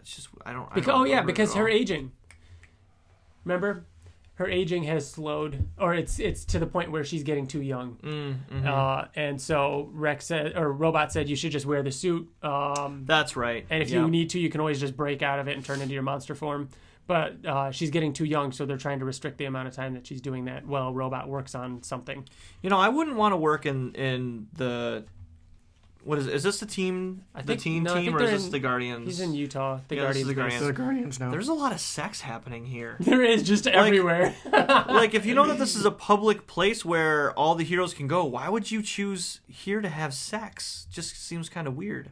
It's 0.00 0.16
just 0.16 0.28
I 0.44 0.52
don't. 0.52 0.68
I 0.70 0.74
Because, 0.74 0.86
don't 0.86 1.00
oh 1.02 1.04
yeah, 1.04 1.22
because 1.22 1.54
her 1.54 1.68
all. 1.68 1.74
aging. 1.74 2.12
Remember, 3.44 3.84
her 4.36 4.48
aging 4.48 4.82
has 4.84 5.08
slowed, 5.10 5.68
or 5.78 5.94
it's 5.94 6.18
it's 6.18 6.44
to 6.46 6.58
the 6.58 6.66
point 6.66 6.90
where 6.90 7.04
she's 7.04 7.22
getting 7.22 7.46
too 7.46 7.62
young. 7.62 7.96
Mm, 8.02 8.36
mhm. 8.52 8.66
Uh, 8.66 9.06
and 9.14 9.40
so 9.40 9.88
Rex 9.92 10.26
said, 10.26 10.56
or 10.56 10.72
Robot 10.72 11.12
said, 11.12 11.28
you 11.28 11.36
should 11.36 11.52
just 11.52 11.66
wear 11.66 11.82
the 11.82 11.92
suit. 11.92 12.28
Um, 12.42 13.04
That's 13.06 13.36
right. 13.36 13.64
and 13.70 13.82
if 13.82 13.90
Yeah. 13.90 14.00
you 14.02 14.10
need 14.10 14.30
to, 14.30 14.40
you 14.40 14.48
can 14.50 14.60
always 14.60 14.80
just 14.80 14.96
break 14.96 15.22
out 15.22 15.38
of 15.38 15.46
it 15.48 15.54
and 15.56 15.64
turn 15.64 15.80
into 15.80 15.94
your 15.94 16.02
monster 16.02 16.34
form. 16.34 16.68
But 17.06 17.44
uh, 17.44 17.70
she's 17.70 17.90
getting 17.90 18.14
too 18.14 18.24
young, 18.24 18.50
so 18.50 18.64
they're 18.64 18.78
trying 18.78 19.00
to 19.00 19.04
restrict 19.04 19.36
the 19.36 19.44
amount 19.44 19.68
of 19.68 19.74
time 19.74 19.92
that 19.92 20.06
she's 20.06 20.22
doing 20.22 20.46
that 20.46 20.66
while 20.66 20.94
Robot 20.94 21.28
works 21.28 21.54
on 21.54 21.82
something. 21.82 22.26
You 22.62 22.70
know, 22.70 22.78
I 22.78 22.88
wouldn't 22.88 23.16
want 23.16 23.32
to 23.32 23.36
work 23.36 23.66
in 23.66 23.92
in 23.94 24.46
the. 24.54 25.04
What 26.04 26.18
is 26.18 26.26
it? 26.26 26.34
Is 26.34 26.42
this 26.42 26.60
the 26.60 26.66
team? 26.66 27.24
I 27.34 27.40
the 27.40 27.46
think- 27.48 27.60
team 27.62 27.82
no, 27.84 27.92
I 27.92 27.94
team, 27.94 28.04
think 28.04 28.16
or 28.16 28.22
is 28.22 28.28
they're 28.28 28.36
this 28.36 28.46
in- 28.46 28.52
the 28.52 28.58
Guardians? 28.58 29.06
He's 29.06 29.20
in 29.20 29.32
Utah. 29.34 29.80
The 29.88 29.96
Yeah, 29.96 30.08
this 30.12 30.16
is 30.18 30.24
Guardians. 30.24 30.26
the 30.28 30.34
base. 30.34 30.36
Guardians. 30.36 30.60
So 30.60 30.66
the 30.66 30.72
Guardians 30.74 31.20
now. 31.20 31.30
There's 31.30 31.48
a 31.48 31.54
lot 31.54 31.72
of 31.72 31.80
sex 31.80 32.20
happening 32.20 32.66
here. 32.66 32.96
There 33.00 33.22
is 33.24 33.42
just 33.42 33.66
everywhere. 33.66 34.34
like, 34.52 35.14
if 35.14 35.24
you 35.24 35.34
know 35.34 35.46
that 35.46 35.58
this 35.58 35.74
is 35.74 35.84
a 35.84 35.90
public 36.10 36.46
place 36.46 36.84
where 36.84 37.32
all 37.32 37.54
the 37.54 37.64
heroes 37.64 37.94
can 37.94 38.06
go, 38.06 38.24
why 38.24 38.48
would 38.48 38.70
you 38.70 38.82
choose 38.82 39.40
here 39.48 39.80
to 39.80 39.88
have 39.88 40.12
sex? 40.12 40.86
Just 40.92 41.16
seems 41.26 41.48
kind 41.48 41.66
of 41.66 41.76
weird. 41.76 42.10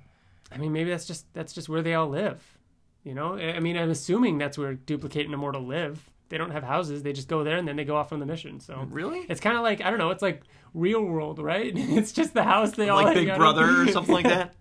I 0.50 0.56
mean, 0.58 0.72
maybe 0.72 0.90
that's 0.90 1.06
just 1.06 1.26
that's 1.34 1.52
just 1.52 1.68
where 1.68 1.82
they 1.82 1.94
all 1.94 2.08
live. 2.08 2.58
You 3.04 3.14
know, 3.14 3.36
I 3.36 3.56
I 3.56 3.60
mean, 3.60 3.76
I'm 3.76 3.90
assuming 3.90 4.38
that's 4.38 4.56
where 4.56 4.74
Duplicate 4.74 5.26
and 5.26 5.34
Immortal 5.34 5.62
live. 5.66 6.08
They 6.28 6.38
don't 6.38 6.50
have 6.52 6.62
houses; 6.62 7.02
they 7.02 7.12
just 7.12 7.28
go 7.28 7.44
there 7.44 7.56
and 7.58 7.68
then 7.68 7.76
they 7.76 7.84
go 7.84 7.96
off 7.96 8.10
on 8.12 8.20
the 8.20 8.26
mission. 8.26 8.58
So 8.60 8.86
Really? 8.90 9.26
it's 9.28 9.40
kind 9.40 9.56
of 9.56 9.62
like 9.62 9.82
I 9.82 9.90
don't 9.90 9.98
know. 9.98 10.10
It's 10.10 10.22
like 10.22 10.42
real 10.74 11.02
world, 11.02 11.38
right? 11.38 11.72
It's 11.76 12.12
just 12.12 12.34
the 12.34 12.44
house 12.44 12.72
they 12.72 12.88
all 12.88 13.02
Like 13.02 13.16
hang 13.16 13.26
Big 13.26 13.36
Brother 13.36 13.64
in. 13.64 13.88
or 13.88 13.92
something 13.92 14.14
like 14.14 14.24
that? 14.28 14.54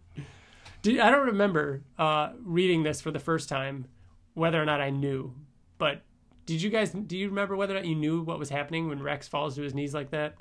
Dude, 0.82 0.99
I 0.99 1.12
don't 1.12 1.28
remember 1.28 1.84
uh, 1.99 2.32
reading 2.43 2.84
this 2.84 3.01
for 3.01 3.12
the 3.12 3.20
first 3.20 3.47
time, 3.49 3.86
whether 4.34 4.62
or 4.62 4.66
not 4.66 4.82
I 4.82 4.89
knew. 4.89 5.34
But 5.78 6.01
did 6.45 6.62
you 6.62 6.70
guys? 6.70 6.91
Do 6.91 7.16
you 7.18 7.30
remember 7.30 7.55
whether 7.55 7.74
or 7.76 7.80
not 7.80 7.86
you 7.86 7.95
knew 7.95 8.22
what 8.24 8.39
was 8.39 8.49
happening 8.49 8.88
when 8.89 9.01
Rex 9.01 9.28
falls 9.28 9.55
to 9.55 9.62
his 9.62 9.74
knees 9.76 9.93
like 9.93 10.09
that? 10.12 10.36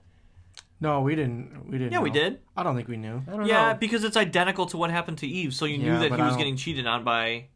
No, 0.81 1.03
we 1.03 1.15
didn't. 1.15 1.67
We 1.69 1.77
didn't. 1.77 1.93
Yeah, 1.93 2.01
we 2.01 2.11
did. 2.11 2.41
I 2.57 2.63
don't 2.63 2.75
think 2.75 2.89
we 2.89 2.97
knew. 2.97 3.23
I 3.29 3.31
don't 3.37 3.45
Yeah, 3.47 3.73
know. 3.73 3.79
because 3.79 4.03
it's 4.03 4.17
identical 4.17 4.65
to 4.67 4.79
what 4.79 4.91
happened 4.91 5.19
to 5.19 5.27
Eve, 5.27 5.53
so 5.53 5.67
you 5.67 5.77
knew 5.77 5.99
that 5.99 6.11
he 6.11 6.19
I 6.19 6.25
was 6.25 6.31
don't- 6.33 6.39
getting 6.39 6.57
cheated 6.57 6.87
on 6.87 7.05
by 7.05 7.49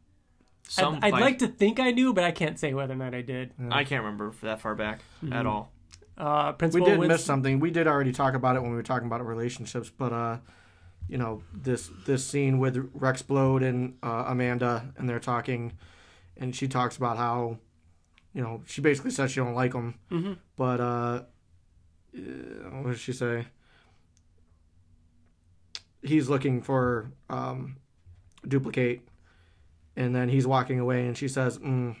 some. 0.67 0.99
I'd, 1.01 1.11
I'd 1.13 1.21
like 1.21 1.39
to 1.39 1.47
think 1.47 1.79
I 1.79 1.89
knew, 1.89 2.13
but 2.13 2.23
I 2.23 2.29
can't 2.31 2.59
say 2.59 2.75
whether 2.75 2.93
or 2.93 2.97
not 2.97 3.15
I 3.15 3.21
did. 3.23 3.51
I 3.71 3.83
can't 3.83 4.03
remember 4.03 4.31
that 4.43 4.61
far 4.61 4.75
back 4.75 4.99
Mm-hmm. 5.23 5.33
at 5.33 5.47
all. 5.47 5.71
Uh, 6.17 6.53
We 6.71 6.81
did 6.81 6.97
Wins- 6.99 7.09
miss 7.09 7.25
something. 7.25 7.59
We 7.59 7.71
did 7.71 7.87
already 7.87 8.11
talk 8.13 8.35
about 8.35 8.55
it 8.55 8.61
when 8.61 8.71
we 8.71 8.77
were 8.77 8.83
talking 8.83 9.07
about 9.07 9.25
relationships, 9.25 9.89
but 9.89 10.13
uh, 10.13 10.37
you 11.09 11.17
know 11.17 11.41
this 11.53 11.89
this 12.05 12.25
scene 12.25 12.57
with 12.57 12.89
Rex 12.93 13.21
Splode 13.21 13.63
and 13.67 13.97
uh, 14.01 14.23
Amanda, 14.27 14.93
and 14.97 15.09
they're 15.09 15.19
talking, 15.19 15.73
and 16.37 16.55
she 16.55 16.67
talks 16.69 16.95
about 16.97 17.17
how, 17.17 17.57
you 18.33 18.41
know, 18.41 18.61
she 18.65 18.79
basically 18.81 19.11
says 19.11 19.31
she 19.31 19.39
don't 19.41 19.55
like 19.55 19.73
him, 19.73 19.95
Mhm. 20.09 20.37
but 20.55 20.79
uh, 20.79 21.23
uh, 22.15 22.19
what 22.81 22.91
did 22.91 22.99
she 22.99 23.11
say? 23.13 23.47
He's 26.01 26.29
looking 26.29 26.61
for 26.61 27.11
um, 27.29 27.77
duplicate, 28.47 29.07
and 29.95 30.15
then 30.15 30.29
he's 30.29 30.45
walking 30.47 30.79
away, 30.79 31.07
and 31.07 31.17
she 31.17 31.27
says, 31.27 31.57
mm, 31.59 31.95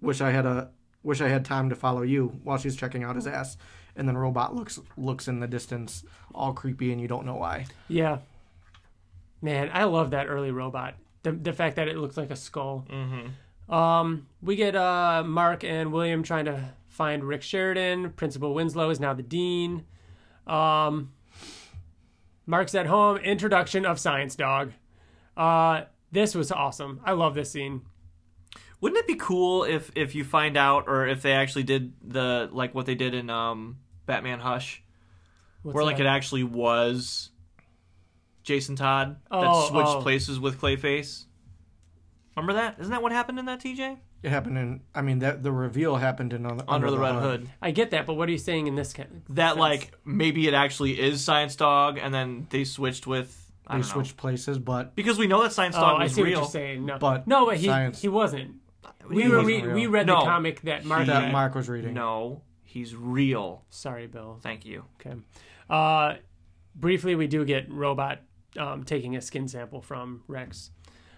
"Wish 0.00 0.20
I 0.20 0.30
had 0.30 0.46
a 0.46 0.70
wish 1.02 1.20
I 1.20 1.28
had 1.28 1.44
time 1.44 1.68
to 1.70 1.76
follow 1.76 2.02
you." 2.02 2.40
While 2.42 2.58
she's 2.58 2.76
checking 2.76 3.04
out 3.04 3.16
his 3.16 3.26
ass, 3.26 3.56
and 3.96 4.08
then 4.08 4.16
robot 4.16 4.54
looks 4.54 4.78
looks 4.96 5.28
in 5.28 5.40
the 5.40 5.46
distance, 5.46 6.04
all 6.34 6.52
creepy, 6.52 6.92
and 6.92 7.00
you 7.00 7.08
don't 7.08 7.26
know 7.26 7.36
why. 7.36 7.66
Yeah. 7.88 8.18
Man, 9.40 9.70
I 9.72 9.84
love 9.84 10.10
that 10.10 10.26
early 10.26 10.50
robot. 10.50 10.94
The 11.22 11.32
the 11.32 11.52
fact 11.52 11.76
that 11.76 11.88
it 11.88 11.96
looks 11.96 12.16
like 12.16 12.30
a 12.30 12.36
skull. 12.36 12.86
Mm-hmm. 12.90 13.74
Um, 13.74 14.26
we 14.40 14.56
get 14.56 14.74
uh 14.74 15.22
Mark 15.26 15.64
and 15.64 15.92
William 15.92 16.22
trying 16.22 16.46
to 16.46 16.70
find 16.88 17.24
Rick 17.24 17.42
Sheridan. 17.42 18.10
Principal 18.12 18.54
Winslow 18.54 18.90
is 18.90 18.98
now 19.00 19.14
the 19.14 19.22
dean. 19.22 19.84
Um, 20.46 21.12
Mark's 22.46 22.74
at 22.74 22.86
home. 22.86 23.18
Introduction 23.18 23.84
of 23.84 24.00
Science 24.00 24.34
Dog. 24.34 24.72
Uh, 25.36 25.82
this 26.10 26.34
was 26.34 26.50
awesome. 26.50 27.00
I 27.04 27.12
love 27.12 27.34
this 27.34 27.50
scene. 27.50 27.82
Wouldn't 28.80 28.98
it 28.98 29.06
be 29.06 29.16
cool 29.16 29.64
if 29.64 29.90
if 29.96 30.14
you 30.14 30.24
find 30.24 30.56
out, 30.56 30.84
or 30.86 31.06
if 31.06 31.22
they 31.22 31.32
actually 31.32 31.64
did 31.64 31.92
the 32.02 32.48
like 32.52 32.74
what 32.74 32.86
they 32.86 32.94
did 32.94 33.14
in 33.14 33.28
um 33.30 33.78
Batman 34.06 34.38
Hush, 34.40 34.82
What's 35.62 35.74
where 35.74 35.84
like 35.84 35.96
that? 35.96 36.06
it 36.06 36.08
actually 36.08 36.44
was 36.44 37.30
Jason 38.44 38.76
Todd 38.76 39.16
that 39.30 39.46
Oh, 39.46 39.68
switched 39.68 39.88
oh. 39.88 40.00
places 40.02 40.38
with 40.40 40.60
Clayface. 40.60 41.24
Remember 42.36 42.52
that? 42.54 42.76
Isn't 42.78 42.92
that 42.92 43.02
what 43.02 43.12
happened 43.12 43.38
in 43.38 43.46
that 43.46 43.60
TJ? 43.60 43.98
It 44.22 44.30
happened 44.30 44.58
in. 44.58 44.80
I 44.94 45.02
mean, 45.02 45.20
that 45.20 45.42
the 45.42 45.52
reveal 45.52 45.96
happened 45.96 46.32
in 46.32 46.44
under, 46.46 46.64
Under, 46.68 46.90
the, 46.90 46.98
Red 46.98 47.16
Hood. 47.16 47.48
I 47.62 47.70
get 47.72 47.90
that, 47.90 48.06
but 48.06 48.14
what 48.14 48.28
are 48.28 48.32
you 48.32 48.38
saying 48.38 48.66
in 48.66 48.74
this 48.74 48.92
case? 48.92 49.06
That 49.30 49.56
like 49.56 49.92
maybe 50.04 50.46
it 50.48 50.54
actually 50.54 51.00
is 51.00 51.22
Science 51.24 51.56
Dog, 51.56 51.98
and 51.98 52.12
then 52.14 52.46
they 52.50 52.64
switched 52.64 53.06
with 53.06 53.52
I 53.66 53.74
They 53.76 53.80
don't 53.82 53.88
know. 53.88 53.92
switched 53.94 54.16
places, 54.16 54.58
but 54.58 54.94
because 54.96 55.18
we 55.18 55.26
know 55.26 55.42
that 55.42 55.52
Science 55.52 55.76
Oh, 55.76 55.80
Dog 55.80 56.00
I 56.00 56.04
was 56.04 56.14
see 56.14 56.20
what 56.22 56.26
real. 56.28 56.38
you're 56.40 56.48
saying. 56.48 56.86
No, 56.86 56.98
But 56.98 57.26
no, 57.26 57.44
but 57.46 57.58
he 57.58 57.66
science- 57.66 58.00
he 58.00 58.08
wasn't. 58.08 58.56
He 59.10 59.16
We 59.16 59.28
were, 59.28 59.38
wasn't 59.38 59.46
we, 59.46 59.62
real. 59.62 59.74
we 59.74 59.86
read 59.86 60.06
No. 60.06 60.20
the 60.20 60.26
comic 60.26 60.60
that 60.62 60.84
Mark 60.84 61.06
that 61.06 61.22
read. 61.24 61.32
Mark 61.32 61.54
was 61.54 61.68
reading. 61.68 61.94
No, 61.94 62.42
he's 62.64 62.94
real. 62.94 63.64
Sorry, 63.70 64.06
Bill. 64.06 64.38
Thank 64.42 64.64
you. 64.66 64.84
Okay. 65.00 65.16
Uh, 65.68 66.14
briefly, 66.74 67.14
we 67.14 67.26
do 67.26 67.44
get 67.44 67.70
Robot 67.70 68.20
um, 68.58 68.84
taking 68.84 69.16
a 69.16 69.20
skin 69.20 69.48
sample 69.48 69.80
from 69.80 70.22
Rex. 70.28 70.70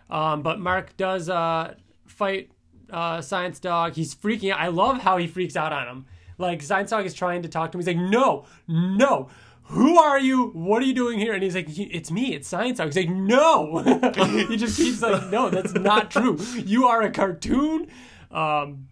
Um, 0.09 0.43
but 0.43 0.59
Mark 0.59 0.97
does 0.97 1.29
uh, 1.29 1.75
fight 2.07 2.51
uh, 2.91 3.21
Science 3.21 3.61
Dog. 3.61 3.95
He's 3.95 4.15
freaking 4.15 4.53
out. 4.53 4.61
I 4.61 4.69
love 4.69 4.99
how 5.01 5.17
he 5.19 5.27
freaks 5.27 5.57
out 5.57 5.73
on 5.73 5.87
him. 5.87 6.07
Like, 6.39 6.63
Science 6.63 6.91
Dog 6.91 7.05
is 7.07 7.15
trying 7.15 7.43
to 7.43 7.49
talk 7.49 7.71
to 7.73 7.77
him. 7.79 7.81
He's 7.81 7.87
like, 7.87 7.97
no, 8.11 8.47
no. 8.67 9.29
Who 9.71 9.99
are 10.01 10.19
you? 10.19 10.49
What 10.49 10.83
are 10.83 10.87
you 10.87 10.95
doing 10.95 11.21
here? 11.21 11.33
And 11.33 11.43
he's 11.43 11.55
like, 11.55 11.67
it's 11.69 12.11
me. 12.11 12.35
It's 12.35 12.49
Science 12.49 12.79
Dog. 12.79 12.89
He's 12.89 12.97
like, 12.97 13.09
no. 13.09 13.79
he 14.49 14.57
just 14.57 14.77
keeps 14.77 15.01
like, 15.01 15.31
no, 15.31 15.49
that's 15.49 15.75
not 15.75 16.11
true. 16.11 16.39
You 16.57 16.87
are 16.89 17.03
a 17.03 17.11
cartoon. 17.11 17.87
Um, 18.33 18.89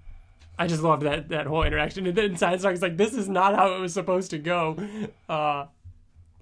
I 0.56 0.66
just 0.68 0.82
loved 0.82 1.02
that 1.02 1.28
that 1.30 1.46
whole 1.46 1.62
interaction. 1.64 2.06
And 2.06 2.16
then 2.16 2.36
Science 2.36 2.62
Dog 2.62 2.74
is 2.74 2.82
like, 2.82 2.96
"This 2.96 3.14
is 3.14 3.28
not 3.28 3.54
how 3.54 3.74
it 3.74 3.80
was 3.80 3.94
supposed 3.94 4.30
to 4.30 4.38
go." 4.38 4.76
Uh, 5.28 5.66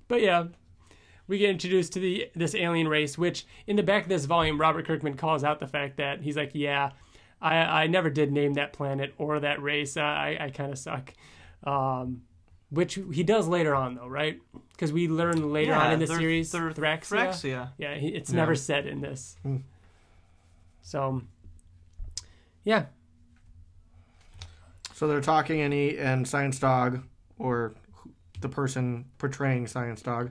but 0.09 0.23
yeah, 0.23 0.45
we 1.29 1.39
get 1.39 1.51
introduced 1.51 1.93
to 1.95 2.01
the 2.01 2.31
this 2.35 2.55
alien 2.55 2.89
race, 2.89 3.19
which 3.19 3.47
in 3.67 3.77
the 3.77 3.83
back 3.83 4.05
of 4.05 4.09
this 4.09 4.25
volume, 4.25 4.61
Robert 4.61 4.87
Kirkman 4.87 5.17
calls 5.17 5.45
out 5.45 5.61
the 5.61 5.67
fact 5.67 5.99
that 5.99 6.23
he's 6.23 6.37
like, 6.37 6.53
"Yeah, 6.55 6.93
I 7.43 7.57
I 7.57 7.87
never 7.89 8.09
did 8.09 8.33
name 8.33 8.55
that 8.55 8.73
planet 8.73 9.15
or 9.19 9.41
that 9.41 9.63
race. 9.63 9.97
I 9.97 10.39
I 10.41 10.51
kind 10.51 10.73
of 10.73 10.79
suck." 10.79 11.13
Um, 11.65 12.23
which 12.71 12.95
he 13.13 13.23
does 13.23 13.47
later 13.49 13.75
on, 13.75 13.95
though, 13.95 14.07
right? 14.09 14.41
Because 14.73 14.93
we 14.93 15.09
learn 15.09 15.53
later 15.53 15.73
on 15.75 15.93
in 15.93 16.01
the 16.01 16.07
they're- 16.07 16.19
series, 16.19 16.53
they're 16.53 16.71
Thraxia. 16.73 17.29
Thraxia. 17.29 17.71
Yeah, 17.79 17.95
he, 17.95 18.09
it's 18.09 18.31
Yeah. 18.31 18.37
never 18.37 18.55
said 18.55 18.87
in 18.87 19.01
this. 19.01 19.37
Hmm. 19.43 19.57
So, 20.83 21.23
yeah, 22.65 22.87
So 24.95 25.07
they're 25.07 25.21
talking, 25.21 25.61
and 25.61 25.73
he 25.75 25.99
and 25.99 26.27
Science 26.27 26.59
Dog, 26.59 27.03
or 27.39 27.75
the 28.41 28.49
person 28.49 29.05
portraying 29.19 29.67
Science 29.67 30.01
Dog, 30.01 30.31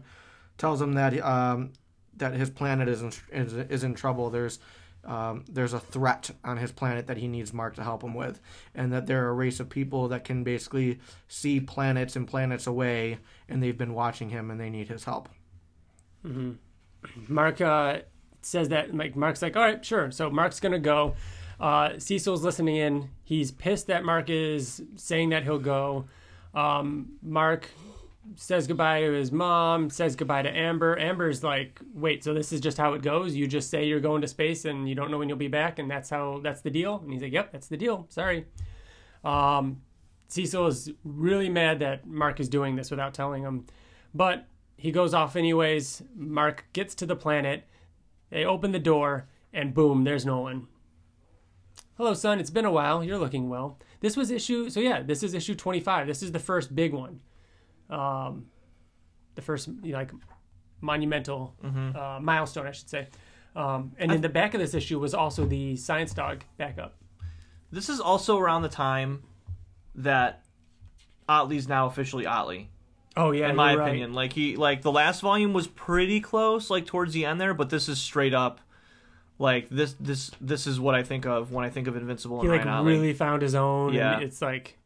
tells 0.58 0.82
him 0.82 0.94
that 0.94 1.20
um, 1.24 1.74
that 2.18 2.34
his 2.34 2.50
planet 2.50 2.88
is 2.88 3.02
in, 3.04 3.12
is, 3.32 3.54
is 3.54 3.84
in 3.84 3.94
trouble. 3.94 4.30
There's 4.32 4.58
um, 5.06 5.46
there's 5.48 5.74
a 5.74 5.80
threat 5.80 6.32
on 6.44 6.58
his 6.58 6.72
planet 6.72 7.08
that 7.08 7.18
he 7.18 7.28
needs 7.28 7.54
Mark 7.54 7.76
to 7.76 7.84
help 7.84 8.04
him 8.04 8.14
with, 8.14 8.40
and 8.74 8.92
that 8.92 9.06
they're 9.06 9.30
a 9.30 9.34
race 9.34 9.60
of 9.60 9.70
people 9.70 10.08
that 10.10 10.24
can 10.24 10.44
basically 10.44 11.00
see 11.28 11.60
planets 11.60 12.16
and 12.16 12.28
planets 12.28 12.68
away, 12.68 13.20
and 13.48 13.62
they've 13.62 13.78
been 13.78 13.94
watching 13.94 14.30
him, 14.30 14.50
and 14.50 14.60
they 14.60 14.70
need 14.70 14.88
his 14.88 15.04
help. 15.04 15.30
Mark 17.28 17.62
uh, 17.62 18.00
says 18.42 18.70
that 18.70 18.96
like 18.96 19.16
Mark's 19.16 19.42
like, 19.42 19.56
all 19.56 19.64
right, 19.64 19.84
sure. 19.86 20.12
So 20.12 20.30
Mark's 20.30 20.60
gonna 20.60 20.80
go. 20.80 21.16
Uh, 21.60 21.98
Cecil's 22.00 22.44
listening 22.44 22.76
in. 22.76 23.10
He's 23.24 23.52
pissed 23.52 23.88
that 23.88 24.04
Mark 24.04 24.30
is 24.30 24.82
saying 24.96 25.30
that 25.30 25.44
he'll 25.44 25.60
go. 25.60 26.06
Um, 26.54 27.14
Mark 27.22 27.70
says 28.36 28.68
goodbye 28.68 29.02
to 29.02 29.12
his 29.12 29.32
mom. 29.32 29.90
Says 29.90 30.16
goodbye 30.16 30.42
to 30.42 30.50
Amber. 30.50 30.98
Amber's 30.98 31.44
like, 31.44 31.80
wait, 31.94 32.24
so 32.24 32.34
this 32.34 32.52
is 32.52 32.60
just 32.60 32.78
how 32.78 32.94
it 32.94 33.02
goes? 33.02 33.36
You 33.36 33.48
just 33.48 33.70
say 33.70 33.86
you're 33.86 34.00
going 34.00 34.22
to 34.22 34.28
space 34.28 34.66
and 34.66 34.90
you 34.90 34.96
don't 34.96 35.12
know 35.12 35.18
when 35.18 35.30
you'll 35.30 35.38
be 35.38 35.48
back, 35.48 35.80
and 35.80 35.90
that's 35.90 36.10
how 36.10 36.40
that's 36.44 36.62
the 36.62 36.70
deal. 36.70 37.00
And 37.04 37.12
he's 37.12 37.22
like, 37.22 37.34
yep, 37.34 37.52
that's 37.52 37.68
the 37.68 37.78
deal. 37.78 38.08
Sorry. 38.10 38.46
Um, 39.24 39.82
Cecil 40.28 40.68
is 40.68 40.92
really 41.04 41.50
mad 41.50 41.80
that 41.80 42.06
Mark 42.06 42.40
is 42.40 42.50
doing 42.50 42.76
this 42.76 42.92
without 42.92 43.14
telling 43.14 43.44
him, 43.44 43.66
but 44.14 44.48
he 44.78 44.92
goes 44.92 45.14
off 45.14 45.36
anyways. 45.36 46.04
Mark 46.16 46.66
gets 46.74 46.96
to 46.96 47.06
the 47.06 47.16
planet. 47.16 47.68
They 48.30 48.44
open 48.44 48.72
the 48.72 48.80
door, 48.80 49.28
and 49.54 49.74
boom, 49.74 50.04
there's 50.04 50.26
Nolan. 50.26 50.68
Hello, 51.98 52.14
son. 52.14 52.40
It's 52.40 52.50
been 52.50 52.66
a 52.66 52.72
while. 52.72 53.04
You're 53.04 53.18
looking 53.18 53.48
well. 53.48 53.80
This 54.02 54.18
was 54.18 54.30
issue. 54.30 54.70
So 54.70 54.82
yeah, 54.82 55.02
this 55.02 55.24
is 55.24 55.34
issue 55.34 55.56
25. 55.56 56.08
This 56.08 56.22
is 56.22 56.34
the 56.34 56.40
first 56.40 56.76
big 56.76 56.94
one. 56.94 57.22
Um, 57.90 58.48
the 59.36 59.42
first 59.42 59.68
you 59.84 59.92
know, 59.92 59.98
like 60.00 60.12
monumental 60.82 61.56
Mm-hmm. 61.64 61.96
uh, 61.98 62.20
milestone, 62.20 62.68
I 62.68 62.72
should 62.72 62.90
say. 62.90 63.08
Um, 63.56 63.94
and 63.98 64.12
in 64.12 64.22
the 64.22 64.30
back 64.30 64.54
of 64.54 64.60
this 64.60 64.74
issue 64.74 65.00
was 65.00 65.14
also 65.14 65.46
the 65.46 65.76
science 65.78 66.14
dog 66.14 66.44
backup. 66.58 66.96
This 67.72 67.90
is 67.90 68.00
also 68.02 68.38
around 68.38 68.64
the 68.64 68.70
time 68.70 69.24
that 69.96 70.44
Ottley's 71.28 71.68
now 71.68 71.86
officially 71.88 72.26
Ottley. 72.26 72.70
Oh 73.18 73.32
yeah, 73.32 73.50
in 73.50 73.56
my 73.56 73.72
you're 73.72 73.80
right. 73.80 73.88
opinion. 73.88 74.14
Like 74.14 74.34
he 74.34 74.58
like 74.58 74.82
the 74.82 74.92
last 74.92 75.22
volume 75.22 75.54
was 75.54 75.68
pretty 75.68 76.20
close, 76.20 76.70
like 76.70 76.86
towards 76.86 77.14
the 77.14 77.26
end 77.26 77.40
there, 77.40 77.54
but 77.54 77.70
this 77.70 77.88
is 77.88 78.00
straight 78.00 78.34
up 78.34 78.60
like 79.40 79.70
this 79.70 79.96
this 80.02 80.32
this 80.42 80.68
is 80.68 80.80
what 80.80 80.96
I 80.96 81.04
think 81.04 81.26
of 81.26 81.52
when 81.54 81.64
I 81.66 81.70
think 81.70 81.88
of 81.88 81.96
Invincible 81.96 82.42
He 82.42 82.48
like 82.50 82.60
Ryan 82.66 82.68
Ottley. 82.80 82.94
really 82.94 83.14
found 83.14 83.42
his 83.42 83.56
own. 83.56 83.94
Yeah. 83.94 84.16
and 84.16 84.24
it's 84.24 84.42
like 84.42 84.78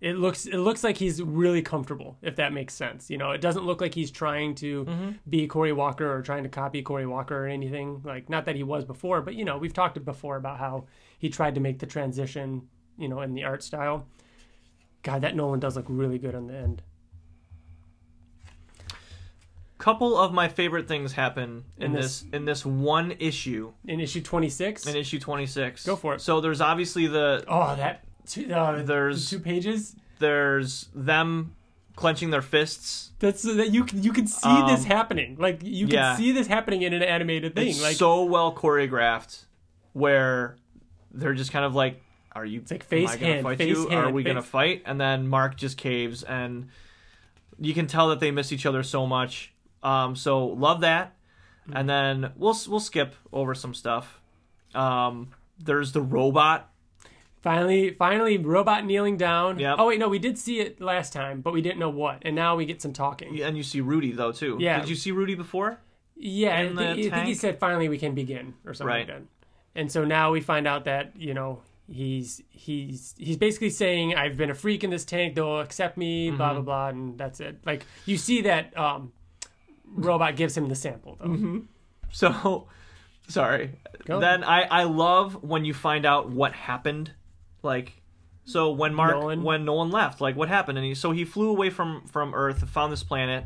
it 0.00 0.16
looks 0.16 0.46
it 0.46 0.58
looks 0.58 0.84
like 0.84 0.96
he's 0.96 1.20
really 1.22 1.60
comfortable, 1.62 2.16
if 2.22 2.36
that 2.36 2.52
makes 2.52 2.72
sense. 2.74 3.10
You 3.10 3.18
know, 3.18 3.32
it 3.32 3.40
doesn't 3.40 3.64
look 3.64 3.80
like 3.80 3.94
he's 3.94 4.10
trying 4.10 4.54
to 4.56 4.84
Mm-hmm. 4.84 5.10
be 5.28 5.46
Corey 5.48 5.72
Walker 5.72 6.12
or 6.12 6.22
trying 6.22 6.44
to 6.44 6.48
copy 6.48 6.82
Corey 6.82 7.06
Walker 7.06 7.44
or 7.44 7.48
anything. 7.48 8.00
Like 8.04 8.28
not 8.30 8.44
that 8.46 8.54
he 8.56 8.62
was 8.62 8.84
before, 8.84 9.20
but 9.22 9.34
you 9.34 9.44
know, 9.44 9.58
we've 9.58 9.72
talked 9.74 10.02
before 10.04 10.36
about 10.36 10.58
how 10.58 10.86
he 11.18 11.28
tried 11.28 11.54
to 11.56 11.60
make 11.60 11.78
the 11.80 11.86
transition, 11.86 12.68
you 12.96 13.08
know, 13.08 13.20
in 13.22 13.34
the 13.34 13.44
art 13.44 13.62
style. 13.62 14.06
God, 15.02 15.22
that 15.22 15.34
Nolan 15.34 15.58
does 15.60 15.76
look 15.76 15.86
really 15.88 16.18
good 16.18 16.34
on 16.34 16.46
the 16.46 16.54
end. 16.56 16.82
Couple 19.78 20.16
of 20.18 20.32
my 20.32 20.48
favorite 20.48 20.88
things 20.88 21.12
happen 21.12 21.64
in, 21.76 21.84
In 21.86 21.92
this, 21.92 22.20
this- 22.22 22.32
in 22.32 22.44
this 22.44 22.66
one 22.66 23.12
issue 23.20 23.72
In 23.86 24.00
issue 24.00 24.20
twenty 24.20 24.48
six. 24.48 24.86
in 24.86 24.96
issue 24.96 25.20
26. 25.20 25.86
Go 25.86 25.94
for 25.94 26.14
it. 26.14 26.20
So 26.20 26.40
there's 26.40 26.60
obviously 26.60 27.06
the 27.06 27.44
Oh, 27.46 27.76
that 27.76 28.04
two, 28.28 28.52
uh, 28.52 28.82
There's- 28.82 29.28
two 29.30 29.40
pages. 29.40 29.96
there's 30.18 30.88
them 30.94 31.54
clenching 31.96 32.30
their 32.30 32.42
fists. 32.42 33.10
That's 33.18 33.42
that 33.42 33.70
you 33.72 33.84
can 33.84 34.02
you 34.02 34.12
can 34.12 34.26
see 34.26 34.48
Um, 34.48 34.68
this 34.68 34.84
happening. 34.84 35.36
Like 35.38 35.60
you 35.62 35.86
can 35.86 35.94
yeah. 35.94 36.16
see 36.16 36.30
this 36.32 36.46
happening 36.46 36.82
in 36.82 36.92
an 36.92 37.02
animated 37.02 37.54
thing. 37.56 37.68
It's 37.68 37.82
like 37.82 37.96
so 37.96 38.24
well 38.24 38.52
choreographed 38.54 39.44
where 39.92 40.56
they're 41.12 41.34
just 41.34 41.50
kind 41.52 41.64
of 41.64 41.74
like 41.74 42.00
are 42.34 42.44
you 42.44 42.62
like 42.70 42.84
face, 42.84 43.10
am 43.10 43.16
I 43.16 43.20
gonna 43.20 43.32
hand, 43.32 43.42
fight 43.44 43.58
face, 43.58 43.76
you? 43.76 43.88
are 43.88 44.02
hand, 44.04 44.14
we 44.14 44.22
gonna 44.22 44.42
fight? 44.42 44.82
And 44.86 45.00
then 45.00 45.26
Mark 45.26 45.56
just 45.56 45.76
caves 45.76 46.22
and 46.22 46.68
you 47.58 47.74
can 47.74 47.88
tell 47.88 48.08
that 48.10 48.20
they 48.20 48.30
miss 48.30 48.52
each 48.52 48.66
other 48.66 48.84
so 48.84 49.06
much. 49.06 49.52
Um, 49.82 50.14
so 50.14 50.46
love 50.46 50.80
that. 50.82 51.14
Mm-hmm. 51.68 51.76
And 51.76 51.88
then 51.88 52.32
we'll 52.36 52.56
we'll 52.68 52.78
skip 52.80 53.14
over 53.32 53.54
some 53.54 53.74
stuff. 53.74 54.20
Um, 54.74 55.30
there's 55.58 55.90
the 55.92 56.00
robot. 56.02 56.70
Finally, 57.42 57.90
finally, 57.90 58.38
robot 58.38 58.84
kneeling 58.84 59.16
down. 59.16 59.58
Yep. 59.58 59.76
Oh 59.78 59.86
wait, 59.88 59.98
no, 59.98 60.08
we 60.08 60.18
did 60.18 60.38
see 60.38 60.60
it 60.60 60.80
last 60.80 61.12
time, 61.12 61.40
but 61.40 61.52
we 61.52 61.62
didn't 61.62 61.78
know 61.78 61.90
what, 61.90 62.18
and 62.22 62.34
now 62.34 62.56
we 62.56 62.66
get 62.66 62.80
some 62.82 62.92
talking. 62.92 63.34
Yeah, 63.34 63.46
And 63.48 63.56
you 63.56 63.62
see 63.62 63.80
Rudy 63.80 64.12
though 64.12 64.32
too. 64.32 64.56
Yeah. 64.60 64.80
Did 64.80 64.88
you 64.88 64.96
see 64.96 65.12
Rudy 65.12 65.34
before? 65.34 65.80
Yeah, 66.16 66.58
I 66.58 66.66
think, 66.68 66.80
I 66.80 66.94
think 67.16 67.26
he 67.26 67.34
said 67.34 67.60
finally 67.60 67.88
we 67.88 67.96
can 67.98 68.14
begin 68.14 68.54
or 68.66 68.74
something 68.74 68.88
Right. 68.88 69.08
like 69.08 69.18
that. 69.18 69.22
And 69.76 69.92
so 69.92 70.04
now 70.04 70.32
we 70.32 70.40
find 70.40 70.66
out 70.66 70.86
that 70.86 71.12
you 71.16 71.34
know 71.34 71.62
he's 71.88 72.42
he's 72.50 73.14
he's 73.16 73.36
basically 73.36 73.70
saying 73.70 74.14
I've 74.16 74.36
been 74.36 74.50
a 74.50 74.54
freak 74.54 74.82
in 74.82 74.90
this 74.90 75.04
tank. 75.04 75.36
They'll 75.36 75.60
accept 75.60 75.96
me. 75.96 76.28
Mm-hmm. 76.28 76.36
Blah 76.36 76.52
blah 76.54 76.62
blah, 76.62 76.88
and 76.88 77.16
that's 77.16 77.38
it. 77.40 77.58
Like 77.64 77.84
you 78.04 78.16
see 78.16 78.42
that 78.42 78.76
um, 78.76 79.12
robot 79.86 80.34
gives 80.36 80.56
him 80.56 80.68
the 80.68 80.74
sample 80.74 81.16
though. 81.20 81.26
Mm-hmm. 81.28 81.58
So 82.10 82.66
sorry. 83.28 83.70
Go. 84.04 84.18
Then 84.18 84.42
I 84.42 84.62
I 84.62 84.82
love 84.84 85.42
when 85.44 85.64
you 85.64 85.74
find 85.74 86.04
out 86.04 86.28
what 86.30 86.52
happened. 86.52 87.12
Like 87.62 88.00
so 88.44 88.70
when 88.70 88.94
Mark 88.94 89.12
Nolan. 89.14 89.42
when 89.42 89.64
Nolan 89.64 89.90
left, 89.90 90.20
like 90.20 90.36
what 90.36 90.48
happened 90.48 90.78
and 90.78 90.86
he 90.86 90.94
so 90.94 91.10
he 91.10 91.24
flew 91.24 91.50
away 91.50 91.70
from 91.70 92.06
from 92.06 92.34
Earth, 92.34 92.68
found 92.68 92.92
this 92.92 93.02
planet. 93.02 93.44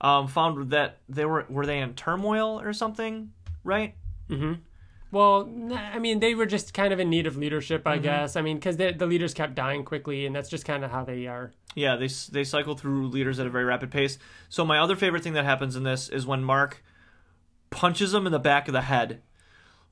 Um 0.00 0.26
found 0.28 0.70
that 0.70 0.98
they 1.08 1.24
were 1.24 1.46
were 1.48 1.66
they 1.66 1.78
in 1.78 1.94
turmoil 1.94 2.60
or 2.60 2.72
something, 2.72 3.32
right? 3.64 3.94
Mm-hmm. 4.28 4.54
Well, 5.12 5.46
I 5.74 5.98
mean, 5.98 6.20
they 6.20 6.34
were 6.34 6.46
just 6.46 6.72
kind 6.72 6.90
of 6.90 6.98
in 6.98 7.10
need 7.10 7.26
of 7.26 7.36
leadership, 7.36 7.82
Mm-hmm. 7.84 7.92
I 7.92 7.98
guess. 7.98 8.34
I 8.34 8.40
mean, 8.40 8.56
because 8.56 8.78
the 8.78 9.06
leaders 9.06 9.34
kept 9.34 9.54
dying 9.54 9.84
quickly, 9.84 10.24
and 10.24 10.34
that's 10.34 10.48
just 10.48 10.64
kind 10.64 10.84
of 10.86 10.90
how 10.90 11.04
they 11.04 11.26
are. 11.26 11.52
Yeah, 11.74 11.96
they 11.96 12.08
they 12.30 12.44
cycle 12.44 12.74
through 12.76 13.08
leaders 13.08 13.38
at 13.38 13.46
a 13.46 13.50
very 13.50 13.64
rapid 13.64 13.90
pace. 13.90 14.18
So 14.48 14.64
my 14.64 14.78
other 14.78 14.96
favorite 14.96 15.22
thing 15.22 15.34
that 15.34 15.44
happens 15.44 15.76
in 15.76 15.82
this 15.82 16.08
is 16.08 16.26
when 16.26 16.42
Mark 16.42 16.82
punches 17.70 18.12
him 18.14 18.24
in 18.26 18.32
the 18.32 18.38
back 18.38 18.68
of 18.68 18.72
the 18.72 18.82
head. 18.82 19.20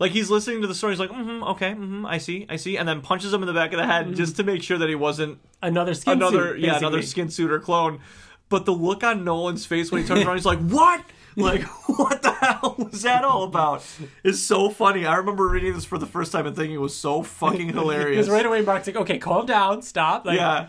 Like 0.00 0.12
he's 0.12 0.30
listening 0.30 0.62
to 0.62 0.66
the 0.66 0.74
story, 0.74 0.94
he's 0.94 0.98
like, 0.98 1.10
mm-hmm, 1.10 1.44
okay, 1.44 1.72
mm-hmm, 1.72 2.06
I 2.06 2.16
see, 2.16 2.46
I 2.48 2.56
see, 2.56 2.78
and 2.78 2.88
then 2.88 3.02
punches 3.02 3.34
him 3.34 3.42
in 3.42 3.46
the 3.46 3.52
back 3.52 3.74
of 3.74 3.78
the 3.78 3.84
head 3.86 4.16
just 4.16 4.34
to 4.36 4.42
make 4.42 4.62
sure 4.62 4.78
that 4.78 4.88
he 4.88 4.94
wasn't 4.94 5.38
Another 5.62 5.92
skin 5.92 6.14
another 6.14 6.54
suit, 6.54 6.60
yeah 6.60 6.78
another 6.78 7.02
skin 7.02 7.28
suit 7.28 7.50
or 7.52 7.60
clone. 7.60 8.00
But 8.48 8.64
the 8.64 8.72
look 8.72 9.04
on 9.04 9.24
Nolan's 9.24 9.66
face 9.66 9.92
when 9.92 10.00
he 10.00 10.08
turns 10.08 10.24
around, 10.26 10.36
he's 10.36 10.46
like, 10.46 10.58
"What? 10.58 11.04
Like, 11.36 11.62
what 11.86 12.22
the 12.22 12.32
hell 12.32 12.76
was 12.78 13.02
that 13.02 13.24
all 13.24 13.44
about?" 13.44 13.84
It's 14.24 14.40
so 14.40 14.70
funny. 14.70 15.04
I 15.04 15.16
remember 15.16 15.46
reading 15.46 15.74
this 15.74 15.84
for 15.84 15.98
the 15.98 16.06
first 16.06 16.32
time 16.32 16.46
and 16.46 16.56
thinking 16.56 16.74
it 16.76 16.80
was 16.80 16.96
so 16.96 17.22
fucking 17.22 17.68
hilarious. 17.74 18.26
Because 18.26 18.30
right 18.30 18.46
away, 18.46 18.62
Mark's 18.62 18.86
like, 18.86 18.96
"Okay, 18.96 19.18
calm 19.18 19.44
down, 19.44 19.82
stop." 19.82 20.24
Like, 20.24 20.38
yeah, 20.38 20.68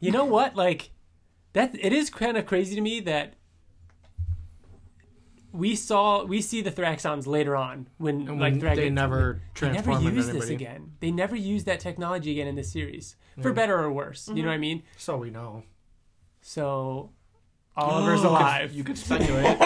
you 0.00 0.10
know 0.10 0.24
what? 0.24 0.56
Like, 0.56 0.88
that 1.52 1.76
it 1.78 1.92
is 1.92 2.08
kind 2.08 2.38
of 2.38 2.46
crazy 2.46 2.74
to 2.74 2.80
me 2.80 2.98
that 3.00 3.34
we 5.56 5.74
saw 5.74 6.24
we 6.24 6.40
see 6.42 6.60
the 6.60 6.70
Thraxans 6.70 7.26
later 7.26 7.56
on 7.56 7.88
when 7.98 8.28
And 8.28 8.40
like 8.40 8.52
when 8.54 8.60
Thrax 8.60 8.76
they 8.76 8.90
never 8.90 9.40
they 9.58 9.72
never 9.72 10.00
use 10.00 10.28
this 10.28 10.50
again. 10.50 10.92
They 11.00 11.10
never 11.10 11.34
use 11.34 11.64
that 11.64 11.80
technology 11.80 12.32
again 12.32 12.46
in 12.46 12.54
this 12.54 12.70
series, 12.70 13.16
for 13.40 13.52
better 13.52 13.78
or 13.78 13.90
worse. 13.90 14.28
You 14.28 14.42
know 14.42 14.48
what 14.48 14.54
I 14.54 14.58
mean? 14.58 14.82
So 14.96 15.16
we 15.16 15.30
know. 15.30 15.62
So 16.42 17.10
Oliver's 17.76 18.22
alive. 18.30 18.72
You 18.72 18.84
could 18.84 18.98
speculate. 18.98 19.58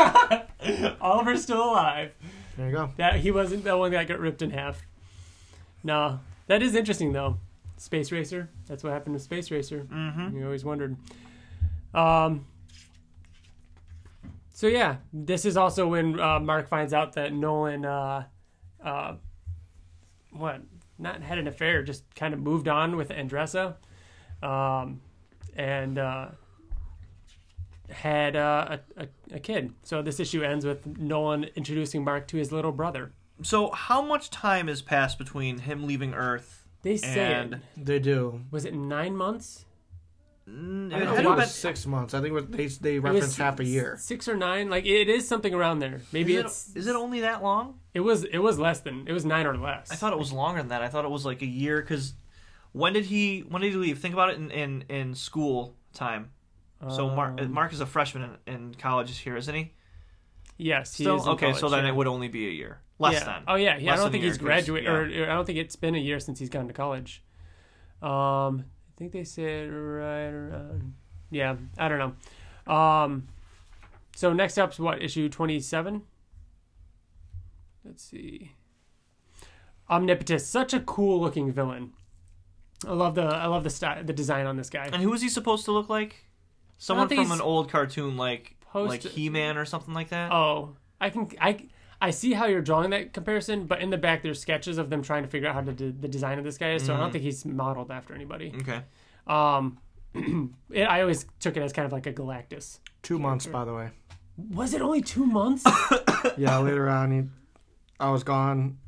Oliver's 1.01 1.43
still 1.43 1.63
alive. 1.65 2.13
there 2.57 2.69
you 2.69 2.73
go. 2.75 2.91
That 2.97 3.17
he 3.17 3.31
wasn't 3.31 3.65
the 3.65 3.77
one 3.77 3.91
that 3.93 4.07
got 4.07 4.21
ripped 4.21 4.43
in 4.43 4.51
half. 4.51 4.83
No, 5.83 6.21
that 6.47 6.63
is 6.63 6.75
interesting 6.75 7.13
though. 7.13 7.39
Space 7.77 8.13
Racer. 8.13 8.51
That's 8.69 8.85
what 8.85 8.93
happened 8.93 9.17
to 9.17 9.21
Space 9.21 9.51
Racer. 9.51 9.87
Mm-hmm. 9.91 10.37
You 10.37 10.45
always 10.45 10.65
wondered. 10.65 10.97
Um. 11.95 12.47
So 14.61 14.67
yeah, 14.67 14.97
this 15.11 15.47
is 15.47 15.57
also 15.57 15.89
when 15.89 16.21
uh, 16.21 16.39
Mark 16.39 16.69
finds 16.69 16.93
out 16.93 17.15
that 17.15 17.33
Nolan, 17.33 17.87
uh, 17.87 18.25
uh, 18.85 19.15
what, 20.33 20.61
not 20.99 21.23
had 21.23 21.39
an 21.39 21.49
affair, 21.49 21.83
just 21.83 22.15
kind 22.15 22.35
of 22.35 22.41
moved 22.41 22.69
on 22.69 22.95
with 22.99 23.09
Andressa, 23.09 23.77
um, 24.43 25.01
and 25.57 25.99
uh, 25.99 26.29
had 27.89 28.37
uh, 28.37 28.77
a, 28.99 29.05
a 29.05 29.09
a 29.37 29.41
kid. 29.41 29.73
So 29.83 30.03
this 30.03 30.21
issue 30.21 30.43
ends 30.43 30.67
with 30.67 30.87
Nolan 30.99 31.45
introducing 31.57 32.05
Mark 32.05 32.29
to 32.29 32.37
his 32.37 32.53
little 32.53 32.73
brother. 32.73 33.13
So 33.43 33.71
how 33.71 34.03
much 34.03 34.29
time 34.29 34.69
has 34.69 34.83
passed 34.83 35.17
between 35.17 35.61
him 35.61 35.87
leaving 35.87 36.13
Earth 36.13 36.67
They 36.83 36.99
say 36.99 37.33
and 37.33 37.55
it. 37.55 37.61
They 37.79 37.99
do. 37.99 38.43
Was 38.51 38.67
it 38.67 38.75
nine 38.75 39.17
months? 39.17 39.65
Mm, 40.49 40.93
I 40.93 40.99
don't 40.99 41.05
know, 41.09 41.13
to 41.15 41.21
it 41.21 41.25
have 41.25 41.37
was 41.37 41.45
been- 41.45 41.49
six 41.49 41.87
months. 41.87 42.15
I 42.15 42.21
think 42.21 42.37
it 42.37 42.51
they 42.53 42.67
they 42.67 42.99
reference 42.99 43.37
half 43.37 43.61
a 43.61 43.65
year. 43.65 43.97
Six 44.01 44.27
or 44.29 44.37
nine? 44.37 44.69
Like 44.71 44.85
it 44.87 45.09
is 45.09 45.29
something 45.29 45.55
around 45.55 45.79
there. 45.81 46.01
Maybe 46.13 46.35
is, 46.37 46.45
it's 46.45 46.71
it, 46.75 46.79
is 46.81 46.87
it 46.87 46.97
only 46.97 47.21
that 47.21 47.43
long? 47.43 47.79
it 47.95 48.01
was 48.01 48.25
it 48.25 48.39
was 48.39 48.59
less 48.59 48.81
than 48.81 49.07
it 49.07 49.13
was 49.13 49.25
nine 49.25 49.47
or 49.47 49.57
less. 49.57 49.91
I 49.93 49.97
thought 49.97 50.13
it 50.13 50.19
was 50.19 50.33
longer 50.33 50.61
than 50.61 50.69
that. 50.69 50.83
I 50.83 50.89
thought 50.89 51.05
it 51.05 51.11
was 51.11 51.25
like 51.25 51.43
a 51.43 51.47
year 51.47 51.81
because 51.81 52.15
when 52.73 52.93
did 52.95 53.05
he 53.05 53.41
when 53.41 53.63
did 53.63 53.73
he 53.73 53.77
leave? 53.77 53.99
Think 53.99 54.15
about 54.15 54.31
it 54.31 54.37
in 54.39 54.51
in, 54.51 54.85
in 54.89 55.15
school 55.15 55.77
time. 55.93 56.31
So 56.89 57.11
Mark 57.11 57.41
Um, 57.41 57.53
Mark 57.53 57.73
is 57.75 57.81
a 57.81 57.87
freshman 57.87 58.39
in, 58.47 58.55
in 58.55 58.75
college 58.75 59.19
here, 59.19 59.37
isn't 59.37 59.55
he? 59.55 59.73
Yes, 60.57 60.95
he 60.97 61.05
Still 61.05 61.17
is 61.17 61.25
in 61.27 61.33
okay. 61.33 61.53
so 61.53 61.69
then 61.69 61.85
yeah. 61.85 61.91
it 61.91 61.95
would 61.95 62.07
only 62.07 62.29
be 62.29 62.47
a 62.49 62.51
year 62.51 62.81
less 62.99 63.15
yeah. 63.15 63.25
than. 63.25 63.43
Oh 63.47 63.55
yeah, 63.57 63.77
yeah. 63.77 63.93
I 63.93 63.97
don't 63.97 64.11
think 64.11 64.25
he's 64.25 64.33
year, 64.33 64.39
'cause- 64.39 64.67
graduated, 64.67 64.89
or, 64.89 65.03
or 65.25 65.31
I 65.31 65.35
don't 65.35 65.45
think 65.45 65.59
it's 65.59 65.77
been 65.77 65.95
a 65.95 65.99
year 65.99 66.19
since 66.21 66.39
he's 66.39 66.49
gone 66.49 66.67
to 66.69 66.73
college. 66.73 67.23
Um, 68.03 68.09
I 68.11 68.80
think 69.01 69.13
they 69.13 69.25
said 69.25 69.73
right 69.73 70.29
around. 70.29 70.93
Yeah, 71.31 71.57
I 71.79 71.89
don't 71.89 71.99
know. 72.67 72.73
Um, 72.73 73.29
so 74.15 74.35
next 74.35 74.59
up's 74.59 74.79
what 74.79 75.03
issue 75.03 75.31
twenty 75.31 75.59
seven. 75.59 76.03
Let's 77.83 78.05
see. 78.05 78.53
Omnipotus, 79.91 80.43
such 80.43 80.75
a 80.75 80.81
cool 80.81 81.19
looking 81.19 81.51
villain. 81.51 81.95
I 82.87 82.93
love 82.93 83.15
the 83.15 83.23
I 83.23 83.47
love 83.47 83.65
the 83.65 83.71
style, 83.71 84.05
the 84.05 84.13
design 84.13 84.45
on 84.45 84.59
this 84.59 84.69
guy. 84.69 84.91
And 84.93 85.03
who 85.03 85.15
is 85.15 85.23
he 85.23 85.31
supposed 85.31 85.65
to 85.65 85.73
look 85.73 85.89
like? 85.89 86.27
Someone 86.77 87.09
from 87.09 87.33
an 87.33 87.41
old 87.41 87.71
cartoon, 87.71 88.19
like 88.19 88.57
post- 88.61 88.91
like 88.91 89.03
He 89.03 89.31
Man 89.31 89.57
or 89.57 89.65
something 89.65 89.95
like 89.95 90.11
that. 90.11 90.31
Oh, 90.31 90.77
I 91.01 91.09
can 91.09 91.31
I 91.41 91.69
I 92.01 92.11
see 92.11 92.33
how 92.33 92.47
you're 92.47 92.63
drawing 92.63 92.91
that 92.91 93.13
comparison, 93.13 93.67
but 93.67 93.81
in 93.81 93.91
the 93.91 93.99
back 93.99 94.23
there's 94.23 94.41
sketches 94.41 94.79
of 94.79 94.89
them 94.91 95.03
trying 95.03 95.23
to 95.23 95.29
figure 95.29 95.49
out 95.49 95.55
how 95.55 95.61
to 95.61 95.73
do 95.73 95.93
the 95.93 96.09
design 96.09 96.39
of 96.39 96.45
this 96.45 96.57
guy. 96.59 96.73
is. 96.73 96.85
So 96.85 96.93
I 96.93 96.95
Mm-hmm. 96.95 97.03
don't 97.03 97.13
think 97.13 97.25
he's 97.25 97.45
modeled 97.45 97.91
after 97.91 98.15
anybody. 98.15 98.55
Okay. 98.61 98.83
Um, 99.27 99.79
it, 100.71 100.85
I 100.85 101.03
always 101.03 101.27
took 101.41 101.57
it 101.57 101.63
as 101.63 101.73
kind 101.73 101.87
of 101.87 101.93
like 101.93 102.07
a 102.07 102.13
Galactus. 102.13 102.79
Two 103.03 103.19
months, 103.19 103.47
by 103.47 103.65
the 103.65 103.75
way. 103.75 103.91
Was 104.53 104.73
it 104.75 104.81
only 104.81 105.03
two 105.03 105.27
months? 105.27 105.65
Yeah, 106.37 106.59
later 106.59 106.89
on, 106.89 107.11
he, 107.13 107.23
I 107.99 108.11
was 108.11 108.25
gone. 108.25 108.79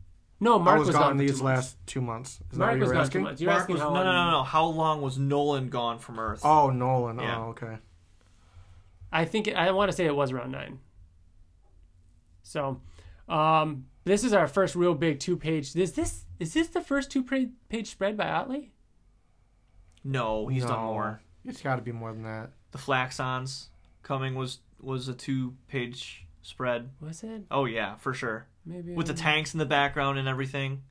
No, 0.41 0.59
Mark 0.59 0.77
I 0.77 0.79
was, 0.81 0.89
was 0.89 0.97
gone 0.97 1.13
for 1.13 1.19
these 1.19 1.39
two 1.39 1.45
last 1.45 1.77
two 1.87 2.01
months. 2.03 2.41
Is 2.51 2.59
that 2.59 2.59
Mark 2.59 2.71
what 2.73 2.75
you 2.77 2.81
was 2.81 2.89
were 2.89 2.95
gone 2.95 3.01
two 3.03 3.07
asking? 3.07 3.23
months. 3.23 3.41
You're 3.41 3.51
Mark 3.51 3.61
asking 3.61 3.73
was, 3.75 3.83
how 3.83 3.89
no, 3.95 4.01
no, 4.05 4.11
long- 4.11 4.27
no, 4.27 4.39
no. 4.39 4.43
How 4.45 4.65
long 4.67 5.01
was 5.03 5.19
Nolan 5.19 5.69
gone 5.71 5.99
from 5.99 6.19
Earth? 6.19 6.41
Oh, 6.45 6.69
Nolan. 6.71 7.19
Yeah. 7.19 7.39
Oh, 7.39 7.49
okay. 7.51 7.79
I 9.13 9.25
think 9.25 9.49
I 9.49 9.71
want 9.71 9.91
to 9.91 9.97
say 9.97 10.05
it 10.05 10.15
was 10.15 10.31
around 10.33 10.51
nine. 10.53 10.79
So, 12.43 12.81
um, 13.29 13.87
this 14.05 14.25
is 14.25 14.33
our 14.33 14.47
first 14.49 14.75
real 14.75 14.95
big 14.95 15.21
two 15.21 15.37
page. 15.37 15.75
Is 15.77 15.93
this 15.93 16.25
is 16.39 16.55
this 16.55 16.69
the 16.69 16.81
first 16.81 17.11
two 17.11 17.23
pa- 17.23 17.51
page 17.69 17.89
spread 17.91 18.17
by 18.17 18.29
Ottley? 18.29 18.73
No, 20.05 20.49
he's 20.49 20.65
done 20.65 20.85
more. 20.85 21.23
It's 21.45 21.61
got 21.63 21.77
to 21.77 21.83
be 21.83 21.93
more 21.93 22.13
than 22.13 22.23
that. 22.25 22.51
The 22.73 22.79
Flaxans 22.79 23.69
coming 24.03 24.35
was 24.35 24.59
was 24.81 25.09
a 25.09 25.15
two 25.15 25.55
page 25.69 26.27
spread. 26.43 26.91
Was 27.01 27.23
it 27.23 27.43
Oh 27.51 27.65
yeah, 27.67 27.97
for 27.97 28.13
sure. 28.13 28.47
maybe 28.67 28.95
With 28.95 29.07
the 29.07 29.15
tanks 29.15 29.53
in 29.55 29.59
the 29.59 29.67
background 29.67 30.19
and 30.19 30.27
everything. 30.29 30.83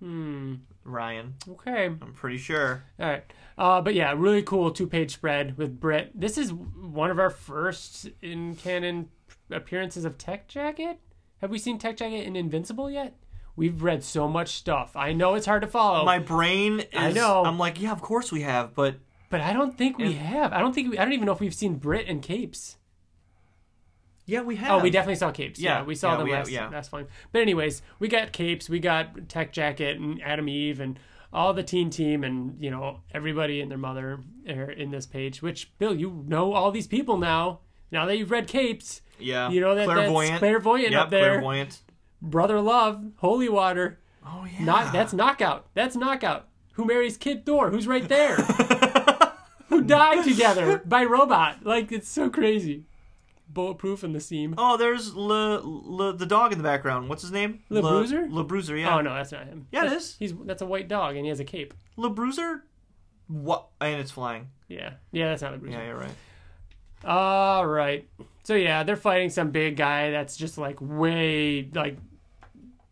Hmm. 0.00 0.54
Ryan, 0.84 1.34
Okay. 1.48 1.86
I'm 1.86 2.12
pretty 2.14 2.36
sure. 2.38 2.84
All 3.00 3.06
right. 3.08 3.24
Uh, 3.58 3.80
but 3.80 3.94
yeah, 3.94 4.14
really 4.16 4.42
cool 4.42 4.70
two 4.70 4.86
page 4.86 5.12
spread 5.12 5.56
with 5.58 5.80
Britt. 5.80 6.12
This 6.14 6.38
is 6.38 6.52
one 6.52 7.10
of 7.10 7.18
our 7.18 7.30
first 7.30 8.08
in 8.22 8.54
canon 8.56 9.08
appearances 9.50 10.04
of 10.04 10.16
Tech 10.16 10.46
Jacket. 10.48 11.00
Have 11.40 11.50
we 11.50 11.58
seen 11.58 11.78
Tech 11.78 11.96
Jacket 11.96 12.26
in 12.26 12.36
Invincible 12.36 12.90
yet? 12.90 13.14
We've 13.56 13.82
read 13.82 14.04
so 14.04 14.28
much 14.28 14.50
stuff. 14.50 14.96
I 14.96 15.12
know 15.12 15.34
it's 15.34 15.46
hard 15.46 15.62
to 15.62 15.68
follow, 15.68 16.04
My 16.04 16.18
brain 16.18 16.80
is. 16.80 16.86
I 16.94 17.12
know. 17.12 17.44
I'm 17.44 17.58
like, 17.58 17.80
yeah, 17.80 17.92
of 17.92 18.02
course 18.02 18.30
we 18.30 18.42
have, 18.42 18.74
but 18.74 18.96
but 19.30 19.40
I 19.40 19.52
don't 19.52 19.76
think 19.76 19.98
we 19.98 20.12
have. 20.14 20.52
I 20.52 20.60
don't 20.60 20.74
think 20.74 20.90
we, 20.90 20.98
I 20.98 21.04
don't 21.04 21.12
even 21.14 21.26
know 21.26 21.32
if 21.32 21.40
we've 21.40 21.54
seen 21.54 21.76
Britt 21.76 22.06
and 22.06 22.22
Capes. 22.22 22.76
yeah, 24.26 24.42
we 24.42 24.56
have. 24.56 24.70
Oh, 24.72 24.78
we 24.82 24.90
definitely 24.90 25.16
saw 25.16 25.30
Capes. 25.30 25.58
Yeah, 25.58 25.78
Yeah, 25.78 25.84
we 25.84 25.94
saw 25.94 26.12
yeah, 26.12 26.16
them 26.18 26.26
we- 26.26 26.32
last. 26.32 26.50
yeah. 26.50 26.68
That's 26.68 26.88
fine. 26.88 27.06
But 27.32 27.42
anyways, 27.42 27.82
we 27.98 28.08
got 28.08 28.32
Capes, 28.32 28.68
we 28.68 28.78
got 28.78 29.28
Tech 29.28 29.52
Jacket, 29.52 29.98
and 29.98 30.22
Atom 30.22 30.48
Eve, 30.48 30.80
and 30.80 30.98
all 31.32 31.52
the 31.54 31.62
teen 31.62 31.90
team, 31.90 32.24
and 32.24 32.56
you 32.62 32.70
know 32.70 33.00
everybody 33.12 33.60
and 33.60 33.70
their 33.70 33.78
mother 33.78 34.20
are 34.48 34.70
in 34.70 34.90
this 34.90 35.06
page. 35.06 35.42
Which 35.42 35.76
Bill, 35.78 35.94
you 35.94 36.24
know 36.26 36.52
all 36.52 36.70
these 36.70 36.86
people 36.86 37.16
now. 37.18 37.60
Now 37.90 38.06
that 38.06 38.16
you've 38.18 38.30
read 38.30 38.48
Capes, 38.48 39.02
Yeah. 39.18 39.48
You 39.50 39.60
know 39.60 39.74
that- 39.74 39.86
that's 39.86 39.96
clairvoyant. 39.98 40.38
clairvoyant 40.38 40.90
yep, 40.92 41.02
up 41.04 41.10
there. 41.10 41.30
Clairvoyant. 41.34 41.80
Brother 42.20 42.60
Love, 42.60 43.04
Holy 43.16 43.48
Water, 43.48 43.98
Oh 44.26 44.44
yeah. 44.44 44.64
not 44.64 44.92
that's 44.92 45.12
knockout. 45.12 45.66
That's 45.74 45.94
knockout. 45.96 46.48
Who 46.72 46.84
marries 46.84 47.16
Kid 47.16 47.46
Thor? 47.46 47.70
Who's 47.70 47.86
right 47.86 48.06
there? 48.08 48.36
Who 49.68 49.82
died 49.82 50.24
together 50.24 50.82
by 50.84 51.04
robot? 51.04 51.64
Like 51.64 51.92
it's 51.92 52.08
so 52.08 52.28
crazy. 52.30 52.84
Bulletproof 53.48 54.02
and 54.02 54.14
the 54.14 54.20
seam. 54.20 54.54
Oh, 54.58 54.76
there's 54.76 55.14
Le, 55.14 55.60
Le, 55.62 56.12
the 56.12 56.26
dog 56.26 56.52
in 56.52 56.58
the 56.58 56.64
background. 56.64 57.08
What's 57.08 57.22
his 57.22 57.32
name? 57.32 57.60
Le 57.70 57.80
Bruiser? 57.80 58.26
Le 58.28 58.44
Bruiser, 58.44 58.76
yeah. 58.76 58.96
Oh 58.96 59.00
no, 59.00 59.14
that's 59.14 59.32
not 59.32 59.44
him. 59.46 59.66
Yeah, 59.70 59.80
it 59.80 59.84
That's- 59.84 60.02
is. 60.02 60.16
He's 60.18 60.34
that's 60.44 60.62
a 60.62 60.66
white 60.66 60.88
dog 60.88 61.16
and 61.16 61.24
he 61.24 61.28
has 61.30 61.40
a 61.40 61.44
cape. 61.44 61.72
Le 61.96 62.10
Bruiser? 62.10 62.64
What? 63.28 63.68
And 63.80 64.00
it's 64.00 64.10
flying. 64.10 64.48
Yeah, 64.68 64.94
yeah, 65.12 65.28
that's 65.28 65.42
not 65.42 65.54
a 65.54 65.58
bruiser. 65.58 65.78
Yeah, 65.78 65.86
you're 65.86 65.96
right. 65.98 66.10
All 67.06 67.64
right. 67.64 68.08
So 68.42 68.54
yeah, 68.54 68.82
they're 68.82 68.96
fighting 68.96 69.30
some 69.30 69.52
big 69.52 69.76
guy 69.76 70.10
that's 70.10 70.36
just 70.36 70.58
like 70.58 70.78
way 70.80 71.68
like 71.72 71.98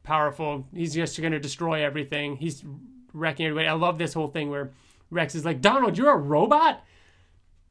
powerful. 0.05 0.69
He's 0.73 0.95
just 0.95 1.21
gonna 1.21 1.41
destroy 1.41 1.85
everything. 1.85 2.37
He's 2.37 2.65
wrecking 3.13 3.47
everybody. 3.47 3.67
I 3.67 3.73
love 3.73 3.99
this 3.99 4.15
whole 4.15 4.29
thing 4.29 4.51
where 4.51 4.71
Rex 5.11 5.35
is 5.35 5.45
like, 5.45 5.61
Donald, 5.61 5.99
you're 5.99 6.13
a 6.13 6.17
robot. 6.17 6.85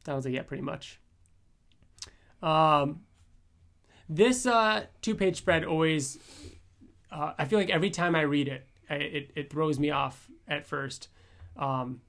Donald's 0.04 0.26
like, 0.26 0.36
yeah, 0.36 0.44
pretty 0.44 0.64
much. 0.64 1.00
Um, 2.42 3.02
this 4.10 4.46
uh, 4.46 4.86
two-page 5.02 5.38
spread 5.38 5.64
always. 5.64 6.20
Uh, 7.10 7.34
I 7.38 7.46
feel 7.46 7.58
like 7.58 7.70
every 7.70 7.90
time 7.90 8.16
I 8.16 8.22
read 8.22 8.50
it, 8.50 8.68
it 8.90 9.32
it 9.36 9.50
throws 9.50 9.80
me 9.80 9.92
off 9.92 10.30
at 10.46 10.66
first. 10.66 11.08
Um, 11.56 12.02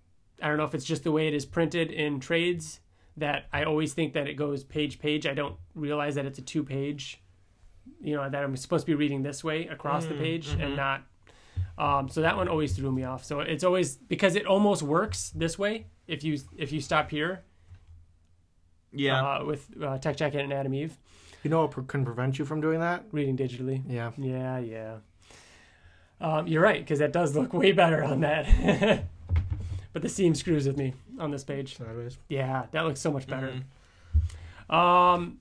I 0.42 0.48
don't 0.48 0.56
know 0.56 0.64
if 0.64 0.74
it's 0.74 0.84
just 0.84 1.04
the 1.04 1.12
way 1.12 1.28
it 1.28 1.34
is 1.34 1.44
printed 1.44 1.92
in 1.92 2.18
trades 2.18 2.80
that 3.16 3.46
I 3.52 3.64
always 3.64 3.92
think 3.94 4.12
that 4.14 4.26
it 4.28 4.34
goes 4.34 4.64
page 4.64 4.98
page. 4.98 5.26
I 5.26 5.34
don't 5.34 5.56
realize 5.74 6.14
that 6.16 6.26
it's 6.26 6.38
a 6.38 6.42
two 6.42 6.64
page. 6.64 7.20
You 8.00 8.16
know 8.16 8.28
that 8.28 8.42
I'm 8.44 8.56
supposed 8.56 8.86
to 8.86 8.92
be 8.92 8.96
reading 8.96 9.22
this 9.22 9.44
way 9.44 9.66
across 9.68 10.06
the 10.06 10.14
page 10.14 10.48
and 10.48 10.76
not. 10.76 11.02
Um, 11.76 12.08
so 12.08 12.20
that 12.22 12.36
one 12.36 12.48
always 12.48 12.74
threw 12.74 12.90
me 12.92 13.04
off. 13.04 13.24
So 13.24 13.40
it's 13.40 13.64
always 13.64 13.96
because 13.96 14.36
it 14.36 14.46
almost 14.46 14.82
works 14.82 15.30
this 15.30 15.58
way 15.58 15.86
if 16.06 16.22
you 16.24 16.38
if 16.56 16.72
you 16.72 16.80
stop 16.80 17.10
here 17.10 17.42
Yeah. 18.92 19.22
uh, 19.38 19.44
with 19.44 19.68
uh, 19.82 19.98
Tech 19.98 20.16
Jacket 20.16 20.40
and 20.40 20.52
Atom 20.52 20.74
Eve 20.74 20.96
You 21.42 21.50
know 21.50 21.62
what 21.62 21.72
pre- 21.72 21.84
can 21.86 22.04
prevent 22.04 22.38
you 22.38 22.44
from 22.44 22.60
doing 22.60 22.80
that? 22.80 23.04
reading 23.12 23.36
digitally. 23.36 23.82
Yeah. 23.88 24.12
Yeah, 24.16 24.58
yeah. 24.58 24.96
Um, 26.20 26.46
you're 26.46 26.62
right 26.62 26.80
because 26.80 27.00
that 27.00 27.12
does 27.12 27.34
look 27.34 27.52
way 27.52 27.72
better 27.72 28.02
on 28.04 28.20
that. 28.20 29.04
but 29.92 30.02
the 30.02 30.08
seam 30.08 30.34
screws 30.34 30.66
with 30.66 30.76
me 30.76 30.94
on 31.18 31.30
this 31.30 31.44
page. 31.44 31.76
Sideways. 31.76 32.18
Yeah, 32.28 32.66
that 32.72 32.84
looks 32.84 33.00
so 33.00 33.10
much 33.12 33.26
better. 33.26 33.52
Mhm. 34.70 34.74
Um, 34.74 35.38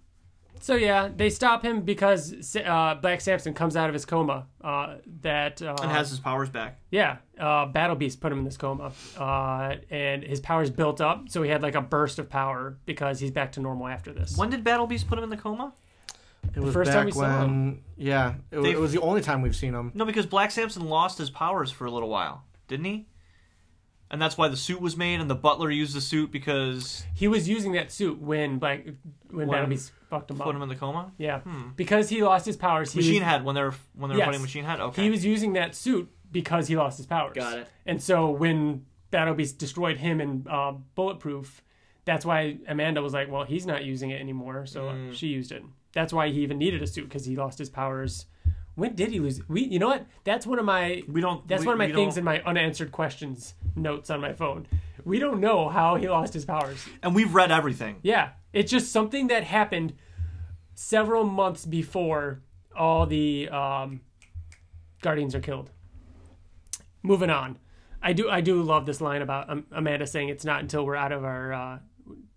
so 0.59 0.75
yeah, 0.75 1.09
they 1.13 1.29
stop 1.29 1.63
him 1.63 1.81
because 1.81 2.55
uh, 2.55 2.95
Black 2.95 3.19
Samson 3.21 3.53
comes 3.53 3.75
out 3.75 3.89
of 3.89 3.93
his 3.93 4.05
coma. 4.05 4.47
Uh, 4.61 4.95
that 5.21 5.61
uh, 5.61 5.75
and 5.81 5.91
has 5.91 6.09
his 6.09 6.19
powers 6.19 6.49
back. 6.49 6.79
yeah, 6.89 7.17
uh, 7.39 7.65
Battle 7.65 7.95
Beast 7.95 8.21
put 8.21 8.31
him 8.31 8.39
in 8.39 8.45
this 8.45 8.57
coma, 8.57 8.91
uh, 9.17 9.75
and 9.89 10.23
his 10.23 10.39
powers 10.39 10.69
built 10.69 11.01
up. 11.01 11.29
So 11.29 11.43
he 11.43 11.49
had 11.49 11.61
like 11.61 11.75
a 11.75 11.81
burst 11.81 12.17
of 12.19 12.29
power 12.29 12.77
because 12.85 13.19
he's 13.19 13.31
back 13.31 13.51
to 13.53 13.59
normal 13.61 13.87
after 13.87 14.13
this. 14.13 14.37
When 14.37 14.49
did 14.49 14.63
Battle 14.63 14.87
Beast 14.87 15.07
put 15.07 15.17
him 15.17 15.23
in 15.23 15.29
the 15.29 15.37
coma? 15.37 15.73
It 16.55 16.59
was 16.59 16.73
first 16.73 16.89
back 16.89 16.97
time 16.97 17.05
we 17.05 17.11
saw 17.13 17.41
when. 17.41 17.81
Yeah, 17.97 18.35
it, 18.51 18.59
wa- 18.59 18.65
it 18.65 18.77
was 18.79 18.91
the 18.91 19.01
only 19.01 19.21
time 19.21 19.41
we've 19.41 19.55
seen 19.55 19.73
him. 19.73 19.91
No, 19.93 20.05
because 20.05 20.25
Black 20.25 20.51
Samson 20.51 20.85
lost 20.87 21.17
his 21.17 21.29
powers 21.29 21.71
for 21.71 21.85
a 21.85 21.91
little 21.91 22.09
while, 22.09 22.43
didn't 22.67 22.85
he? 22.85 23.07
And 24.13 24.21
that's 24.21 24.37
why 24.37 24.47
the 24.47 24.55
suit 24.55 24.79
was 24.79 24.95
made, 24.95 25.19
and 25.19 25.27
the 25.27 25.33
butler 25.35 25.71
used 25.71 25.95
the 25.95 25.99
suit 26.01 26.31
because 26.31 27.03
He 27.15 27.27
was 27.27 27.49
using 27.49 27.71
that 27.71 27.91
suit 27.91 28.21
when 28.21 28.59
Black 28.59 28.85
when 28.85 28.95
When- 29.31 29.49
Battle 29.49 29.67
Beast 29.69 29.91
fucked 30.07 30.29
him 30.29 30.39
up, 30.39 30.45
put 30.45 30.55
him 30.55 30.61
in 30.61 30.69
the 30.69 30.75
coma. 30.75 31.11
Yeah, 31.17 31.39
Hmm. 31.39 31.69
because 31.75 32.09
he 32.09 32.23
lost 32.23 32.45
his 32.45 32.55
powers. 32.55 32.93
He 32.93 32.99
Machine 32.99 33.13
was, 33.15 33.23
Head 33.23 33.43
when 33.43 33.55
they 33.55 33.63
were 33.63 33.73
when 33.95 34.09
they 34.09 34.13
were 34.15 34.19
Yes. 34.19 34.25
fighting 34.27 34.41
Machine 34.43 34.65
Head. 34.65 34.79
Okay, 34.79 35.01
He 35.03 35.09
was 35.09 35.25
using 35.25 35.53
that 35.53 35.73
suit 35.73 36.09
because 36.31 36.67
he 36.67 36.75
lost 36.77 36.97
his 36.97 37.07
powers. 37.07 37.33
Got 37.33 37.57
it. 37.57 37.67
And 37.87 37.99
so 38.01 38.29
when 38.29 38.85
Battle 39.09 39.33
Beast 39.33 39.57
destroyed 39.57 39.97
him 39.97 40.21
in 40.21 40.45
uh, 40.47 40.73
Bulletproof, 40.93 41.63
that's 42.05 42.23
why 42.23 42.57
Amanda 42.67 43.01
was 43.01 43.13
like, 43.13 43.31
"Well, 43.31 43.45
he's 43.45 43.65
not 43.65 43.83
using 43.83 44.11
it 44.11 44.21
anymore," 44.21 44.67
so 44.67 44.89
Mm. 44.89 45.13
she 45.15 45.27
used 45.29 45.51
it. 45.51 45.63
That's 45.93 46.13
why 46.13 46.29
he 46.29 46.41
even 46.41 46.59
needed 46.59 46.83
a 46.83 46.87
suit 46.87 47.05
because 47.09 47.25
he 47.25 47.35
lost 47.35 47.57
his 47.57 47.69
powers. 47.71 48.27
When 48.75 48.95
did 48.95 49.11
he 49.11 49.19
lose? 49.19 49.41
We, 49.47 49.63
you 49.65 49.79
know 49.79 49.87
what? 49.87 50.05
That's 50.23 50.47
one 50.47 50.57
of 50.59 50.65
my. 50.65 51.03
we 51.07 51.21
don't. 51.21 51.47
That's 51.47 51.61
we- 51.61 51.67
one 51.67 51.73
of 51.73 51.79
my 51.79 51.91
things 51.93 52.17
in 52.17 52.23
my 52.23 52.41
unanswered 52.41 52.91
questions 52.91 53.53
notes 53.75 54.09
on 54.09 54.19
my 54.21 54.33
phone. 54.33 54.67
We 55.05 55.19
don't 55.19 55.39
know 55.39 55.69
how 55.69 55.95
he 55.95 56.07
lost 56.09 56.33
his 56.33 56.45
powers. 56.45 56.83
and 57.01 57.13
we've 57.13 57.33
read 57.33 57.51
everything. 57.51 57.97
Yeah, 58.01 58.29
it's 58.53 58.71
just 58.71 58.91
something 58.91 59.27
that 59.27 59.43
happened 59.43 59.93
several 60.75 61.23
months 61.23 61.65
before 61.65 62.41
all 62.75 63.05
the 63.05 63.49
um, 63.49 64.01
Guardians 65.01 65.35
are 65.35 65.39
killed. 65.39 65.69
Moving 67.03 67.29
on, 67.29 67.59
I 68.01 68.13
do 68.13 68.29
I 68.29 68.41
do 68.41 68.61
love 68.63 68.85
this 68.85 69.01
line 69.01 69.21
about 69.21 69.49
um, 69.49 69.65
Amanda 69.71 70.07
saying 70.07 70.29
it's 70.29 70.45
not 70.45 70.61
until 70.61 70.85
we're 70.85 70.95
out 70.95 71.11
of 71.11 71.23
our 71.23 71.53
uh, 71.53 71.79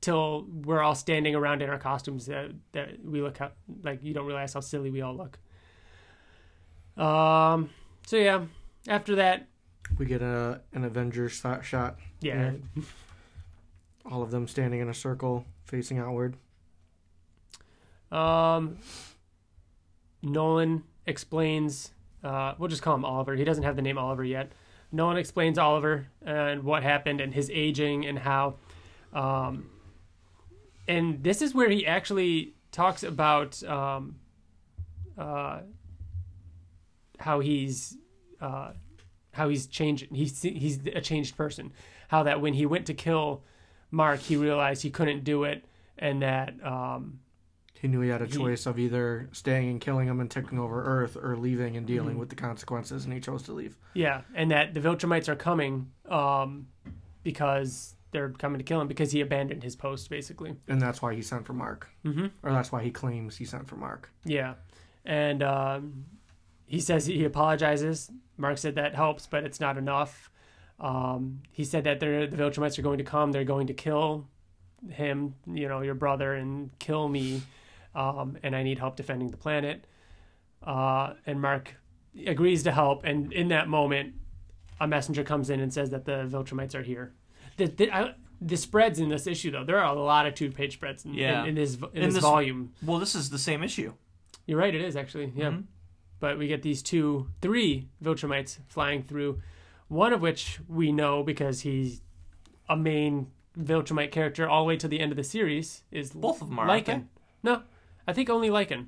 till 0.00 0.46
we're 0.50 0.82
all 0.82 0.94
standing 0.94 1.34
around 1.34 1.62
in 1.62 1.70
our 1.70 1.78
costumes 1.78 2.26
that 2.26 2.50
that 2.72 3.04
we 3.04 3.22
look 3.22 3.38
how, 3.38 3.52
like 3.84 4.02
you 4.02 4.12
don't 4.12 4.26
realize 4.26 4.54
how 4.54 4.60
silly 4.60 4.90
we 4.90 5.00
all 5.02 5.16
look. 5.16 5.38
Um. 6.96 7.70
So 8.06 8.16
yeah, 8.16 8.44
after 8.88 9.16
that, 9.16 9.46
We 9.98 10.06
get 10.06 10.22
a 10.22 10.60
an 10.72 10.84
Avengers 10.84 11.32
shot, 11.32 11.64
shot. 11.64 11.96
yeah. 12.20 12.52
All 14.10 14.22
of 14.22 14.30
them 14.30 14.46
standing 14.46 14.80
in 14.80 14.88
a 14.88 14.94
circle, 14.94 15.44
facing 15.64 15.98
outward. 15.98 16.36
Um, 18.12 18.78
Nolan 20.22 20.84
explains. 21.06 21.90
Uh, 22.22 22.54
we'll 22.58 22.68
just 22.68 22.82
call 22.82 22.94
him 22.94 23.04
Oliver. 23.04 23.34
He 23.36 23.44
doesn't 23.44 23.64
have 23.64 23.76
the 23.76 23.82
name 23.82 23.98
Oliver 23.98 24.24
yet. 24.24 24.52
Nolan 24.92 25.16
explains 25.16 25.58
Oliver 25.58 26.06
and 26.24 26.62
what 26.62 26.82
happened 26.82 27.20
and 27.20 27.34
his 27.34 27.50
aging 27.50 28.06
and 28.06 28.18
how. 28.18 28.54
Um, 29.12 29.70
and 30.88 31.22
this 31.22 31.42
is 31.42 31.54
where 31.54 31.68
he 31.68 31.86
actually 31.86 32.54
talks 32.70 33.02
about 33.02 33.62
um, 33.64 34.16
uh, 35.18 35.60
how 37.18 37.40
he's 37.40 37.96
uh, 38.40 38.72
how 39.32 39.48
he's 39.48 39.66
changed. 39.66 40.06
He's 40.12 40.42
he's 40.42 40.84
a 40.86 41.00
changed 41.00 41.36
person. 41.36 41.72
How 42.08 42.22
that 42.24 42.40
when 42.40 42.54
he 42.54 42.66
went 42.66 42.86
to 42.86 42.94
kill 42.94 43.42
Mark, 43.90 44.20
he 44.20 44.36
realized 44.36 44.82
he 44.82 44.90
couldn't 44.90 45.24
do 45.24 45.44
it, 45.44 45.64
and 45.98 46.22
that. 46.22 46.54
Um, 46.64 47.20
He 47.78 47.88
knew 47.88 48.00
he 48.00 48.08
had 48.08 48.22
a 48.22 48.26
He- 48.26 48.32
choice 48.32 48.64
of 48.64 48.78
either 48.78 49.28
staying 49.32 49.68
and 49.68 49.80
killing 49.80 50.08
him 50.08 50.18
and 50.18 50.30
taking 50.30 50.58
over 50.58 50.82
Earth, 50.82 51.14
or 51.16 51.36
leaving 51.36 51.76
and 51.76 51.86
dealing 51.86 52.16
Mhm. 52.16 52.20
with 52.20 52.30
the 52.30 52.34
consequences, 52.36 53.04
and 53.04 53.12
he 53.12 53.20
chose 53.20 53.42
to 53.44 53.52
leave. 53.52 53.76
Yeah, 53.92 54.22
and 54.34 54.50
that 54.50 54.72
the 54.72 54.80
Viltrumites 54.80 55.28
are 55.28 55.36
coming 55.36 55.90
um, 56.08 56.68
because 57.22 57.94
they're 58.12 58.30
coming 58.30 58.58
to 58.58 58.64
kill 58.64 58.80
him 58.80 58.88
because 58.88 59.12
he 59.12 59.20
abandoned 59.20 59.62
his 59.62 59.76
post, 59.76 60.08
basically. 60.08 60.56
And 60.68 60.80
that's 60.80 61.02
why 61.02 61.14
he 61.14 61.20
sent 61.22 61.44
for 61.44 61.52
Mark, 61.52 61.88
Mm-hmm. 62.04 62.26
or 62.42 62.52
that's 62.52 62.72
why 62.72 62.82
he 62.82 62.90
claims 62.90 63.36
he 63.36 63.44
sent 63.44 63.68
for 63.68 63.76
Mark. 63.76 64.10
Yeah, 64.24 64.54
and 65.04 65.42
um, 65.42 66.06
he 66.66 66.80
says 66.80 67.06
he 67.06 67.24
apologizes. 67.24 68.10
Mark 68.36 68.58
said 68.58 68.74
that 68.74 68.94
helps, 68.94 69.26
but 69.26 69.44
it's 69.44 69.60
not 69.60 69.78
enough. 69.78 70.30
Um, 70.78 71.40
he 71.50 71.64
said 71.64 71.84
that 71.84 72.00
the 72.00 72.06
Viltrumites 72.30 72.78
are 72.78 72.82
going 72.82 72.98
to 72.98 73.04
come. 73.04 73.32
They're 73.32 73.44
going 73.44 73.68
to 73.68 73.74
kill 73.74 74.28
him, 74.90 75.34
you 75.46 75.68
know, 75.68 75.80
your 75.80 75.94
brother, 75.94 76.34
and 76.34 76.70
kill 76.78 77.08
me. 77.08 77.42
Um, 77.94 78.36
and 78.42 78.54
I 78.54 78.62
need 78.62 78.78
help 78.78 78.96
defending 78.96 79.30
the 79.30 79.38
planet. 79.38 79.86
Uh, 80.62 81.14
and 81.24 81.40
Mark 81.40 81.74
agrees 82.26 82.62
to 82.64 82.72
help. 82.72 83.04
And 83.04 83.32
in 83.32 83.48
that 83.48 83.68
moment, 83.68 84.14
a 84.80 84.86
messenger 84.86 85.24
comes 85.24 85.48
in 85.48 85.60
and 85.60 85.72
says 85.72 85.90
that 85.90 86.04
the 86.04 86.28
Viltrumites 86.30 86.74
are 86.74 86.82
here. 86.82 87.14
The, 87.56 87.66
the, 87.68 87.90
I, 87.90 88.14
the 88.42 88.56
spreads 88.58 88.98
in 88.98 89.08
this 89.08 89.26
issue, 89.26 89.50
though, 89.50 89.64
there 89.64 89.78
are 89.78 89.94
a 89.96 89.98
lot 89.98 90.26
of 90.26 90.34
two-page 90.34 90.74
spreads 90.74 91.06
in, 91.06 91.14
Yeah. 91.14 91.42
in, 91.44 91.50
in 91.50 91.54
this 91.54 91.76
in, 91.76 91.84
In 91.94 92.02
this, 92.02 92.14
this- 92.14 92.22
volume. 92.22 92.74
Well, 92.84 92.98
this 92.98 93.14
is 93.14 93.30
the 93.30 93.38
same 93.38 93.62
issue. 93.62 93.94
You're 94.46 94.58
right, 94.58 94.74
it 94.74 94.82
is 94.82 94.94
actually. 94.94 95.32
Yeah. 95.34 95.50
Mhm. 95.52 95.64
But 96.18 96.38
we 96.38 96.46
get 96.48 96.62
these 96.62 96.82
two, 96.82 97.28
three 97.42 97.88
Viltrumites 98.02 98.58
flying 98.68 99.02
through, 99.02 99.40
one 99.88 100.12
of 100.12 100.20
which 100.22 100.60
we 100.68 100.90
know 100.92 101.22
because 101.22 101.60
he's 101.60 102.00
a 102.68 102.76
main 102.76 103.28
Viltrumite 103.58 104.10
character 104.12 104.48
all 104.48 104.62
the 104.64 104.68
way 104.68 104.76
to 104.76 104.88
the 104.88 105.00
end 105.00 105.12
of 105.12 105.16
the 105.16 105.24
series 105.24 105.82
is 105.90 106.10
Both 106.10 106.40
of 106.42 106.48
them 106.48 106.58
are, 106.58 106.66
Lycan. 106.66 107.06
No, 107.42 107.62
I 108.06 108.12
think 108.12 108.28
only 108.30 108.48
Lycan. 108.48 108.86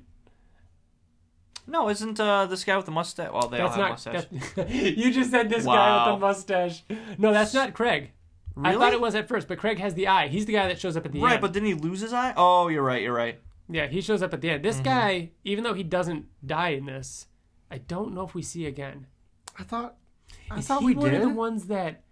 No, 1.67 1.87
isn't 1.89 2.19
uh, 2.19 2.47
this 2.47 2.63
guy 2.63 2.75
with 2.77 2.85
the 2.87 2.91
mustache? 2.91 3.29
Well, 3.31 3.47
they 3.47 3.59
all 3.59 3.69
That's 3.69 4.03
have 4.03 4.13
not. 4.13 4.23
mustache. 4.31 4.53
that- 4.55 4.69
you 4.97 5.11
just 5.13 5.29
said 5.29 5.49
this 5.49 5.65
guy 5.65 6.07
with 6.11 6.15
the 6.15 6.25
mustache. 6.25 6.83
No, 7.17 7.31
that's 7.31 7.53
not 7.53 7.73
Craig. 7.73 8.11
I 8.61 8.73
thought 8.73 8.91
it 8.93 8.99
was 8.99 9.15
at 9.15 9.27
first, 9.27 9.47
but 9.47 9.57
Craig 9.59 9.77
has 9.79 9.93
the 9.93 10.07
eye. 10.07 10.27
He's 10.27 10.45
the 10.45 10.53
guy 10.53 10.67
that 10.67 10.79
shows 10.79 10.97
up 10.97 11.05
at 11.05 11.11
the 11.13 11.21
Right, 11.21 11.33
end. 11.33 11.41
but 11.41 11.53
didn't 11.53 11.67
he 11.67 11.75
lose 11.75 12.01
his 12.01 12.11
eye? 12.11 12.33
Oh, 12.35 12.67
you're 12.67 12.83
right. 12.83 13.01
You're 13.01 13.13
right. 13.13 13.39
Yeah, 13.69 13.87
he 13.87 14.01
shows 14.01 14.21
up 14.23 14.33
at 14.33 14.41
the 14.41 14.49
end. 14.49 14.63
Mm-hmm. 14.63 14.67
This 14.67 14.79
guy, 14.79 15.29
even 15.43 15.63
though 15.63 15.73
he 15.75 15.83
doesn't 15.83 16.25
die 16.45 16.69
in 16.69 16.85
this, 16.85 17.27
I 17.69 17.77
don't 17.77 18.13
know 18.13 18.23
if 18.25 18.33
we 18.33 18.41
see 18.41 18.65
again. 18.65 19.07
I 19.57 19.63
thought. 19.63 19.95
I 20.49 20.57
Is 20.59 20.67
thought 20.67 20.79
he 20.81 20.87
we 20.87 20.95
one 20.95 21.11
did. 21.11 21.21
of 21.21 21.29
the 21.29 21.33
ones 21.35 21.67
that 21.67 22.03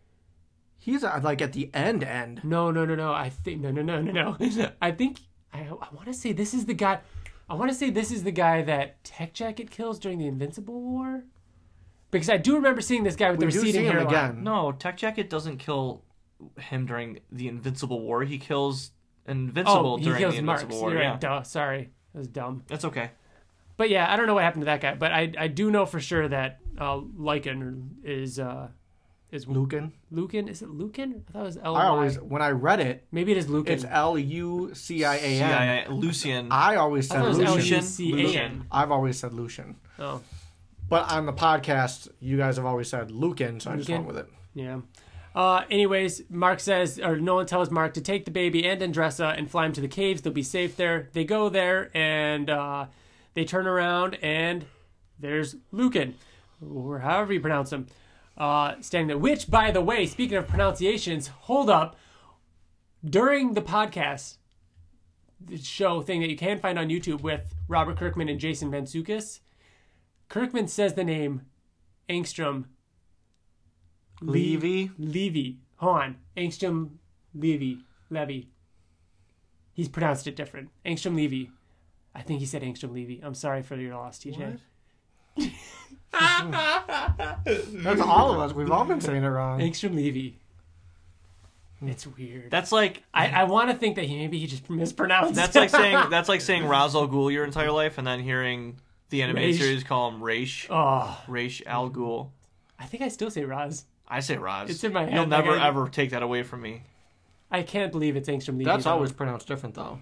He's 0.79 1.03
uh, 1.03 1.19
like 1.23 1.41
at 1.41 1.53
the 1.53 1.69
end 1.73 2.03
end. 2.03 2.41
No, 2.43 2.71
no, 2.71 2.85
no, 2.85 2.95
no. 2.95 3.11
I 3.11 3.29
think 3.29 3.61
no, 3.61 3.71
no, 3.71 3.81
no, 3.81 3.99
no, 4.01 4.11
no. 4.11 4.71
I 4.81 4.91
think 4.91 5.19
I, 5.51 5.61
I 5.61 5.87
want 5.93 6.05
to 6.05 6.13
say 6.13 6.31
this 6.31 6.53
is 6.53 6.65
the 6.65 6.73
guy. 6.75 6.99
I 7.49 7.55
want 7.55 7.71
to 7.71 7.75
say 7.75 7.89
this 7.89 8.11
is 8.11 8.23
the 8.23 8.31
guy 8.31 8.61
that 8.61 9.03
Tech 9.03 9.33
Jacket 9.33 9.71
kills 9.71 9.97
during 9.99 10.19
the 10.19 10.27
Invincible 10.27 10.79
War, 10.79 11.23
because 12.11 12.29
I 12.29 12.37
do 12.37 12.55
remember 12.55 12.81
seeing 12.81 13.03
this 13.03 13.15
guy 13.15 13.31
with 13.31 13.39
We 13.39 13.47
the 13.47 13.51
do 13.53 13.59
receding 13.59 13.81
see 13.81 13.87
hairline. 13.87 14.07
again. 14.07 14.43
No, 14.43 14.71
Tech 14.71 14.97
Jacket 14.97 15.29
doesn't 15.29 15.57
kill 15.57 16.03
him 16.59 16.85
during 16.85 17.19
the 17.31 17.47
Invincible 17.47 18.01
War. 18.01 18.23
He 18.23 18.37
kills 18.37 18.91
Invincible 19.27 19.97
he 19.97 20.05
during 20.05 20.19
kills 20.19 20.35
the 20.35 20.41
Marks. 20.41 20.63
Invincible 20.63 20.81
War. 20.81 20.93
You're 20.93 21.01
Yeah, 21.03 21.11
right. 21.11 21.19
Duh. 21.21 21.43
Sorry, 21.43 21.89
that 22.13 22.19
was 22.19 22.27
dumb. 22.27 22.63
that's 22.67 22.85
okay. 22.85 23.11
But 23.77 23.89
yeah, 23.89 24.11
I 24.11 24.15
don't 24.17 24.25
know 24.27 24.33
what 24.33 24.43
happened 24.43 24.61
to 24.61 24.65
that 24.67 24.81
guy, 24.81 24.95
but 24.95 25.11
I 25.11 25.31
I 25.37 25.47
do 25.47 25.69
know 25.69 25.85
for 25.85 25.99
sure 25.99 26.27
that 26.27 26.59
uh, 26.79 26.97
Lycan 26.97 27.89
is 28.03 28.39
uh 28.39 28.69
is 29.31 29.45
Lucan. 29.47 29.91
Lucan. 30.09 30.47
Is 30.47 30.61
it 30.61 30.69
Lucan? 30.69 31.25
I 31.27 31.31
thought 31.31 31.39
it 31.41 31.43
was 31.43 31.57
L. 31.61 31.75
I 31.75 31.85
always 31.85 32.15
when 32.19 32.41
I 32.41 32.51
read 32.51 32.79
it, 32.79 33.05
maybe 33.11 33.33
it 33.33 33.37
is 33.37 33.47
Lucan. 33.49 33.73
it's 33.73 33.85
L 33.87 34.17
U 34.17 34.71
C 34.73 35.03
I 35.05 35.15
A 35.17 35.19
N. 35.19 35.85
CIA, 35.85 35.85
Lucian. 35.93 36.47
I 36.49 36.75
always 36.77 37.07
said 37.07 37.17
thought 37.17 37.25
it 37.25 37.29
was 37.29 37.37
Lucian. 37.37 37.55
Lucian. 37.55 37.75
L-U-C-A-N. 38.19 38.65
I've 38.71 38.91
always 38.91 39.19
said 39.19 39.33
Lucian. 39.33 39.75
Oh. 39.99 40.21
But 40.89 41.11
on 41.11 41.25
the 41.25 41.33
podcast, 41.33 42.07
you 42.21 42.37
guys 42.37 42.55
have 42.55 42.65
always 42.65 42.87
said 42.89 43.11
Lucan, 43.11 43.59
so 43.59 43.71
I 43.71 43.75
just 43.75 43.89
went 43.89 44.05
with 44.05 44.17
it. 44.17 44.27
Yeah. 44.55 44.79
Uh, 45.37 45.63
anyways, 45.69 46.23
Mark 46.31 46.59
says, 46.59 46.99
or 46.99 47.17
Nolan 47.17 47.45
tells 47.45 47.69
Mark 47.69 47.93
to 47.93 48.01
take 48.01 48.25
the 48.25 48.31
baby 48.31 48.67
and 48.67 48.81
Andressa 48.81 49.37
and 49.37 49.47
fly 49.47 49.67
him 49.67 49.73
to 49.73 49.81
the 49.81 49.87
caves. 49.87 50.23
They'll 50.23 50.33
be 50.33 50.41
safe 50.41 50.75
there. 50.75 51.09
They 51.13 51.25
go 51.25 51.47
there 51.47 51.91
and 51.95 52.49
uh, 52.49 52.87
they 53.35 53.45
turn 53.45 53.67
around 53.67 54.17
and 54.23 54.65
there's 55.19 55.55
Lucan, 55.71 56.15
or 56.59 56.97
however 56.97 57.33
you 57.33 57.39
pronounce 57.39 57.71
him, 57.71 57.85
uh, 58.35 58.81
standing 58.81 59.09
there. 59.09 59.17
Which, 59.19 59.47
by 59.47 59.69
the 59.69 59.79
way, 59.79 60.07
speaking 60.07 60.37
of 60.37 60.47
pronunciations, 60.47 61.27
hold 61.27 61.69
up. 61.69 61.97
During 63.07 63.53
the 63.53 63.61
podcast, 63.61 64.37
the 65.39 65.57
show 65.57 66.01
thing 66.01 66.21
that 66.21 66.31
you 66.31 66.35
can 66.35 66.57
find 66.57 66.79
on 66.79 66.89
YouTube 66.89 67.21
with 67.21 67.53
Robert 67.67 67.97
Kirkman 67.97 68.27
and 68.27 68.39
Jason 68.39 68.71
Vansukis, 68.71 69.41
Kirkman 70.29 70.67
says 70.67 70.95
the 70.95 71.03
name 71.03 71.43
Angstrom 72.09 72.65
Levy. 74.21 74.91
Levy. 74.97 75.57
Hold 75.77 75.97
on. 75.97 76.15
Angstrom 76.35 76.89
Levy. 77.33 77.79
Levy. 78.09 78.49
He's 79.73 79.87
pronounced 79.87 80.27
it 80.27 80.35
different. 80.35 80.69
Angstrom 80.85 81.15
Levy. 81.15 81.51
I 82.15 82.21
think 82.21 82.39
he 82.39 82.45
said 82.45 82.63
Angstrom 82.63 82.93
Levy. 82.93 83.19
I'm 83.23 83.35
sorry 83.35 83.61
for 83.61 83.75
your 83.75 83.95
loss, 83.95 84.19
TJ. 84.19 84.59
That's 87.83 88.01
all 88.01 88.33
of 88.33 88.39
us. 88.39 88.53
We've 88.53 88.71
all 88.71 88.85
been 88.85 89.01
saying 89.01 89.23
it 89.23 89.27
wrong. 89.27 89.59
Angstrom 89.59 89.95
Levy. 89.95 90.39
It's 91.85 92.07
weird. 92.07 92.49
That's 92.49 92.71
like 92.71 93.03
I, 93.13 93.27
I 93.29 93.43
want 93.43 93.69
to 93.69 93.77
think 93.77 93.97
that 93.97 94.05
he 94.05 94.17
maybe 94.17 94.39
he 94.39 94.47
just 94.47 94.67
mispronounced. 94.67 95.35
that's 95.35 95.55
like 95.55 95.69
saying 95.69 95.95
that's 96.09 96.27
like 96.27 96.41
saying 96.41 96.65
Ra's 96.65 96.95
al 96.95 97.07
Ghul 97.07 97.31
your 97.31 97.43
entire 97.45 97.71
life, 97.71 97.99
and 97.99 98.07
then 98.07 98.19
hearing 98.19 98.79
the 99.11 99.21
animated 99.21 99.51
Raish. 99.51 99.59
series 99.59 99.83
call 99.83 100.09
him 100.09 100.21
Raish. 100.23 100.65
oh, 100.71 101.23
Raish 101.27 101.61
al 101.67 101.91
Ghul. 101.91 102.29
I 102.79 102.85
think 102.85 103.03
I 103.03 103.09
still 103.09 103.29
say 103.29 103.43
Raz. 103.45 103.85
I 104.07 104.21
say 104.21 104.37
Raz. 104.37 104.69
It's 104.69 104.83
in 104.83 104.93
my 104.93 105.03
head, 105.05 105.13
You'll 105.13 105.21
like 105.23 105.29
never 105.45 105.51
I- 105.57 105.67
ever 105.67 105.87
take 105.89 106.11
that 106.11 106.23
away 106.23 106.43
from 106.43 106.61
me. 106.61 106.83
I 107.51 107.63
can't 107.63 107.91
believe 107.91 108.15
it's 108.17 108.27
Angstrom 108.29 108.53
Levy. 108.53 108.65
That's 108.65 108.83
though. 108.85 108.91
always 108.91 109.11
pronounced 109.13 109.47
different 109.47 109.75
though, 109.75 110.01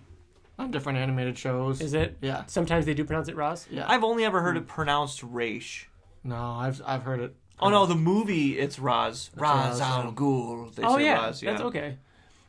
on 0.57 0.71
different 0.71 0.97
animated 0.97 1.37
shows. 1.37 1.79
Is 1.81 1.93
it? 1.93 2.17
Yeah, 2.21 2.43
Sometimes 2.47 2.85
they 2.85 2.93
do 2.95 3.03
pronounce 3.05 3.27
it 3.29 3.35
Raz. 3.35 3.67
yeah. 3.69 3.85
I've 3.87 4.03
only 4.03 4.25
ever 4.25 4.41
heard 4.41 4.57
it 4.57 4.67
pronounced 4.67 5.21
Raish. 5.23 5.85
no, 6.23 6.35
I've 6.35 6.81
I've 6.85 7.03
heard 7.03 7.19
it. 7.19 7.35
Oh 7.59 7.69
no, 7.69 7.85
the 7.85 7.95
movie 7.95 8.57
it's 8.59 8.79
Raz. 8.79 9.29
Raz 9.35 9.79
Raz, 9.79 9.81
al. 9.81 10.11
Ghul. 10.11 10.73
They 10.75 10.83
oh 10.83 10.97
say 10.97 11.05
yeah, 11.05 11.25
Raz, 11.25 11.41
yeah. 11.43 11.51
that's 11.51 11.63
okay. 11.63 11.97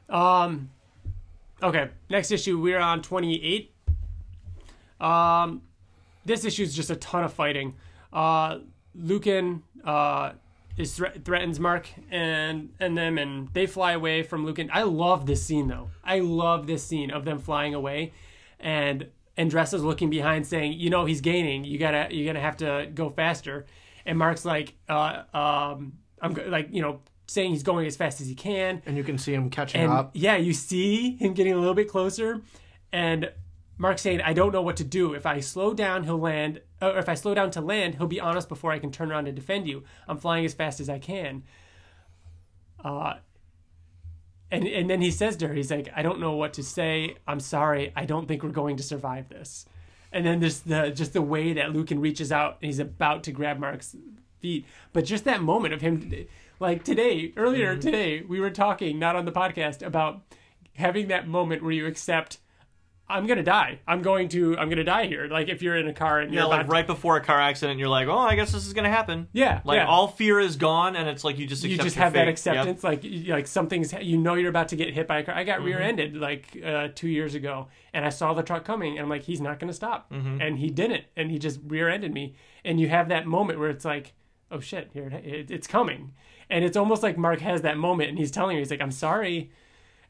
Um, 0.09 0.71
okay. 1.63 1.91
Next 2.11 2.31
issue, 2.31 2.59
we're 2.59 2.79
on 2.81 3.03
twenty 3.03 3.43
eight. 3.45 3.73
Um, 5.01 5.63
this 6.25 6.45
issue 6.45 6.63
is 6.63 6.75
just 6.75 6.91
a 6.91 6.97
ton 6.97 7.23
of 7.25 7.33
fighting. 7.33 7.75
Uh, 8.13 8.59
Lucan 8.95 9.63
uh 9.85 10.33
is 10.77 10.95
thre- 10.95 11.19
threatens 11.25 11.59
Mark 11.61 11.89
and 12.11 12.71
and 12.81 12.97
them, 12.97 13.19
and 13.19 13.49
they 13.55 13.67
fly 13.67 13.93
away 13.93 14.23
from 14.23 14.45
Lucan. 14.45 14.69
I 14.73 14.83
love 14.83 15.27
this 15.27 15.43
scene 15.43 15.69
though. 15.69 15.91
I 16.05 16.19
love 16.21 16.67
this 16.67 16.85
scene 16.85 17.11
of 17.11 17.25
them 17.25 17.39
flying 17.39 17.75
away, 17.75 18.13
and 18.61 19.07
Andressa's 19.39 19.83
looking 19.83 20.11
behind, 20.11 20.47
saying, 20.47 20.75
"You 20.75 20.91
know, 20.91 21.05
he's 21.05 21.21
gaining. 21.21 21.65
You 21.65 21.79
gotta, 21.79 22.09
you're 22.15 22.27
gonna 22.27 22.41
have 22.45 22.57
to 22.59 22.91
go 22.95 23.09
faster." 23.11 23.67
And 24.05 24.19
Mark's 24.19 24.45
like, 24.45 24.75
uh, 24.89 25.23
um, 25.35 25.95
"I'm 26.21 26.33
go- 26.35 26.45
like, 26.49 26.69
you 26.73 26.83
know." 26.83 27.01
Saying 27.29 27.51
he's 27.51 27.65
going 27.65 27.89
as 27.89 27.97
fast 27.97 28.21
as 28.21 28.29
he 28.29 28.37
can, 28.37 28.83
And 28.87 28.97
you 28.97 29.03
can 29.03 29.19
see 29.19 29.35
him 29.35 29.51
catching 29.51 29.81
and 29.81 29.91
up. 29.91 30.11
yeah, 30.15 30.37
you 30.37 30.53
see 30.53 31.17
him 31.17 31.35
getting 31.35 31.55
a 31.55 31.59
little 31.59 31.75
bit 31.75 31.89
closer, 31.89 32.41
and 32.93 33.33
Mark 33.79 33.99
saying, 33.99 34.21
"I 34.23 34.33
don't 34.33 34.53
know 34.53 34.63
what 34.63 34.77
to 34.79 34.85
do. 34.85 35.15
If 35.15 35.27
I 35.27 35.41
slow 35.41 35.75
down, 35.75 36.05
he'll 36.05 36.19
land. 36.19 36.61
Or 36.81 36.99
if 36.99 37.09
I 37.09 37.15
slow 37.15 37.35
down 37.35 37.51
to 37.53 37.61
land, 37.61 37.97
he'll 37.97 38.07
be 38.07 38.21
on 38.21 38.37
us 38.37 38.47
before 38.47 38.73
I 38.73 38.79
can 38.79 38.91
turn 38.91 39.11
around 39.11 39.27
and 39.27 39.37
defend 39.37 39.69
you. 39.69 39.85
I'm 40.09 40.19
flying 40.19 40.45
as 40.45 40.55
fast 40.55 40.81
as 40.81 40.89
I 40.89 40.99
can." 40.99 41.43
Uh, 42.83 43.15
and 44.51 44.67
and 44.67 44.89
then 44.89 45.03
he 45.03 45.11
says 45.11 45.37
to 45.39 45.49
her, 45.49 45.55
he's 45.55 45.71
like, 45.71 45.89
"I 45.95 46.03
don't 46.03 46.21
know 46.21 46.33
what 46.33 46.55
to 46.55 46.63
say. 46.63 47.17
I'm 47.27 47.41
sorry. 47.41 47.93
I 47.97 48.05
don't 48.05 48.27
think 48.27 48.43
we're 48.43 48.51
going 48.51 48.77
to 48.77 48.83
survive 48.83 49.29
this." 49.29 49.67
And 50.13 50.25
then 50.25 50.41
there's 50.41 50.61
the 50.61 50.91
just 50.91 51.13
the 51.13 51.23
way 51.23 51.53
that 51.53 51.73
Lucan 51.73 52.01
reaches 52.01 52.33
out 52.33 52.59
and 52.63 52.67
he's 52.67 52.79
about 52.79 53.25
to 53.25 53.33
grab 53.33 53.59
Mark's 53.59 53.97
feet, 54.41 54.65
but 54.93 55.05
just 55.05 55.25
that 55.25 55.43
moment 55.43 55.75
of 55.75 55.81
him, 55.81 56.11
like 56.61 56.85
today, 56.85 57.33
earlier 57.37 57.77
today, 57.77 58.23
we 58.23 58.41
were 58.41 58.51
talking 58.51 58.99
not 58.99 59.17
on 59.17 59.25
the 59.25 59.33
podcast 59.33 59.85
about 59.85 60.23
having 60.75 61.09
that 61.09 61.27
moment 61.29 61.63
where 61.63 61.73
you 61.73 61.87
accept. 61.87 62.39
I'm 63.09 63.27
gonna 63.29 63.45
die. 63.45 63.79
I'm 63.87 64.03
going 64.03 64.29
to. 64.31 64.59
I'm 64.59 64.69
gonna 64.69 64.83
die 64.83 65.07
here. 65.07 65.29
Like 65.29 65.49
if 65.49 65.63
you're 65.63 65.77
in 65.77 65.87
a 65.87 65.93
car 65.93 66.19
and 66.21 66.35
Yeah, 66.35 66.41
you're 66.41 66.49
like 66.49 66.61
about 66.63 66.67
to- 66.71 66.73
right 66.73 66.87
before 66.89 67.17
a 67.17 67.21
car 67.21 67.41
accident, 67.41 67.79
you're 67.79 67.89
like, 67.89 68.09
"Oh, 68.09 68.19
I 68.19 68.35
guess 68.35 68.51
this 68.51 68.67
is 68.67 68.73
gonna 68.73 68.91
happen." 68.91 69.29
Yeah, 69.33 69.61
Like 69.65 69.77
yeah. 69.79 69.87
all 69.87 70.09
fear 70.09 70.41
is 70.41 70.57
gone, 70.57 70.97
and 70.97 71.09
it's 71.09 71.23
like 71.23 71.39
you 71.39 71.47
just 71.47 71.63
you 71.63 71.77
just 71.79 71.95
have 71.97 72.15
fate. 72.15 72.19
that 72.19 72.25
Yep. 72.27 72.33
acceptance 72.33 72.83
like 72.85 73.05
you- 73.05 73.33
like 73.33 73.47
something's 73.47 73.93
you 74.01 74.17
know 74.19 74.35
you're 74.35 74.51
about 74.51 74.69
to 74.69 74.77
get 74.77 74.93
hit 74.93 75.07
by 75.07 75.19
a 75.21 75.23
car 75.25 75.35
i 75.37 75.45
got 75.45 75.59
Mm-hmm. 75.59 75.67
rear-ended 75.67 76.17
like 76.17 76.61
uh, 76.65 76.89
two 76.95 77.09
years 77.09 77.35
ago 77.37 77.69
and 77.95 78.05
i 78.05 78.09
saw 78.09 78.35
the 78.35 78.43
truck 78.43 78.65
coming 78.65 78.93
and 78.99 79.01
i'm 79.05 79.09
like 79.09 79.23
he's 79.23 79.41
not 79.41 79.59
going 79.61 79.69
to 79.69 79.75
stop 79.75 80.11
Mm-hmm. 80.11 80.41
and 80.41 80.59
he 80.59 80.69
didn't 80.71 81.05
and 81.17 81.31
he 81.31 81.39
just 81.39 81.61
rear-ended 81.65 82.13
me 82.13 82.35
and 82.65 82.81
you 82.81 82.89
have 82.89 83.09
that 83.11 83.27
moment 83.27 83.59
where 83.61 83.71
it's 83.71 83.85
like 83.85 84.15
oh 84.51 84.59
shit 84.61 84.91
here 84.93 85.09
it, 85.09 85.25
it, 85.25 85.51
it's 85.51 85.67
coming 85.69 86.13
and 86.51 86.65
it's 86.65 86.77
almost 86.77 87.03
like 87.05 87.17
mark 87.17 87.41
has 87.41 87.63
that 87.63 87.77
moment 87.79 88.09
and 88.11 88.19
he's 88.19 88.31
telling 88.33 88.57
you 88.57 88.61
he's 88.63 88.71
like 88.71 88.83
i'm 88.83 88.91
sorry 88.91 89.51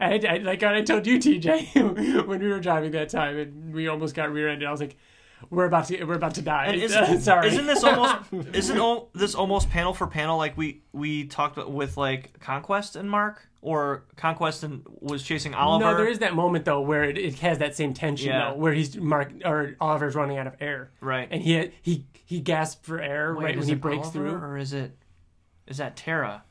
and 0.00 0.26
I, 0.26 0.34
I, 0.34 0.38
like 0.38 0.62
I 0.62 0.82
told 0.82 1.06
you, 1.06 1.18
TJ, 1.18 2.24
when 2.26 2.40
we 2.40 2.48
were 2.48 2.60
driving 2.60 2.92
that 2.92 3.08
time, 3.08 3.36
and 3.38 3.74
we 3.74 3.88
almost 3.88 4.14
got 4.14 4.32
rear-ended. 4.32 4.66
I 4.66 4.70
was 4.70 4.80
like, 4.80 4.96
"We're 5.50 5.66
about 5.66 5.86
to, 5.88 6.04
we're 6.04 6.14
about 6.14 6.34
to 6.34 6.42
die." 6.42 6.66
And 6.66 6.82
isn't, 6.82 7.20
Sorry. 7.22 7.48
isn't 7.48 7.66
this 7.66 7.82
almost 7.90 8.32
isn't 8.54 8.78
all, 8.78 9.10
this 9.14 9.34
almost 9.34 9.70
panel 9.70 9.94
for 9.94 10.06
panel 10.06 10.36
like 10.38 10.56
we 10.56 10.82
we 10.92 11.24
talked 11.24 11.56
with 11.56 11.96
like 11.96 12.38
Conquest 12.40 12.96
and 12.96 13.10
Mark 13.10 13.48
or 13.62 14.04
Conquest 14.16 14.62
and 14.62 14.82
was 15.00 15.22
chasing 15.22 15.52
Oliver. 15.54 15.84
No, 15.84 15.96
there 15.96 16.08
is 16.08 16.20
that 16.20 16.34
moment 16.34 16.64
though 16.64 16.80
where 16.82 17.02
it, 17.04 17.18
it 17.18 17.38
has 17.40 17.58
that 17.58 17.74
same 17.74 17.94
tension 17.94 18.28
Yeah. 18.28 18.50
though, 18.50 18.56
where 18.56 18.72
he's 18.72 18.96
Mark 18.96 19.32
or 19.44 19.76
Oliver's 19.80 20.14
running 20.14 20.38
out 20.38 20.46
of 20.46 20.54
air, 20.60 20.90
right. 21.00 21.26
and 21.30 21.42
he 21.42 21.70
he 21.82 22.04
he 22.24 22.40
gasped 22.40 22.84
for 22.84 23.00
air 23.00 23.34
Wait, 23.34 23.44
right 23.44 23.58
when 23.58 23.66
he 23.66 23.74
breaks 23.74 24.08
Oliver, 24.08 24.18
through. 24.30 24.38
or 24.38 24.56
is 24.58 24.72
it 24.72 24.96
is 25.66 25.78
that 25.78 25.96
Terra? 25.96 26.44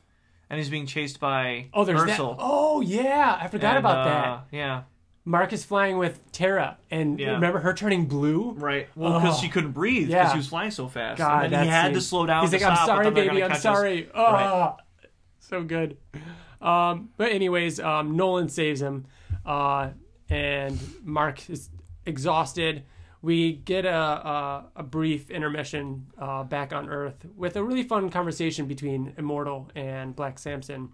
And 0.48 0.58
he's 0.60 0.70
being 0.70 0.86
chased 0.86 1.18
by 1.18 1.66
Oh, 1.74 1.84
there's 1.84 2.00
Ursel. 2.00 2.30
that. 2.36 2.36
Oh 2.40 2.80
yeah, 2.80 3.36
I 3.40 3.48
forgot 3.48 3.76
And, 3.76 3.78
about 3.78 3.98
uh, 3.98 4.04
that. 4.04 4.44
Yeah, 4.52 4.82
Mark 5.24 5.52
is 5.52 5.64
flying 5.64 5.98
with 5.98 6.20
Terra, 6.30 6.78
and 6.90 7.18
Yeah. 7.18 7.32
remember 7.32 7.58
her 7.60 7.74
turning 7.74 8.06
blue. 8.06 8.52
right. 8.52 8.88
Well, 8.94 9.18
because 9.20 9.38
Oh. 9.38 9.42
she 9.42 9.48
couldn't 9.48 9.72
breathe 9.72 10.06
because 10.08 10.26
Yeah. 10.28 10.32
she 10.32 10.38
was 10.38 10.46
flying 10.48 10.70
so 10.70 10.86
fast. 10.86 11.18
God, 11.18 11.52
and 11.52 11.62
he 11.64 11.68
had 11.68 11.94
to 11.94 12.00
slow 12.00 12.26
down. 12.26 12.42
He's 12.44 12.52
like, 12.52 12.62
"I'm 12.62 12.86
sorry, 12.86 13.10
baby, 13.10 13.42
I'm 13.42 13.48
catch 13.50 13.56
us." 13.56 13.62
sorry." 13.62 14.08
Oh, 14.14 14.22
Right. 14.32 14.74
so 15.40 15.64
good. 15.64 15.96
Um, 16.60 17.10
but 17.16 17.32
anyways, 17.32 17.80
um, 17.80 18.16
Nolan 18.16 18.48
saves 18.48 18.80
him, 18.80 19.06
uh, 19.44 19.90
and 20.30 20.78
Mark 21.04 21.50
is 21.50 21.70
exhausted. 22.06 22.84
We 23.26 23.54
get 23.54 23.84
a 23.84 23.96
a, 23.96 24.64
a 24.76 24.82
brief 24.84 25.30
intermission 25.30 26.06
uh, 26.16 26.44
back 26.44 26.72
on 26.72 26.88
Earth 26.88 27.26
with 27.36 27.56
a 27.56 27.64
really 27.64 27.82
fun 27.82 28.08
conversation 28.10 28.66
between 28.66 29.14
Immortal 29.18 29.70
and 29.74 30.14
Black 30.14 30.38
Samson, 30.38 30.92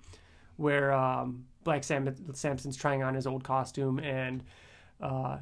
where 0.56 0.92
um, 0.92 1.44
Black 1.62 1.84
Sam- 1.84 2.14
Samson's 2.32 2.76
trying 2.76 3.02
on 3.02 3.14
his 3.14 3.26
old 3.26 3.44
costume 3.44 3.98
and. 3.98 4.42
Uh, 5.00 5.38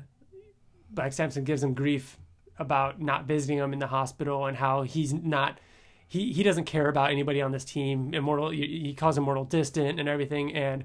Black 0.92 1.12
Samson 1.12 1.44
gives 1.44 1.62
him 1.62 1.74
grief 1.74 2.18
about 2.58 3.00
not 3.00 3.24
visiting 3.24 3.58
him 3.58 3.72
in 3.72 3.78
the 3.78 3.86
hospital 3.86 4.46
and 4.46 4.56
how 4.56 4.82
he's 4.82 5.12
not 5.14 5.60
he 6.08 6.32
he 6.32 6.42
doesn't 6.42 6.64
care 6.64 6.88
about 6.88 7.10
anybody 7.10 7.40
on 7.40 7.52
this 7.52 7.64
team. 7.64 8.12
Immortal 8.12 8.50
he 8.50 8.94
calls 8.94 9.16
Immortal 9.16 9.44
distant 9.44 10.00
and 10.00 10.08
everything 10.08 10.52
and 10.54 10.84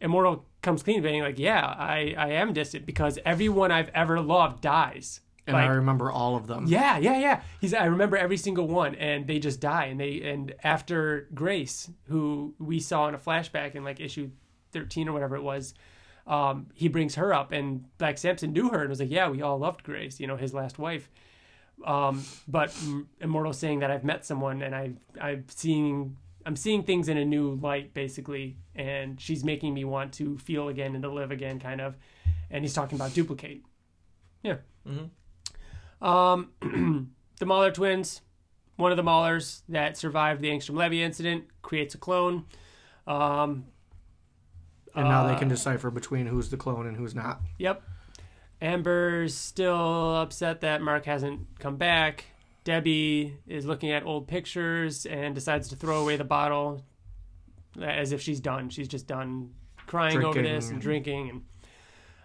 Immortal 0.00 0.44
comes 0.60 0.82
clean 0.82 1.02
being 1.02 1.22
like, 1.22 1.38
"Yeah, 1.38 1.64
I 1.64 2.14
I 2.18 2.28
am 2.32 2.52
distant 2.52 2.84
because 2.84 3.18
everyone 3.24 3.72
I've 3.72 3.88
ever 3.94 4.20
loved 4.20 4.60
dies." 4.60 5.20
And 5.46 5.54
Like- 5.54 5.68
I 5.70 5.74
remember 5.74 6.10
all 6.10 6.34
of 6.36 6.46
them. 6.48 6.66
Yeah, 6.66 6.98
yeah, 6.98 7.18
yeah. 7.18 7.42
He's 7.60 7.72
I 7.72 7.84
remember 7.84 8.16
every 8.16 8.36
single 8.36 8.66
one 8.66 8.94
and 8.96 9.26
they 9.26 9.38
just 9.38 9.60
die 9.60 9.84
and 9.86 10.00
they 10.00 10.22
and 10.22 10.54
after 10.64 11.28
Grace, 11.34 11.88
who 12.08 12.54
we 12.58 12.80
saw 12.80 13.06
in 13.08 13.14
a 13.14 13.18
flashback 13.18 13.74
in 13.76 13.84
like 13.84 14.00
issue 14.00 14.30
13 14.72 15.08
or 15.08 15.12
whatever 15.12 15.36
it 15.36 15.42
was, 15.42 15.72
um, 16.26 16.66
he 16.74 16.88
brings 16.88 17.14
her 17.14 17.32
up 17.32 17.52
and 17.52 17.84
Black 17.98 18.18
Samson 18.18 18.52
knew 18.52 18.70
her 18.70 18.80
and 18.80 18.88
was 18.88 18.98
like, 18.98 19.10
"Yeah, 19.10 19.28
we 19.28 19.40
all 19.42 19.56
loved 19.58 19.84
Grace, 19.84 20.18
you 20.18 20.26
know, 20.26 20.36
his 20.36 20.52
last 20.52 20.78
wife." 20.80 21.08
Um, 21.84 22.24
but 22.48 22.76
Immortal 23.20 23.52
saying 23.52 23.80
that 23.80 23.90
I've 23.90 24.02
met 24.02 24.24
someone 24.24 24.62
and 24.62 24.74
I 24.74 24.92
I've 25.20 25.44
seen 25.50 26.16
I'm 26.44 26.56
seeing 26.56 26.82
things 26.82 27.08
in 27.08 27.16
a 27.18 27.24
new 27.24 27.54
light 27.54 27.92
basically 27.94 28.56
and 28.74 29.20
she's 29.20 29.44
making 29.44 29.74
me 29.74 29.84
want 29.84 30.12
to 30.14 30.38
feel 30.38 30.68
again 30.68 30.94
and 30.94 31.02
to 31.04 31.08
live 31.10 31.30
again 31.30 31.60
kind 31.60 31.80
of. 31.80 31.96
And 32.50 32.64
he's 32.64 32.74
talking 32.74 32.96
about 32.96 33.10
Dupli-Kate. 33.10 33.64
Yeah. 34.42 34.56
Um, 36.00 36.50
the 37.38 37.46
Mauler 37.46 37.70
twins, 37.70 38.20
one 38.76 38.90
of 38.90 38.96
the 38.96 39.02
Maulers 39.02 39.62
that 39.68 39.96
survived 39.96 40.40
the 40.42 40.48
Angstrom 40.50 40.76
Levy 40.76 41.02
incident, 41.02 41.44
creates 41.62 41.94
a 41.94 41.98
clone. 41.98 42.44
Um, 43.06 43.66
And 44.94 45.08
now 45.08 45.26
they 45.26 45.34
uh, 45.34 45.38
can 45.38 45.48
decipher 45.48 45.90
between 45.90 46.26
who's 46.26 46.50
the 46.50 46.56
clone 46.56 46.86
and 46.86 46.96
who's 46.96 47.14
not. 47.14 47.40
Yep. 47.58 47.82
Amber's 48.60 49.34
still 49.34 50.16
upset 50.16 50.62
that 50.62 50.80
Mark 50.80 51.04
hasn't 51.04 51.58
come 51.58 51.76
back. 51.76 52.24
Debbie 52.64 53.36
is 53.46 53.64
looking 53.66 53.90
at 53.92 54.02
old 54.04 54.26
pictures 54.26 55.06
and 55.06 55.34
decides 55.34 55.68
to 55.68 55.76
throw 55.76 56.00
away 56.02 56.16
the 56.16 56.24
bottle 56.24 56.82
as 57.80 58.12
if 58.12 58.20
she's 58.22 58.40
done. 58.40 58.70
She's 58.70 58.88
just 58.88 59.06
done 59.06 59.50
crying 59.86 60.24
over 60.24 60.42
this 60.42 60.64
and 60.66 60.74
and- 60.74 60.82
drinking. 60.82 61.28
And 61.30 61.42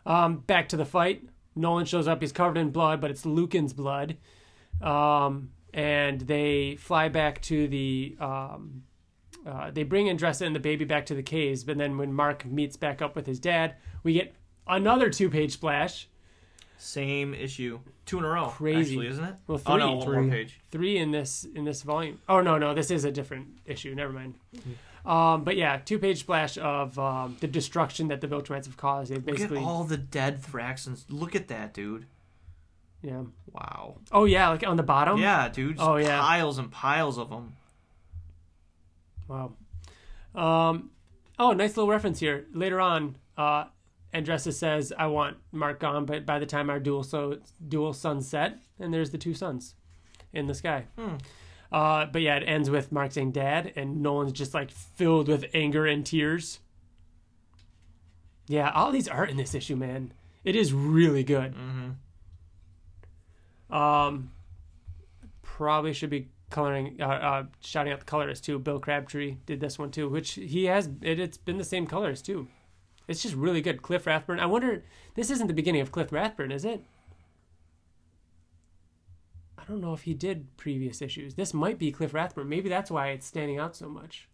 um, 0.06 0.38
back 0.38 0.70
to 0.70 0.78
the 0.78 0.86
fight. 0.86 1.24
Nolan 1.56 1.86
shows 1.86 2.08
up. 2.08 2.22
He's 2.22 2.32
covered 2.32 2.58
in 2.58 2.72
blood, 2.72 3.02
but 3.02 3.12
it's 3.12 3.26
Lucan's 3.26 3.74
blood. 3.74 4.18
Um, 4.82 5.52
and 5.74 6.22
they 6.22 6.76
fly 6.78 7.10
back 7.10 7.42
to 7.44 7.68
the. 7.68 8.16
Um, 8.20 8.84
uh, 9.46 9.72
they 9.72 9.84
bring 9.84 10.06
Andressa 10.06 10.46
and 10.46 10.56
the 10.56 10.60
baby 10.60 10.86
back 10.86 11.06
to 11.08 11.16
the 11.16 11.24
caves, 11.24 11.64
but 11.64 11.78
then 11.78 11.98
when 11.98 12.14
Mark 12.14 12.46
meets 12.46 12.78
back 12.78 13.02
up 13.02 13.16
with 13.16 13.26
his 13.26 13.40
dad, 13.40 13.76
we 14.04 14.14
get 14.14 14.36
another 14.68 15.10
two-page 15.10 15.54
splash. 15.54 16.08
Same 16.78 17.34
issue, 17.34 17.80
two 18.06 18.18
in 18.18 18.24
a 18.24 18.28
row. 18.28 18.48
Crazy. 18.48 18.96
actually, 18.96 19.08
isn't 19.08 19.24
it? 19.24 19.36
Well, 19.48 19.62
oh 19.68 19.78
no, 19.78 20.02
three. 20.02 20.16
one 20.16 20.28
more 20.28 20.36
page. 20.36 20.60
three 20.72 20.98
in 20.98 21.12
this 21.12 21.46
in 21.56 21.64
this 21.64 21.84
volume. 21.84 22.20
Oh 22.28 22.42
no, 22.42 22.58
no, 22.58 22.74
this 22.74 22.90
is 22.90 23.06
a 23.06 23.12
different 23.12 23.48
issue. 23.66 23.94
Never 23.94 24.12
mind. 24.12 24.36
Um, 25.06 25.44
but 25.44 25.58
yeah, 25.58 25.78
two 25.78 25.98
page 25.98 26.20
splash 26.20 26.58
of 26.58 26.98
um, 27.00 27.38
the 27.40 27.48
destruction 27.48 28.10
that 28.10 28.22
the 28.22 28.28
Viltrumites 28.28 28.66
have 28.66 28.78
caused. 28.78 29.12
They 29.12 29.18
Look 29.18 29.40
at 29.40 29.52
all 29.54 29.84
the 29.84 29.98
dead 29.98 30.42
Thraxans. 30.42 31.06
Look 31.10 31.36
at 31.36 31.48
that, 31.48 31.74
dude. 31.74 32.06
yeah. 33.02 33.24
Wow. 33.52 33.98
Oh 34.12 34.26
yeah, 34.26 34.50
like 34.50 34.66
on 34.66 34.78
the 34.78 34.84
bottom. 34.84 35.20
yeah, 35.20 35.50
dude. 35.50 35.78
Oh, 35.80 35.96
yeah. 35.98 36.20
Piles 36.20 36.58
and 36.60 36.72
piles 36.72 37.18
of 37.18 37.30
them. 37.30 37.54
Wow. 39.28 39.54
Um, 40.36 40.92
oh, 41.40 41.54
nice 41.54 41.76
little 41.78 41.90
reference 41.90 42.20
here. 42.20 42.46
Later 42.54 42.80
on, 42.80 43.18
uh, 43.38 43.66
Andressa 44.14 44.54
says, 44.54 44.94
"I 44.98 45.08
want 45.08 45.38
Mark 45.52 45.80
gone," 45.80 46.06
but 46.06 46.26
by 46.26 46.38
the 46.40 46.46
time 46.46 46.70
our 46.70 46.80
dual 46.80 47.04
so 47.04 47.40
dual 47.68 47.94
suns 47.94 48.28
set, 48.28 48.60
and 48.80 48.94
there's 48.94 49.12
the 49.12 49.18
two 49.18 49.34
suns 49.34 49.76
in 50.34 50.48
the 50.48 50.54
sky. 50.54 50.86
Hmm. 50.98 51.16
Uh, 51.72 52.06
but 52.06 52.22
yeah, 52.22 52.36
it 52.36 52.44
ends 52.46 52.70
with 52.70 52.92
Mark 52.92 53.14
saying 53.14 53.32
"Dad," 53.32 53.72
and 53.76 54.02
Nolan's 54.02 54.34
just 54.34 54.54
like 54.54 54.72
filled 54.72 55.28
with 55.28 55.46
anger 55.54 55.86
and 55.86 56.06
tears. 56.06 56.60
Yeah, 58.48 58.72
all 58.72 58.92
these 58.92 59.08
art 59.08 59.30
in 59.30 59.38
this 59.38 59.56
issue, 59.56 59.78
man, 59.78 60.14
it 60.44 60.56
is 60.56 60.74
really 60.74 61.24
good. 61.24 61.56
Mm-hmm. 61.56 61.92
Um, 63.74 64.32
probably 65.42 65.94
should 65.94 66.10
be 66.10 66.28
coloring, 66.50 66.98
uh, 67.00 67.06
uh, 67.06 67.44
shouting 67.62 67.94
out 67.94 68.00
the 68.00 68.06
colorist 68.06 68.44
too. 68.44 68.60
Bill 68.60 68.80
Crabtree 68.80 69.38
did 69.46 69.62
this 69.62 69.80
one 69.80 69.92
too, 69.92 70.10
which 70.10 70.34
he 70.34 70.66
has. 70.66 70.90
It, 71.02 71.20
it's 71.20 71.38
been 71.38 71.58
the 71.58 71.64
same 71.64 71.88
colors 71.88 72.22
too. 72.22 72.50
It's 73.08 73.22
just 73.22 73.36
really 73.36 73.62
good. 73.62 73.82
Cliff 73.82 74.06
Rathburn. 74.06 74.40
I 74.40 74.46
wonder. 74.46 74.84
This 75.16 75.32
isn't 75.32 75.48
the 75.48 75.54
beginning 75.54 75.82
of 75.82 75.92
Cliff 75.92 76.12
Rathburn, 76.12 76.52
is 76.52 76.66
it? 76.66 76.84
I 79.72 79.74
don't 79.74 79.80
know 79.80 79.94
if 79.94 80.02
he 80.02 80.14
did 80.14 80.58
previous 80.58 81.02
issues. 81.02 81.36
This 81.36 81.54
might 81.54 81.80
be 81.80 81.94
Cliff 81.94 82.14
Rathburn. 82.14 82.50
Maybe 82.50 82.68
that's 82.68 82.92
why 82.92 83.12
it's 83.12 83.26
standing 83.26 83.58
out 83.58 83.74
so 83.74 83.88
much. 83.88 84.28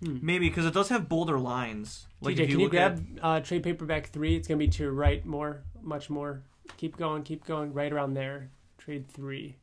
Maybe 0.00 0.48
because 0.48 0.66
it 0.66 0.74
does 0.74 0.88
have 0.88 1.08
bolder 1.08 1.38
lines. 1.38 2.08
Like 2.20 2.34
TJ, 2.34 2.40
if 2.40 2.48
you 2.50 2.54
can 2.56 2.58
you 2.58 2.64
look 2.66 2.74
at- 2.74 2.96
grab 2.96 3.18
uh, 3.22 3.38
trade 3.40 3.62
paperback 3.62 4.08
three? 4.08 4.34
It's 4.34 4.48
gonna 4.48 4.58
be 4.58 4.66
to 4.66 4.82
your 4.82 4.92
right 4.92 5.24
more, 5.24 5.62
much 5.80 6.10
more. 6.10 6.42
Keep 6.76 6.96
going, 6.96 7.22
keep 7.22 7.44
going, 7.46 7.72
right 7.72 7.92
around 7.92 8.14
there. 8.14 8.50
Trade 8.78 9.06
three. 9.08 9.58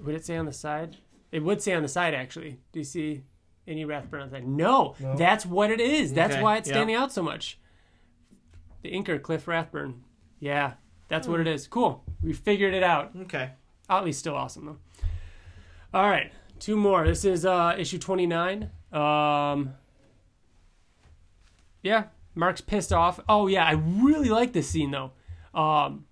Would 0.00 0.16
it 0.16 0.26
say 0.26 0.36
on 0.36 0.46
the 0.46 0.52
side? 0.52 0.96
It 1.30 1.44
would 1.44 1.62
say 1.62 1.74
on 1.74 1.82
the 1.82 1.88
side 1.88 2.12
actually. 2.12 2.58
Do 2.72 2.80
you 2.80 2.84
see 2.84 3.22
any 3.68 3.84
Rathburn 3.84 4.20
on 4.22 4.30
the 4.30 4.36
side? 4.38 4.48
No, 4.48 4.96
that's 5.16 5.46
what 5.46 5.70
it 5.70 5.80
is. 5.80 6.12
That's 6.12 6.34
Okay, 6.34 6.42
why 6.42 6.56
it's 6.56 6.68
yeah. 6.68 6.74
standing 6.74 6.96
out 6.96 7.12
so 7.12 7.22
much. 7.22 7.60
The 8.82 8.90
inker 8.90 9.22
Cliff 9.22 9.46
Rathburn. 9.46 10.02
Yeah, 10.40 10.72
that's 11.08 11.28
what 11.28 11.40
it 11.40 11.46
is. 11.46 11.66
Cool. 11.68 12.04
We 12.22 12.32
figured 12.32 12.74
it 12.74 12.82
out. 12.82 13.12
Okay. 13.22 13.50
Ottley's 13.88 14.18
still 14.18 14.34
awesome 14.34 14.66
though. 14.66 14.78
All 15.94 16.10
right, 16.10 16.32
two 16.58 16.76
more. 16.76 17.06
This 17.06 17.24
is 17.24 17.46
uh, 17.46 17.74
issue 17.78 17.98
twenty 17.98 18.26
nine. 18.26 18.70
Um, 18.92 19.74
yeah, 21.82 22.04
Mark's 22.34 22.60
pissed 22.60 22.92
off. 22.92 23.20
Oh 23.28 23.46
yeah, 23.46 23.64
I 23.64 23.72
really 23.72 24.28
like 24.28 24.52
this 24.52 24.68
scene 24.68 24.90
though, 24.90 25.12
um, 25.54 26.04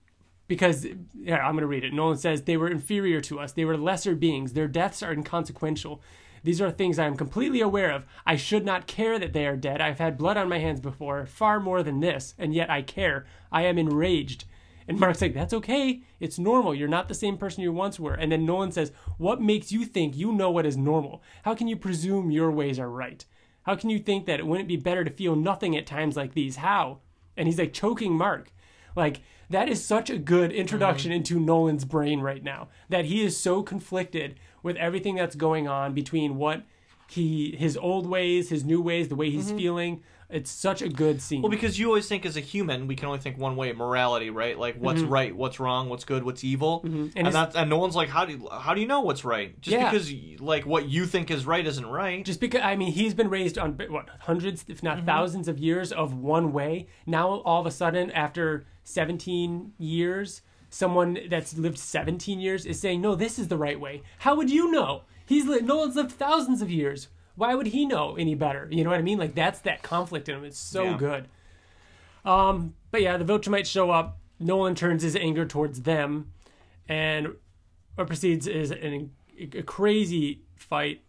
because 0.46 0.86
yeah, 1.14 1.38
I'm 1.38 1.54
gonna 1.54 1.66
read 1.66 1.84
it. 1.84 1.92
Nolan 1.92 2.16
says 2.16 2.42
they 2.42 2.56
were 2.56 2.68
inferior 2.68 3.20
to 3.22 3.40
us. 3.40 3.52
They 3.52 3.64
were 3.64 3.76
lesser 3.76 4.14
beings. 4.14 4.52
Their 4.52 4.68
deaths 4.68 5.02
are 5.02 5.12
inconsequential. 5.12 6.00
These 6.44 6.60
are 6.60 6.70
things 6.70 6.98
I 6.98 7.06
am 7.06 7.16
completely 7.16 7.60
aware 7.60 7.90
of. 7.90 8.04
I 8.24 8.36
should 8.36 8.64
not 8.64 8.86
care 8.86 9.18
that 9.18 9.32
they 9.32 9.46
are 9.46 9.56
dead. 9.56 9.80
I've 9.80 9.98
had 9.98 10.18
blood 10.18 10.36
on 10.36 10.48
my 10.48 10.58
hands 10.58 10.78
before, 10.78 11.26
far 11.26 11.58
more 11.58 11.82
than 11.82 12.00
this, 12.00 12.34
and 12.38 12.54
yet 12.54 12.70
I 12.70 12.82
care. 12.82 13.26
I 13.50 13.62
am 13.62 13.78
enraged. 13.78 14.44
And 14.86 15.00
Mark's 15.00 15.22
like, 15.22 15.34
that's 15.34 15.54
okay. 15.54 16.02
It's 16.20 16.38
normal. 16.38 16.74
You're 16.74 16.88
not 16.88 17.08
the 17.08 17.14
same 17.14 17.38
person 17.38 17.62
you 17.62 17.72
once 17.72 17.98
were. 17.98 18.14
And 18.14 18.30
then 18.30 18.44
Nolan 18.44 18.72
says, 18.72 18.92
What 19.16 19.40
makes 19.40 19.72
you 19.72 19.84
think 19.84 20.16
you 20.16 20.32
know 20.32 20.50
what 20.50 20.66
is 20.66 20.76
normal? 20.76 21.22
How 21.44 21.54
can 21.54 21.68
you 21.68 21.76
presume 21.76 22.30
your 22.30 22.50
ways 22.50 22.78
are 22.78 22.90
right? 22.90 23.24
How 23.62 23.76
can 23.76 23.88
you 23.88 23.98
think 23.98 24.26
that 24.26 24.40
it 24.40 24.46
wouldn't 24.46 24.68
be 24.68 24.76
better 24.76 25.04
to 25.04 25.10
feel 25.10 25.36
nothing 25.36 25.76
at 25.76 25.86
times 25.86 26.16
like 26.16 26.34
these? 26.34 26.56
How? 26.56 26.98
And 27.36 27.48
he's 27.48 27.58
like 27.58 27.72
choking 27.72 28.12
Mark. 28.12 28.52
Like, 28.94 29.22
that 29.50 29.68
is 29.68 29.84
such 29.84 30.10
a 30.10 30.18
good 30.18 30.52
introduction 30.52 31.10
mm-hmm. 31.10 31.16
into 31.16 31.40
Nolan's 31.40 31.84
brain 31.84 32.20
right 32.20 32.42
now. 32.42 32.68
That 32.88 33.06
he 33.06 33.22
is 33.22 33.38
so 33.38 33.62
conflicted 33.62 34.38
with 34.62 34.76
everything 34.76 35.14
that's 35.14 35.34
going 35.34 35.66
on 35.66 35.94
between 35.94 36.36
what 36.36 36.62
he 37.08 37.54
his 37.56 37.76
old 37.76 38.06
ways, 38.06 38.50
his 38.50 38.64
new 38.64 38.80
ways, 38.80 39.08
the 39.08 39.16
way 39.16 39.30
he's 39.30 39.48
mm-hmm. 39.48 39.56
feeling. 39.56 40.02
It's 40.30 40.50
such 40.50 40.82
a 40.82 40.88
good 40.88 41.20
scene. 41.20 41.38
Mm-hmm. 41.38 41.42
Well, 41.42 41.50
because 41.50 41.78
you 41.78 41.86
always 41.88 42.08
think 42.08 42.24
as 42.26 42.36
a 42.36 42.40
human, 42.40 42.86
we 42.86 42.96
can 42.96 43.06
only 43.06 43.18
think 43.20 43.38
one 43.38 43.56
way: 43.56 43.72
morality, 43.72 44.30
right? 44.30 44.58
Like 44.58 44.76
what's 44.76 45.02
right, 45.02 45.34
what's 45.34 45.60
wrong, 45.60 45.88
what's 45.88 46.04
good, 46.04 46.24
what's 46.24 46.42
evil, 46.44 46.80
and, 46.84 46.94
Mm-hmm. 46.94 47.18
And 47.26 47.34
that's 47.34 47.56
and 47.56 47.68
no 47.70 47.78
one's 47.78 47.94
like, 47.94 48.08
how 48.08 48.24
do 48.24 48.32
you, 48.32 48.48
how 48.50 48.74
do 48.74 48.80
you 48.80 48.86
know 48.86 49.00
what's 49.00 49.24
right? 49.24 49.60
Just 49.60 49.76
Yeah. 49.76 49.90
because 49.90 50.12
like 50.40 50.64
what 50.66 50.88
you 50.88 51.06
think 51.06 51.30
is 51.30 51.46
right 51.46 51.66
isn't 51.66 51.86
right. 51.86 52.24
just 52.24 52.40
because 52.40 52.62
I 52.62 52.76
mean 52.76 52.92
he's 52.92 53.14
been 53.14 53.28
raised 53.28 53.58
on 53.58 53.72
what 53.88 54.08
hundreds, 54.20 54.64
if 54.68 54.82
not 54.82 55.04
thousands, 55.04 55.48
of 55.48 55.58
years 55.58 55.92
of 55.92 56.14
one 56.14 56.52
way. 56.52 56.86
Now 57.06 57.40
all 57.40 57.60
of 57.60 57.66
a 57.66 57.70
sudden, 57.70 58.10
after 58.10 58.66
17 58.84 59.72
years, 59.78 60.42
someone 60.70 61.18
that's 61.28 61.56
lived 61.56 61.78
17 61.78 62.40
years 62.40 62.64
is 62.66 62.80
saying, 62.80 63.00
"No, 63.00 63.14
this 63.14 63.38
is 63.38 63.48
the 63.48 63.56
right 63.58 63.78
way." 63.78 64.02
How 64.18 64.34
would 64.34 64.50
you 64.50 64.70
know? 64.70 65.02
He's 65.26 65.46
li- 65.46 65.60
Nolan's 65.60 65.96
lived 65.96 66.12
thousands 66.12 66.60
of 66.62 66.70
years. 66.70 67.08
Why 67.36 67.54
would 67.54 67.66
he 67.68 67.84
know 67.84 68.16
any 68.16 68.34
better? 68.34 68.68
You 68.70 68.84
know 68.84 68.90
what 68.90 68.98
I 68.98 69.02
mean? 69.02 69.18
Like 69.18 69.34
that's 69.34 69.60
that 69.60 69.82
conflict 69.82 70.28
in 70.28 70.36
him. 70.36 70.44
It's 70.44 70.58
so 70.58 70.84
Yeah. 70.84 70.96
good. 70.96 71.28
Um, 72.24 72.74
but 72.90 73.02
yeah, 73.02 73.16
the 73.16 73.24
Viltrumites 73.24 73.66
show 73.66 73.90
up. 73.90 74.18
Nolan 74.40 74.74
turns 74.74 75.02
his 75.02 75.14
anger 75.16 75.44
towards 75.46 75.82
them, 75.82 76.32
and 76.88 77.34
what 77.94 78.06
proceeds 78.06 78.46
is 78.46 78.70
an, 78.70 79.10
a 79.38 79.62
crazy 79.62 80.42
fight. 80.56 81.02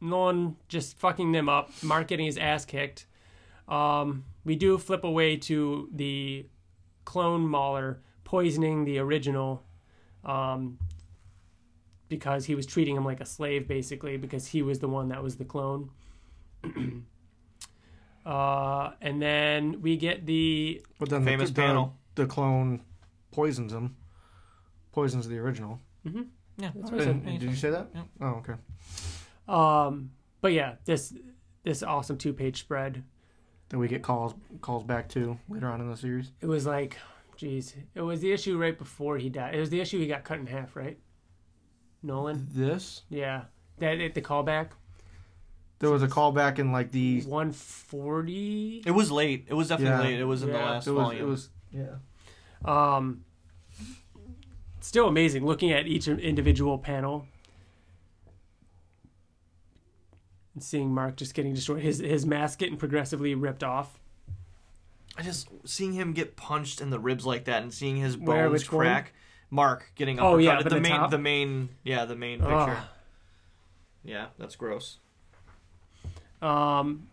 Nolan 0.00 0.56
just 0.68 0.96
fucking 0.98 1.32
them 1.32 1.48
up. 1.48 1.70
Mark 1.82 2.06
getting 2.08 2.26
his 2.26 2.38
ass 2.38 2.64
kicked. 2.64 3.06
Um, 3.66 4.24
we 4.44 4.56
do 4.56 4.78
flip 4.78 5.04
away 5.04 5.36
to 5.38 5.88
the 5.92 6.46
clone 7.04 7.46
Mauler 7.46 8.00
poisoning 8.24 8.84
the 8.84 8.98
original, 8.98 9.64
um, 10.24 10.78
because 12.08 12.44
he 12.46 12.54
was 12.54 12.66
treating 12.66 12.96
him 12.96 13.04
like 13.04 13.20
a 13.20 13.26
slave, 13.26 13.68
basically, 13.68 14.16
because 14.16 14.46
he 14.46 14.62
was 14.62 14.78
the 14.78 14.88
one 14.88 15.08
that 15.08 15.22
was 15.22 15.36
the 15.36 15.44
clone. 15.44 15.90
uh, 18.26 18.90
and 19.00 19.20
then 19.20 19.80
we 19.80 19.96
get 19.96 20.26
the 20.26 20.82
But 20.98 21.10
then 21.10 21.24
Famous 21.24 21.50
the, 21.50 21.54
the, 21.54 21.62
panel. 21.62 21.96
the 22.14 22.26
clone 22.26 22.82
poisons 23.30 23.72
him. 23.72 23.96
Poisons 24.92 25.28
the 25.28 25.38
original. 25.38 25.80
Yeah, 26.04 26.70
That's 26.74 26.90
what 26.90 27.00
I 27.00 27.04
said. 27.04 27.24
Did 27.24 27.42
you 27.42 27.54
say 27.54 27.70
that? 27.70 27.88
Yeah. 27.94 28.02
Oh, 28.20 28.42
okay. 28.42 28.54
Um, 29.46 30.10
but 30.40 30.52
yeah, 30.52 30.74
this 30.84 31.14
this 31.62 31.82
awesome 31.82 32.18
two 32.18 32.32
page 32.32 32.60
spread. 32.60 33.04
Then 33.68 33.80
we 33.80 33.86
get 33.88 34.02
calls 34.02 34.34
calls 34.60 34.82
back 34.82 35.08
to 35.10 35.38
later 35.48 35.68
on 35.68 35.80
in 35.80 35.90
the 35.90 35.96
series. 35.96 36.32
It 36.40 36.46
was 36.46 36.66
like, 36.66 36.96
geez, 37.36 37.74
it 37.94 38.00
was 38.00 38.20
the 38.20 38.32
issue 38.32 38.58
right 38.58 38.76
before 38.76 39.18
he 39.18 39.28
died. 39.28 39.54
It 39.54 39.60
was 39.60 39.70
the 39.70 39.80
issue 39.80 39.98
he 39.98 40.06
got 40.06 40.24
cut 40.24 40.38
in 40.38 40.46
half, 40.46 40.74
right? 40.74 40.98
Nolan, 42.02 42.46
This 42.50 43.02
yeah, 43.10 43.44
that 43.78 44.14
the 44.14 44.22
callback 44.22 44.68
there 45.80 45.90
was 45.90 46.02
a 46.02 46.08
callback 46.08 46.58
in 46.58 46.72
like 46.72 46.90
the 46.90 47.20
one 47.22 47.52
forty. 47.52 48.82
it 48.86 48.90
was 48.90 49.10
late. 49.12 49.46
It 49.48 49.54
was 49.54 49.68
definitely 49.68 49.96
Yeah. 50.10 50.10
late. 50.14 50.20
It 50.20 50.24
was 50.24 50.42
in 50.42 50.50
the 50.50 50.58
Yeah. 50.58 50.64
last 50.70 50.86
it 50.86 50.90
was 50.92 51.02
volume. 51.04 51.22
it 51.22 51.26
was 51.28 51.48
yeah. 51.72 51.96
Um, 52.64 53.24
still 54.80 55.06
amazing 55.08 55.44
looking 55.46 55.70
at 55.72 55.86
each 55.86 56.08
individual 56.08 56.78
panel 56.78 57.26
and 60.54 60.62
seeing 60.62 60.92
Mark 60.92 61.16
just 61.16 61.34
getting 61.34 61.54
destroyed. 61.54 61.82
His 61.82 61.98
his 61.98 62.26
mask 62.26 62.58
getting 62.58 62.76
progressively 62.76 63.34
ripped 63.34 63.62
off. 63.62 63.98
I 65.16 65.22
just 65.22 65.48
seeing 65.64 65.92
him 65.92 66.12
get 66.12 66.36
punched 66.36 66.80
in 66.80 66.90
the 66.90 66.98
ribs 66.98 67.26
like 67.26 67.44
that 67.46 67.62
and 67.62 67.72
seeing 67.74 67.96
his 67.96 68.16
Where, 68.16 68.48
bones 68.48 68.52
which 68.62 68.72
one? 68.72 68.86
crack. 68.86 69.12
Mark 69.50 69.92
getting 69.94 70.20
Oh, 70.20 70.36
yeah, 70.38 70.62
the 70.62 70.70
the 70.70 70.80
main, 70.80 70.92
top? 70.92 71.10
the 71.10 71.18
main, 71.18 71.68
yeah, 71.84 72.04
the 72.04 72.16
main 72.16 72.40
picture. 72.40 72.78
Yeah, 74.04 74.26
that's 74.38 74.56
gross. 74.56 74.98
Um, 76.40 77.08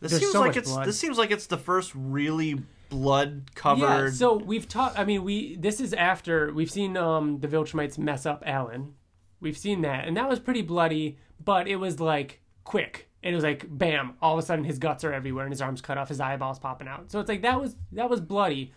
This 0.00 0.18
seems 0.18 0.32
so 0.32 0.40
like 0.40 0.56
it's 0.56 0.70
blood. 0.70 0.86
this 0.86 0.98
seems 0.98 1.18
like 1.18 1.30
it's 1.30 1.46
the 1.46 1.56
first 1.58 1.92
really 1.94 2.60
blood 2.88 3.50
covered. 3.54 3.80
Yeah, 4.06 4.10
so 4.10 4.36
we've 4.36 4.68
talked. 4.68 4.98
I 4.98 5.04
mean, 5.04 5.24
we 5.24 5.56
this 5.56 5.80
is 5.80 5.92
after 5.94 6.52
we've 6.52 6.70
seen 6.70 6.96
um 6.96 7.38
the 7.38 7.48
Viltrumites 7.48 7.98
mess 7.98 8.26
up 8.26 8.42
Alan. 8.46 8.94
We've 9.40 9.56
seen 9.58 9.82
that, 9.82 10.06
and 10.06 10.16
that 10.16 10.28
was 10.28 10.38
pretty 10.38 10.62
bloody, 10.62 11.18
but 11.44 11.66
it 11.68 11.76
was 11.76 12.00
like 12.00 12.40
quick. 12.64 13.08
And 13.24 13.32
it 13.32 13.36
was 13.36 13.44
like 13.44 13.66
bam! 13.68 14.14
All 14.20 14.36
of 14.36 14.42
a 14.42 14.46
sudden, 14.46 14.64
his 14.64 14.78
guts 14.78 15.04
are 15.04 15.12
everywhere, 15.12 15.44
and 15.44 15.52
his 15.52 15.62
arms 15.62 15.80
cut 15.80 15.96
off, 15.98 16.08
his 16.08 16.20
eyeballs 16.20 16.58
popping 16.58 16.88
out. 16.88 17.10
So 17.12 17.20
it's 17.20 17.28
like 17.28 17.42
that 17.42 17.60
was 17.60 17.76
that 17.92 18.10
was 18.10 18.20
bloody. 18.20 18.72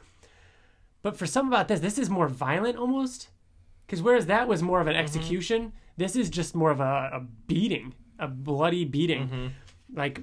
But 1.05 1.15
for 1.15 1.27
some 1.27 1.47
about 1.47 1.67
this, 1.67 1.81
this 1.81 1.99
is 1.99 2.09
more 2.09 2.27
violent 2.27 2.77
almost. 2.77 3.29
Because 3.85 4.01
whereas 4.01 4.25
that 4.25 4.47
was 4.47 4.63
more 4.63 4.81
of 4.81 4.87
an 4.87 4.93
mm-hmm. 4.93 5.03
execution, 5.03 5.71
this 5.97 6.15
is 6.15 6.31
just 6.31 6.55
more 6.55 6.71
of 6.71 6.79
a, 6.79 7.11
a 7.13 7.27
beating, 7.45 7.93
a 8.17 8.27
bloody 8.27 8.85
beating. 8.85 9.27
Mm-hmm. 9.27 9.47
Like 9.93 10.21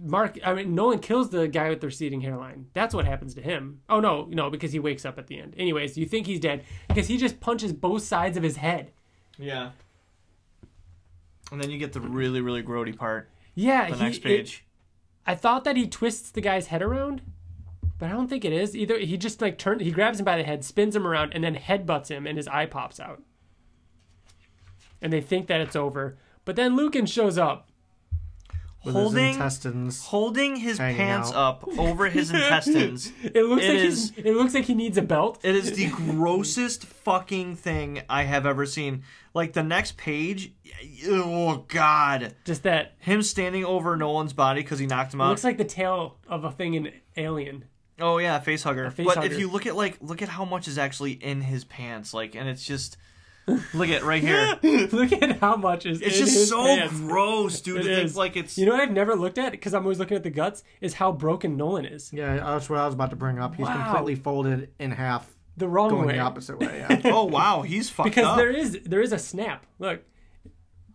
Mark, 0.00 0.38
I 0.44 0.54
mean, 0.54 0.76
Nolan 0.76 1.00
kills 1.00 1.30
the 1.30 1.48
guy 1.48 1.70
with 1.70 1.80
the 1.80 1.88
receding 1.88 2.20
hairline. 2.20 2.66
That's 2.72 2.94
what 2.94 3.04
happens 3.04 3.34
to 3.34 3.40
him. 3.42 3.80
Oh 3.88 3.98
no, 3.98 4.28
no, 4.30 4.48
because 4.48 4.70
he 4.70 4.78
wakes 4.78 5.04
up 5.04 5.18
at 5.18 5.26
the 5.26 5.40
end. 5.40 5.56
Anyways, 5.58 5.98
you 5.98 6.06
think 6.06 6.28
he's 6.28 6.38
dead 6.38 6.62
because 6.86 7.08
he 7.08 7.16
just 7.16 7.40
punches 7.40 7.72
both 7.72 8.04
sides 8.04 8.36
of 8.36 8.44
his 8.44 8.58
head. 8.58 8.92
yeah. 9.36 9.70
And 11.50 11.60
then 11.60 11.68
you 11.68 11.78
get 11.78 11.92
the 11.92 12.00
really 12.00 12.40
really 12.40 12.62
grody 12.62 12.96
part. 12.96 13.28
Yeah, 13.56 13.90
The 13.90 13.96
he, 13.96 14.04
next 14.04 14.18
it- 14.18 14.22
page. 14.22 14.64
I 15.26 15.34
thought 15.34 15.64
that 15.64 15.74
he 15.74 15.88
twists 15.88 16.30
the 16.30 16.40
guy's 16.40 16.68
head 16.68 16.80
around, 16.80 17.22
but 17.98 18.06
I 18.10 18.12
don't 18.12 18.28
think 18.28 18.44
it 18.44 18.52
is. 18.52 18.76
Either 18.76 18.98
he 18.98 19.16
just 19.16 19.40
like 19.40 19.58
turns, 19.58 19.82
he 19.82 19.90
grabs 19.90 20.18
him 20.18 20.24
by 20.24 20.36
the 20.36 20.44
head, 20.44 20.64
spins 20.64 20.94
him 20.96 21.06
around, 21.06 21.32
and 21.34 21.42
then 21.42 21.54
headbutts 21.54 22.08
him, 22.08 22.26
and 22.26 22.36
his 22.36 22.48
eye 22.48 22.66
pops 22.66 23.00
out. 23.00 23.22
And 25.02 25.12
they 25.12 25.20
think 25.20 25.46
that 25.48 25.60
it's 25.60 25.76
over, 25.76 26.16
but 26.44 26.56
then 26.56 26.76
Lucan 26.76 27.06
shows 27.06 27.36
up. 27.38 27.68
With 28.84 28.94
Holding- 28.94 29.26
his 29.26 29.34
intestines. 29.36 30.04
Holding 30.04 30.56
his 30.56 30.78
Hanging 30.78 30.96
pants 30.96 31.30
out. 31.32 31.64
up 31.64 31.68
over 31.78 32.08
his 32.08 32.30
intestines. 32.32 33.12
It 33.24 33.42
looks 33.42 33.64
It 33.64 33.68
like 33.68 33.78
is- 33.78 34.10
he's, 34.14 34.24
it 34.24 34.34
looks 34.36 34.54
like 34.54 34.64
he 34.66 34.74
needs 34.76 34.96
a 34.96 35.02
belt. 35.02 35.40
It 35.42 35.56
is 35.56 35.72
the 35.72 35.88
grossest 35.88 36.84
fucking 36.84 37.56
thing 37.56 38.02
I 38.08 38.22
have 38.22 38.46
ever 38.46 38.64
seen. 38.64 39.02
Like 39.34 39.54
the 39.54 39.64
next 39.64 39.96
page, 39.96 40.52
oh 41.08 41.64
god, 41.66 42.36
just 42.44 42.62
that 42.62 42.94
him 43.00 43.22
standing 43.22 43.64
over 43.64 43.96
Nolan's 43.96 44.32
body 44.32 44.62
because 44.62 44.78
he 44.78 44.86
knocked 44.86 45.12
him 45.12 45.20
it 45.20 45.24
out. 45.24 45.28
looks 45.30 45.42
like 45.44 45.58
the 45.58 45.64
tail 45.64 46.18
of 46.28 46.44
a 46.44 46.52
thing 46.52 46.74
in 46.74 46.92
Alien. 47.16 47.64
Oh 48.00 48.18
yeah, 48.18 48.38
face 48.40 48.62
hugger. 48.62 48.90
face 48.90 49.06
but 49.06 49.16
hugger. 49.16 49.32
if 49.32 49.38
you 49.38 49.50
look 49.50 49.66
at 49.66 49.74
like 49.76 49.96
look 50.00 50.20
at 50.22 50.28
how 50.28 50.44
much 50.44 50.68
is 50.68 50.76
actually 50.78 51.12
in 51.12 51.40
his 51.40 51.64
pants, 51.64 52.12
like, 52.12 52.34
and 52.34 52.48
it's 52.48 52.64
just 52.64 52.96
look 53.72 53.88
at 53.88 54.02
right 54.02 54.22
here. 54.22 54.58
Look 54.62 55.12
at 55.12 55.38
how 55.38 55.54
much 55.56 55.86
is 55.86 56.00
It's 56.02 56.18
in 56.18 56.24
just 56.26 56.34
his 56.36 56.48
so 56.48 56.64
pants. 56.64 56.98
gross, 56.98 57.60
dude. 57.60 57.82
It 57.82 57.84
to 57.84 57.96
think 58.06 58.16
like 58.16 58.36
it's 58.36 58.58
You 58.58 58.66
know 58.66 58.72
what 58.72 58.80
I've 58.80 58.90
never 58.90 59.14
looked 59.14 59.38
at 59.38 59.52
because 59.52 59.72
I'm 59.72 59.82
always 59.84 60.00
looking 60.00 60.16
at 60.16 60.24
the 60.24 60.30
guts 60.30 60.64
is 60.80 60.94
how 60.94 61.12
broken 61.12 61.56
Nolan 61.56 61.84
is. 61.86 62.12
Yeah, 62.12 62.34
that's 62.38 62.68
what 62.68 62.80
I 62.80 62.84
was 62.86 62.94
about 62.94 63.10
to 63.10 63.16
bring 63.16 63.38
up. 63.38 63.54
He's 63.54 63.66
Wow. 63.68 63.84
completely 63.84 64.16
folded 64.16 64.70
in 64.80 64.90
half, 64.90 65.32
The 65.56 65.68
wrong 65.68 65.90
going 65.90 66.08
way. 66.08 66.14
the 66.14 66.18
opposite 66.18 66.58
way. 66.58 66.84
Yeah. 66.90 67.00
oh 67.12 67.24
wow, 67.26 67.62
he's 67.62 67.88
fucked 67.88 68.10
because 68.10 68.26
up. 68.26 68.36
there 68.36 68.50
is 68.50 68.80
there 68.84 69.00
is 69.00 69.12
a 69.12 69.18
snap. 69.18 69.64
Look 69.78 70.02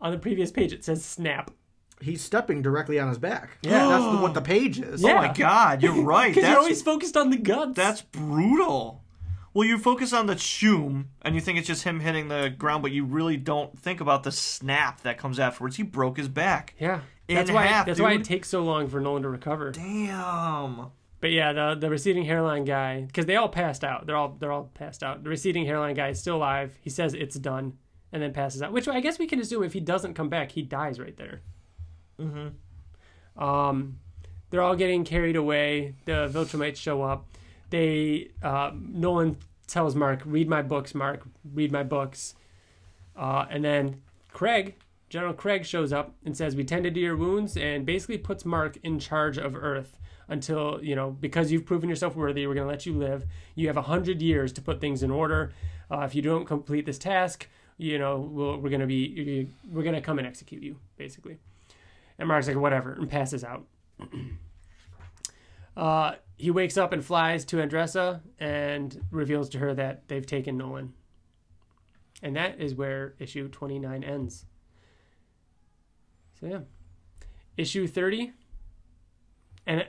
on 0.02 0.12
the 0.12 0.18
previous 0.20 0.52
page 0.52 0.74
it 0.74 0.84
says 0.84 1.06
snap. 1.06 1.52
He's 2.02 2.22
stepping 2.24 2.62
directly 2.62 3.00
on 3.00 3.10
his 3.10 3.18
back. 3.20 3.58
Yeah. 3.62 3.88
that's 3.88 4.04
the, 4.16 4.22
what 4.22 4.34
the 4.34 4.42
page 4.42 4.80
is. 4.80 5.02
Yeah. 5.04 5.12
Oh 5.14 5.16
my 5.16 5.34
god, 5.34 5.84
you're 5.84 6.02
right. 6.04 6.30
Because 6.30 6.44
you're 6.44 6.50
That's 6.54 6.58
always 6.64 6.82
focused 6.82 7.16
on 7.18 7.30
the 7.30 7.38
guts. 7.38 7.76
that's 7.76 8.02
brutal. 8.02 9.04
Well, 9.54 9.68
you 9.68 9.78
focus 9.78 10.14
on 10.14 10.28
the 10.28 10.36
choom 10.36 11.08
and 11.22 11.36
you 11.36 11.42
think 11.42 11.58
it's 11.60 11.68
just 11.68 11.84
him 11.84 12.00
hitting 12.00 12.30
the 12.30 12.50
ground, 12.58 12.82
but 12.84 12.92
you 12.94 13.04
really 13.04 13.36
don't 13.36 13.78
think 13.78 14.00
about 14.00 14.24
the 14.24 14.32
snap 14.32 15.02
that 15.02 15.18
comes 15.18 15.40
afterwards. 15.40 15.76
He 15.76 15.84
broke 15.84 16.16
his 16.18 16.30
back. 16.30 16.74
yeah. 16.80 17.02
in 17.28 17.36
That's 17.36 17.52
why 17.52 17.66
half, 17.66 17.86
that's 17.86 18.00
why 18.00 18.14
it 18.14 18.18
dude. 18.20 18.26
takes 18.26 18.48
so 18.50 18.64
long 18.64 18.88
for 18.88 19.02
Nolan 19.02 19.24
to 19.24 19.30
recover. 19.30 19.72
Damn. 19.72 20.88
But 21.20 21.32
yeah, 21.32 21.54
the 21.54 21.76
the 21.80 21.90
receding 21.90 22.24
hairline 22.26 22.66
guy 22.66 23.02
because 23.02 23.26
they 23.28 23.36
all 23.36 23.50
passed 23.50 23.84
out. 23.84 24.08
They're 24.08 24.16
all 24.16 24.36
they're 24.40 24.52
all 24.52 24.72
passed 24.74 25.04
out. 25.04 25.24
The 25.24 25.30
receding 25.30 25.66
hairline 25.66 25.96
guy 25.96 26.08
is 26.10 26.20
still 26.20 26.38
alive. 26.38 26.80
He 26.82 26.90
says 26.90 27.14
it's 27.14 27.36
done 27.36 27.74
and 28.12 28.24
then 28.24 28.34
passes 28.34 28.62
out. 28.64 28.72
Which 28.72 28.88
I 28.88 29.02
guess 29.02 29.20
we 29.20 29.28
can 29.28 29.40
assume 29.40 29.64
if 29.64 29.74
he 29.74 29.80
doesn't 29.82 30.16
come 30.16 30.30
back, 30.30 30.52
he 30.54 30.62
dies 30.64 31.00
right 31.00 31.16
there. 31.18 31.42
Mm-hmm. 32.22 33.44
Um, 33.44 34.00
they're 34.50 34.62
all 34.62 34.76
getting 34.76 35.04
carried 35.04 35.36
away. 35.36 35.96
The 36.06 36.30
Viltrumites 36.32 36.78
show 36.78 37.02
up. 37.02 37.26
They 37.70 38.32
uh, 38.44 38.72
Nolan 38.76 39.38
tells 39.68 39.96
Mark, 39.96 40.22
"Read 40.26 40.50
my 40.50 40.62
books, 40.62 40.94
Mark. 40.94 41.24
Read 41.54 41.72
my 41.72 41.84
books." 41.84 42.36
Uh, 43.16 43.46
and 43.50 43.64
then 43.64 44.02
Craig, 44.32 44.76
General 45.10 45.34
Craig, 45.34 45.66
shows 45.66 45.94
up 45.94 46.14
and 46.26 46.36
says, 46.36 46.56
"We 46.56 46.66
tended 46.66 46.94
to 46.96 47.00
your 47.00 47.16
wounds," 47.16 47.56
and 47.56 47.86
basically 47.86 48.18
puts 48.18 48.46
Mark 48.46 48.78
in 48.84 49.00
charge 49.00 49.38
of 49.38 49.56
Earth 49.56 49.98
until 50.28 50.80
you 50.84 50.96
know 50.96 51.12
because 51.12 51.52
you've 51.52 51.66
proven 51.66 51.90
yourself 51.90 52.16
worthy. 52.16 52.46
We're 52.46 52.56
going 52.56 52.68
to 52.68 52.72
let 52.72 52.86
you 52.86 52.94
live. 52.94 53.26
You 53.56 53.68
have 53.68 53.78
a 53.78 53.84
hundred 53.84 54.22
years 54.22 54.52
to 54.54 54.62
put 54.62 54.82
things 54.82 55.02
in 55.02 55.12
order. 55.12 55.54
Uh, 55.90 56.02
if 56.02 56.14
you 56.14 56.22
don't 56.22 56.46
complete 56.46 56.86
this 56.86 56.98
task, 56.98 57.48
you 57.78 57.98
know 57.98 58.20
we'll, 58.20 58.58
we're 58.58 58.70
going 58.70 58.82
to 58.82 58.88
be 58.88 59.48
we're 59.72 59.84
going 59.84 59.96
to 59.96 60.02
come 60.02 60.20
and 60.20 60.28
execute 60.28 60.62
you, 60.62 60.76
basically. 60.98 61.38
And 62.22 62.28
Mark's 62.28 62.48
like, 62.48 62.56
"Whatever," 62.56 62.94
and 62.94 63.10
passes 63.10 63.44
out. 63.44 63.66
Uh, 65.78 66.16
he 66.36 66.52
wakes 66.52 66.78
up 66.78 66.92
and 66.92 67.04
flies 67.04 67.46
to 67.46 67.56
Andressa 67.56 68.20
and 68.38 69.06
reveals 69.10 69.48
to 69.50 69.58
her 69.60 69.74
that 69.74 70.06
they've 70.10 70.26
taken 70.26 70.58
Nolan. 70.58 70.94
And 72.22 72.36
that 72.36 72.60
is 72.60 72.76
where 72.76 73.16
issue 73.20 73.48
29 73.48 74.04
ends. 74.04 74.46
So 76.40 76.48
yeah, 76.48 76.60
issue 77.56 77.88
thirty, 77.88 78.34
and 79.66 79.88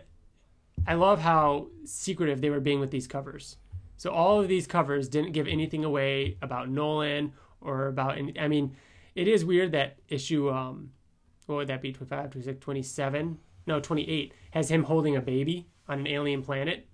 I 0.86 0.94
love 0.94 1.20
how 1.20 1.66
secretive 1.84 2.40
they 2.40 2.50
were 2.50 2.60
being 2.60 2.78
with 2.78 2.92
these 2.92 3.08
covers. 3.08 3.56
So 3.96 4.12
all 4.12 4.40
of 4.40 4.46
these 4.46 4.68
covers 4.68 5.08
didn't 5.08 5.32
give 5.32 5.48
anything 5.48 5.84
away 5.84 6.36
about 6.40 6.68
Nolan 6.68 7.32
or 7.60 7.88
about. 7.88 8.18
Any, 8.18 8.38
I 8.38 8.46
mean, 8.46 8.76
it 9.16 9.26
is 9.26 9.44
weird 9.44 9.72
that 9.72 9.98
issue. 10.08 10.48
Um, 10.48 10.92
what 11.52 11.58
would 11.58 11.68
that 11.68 11.82
be? 11.82 11.92
25, 11.92 12.30
26, 12.30 12.58
27? 12.60 13.38
No, 13.66 13.80
28 13.80 14.32
has 14.50 14.70
him 14.70 14.84
holding 14.84 15.16
a 15.16 15.20
baby 15.20 15.68
on 15.88 16.00
an 16.00 16.06
alien 16.06 16.42
planet. 16.42 16.88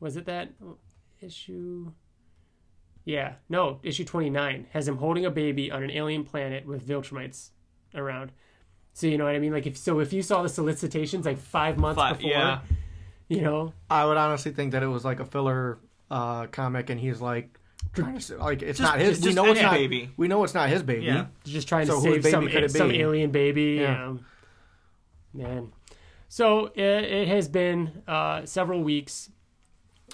Was 0.00 0.16
it 0.16 0.24
that 0.26 0.52
issue? 1.20 1.92
Yeah, 3.04 3.34
no, 3.48 3.80
issue 3.82 4.04
29 4.04 4.66
has 4.72 4.86
him 4.88 4.96
holding 4.98 5.24
a 5.24 5.30
baby 5.30 5.70
on 5.70 5.82
an 5.82 5.90
alien 5.90 6.24
planet 6.24 6.66
with 6.66 6.86
Viltrumites 6.86 7.50
around. 7.94 8.32
So 8.92 9.06
you 9.06 9.18
know 9.18 9.24
what 9.24 9.34
I 9.34 9.38
mean? 9.38 9.52
Like 9.52 9.66
if 9.66 9.76
so, 9.76 10.00
if 10.00 10.12
you 10.12 10.22
saw 10.22 10.42
the 10.42 10.48
solicitations 10.48 11.24
like 11.26 11.38
five 11.38 11.78
months 11.78 12.00
Five- 12.00 12.18
before, 12.18 12.30
yeah. 12.30 12.60
you 13.28 13.40
know, 13.42 13.72
I 13.88 14.04
would 14.04 14.16
honestly 14.16 14.52
think 14.52 14.72
that 14.72 14.82
it 14.82 14.86
was 14.88 15.04
like 15.04 15.20
a 15.20 15.24
filler 15.24 15.78
uh, 16.10 16.46
comic, 16.46 16.90
and 16.90 17.00
he's 17.00 17.20
like 17.20 17.48
trying 17.50 17.50
to 17.50 17.50
say, 17.50 17.59
like 17.96 18.62
it's 18.62 18.78
Just- 18.78 18.80
not 18.80 18.98
his. 18.98 19.08
just- 19.18 19.20
we 19.22 19.26
just 19.28 19.36
know 19.36 19.46
it's 19.50 19.58
any 19.60 19.66
not. 19.66 19.72
baby. 19.74 20.10
We 20.16 20.28
know 20.28 20.44
it's 20.44 20.54
not 20.54 20.68
his 20.68 20.82
baby. 20.82 21.06
Yeah. 21.06 21.26
just 21.44 21.68
trying 21.68 21.86
So 21.86 21.94
to 21.94 21.96
whose 22.00 22.04
save 22.14 22.22
baby 22.22 22.30
some 22.30 22.48
could 22.48 22.64
it 22.64 22.70
some 22.70 22.88
be? 22.88 23.00
alien 23.00 23.30
baby. 23.30 23.78
Yeah. 23.80 24.14
Yeah. 25.34 25.46
Man. 25.46 25.72
So 26.28 26.66
it, 26.66 26.80
it 26.82 27.28
has 27.28 27.48
been 27.48 28.02
uh, 28.06 28.44
several 28.46 28.82
weeks. 28.82 29.30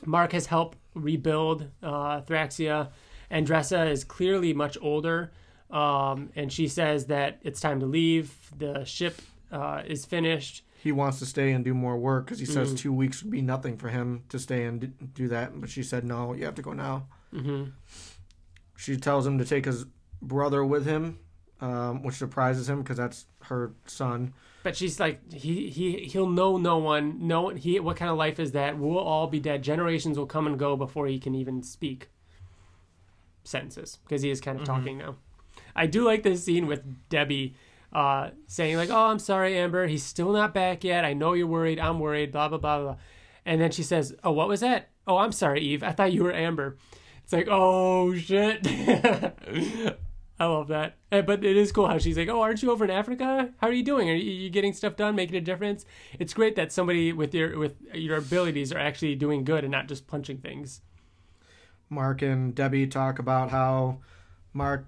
Mark 0.05 0.33
has 0.33 0.47
helped 0.47 0.79
rebuild 0.95 1.69
uh, 1.83 2.21
Thraxia. 2.23 2.89
Andressa 3.31 3.91
is 3.91 4.05
clearly 4.05 4.53
much 4.55 4.79
older, 4.81 5.33
um, 5.71 6.31
and 6.37 6.53
she 6.53 6.69
says 6.69 7.07
that 7.07 7.39
it's 7.43 7.61
time 7.61 7.81
to 7.81 7.87
leave. 7.87 8.35
The 8.57 8.85
ship 8.85 9.21
uh, 9.53 9.83
is 9.87 10.05
finished. 10.05 10.63
He 10.83 10.93
wants 10.93 11.19
to 11.19 11.27
stay 11.27 11.53
and 11.53 11.65
do 11.65 11.75
more 11.75 11.97
work 11.99 12.27
because 12.27 12.39
he 12.39 12.47
says 12.47 12.73
Mm. 12.73 12.79
two 12.79 12.93
weeks 12.93 13.23
would 13.23 13.33
be 13.33 13.43
nothing 13.43 13.77
for 13.77 13.89
him 13.89 14.23
to 14.29 14.39
stay 14.39 14.65
and 14.65 14.81
d- 14.81 14.91
do 15.15 15.29
that. 15.29 15.61
But 15.61 15.69
she 15.71 15.83
said 15.83 16.05
no, 16.05 16.33
you 16.35 16.45
have 16.45 16.55
to 16.57 16.63
go 16.63 16.73
now. 16.73 17.09
Hmm 17.37 17.65
She 18.77 18.97
tells 18.97 19.27
him 19.27 19.39
to 19.39 19.45
take 19.45 19.65
his 19.65 19.87
brother 20.23 20.65
with 20.65 20.87
him, 20.87 21.19
um, 21.61 22.03
which 22.03 22.17
surprises 22.17 22.69
him 22.69 22.83
because 22.83 22.97
that's 22.97 23.27
her 23.43 23.73
son. 23.87 24.33
But 24.63 24.77
she's 24.77 24.99
like, 24.99 25.33
he 25.33 25.69
he 25.71 26.07
he'll 26.07 26.29
know 26.29 26.57
no 26.57 26.79
one. 26.79 27.27
No 27.27 27.43
one. 27.43 27.57
He 27.57 27.79
what 27.79 27.97
kind 27.97 28.11
of 28.11 28.17
life 28.17 28.41
is 28.41 28.53
that? 28.53 28.79
We'll 28.79 28.99
all 28.99 29.29
be 29.29 29.39
dead. 29.39 29.63
Generations 29.63 30.19
will 30.19 30.27
come 30.27 30.47
and 30.47 30.59
go 30.59 30.77
before 30.77 31.07
he 31.07 31.19
can 31.21 31.35
even 31.35 31.63
speak 31.63 32.09
sentences 33.45 33.99
because 34.03 34.23
he 34.23 34.31
is 34.31 34.41
kind 34.41 34.59
of 34.59 34.67
talking 34.67 34.99
now. 34.99 35.17
I 35.75 35.87
do 35.87 36.05
like 36.05 36.23
this 36.23 36.43
scene 36.45 36.67
with 36.67 37.09
Debbie 37.09 37.55
uh, 37.93 38.31
saying 38.49 38.77
like, 38.77 38.91
"Oh, 38.91 39.07
I'm 39.07 39.21
sorry, 39.21 39.57
Amber. 39.57 39.87
He's 39.87 40.03
still 40.03 40.33
not 40.33 40.53
back 40.53 40.83
yet. 40.83 41.05
I 41.05 41.13
know 41.13 41.35
you're 41.35 41.47
worried. 41.47 41.79
I'm 41.79 42.01
worried. 42.01 42.33
Blah 42.33 42.49
blah 42.49 42.59
blah 42.59 42.81
blah." 42.81 42.97
And 43.45 43.61
then 43.61 43.71
she 43.71 43.85
says, 43.85 44.15
"Oh, 44.25 44.33
what 44.33 44.49
was 44.49 44.61
that? 44.61 44.89
Oh, 45.07 45.19
I'm 45.19 45.33
sorry, 45.33 45.61
Eve. 45.61 45.85
I 45.85 45.93
thought 45.93 46.13
you 46.13 46.25
were 46.25 46.33
Amber." 46.33 46.77
It's 47.27 47.33
like, 47.33 47.49
oh 47.51 48.15
shit. 48.15 48.65
I 50.39 50.45
love 50.45 50.69
that. 50.69 50.97
Uh, 51.11 51.23
But 51.23 51.45
it 51.45 51.57
is 51.57 51.73
cool 51.73 51.89
how 51.89 51.99
she's 51.99 52.17
like, 52.17 52.29
"Oh, 52.29 52.41
aren't 52.43 52.63
you 52.63 52.71
over 52.71 52.85
in 52.85 52.91
Africa? 52.91 53.51
How 53.59 53.67
are 53.67 53.73
you 53.73 53.83
doing? 53.83 54.09
Are 54.11 54.15
you, 54.15 54.31
you 54.31 54.51
getting 54.51 54.73
stuff 54.75 54.95
done, 54.95 55.17
making 55.17 55.35
a 55.37 55.41
difference?" 55.41 55.85
It's 56.21 56.35
great 56.35 56.55
that 56.57 56.73
somebody 56.73 57.13
with 57.13 57.35
your 57.35 57.59
with 57.59 57.75
your 57.95 58.19
abilities 58.19 58.71
are 58.71 58.79
actually 58.79 59.15
doing 59.17 59.45
good 59.45 59.65
and 59.65 59.73
not 59.73 59.89
just 59.89 60.07
punching 60.07 60.39
things. 60.39 60.83
Mark 61.89 62.21
and 62.23 62.55
Debbie 62.55 62.87
talk 62.87 63.19
about 63.19 63.51
how 63.51 63.99
Mark 64.53 64.87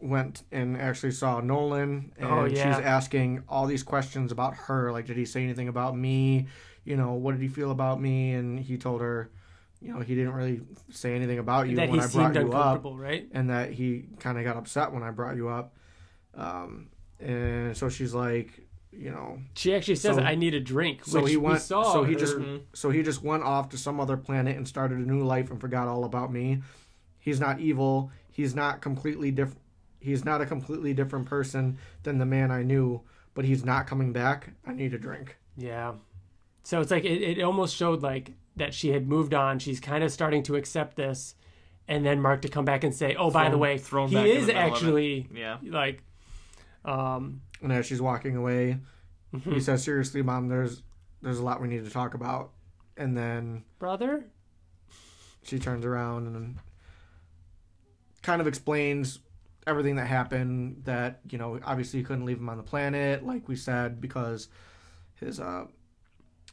went 0.00 0.42
and 0.50 0.76
actually 0.76 1.12
saw 1.12 1.40
Nolan, 1.40 2.12
and 2.16 2.26
Oh, 2.30 2.44
yeah. 2.46 2.74
she's 2.76 2.84
asking 2.84 3.42
all 3.48 3.66
these 3.66 3.82
questions 3.82 4.32
about 4.32 4.54
her. 4.54 4.90
Like, 4.92 5.06
did 5.06 5.16
he 5.16 5.24
say 5.24 5.44
anything 5.44 5.68
about 5.68 5.96
me? 5.96 6.46
You 6.84 6.96
know, 6.96 7.12
what 7.12 7.32
did 7.32 7.42
he 7.42 7.48
feel 7.48 7.70
about 7.70 8.00
me? 8.00 8.32
And 8.32 8.58
he 8.58 8.76
told 8.78 9.00
her, 9.02 9.30
you 9.84 9.92
know, 9.92 10.00
he 10.00 10.14
didn't 10.14 10.32
really 10.32 10.62
say 10.90 11.14
anything 11.14 11.38
about 11.38 11.68
you 11.68 11.76
when 11.76 11.90
he 11.90 12.00
I 12.00 12.06
brought 12.06 12.34
you 12.34 12.52
up, 12.52 12.82
right? 12.84 13.28
and 13.32 13.50
that 13.50 13.70
he 13.70 14.06
kind 14.18 14.38
of 14.38 14.44
got 14.44 14.56
upset 14.56 14.92
when 14.92 15.02
I 15.02 15.10
brought 15.10 15.36
you 15.36 15.48
up. 15.48 15.74
Um, 16.34 16.88
and 17.20 17.76
so 17.76 17.88
she's 17.90 18.14
like, 18.14 18.66
you 18.92 19.10
know, 19.10 19.38
She 19.54 19.74
actually 19.74 19.96
says, 19.96 20.16
So- 20.16 20.22
"I 20.22 20.36
need 20.36 20.54
a 20.54 20.60
drink," 20.60 21.04
so 21.04 21.24
he 21.26 21.36
we 21.36 21.42
went. 21.48 21.60
saw. 21.60 21.92
So 21.92 22.04
he 22.04 22.14
her- 22.14 22.18
just. 22.18 22.36
So 22.72 22.90
he 22.90 23.02
just 23.02 23.22
went 23.22 23.42
off 23.42 23.68
to 23.70 23.76
some 23.78 24.00
other 24.00 24.16
planet 24.16 24.56
and 24.56 24.66
started 24.66 24.98
a 24.98 25.02
new 25.02 25.22
life 25.24 25.50
and 25.50 25.60
forgot 25.60 25.86
all 25.88 26.04
about 26.04 26.32
me. 26.32 26.62
He's 27.18 27.40
not 27.40 27.60
evil. 27.60 28.10
He's 28.30 28.54
not 28.54 28.80
completely 28.80 29.30
different. 29.30 29.60
He's 30.00 30.24
not 30.24 30.40
a 30.40 30.46
completely 30.46 30.94
different 30.94 31.26
person 31.26 31.76
than 32.04 32.18
the 32.18 32.26
man 32.26 32.50
I 32.50 32.62
knew. 32.62 33.02
But 33.34 33.44
he's 33.46 33.64
not 33.64 33.86
coming 33.88 34.12
back. 34.12 34.50
I 34.64 34.72
need 34.72 34.94
a 34.94 34.98
drink. 34.98 35.36
Yeah. 35.56 35.94
So 36.62 36.80
it's 36.80 36.90
like 36.92 37.04
it, 37.04 37.20
it 37.38 37.42
almost 37.42 37.74
showed 37.74 38.00
like 38.02 38.32
that 38.56 38.72
she 38.74 38.90
had 38.90 39.06
moved 39.08 39.34
on. 39.34 39.58
She's 39.58 39.80
kind 39.80 40.04
of 40.04 40.12
starting 40.12 40.42
to 40.44 40.56
accept 40.56 40.96
this, 40.96 41.34
and 41.88 42.04
then 42.06 42.20
Mark 42.22 42.42
to 42.42 42.48
come 42.48 42.64
back 42.64 42.84
and 42.84 42.94
say, 42.94 43.14
"Oh, 43.16 43.30
by 43.30 43.48
the 43.50 43.58
way, 43.58 43.78
thrown 43.78 44.08
he 44.08 44.14
back 44.14 44.26
is 44.26 44.46
the 44.46 44.52
middle 44.54 44.62
of 44.62 44.68
it. 44.68 44.72
actually 44.76 45.28
Yeah. 45.34 45.58
like, 45.62 46.02
um, 46.84 47.40
And 47.62 47.72
as 47.72 47.86
she's 47.86 48.00
walking 48.02 48.36
away, 48.36 48.78
Mm-hmm. 49.34 49.52
he 49.54 49.60
says, 49.60 49.82
"Seriously, 49.82 50.22
mom, 50.22 50.48
there's 50.48 50.82
there's 51.22 51.38
a 51.38 51.42
lot 51.42 51.60
we 51.60 51.66
need 51.68 51.84
to 51.84 51.90
talk 51.90 52.14
about." 52.14 52.52
And 52.96 53.16
then 53.16 53.64
brother." 53.78 54.24
she 55.42 55.58
turns 55.58 55.84
around 55.84 56.26
and 56.26 56.56
kind 58.22 58.40
of 58.40 58.46
explains 58.46 59.18
everything 59.66 59.96
that 59.96 60.06
happened 60.06 60.82
that 60.84 61.20
you 61.30 61.36
know 61.36 61.58
obviously 61.64 62.00
you 62.00 62.04
couldn't 62.06 62.24
leave 62.24 62.38
him 62.38 62.48
on 62.48 62.56
the 62.56 62.62
planet 62.62 63.26
like 63.26 63.46
we 63.48 63.56
said 63.56 64.00
because 64.00 64.48
his 65.16 65.40
uh 65.40 65.66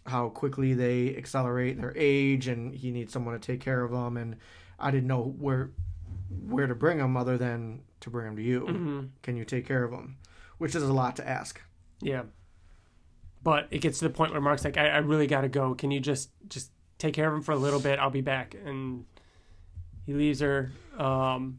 how 0.08 0.30
quickly 0.30 0.74
they 0.74 1.16
accelerate 1.16 1.80
their 1.80 1.94
age 1.96 2.48
and 2.48 2.74
he 2.74 2.92
needs 2.92 3.14
someone 3.14 3.34
to 3.34 3.40
take 3.40 3.60
care 3.62 3.84
of 3.84 3.92
them 3.92 4.18
and 4.18 4.36
i 4.80 4.90
didn't 4.92 5.08
know 5.08 5.22
where 5.38 5.72
where 6.48 6.68
to 6.68 6.74
bring 6.76 6.98
them 6.98 7.16
other 7.16 7.38
than 7.38 7.82
to 8.00 8.10
bring 8.10 8.26
them 8.26 8.36
to 8.36 8.42
you 8.42 8.62
hmm 8.66 9.02
can 9.22 9.36
you 9.38 9.46
take 9.46 9.66
care 9.68 9.84
of 9.84 9.92
them? 9.92 10.18
which 10.58 10.76
is 10.76 10.84
a 10.84 10.94
lot 10.94 11.16
to 11.16 11.28
ask 11.28 11.62
Yeah. 12.02 12.24
But 13.44 13.68
it 13.72 13.80
gets 13.80 13.98
to 14.00 14.06
the 14.08 14.14
point 14.14 14.32
where 14.34 14.42
Mark's 14.42 14.64
like, 14.64 14.78
I, 14.78 14.90
I 14.90 14.98
really 14.98 15.26
got 15.26 15.42
to 15.42 15.50
go. 15.50 15.74
Can 15.74 15.90
you 15.90 16.00
just 16.00 16.30
just 16.48 16.70
take 17.00 17.16
care 17.16 17.28
of 17.28 17.34
him 17.34 17.42
for 17.42 17.54
a 17.54 17.58
little 17.58 17.80
bit? 17.80 17.98
I'll 17.98 18.12
be 18.12 18.22
back. 18.22 18.54
And 18.54 19.06
he 20.06 20.14
leaves 20.14 20.42
her. 20.42 20.72
Um, 20.96 21.58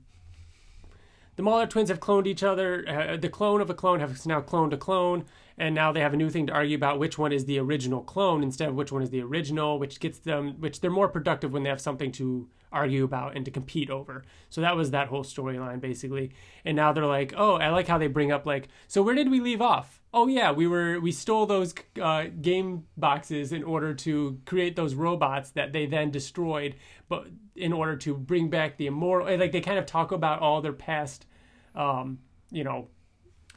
the 1.35 1.43
Mauler 1.43 1.67
twins 1.67 1.89
have 1.89 1.99
cloned 1.99 2.29
each 2.29 2.45
other. 2.45 2.85
Uh, 2.89 3.17
the 3.17 3.29
clone 3.29 3.61
of 3.61 3.69
a 3.69 3.75
clone 3.75 3.99
has 3.99 4.25
now 4.27 4.41
cloned 4.41 4.73
a 4.73 4.77
clone, 4.77 5.25
and 5.59 5.75
now 5.75 5.93
they 5.93 6.01
have 6.01 6.15
a 6.15 6.17
new 6.17 6.31
thing 6.31 6.47
to 6.47 6.53
argue 6.53 6.77
about 6.77 6.99
which 6.99 7.19
one 7.19 7.33
is 7.33 7.45
the 7.45 7.59
original 7.59 8.03
clone 8.03 8.43
instead 8.43 8.69
of 8.69 8.75
which 8.75 8.93
one 8.93 9.03
is 9.03 9.11
the 9.11 9.23
original, 9.23 9.79
which 9.79 10.01
gets 10.01 10.19
them, 10.19 10.57
which 10.61 10.81
they're 10.81 10.91
more 10.91 11.09
productive 11.09 11.53
when 11.53 11.63
they 11.63 11.69
have 11.69 11.81
something 11.81 12.13
to 12.13 12.49
argue 12.73 13.05
about 13.05 13.37
and 13.37 13.45
to 13.45 13.51
compete 13.51 13.91
over. 13.91 14.25
So 14.49 14.61
that 14.63 14.77
was 14.77 14.91
that 14.91 15.09
whole 15.09 15.25
storyline 15.25 15.81
basically. 15.81 16.33
And 16.65 16.75
now 16.75 16.93
they're 16.93 17.07
like, 17.07 17.35
oh, 17.37 17.57
I 17.57 17.69
like 17.69 17.87
how 17.87 17.99
they 17.99 18.07
bring 18.07 18.33
up 18.33 18.47
like, 18.47 18.69
so 18.89 19.03
where 19.03 19.15
did 19.15 19.31
we 19.31 19.41
leave 19.41 19.61
off? 19.61 20.01
Oh 20.15 20.27
yeah, 20.27 20.53
we 20.53 20.67
were 20.67 21.01
we 21.01 21.11
stole 21.11 21.47
those 21.47 21.75
uh, 22.01 22.25
game 22.41 22.85
boxes 22.97 23.53
in 23.53 23.63
order 23.63 23.95
to 23.95 24.39
create 24.45 24.77
those 24.77 24.95
robots 24.95 25.51
that 25.51 25.73
they 25.73 25.87
then 25.87 26.11
destroyed, 26.11 26.75
but 27.09 27.29
in 27.57 27.73
order 27.73 27.97
to 27.97 28.15
bring 28.15 28.51
back 28.51 28.77
the 28.77 28.87
immortal. 28.87 29.39
Like 29.39 29.53
they 29.53 29.63
kind 29.63 29.79
of 29.79 29.87
talk 29.87 30.13
about 30.13 30.41
all 30.41 30.61
their 30.61 30.75
past, 30.75 31.25
um, 31.75 32.19
you 32.51 32.63
know, 32.63 32.89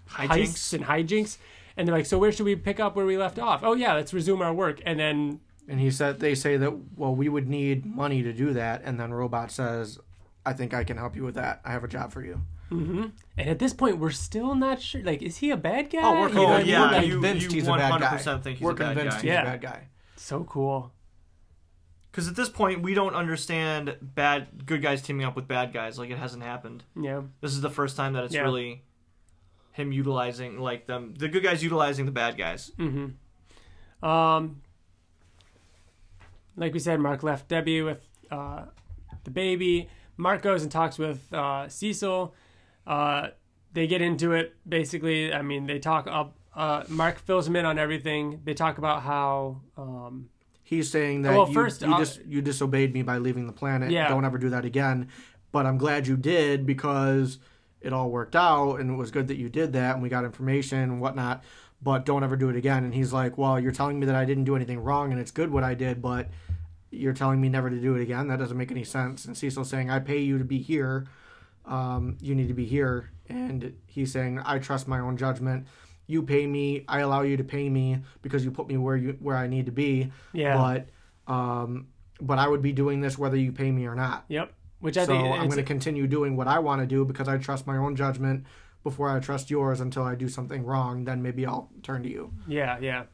heists 0.09 0.29
Hijinks. 0.29 0.73
and 0.73 0.85
hijinks. 0.85 1.37
And 1.77 1.87
they're 1.87 1.95
like, 1.95 2.05
so 2.05 2.17
where 2.17 2.31
should 2.31 2.45
we 2.45 2.55
pick 2.55 2.79
up 2.79 2.95
where 2.95 3.05
we 3.05 3.17
left 3.17 3.37
off? 3.39 3.61
Oh 3.63 3.73
yeah, 3.73 3.93
let's 3.93 4.13
resume 4.13 4.41
our 4.41 4.53
work. 4.53 4.81
And 4.85 4.99
then 4.99 5.39
and 5.67 5.79
he 5.79 5.89
said 5.91 6.19
they 6.19 6.35
say 6.35 6.57
that 6.57 6.71
well 6.95 7.15
we 7.15 7.27
would 7.27 7.47
need 7.47 7.85
money 7.85 8.21
to 8.21 8.31
do 8.31 8.53
that 8.53 8.83
and 8.85 8.99
then 8.99 9.11
robot 9.11 9.49
says 9.49 9.97
i 10.45 10.53
think 10.53 10.75
i 10.75 10.83
can 10.83 10.95
help 10.95 11.15
you 11.15 11.23
with 11.23 11.33
that 11.33 11.59
i 11.65 11.71
have 11.71 11.83
a 11.83 11.87
job 11.87 12.11
for 12.11 12.23
you 12.23 12.39
Mhm. 12.71 13.11
And 13.37 13.49
at 13.49 13.57
this 13.59 13.73
point, 13.73 13.99
we're 13.99 14.09
still 14.09 14.55
not 14.55 14.81
sure. 14.81 15.03
Like, 15.03 15.21
is 15.21 15.37
he 15.37 15.51
a 15.51 15.57
bad 15.57 15.91
guy? 15.91 15.99
Oh, 16.03 16.21
we're 16.21 16.29
You 16.29 16.33
know, 16.35 16.41
Oh, 16.41 16.47
convinced, 16.57 16.67
yeah, 16.67 16.91
we're 16.91 17.03
you- 17.05 17.11
convinced 17.13 17.45
you 17.45 17.51
he's 17.59 17.67
a 17.67 17.71
bad 17.73 17.99
guy. 18.01 18.17
100% 18.17 18.43
think 18.43 18.57
he's 18.57 18.65
we're 18.65 18.71
a 18.71 18.75
bad 18.75 18.95
convinced 18.95 19.17
guy. 19.17 19.21
he's 19.21 19.27
Yeah. 19.29 19.41
a 19.41 19.45
bad 19.45 19.61
guy. 19.61 19.87
so 20.15 20.43
cool. 20.45 20.91
Because 22.11 22.27
at 22.27 22.35
this 22.35 22.49
point, 22.49 22.81
we 22.81 22.93
don't 22.95 23.13
understand 23.13 23.97
bad 24.01 24.65
good 24.65 24.81
guys 24.81 25.01
teaming 25.03 25.25
up 25.27 25.35
with 25.35 25.47
bad 25.47 25.73
guys. 25.73 25.99
Like 25.99 26.09
it 26.09 26.17
hasn't 26.17 26.41
happened. 26.43 26.83
Yeah, 26.99 27.21
This 27.41 27.51
is 27.51 27.61
the 27.61 27.69
first 27.69 27.95
time 27.97 28.13
that 28.13 28.23
it's 28.23 28.33
Yeah. 28.33 28.41
really 28.41 28.83
him 29.75 29.91
utilizing 29.91 30.57
like 30.57 30.87
them 30.87 31.13
the 31.17 31.27
good 31.27 31.43
guys 31.43 31.61
utilizing 31.61 32.05
the 32.05 32.11
bad 32.11 32.37
guys. 32.37 32.71
Mm-hmm. 32.79 34.07
Um, 34.07 34.61
like 36.55 36.73
we 36.73 36.79
said, 36.79 36.99
Mark 36.99 37.23
left 37.23 37.49
Debbie 37.49 37.81
with 37.81 38.07
uh, 38.31 38.63
the 39.25 39.31
baby. 39.31 39.89
Mark 40.17 40.41
goes 40.41 40.63
and 40.63 40.71
talks 40.71 40.97
with 40.97 41.31
uh, 41.33 41.67
Cecil. 41.67 42.33
Uh, 42.87 43.27
they 43.73 43.85
get 43.87 44.01
into 44.01 44.31
it. 44.31 44.55
Basically, 44.67 45.33
I 45.33 45.41
mean, 45.41 45.65
they 45.65 45.79
talk 45.79 46.07
up. 46.07 46.37
Uh, 46.55 46.83
Mark 46.87 47.19
fills 47.19 47.45
him 47.45 47.57
in 47.57 47.65
on 47.65 47.77
everything. 47.77 48.39
They 48.45 48.53
talk 48.53 48.77
about 48.77 49.01
how. 49.01 49.61
Um, 49.75 50.29
He's 50.63 50.89
saying 50.89 51.23
that 51.23 51.35
Well, 51.35 51.47
you, 51.49 51.53
first, 51.53 51.81
you, 51.81 51.93
uh, 51.93 51.99
dis- 51.99 52.19
you 52.25 52.41
disobeyed 52.41 52.93
me 52.93 53.03
by 53.03 53.17
leaving 53.17 53.45
the 53.45 53.53
planet. 53.53 53.91
Yeah. 53.91 54.07
Don't 54.07 54.23
ever 54.23 54.37
do 54.37 54.49
that 54.49 54.63
again. 54.63 55.09
But 55.51 55.65
I'm 55.65 55.77
glad 55.77 56.07
you 56.07 56.15
did 56.17 56.65
because 56.65 57.39
it 57.85 57.93
all 57.93 58.09
worked 58.09 58.35
out 58.35 58.77
and 58.77 58.89
it 58.89 58.95
was 58.95 59.11
good 59.11 59.27
that 59.27 59.37
you 59.37 59.47
did 59.47 59.73
that 59.73 59.93
and 59.93 60.01
we 60.01 60.09
got 60.09 60.25
information 60.25 60.79
and 60.79 60.99
whatnot, 60.99 61.43
but 61.81 62.03
don't 62.03 62.23
ever 62.23 62.35
do 62.35 62.49
it 62.49 62.55
again. 62.55 62.83
And 62.83 62.93
he's 62.93 63.13
like, 63.13 63.37
well, 63.37 63.59
you're 63.59 63.71
telling 63.71 63.99
me 63.99 64.07
that 64.07 64.15
I 64.15 64.25
didn't 64.25 64.45
do 64.45 64.55
anything 64.55 64.79
wrong 64.79 65.11
and 65.11 65.21
it's 65.21 65.31
good 65.31 65.51
what 65.51 65.63
I 65.63 65.75
did, 65.75 66.01
but 66.01 66.29
you're 66.89 67.13
telling 67.13 67.39
me 67.39 67.47
never 67.47 67.69
to 67.69 67.79
do 67.79 67.95
it 67.95 68.01
again. 68.01 68.27
That 68.27 68.39
doesn't 68.39 68.57
make 68.57 68.71
any 68.71 68.83
sense. 68.83 69.25
And 69.25 69.37
Cecil's 69.37 69.69
saying, 69.69 69.91
I 69.91 69.99
pay 69.99 70.19
you 70.19 70.39
to 70.39 70.43
be 70.43 70.59
here. 70.59 71.05
Um, 71.65 72.17
you 72.21 72.33
need 72.33 72.47
to 72.47 72.53
be 72.55 72.65
here. 72.65 73.11
And 73.29 73.75
he's 73.85 74.11
saying, 74.11 74.41
I 74.43 74.57
trust 74.57 74.87
my 74.87 74.99
own 74.99 75.15
judgment. 75.15 75.67
You 76.07 76.23
pay 76.23 76.47
me. 76.47 76.85
I 76.87 76.99
allow 77.01 77.21
you 77.21 77.37
to 77.37 77.43
pay 77.43 77.69
me 77.69 77.99
because 78.21 78.43
you 78.43 78.51
put 78.51 78.67
me 78.67 78.77
where 78.77 78.95
you 78.95 79.17
where 79.19 79.35
I 79.35 79.47
need 79.47 79.65
to 79.65 79.71
be. 79.71 80.11
Yeah. 80.33 80.57
But 80.57 81.33
um, 81.33 81.87
but 82.21 82.37
I 82.37 82.47
would 82.47 82.61
be 82.61 82.71
doing 82.71 83.01
this 83.01 83.17
whether 83.17 83.37
you 83.37 83.51
pay 83.51 83.71
me 83.71 83.87
or 83.87 83.95
not. 83.95 84.25
Yep. 84.27 84.53
Which 84.85 84.99
I 84.99 85.05
So 85.05 85.13
think 85.13 85.33
I'm 85.33 85.47
going 85.47 85.57
to 85.57 85.63
continue 85.63 86.05
doing 86.05 86.37
what 86.37 86.47
I 86.47 86.59
want 86.59 86.79
to 86.81 86.85
do 86.85 87.05
because 87.05 87.27
I 87.27 87.39
trust 87.39 87.65
my 87.65 87.75
own 87.75 87.95
judgment 87.95 88.45
before 88.83 89.09
I 89.09 89.19
trust 89.19 89.49
yours 89.49 89.81
until 89.81 90.03
I 90.03 90.13
do 90.13 90.29
something 90.29 90.63
wrong. 90.63 91.05
Then 91.05 91.23
maybe 91.23 91.43
I'll 91.43 91.71
turn 91.81 92.03
to 92.03 92.09
you. 92.09 92.31
Yeah, 92.47 92.77
yeah. 92.77 93.05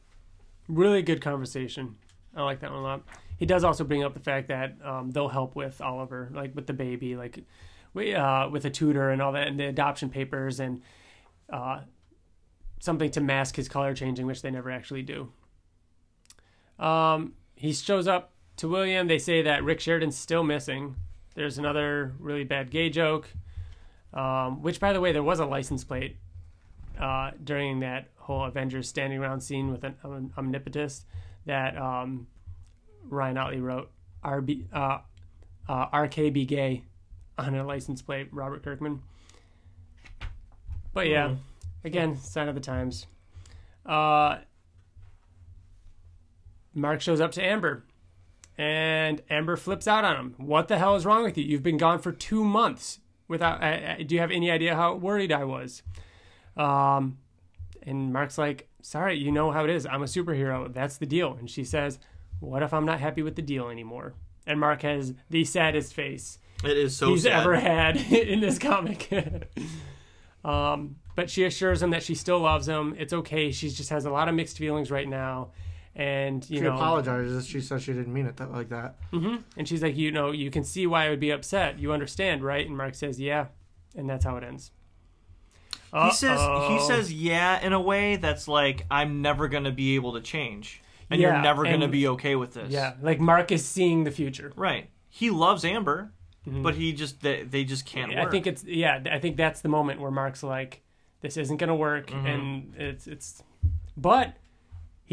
Really 0.68 1.00
good 1.00 1.22
conversation. 1.22 1.96
I 2.36 2.42
like 2.42 2.60
that 2.60 2.70
one 2.70 2.80
a 2.80 2.82
lot. 2.82 3.02
He 3.38 3.46
does 3.46 3.64
also 3.64 3.84
bring 3.84 4.04
up 4.04 4.12
the 4.12 4.20
fact 4.20 4.48
that 4.48 4.76
um, 4.84 5.12
they'll 5.12 5.28
help 5.28 5.56
with 5.56 5.80
Oliver, 5.80 6.28
like 6.34 6.54
with 6.54 6.66
the 6.66 6.74
baby, 6.74 7.16
like 7.16 7.42
uh, 7.96 8.48
with 8.52 8.66
a 8.66 8.70
tutor 8.70 9.08
and 9.08 9.22
all 9.22 9.32
that, 9.32 9.48
and 9.48 9.58
the 9.58 9.64
adoption 9.64 10.10
papers, 10.10 10.60
and 10.60 10.82
uh, 11.50 11.80
something 12.80 13.10
to 13.12 13.22
mask 13.22 13.56
his 13.56 13.66
color 13.66 13.94
changing, 13.94 14.26
which 14.26 14.42
they 14.42 14.50
never 14.50 14.70
actually 14.70 15.02
do. 15.02 15.32
Um, 16.78 17.32
he 17.56 17.72
shows 17.72 18.06
up 18.06 18.32
to 18.58 18.68
William. 18.68 19.08
They 19.08 19.18
say 19.18 19.40
that 19.40 19.64
Rick 19.64 19.80
Sheridan's 19.80 20.18
still 20.18 20.44
missing. 20.44 20.96
There's 21.34 21.58
another 21.58 22.14
really 22.18 22.44
bad 22.44 22.70
gay 22.70 22.90
joke, 22.90 23.28
um, 24.12 24.62
which, 24.62 24.80
by 24.80 24.92
the 24.92 25.00
way, 25.00 25.12
there 25.12 25.22
was 25.22 25.40
a 25.40 25.46
license 25.46 25.84
plate 25.84 26.16
uh, 27.00 27.30
during 27.42 27.80
that 27.80 28.08
whole 28.16 28.44
Avengers 28.44 28.88
standing 28.88 29.18
around 29.18 29.40
scene 29.40 29.70
with 29.70 29.84
an 29.84 29.96
um, 30.04 30.32
Omnipotus 30.36 31.04
that 31.46 31.76
um, 31.76 32.26
Ryan 33.08 33.38
Ottley 33.38 33.60
wrote 33.60 33.90
RB, 34.24 34.64
uh, 34.72 34.98
uh, 35.68 35.88
RKB 35.88 36.46
gay 36.46 36.84
on 37.38 37.54
a 37.54 37.64
license 37.64 38.02
plate, 38.02 38.28
Robert 38.30 38.62
Kirkman. 38.62 39.02
But 40.92 41.08
yeah, 41.08 41.36
again, 41.84 42.16
sign 42.16 42.48
of 42.48 42.54
the 42.54 42.60
times. 42.60 43.06
Uh, 43.86 44.38
Mark 46.74 47.00
shows 47.00 47.20
up 47.20 47.32
to 47.32 47.44
Amber, 47.44 47.84
and 48.58 49.22
Amber 49.30 49.56
flips 49.56 49.88
out 49.88 50.04
on 50.04 50.16
him. 50.16 50.34
What 50.38 50.68
the 50.68 50.78
hell 50.78 50.94
is 50.96 51.04
wrong 51.06 51.22
with 51.24 51.36
you? 51.38 51.44
You've 51.44 51.62
been 51.62 51.78
gone 51.78 51.98
for 51.98 52.12
two 52.12 52.44
months 52.44 53.00
without. 53.28 53.62
Uh, 53.62 53.66
uh, 53.66 53.96
do 54.06 54.14
you 54.14 54.20
have 54.20 54.30
any 54.30 54.50
idea 54.50 54.74
how 54.74 54.94
worried 54.94 55.32
I 55.32 55.44
was? 55.44 55.82
Um, 56.56 57.18
and 57.82 58.12
Mark's 58.12 58.38
like, 58.38 58.68
"Sorry, 58.82 59.16
you 59.16 59.32
know 59.32 59.50
how 59.50 59.64
it 59.64 59.70
is. 59.70 59.86
I'm 59.86 60.02
a 60.02 60.06
superhero. 60.06 60.72
That's 60.72 60.98
the 60.98 61.06
deal." 61.06 61.34
And 61.38 61.50
she 61.50 61.64
says, 61.64 61.98
"What 62.40 62.62
if 62.62 62.72
I'm 62.74 62.84
not 62.84 63.00
happy 63.00 63.22
with 63.22 63.36
the 63.36 63.42
deal 63.42 63.68
anymore?" 63.68 64.14
And 64.46 64.60
Mark 64.60 64.82
has 64.82 65.14
the 65.30 65.44
saddest 65.44 65.94
face 65.94 66.38
It 66.64 66.76
is 66.76 66.96
so 66.96 67.10
he's 67.10 67.22
sad. 67.22 67.40
ever 67.42 67.54
had 67.56 67.96
in 68.12 68.40
this 68.40 68.58
comic. 68.58 69.08
um, 70.44 70.96
but 71.14 71.30
she 71.30 71.44
assures 71.44 71.82
him 71.82 71.90
that 71.90 72.02
she 72.02 72.14
still 72.14 72.40
loves 72.40 72.66
him. 72.68 72.94
It's 72.98 73.12
okay. 73.12 73.52
She 73.52 73.70
just 73.70 73.90
has 73.90 74.04
a 74.04 74.10
lot 74.10 74.28
of 74.28 74.34
mixed 74.34 74.58
feelings 74.58 74.90
right 74.90 75.08
now, 75.08 75.50
and 75.94 76.48
you 76.48 76.58
She 76.58 76.62
know, 76.62 76.74
apologizes. 76.74 77.46
She 77.46 77.60
says 77.60 77.82
she 77.82 77.92
didn't 77.92 78.12
mean 78.12 78.26
it 78.26 78.36
that, 78.38 78.50
like 78.50 78.68
that. 78.70 78.96
hmm 79.10 79.36
and 79.56 79.68
she's 79.68 79.82
like, 79.82 79.96
you 79.96 80.10
know, 80.10 80.30
you 80.30 80.50
can 80.50 80.64
see 80.64 80.86
why 80.86 81.06
I 81.06 81.10
would 81.10 81.20
be 81.20 81.30
upset. 81.30 81.78
You 81.78 81.92
understand, 81.92 82.42
right? 82.42 82.66
And 82.66 82.76
Mark 82.76 82.94
says, 82.94 83.20
yeah, 83.20 83.46
and 83.96 84.08
that's 84.08 84.24
how 84.24 84.36
it 84.36 84.44
ends. 84.44 84.70
He 85.94 86.10
says 86.12 86.40
he 86.70 86.78
says 86.80 87.12
yeah 87.12 87.60
in 87.60 87.74
a 87.74 87.80
way 87.80 88.16
that's 88.16 88.48
like 88.48 88.86
I'm 88.90 89.20
never 89.20 89.46
gonna 89.48 89.70
be 89.72 89.94
able 89.96 90.14
to 90.14 90.22
change, 90.22 90.80
and 91.10 91.20
Yeah, 91.20 91.34
you're 91.34 91.42
never 91.42 91.64
gonna 91.64 91.82
and- 91.84 91.92
be 91.92 92.08
okay 92.08 92.34
with 92.34 92.54
this. 92.54 92.70
yeah, 92.72 92.94
like 93.02 93.20
Mark 93.20 93.52
is 93.52 93.62
seeing 93.64 94.04
the 94.04 94.10
future. 94.10 94.52
right. 94.56 94.88
He 95.10 95.28
loves 95.28 95.62
Amber, 95.66 96.12
but 96.46 96.74
he 96.76 96.94
just 96.94 97.20
they, 97.20 97.42
they 97.42 97.64
just 97.64 97.84
can't 97.84 98.10
Mm-hmm. 98.10 98.20
I 98.20 98.22
work. 98.22 98.30
think 98.30 98.46
it's 98.46 98.64
yeah. 98.64 99.02
I 99.10 99.18
think 99.18 99.36
that's 99.36 99.60
the 99.60 99.68
moment 99.68 100.00
where 100.00 100.10
Mark's 100.10 100.42
like, 100.42 100.80
"This 101.20 101.36
isn't 101.36 101.58
gonna 101.58 101.76
work," 101.76 102.06
Mm-hmm. 102.06 102.26
and 102.26 102.74
it's 102.78 103.06
it's, 103.06 103.42
but 103.94 104.32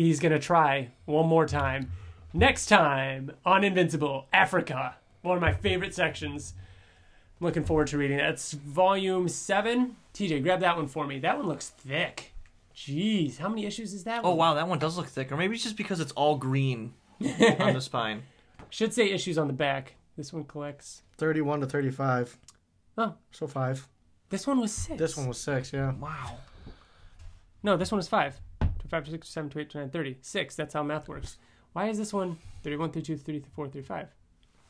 he's 0.03 0.19
gonna 0.19 0.39
try 0.39 0.89
one 1.05 1.27
more 1.27 1.45
time. 1.45 1.91
Next 2.33 2.67
time 2.67 3.31
on 3.45 3.63
Invincible 3.63 4.27
Africa, 4.31 4.95
one 5.21 5.35
of 5.35 5.41
my 5.41 5.53
favorite 5.53 5.93
sections. 5.95 6.53
I'm 7.39 7.45
looking 7.47 7.63
forward 7.63 7.87
to 7.87 7.97
reading 7.97 8.17
that. 8.17 8.29
It's 8.31 8.51
volume 8.53 9.27
seven. 9.29 9.95
TJ, 10.13 10.43
grab 10.43 10.59
that 10.61 10.75
one 10.75 10.87
for 10.87 11.07
me. 11.07 11.19
That 11.19 11.37
one 11.37 11.47
looks 11.47 11.69
thick. 11.69 12.33
Jeez, 12.75 13.37
how 13.37 13.49
many 13.49 13.65
issues 13.65 13.93
is 13.93 14.03
that? 14.05 14.21
Oh 14.23 14.29
one? 14.29 14.37
wow, 14.37 14.53
that 14.55 14.67
one 14.67 14.79
does 14.79 14.97
look 14.97 15.07
thick, 15.07 15.31
or 15.31 15.37
maybe 15.37 15.55
it's 15.55 15.63
just 15.63 15.75
because 15.77 15.99
it's 15.99 16.11
all 16.13 16.37
green 16.37 16.93
on 17.59 17.73
the 17.73 17.81
spine. 17.81 18.23
Should 18.69 18.93
say 18.93 19.09
issues 19.09 19.37
on 19.37 19.47
the 19.47 19.53
back. 19.53 19.95
This 20.15 20.31
one 20.31 20.43
collects. 20.43 21.01
31 21.17 21.61
to 21.61 21.65
35. 21.65 22.37
Oh, 22.97 23.13
So 23.31 23.47
five. 23.47 23.87
this 24.29 24.45
one 24.45 24.59
was 24.59 24.71
six. 24.73 24.99
This 24.99 25.17
one 25.17 25.27
was 25.27 25.39
six, 25.39 25.71
yeah. 25.73 25.93
Wow. 25.93 26.37
No, 27.63 27.75
this 27.77 27.91
one 27.91 27.97
was 27.97 28.07
five. 28.07 28.39
Two, 28.89 28.95
five, 28.95 29.07
six, 29.07 29.29
seven, 29.29 29.49
two, 29.49 29.59
eight, 29.59 29.69
two, 29.69 29.79
nine, 29.79 29.89
30. 29.89 30.17
Six. 30.21 30.55
That's 30.55 30.73
how 30.73 30.83
math 30.83 31.07
works. 31.07 31.37
Why 31.73 31.89
is 31.89 31.97
this 31.97 32.11
one 32.11 32.37
31, 32.63 32.91
32, 32.91 33.17
34, 33.17 33.67
35? 33.67 34.07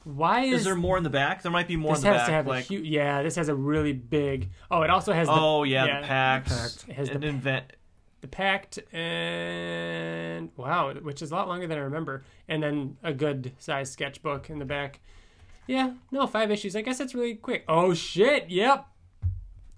Why 0.04 0.42
is, 0.46 0.60
Is 0.60 0.66
there 0.66 0.76
more 0.76 0.98
in 0.98 1.04
the 1.04 1.10
back? 1.10 1.42
There 1.42 1.52
might 1.52 1.68
be 1.68 1.76
more 1.76 1.96
in 1.96 2.02
the 2.02 2.06
back. 2.08 2.14
This 2.14 2.20
has 2.22 2.28
to 2.28 2.34
have 2.34 2.48
like, 2.48 2.66
a 2.66 2.68
huge. 2.68 2.86
Yeah, 2.86 3.22
this 3.22 3.36
has 3.36 3.50
a 3.50 3.56
really 3.56 3.94
big. 3.94 4.50
Oh, 4.72 4.82
it 4.82 4.90
also 4.90 5.14
has 5.14 5.28
the, 5.28 5.34
oh 5.34 5.64
yeah, 5.64 5.86
yeah, 5.86 6.02
the 6.02 6.08
packs. 6.08 6.50
pact. 6.50 6.90
It 6.90 6.96
has 6.96 7.10
the- 7.10 7.28
invent. 7.28 7.74
the 8.22 8.28
pact 8.28 8.80
and 8.94 10.50
wow, 10.56 10.94
which 10.94 11.22
is 11.22 11.32
a 11.32 11.36
lot 11.36 11.48
longer 11.48 11.68
than 11.68 11.78
I 11.78 11.82
remember. 11.82 12.24
And 12.48 12.64
then 12.64 12.98
a 13.04 13.14
good 13.14 13.52
sized 13.60 13.94
sketchbook 13.94 14.50
in 14.50 14.60
the 14.60 14.66
back. 14.66 15.00
Yeah, 15.68 15.94
no, 16.12 16.26
five 16.28 16.50
issues. 16.50 16.76
I 16.76 16.82
guess 16.82 16.98
that's 16.98 17.14
really 17.14 17.36
quick. 17.36 17.66
Oh 17.68 17.94
shit! 17.94 18.50
Yep. 18.50 18.88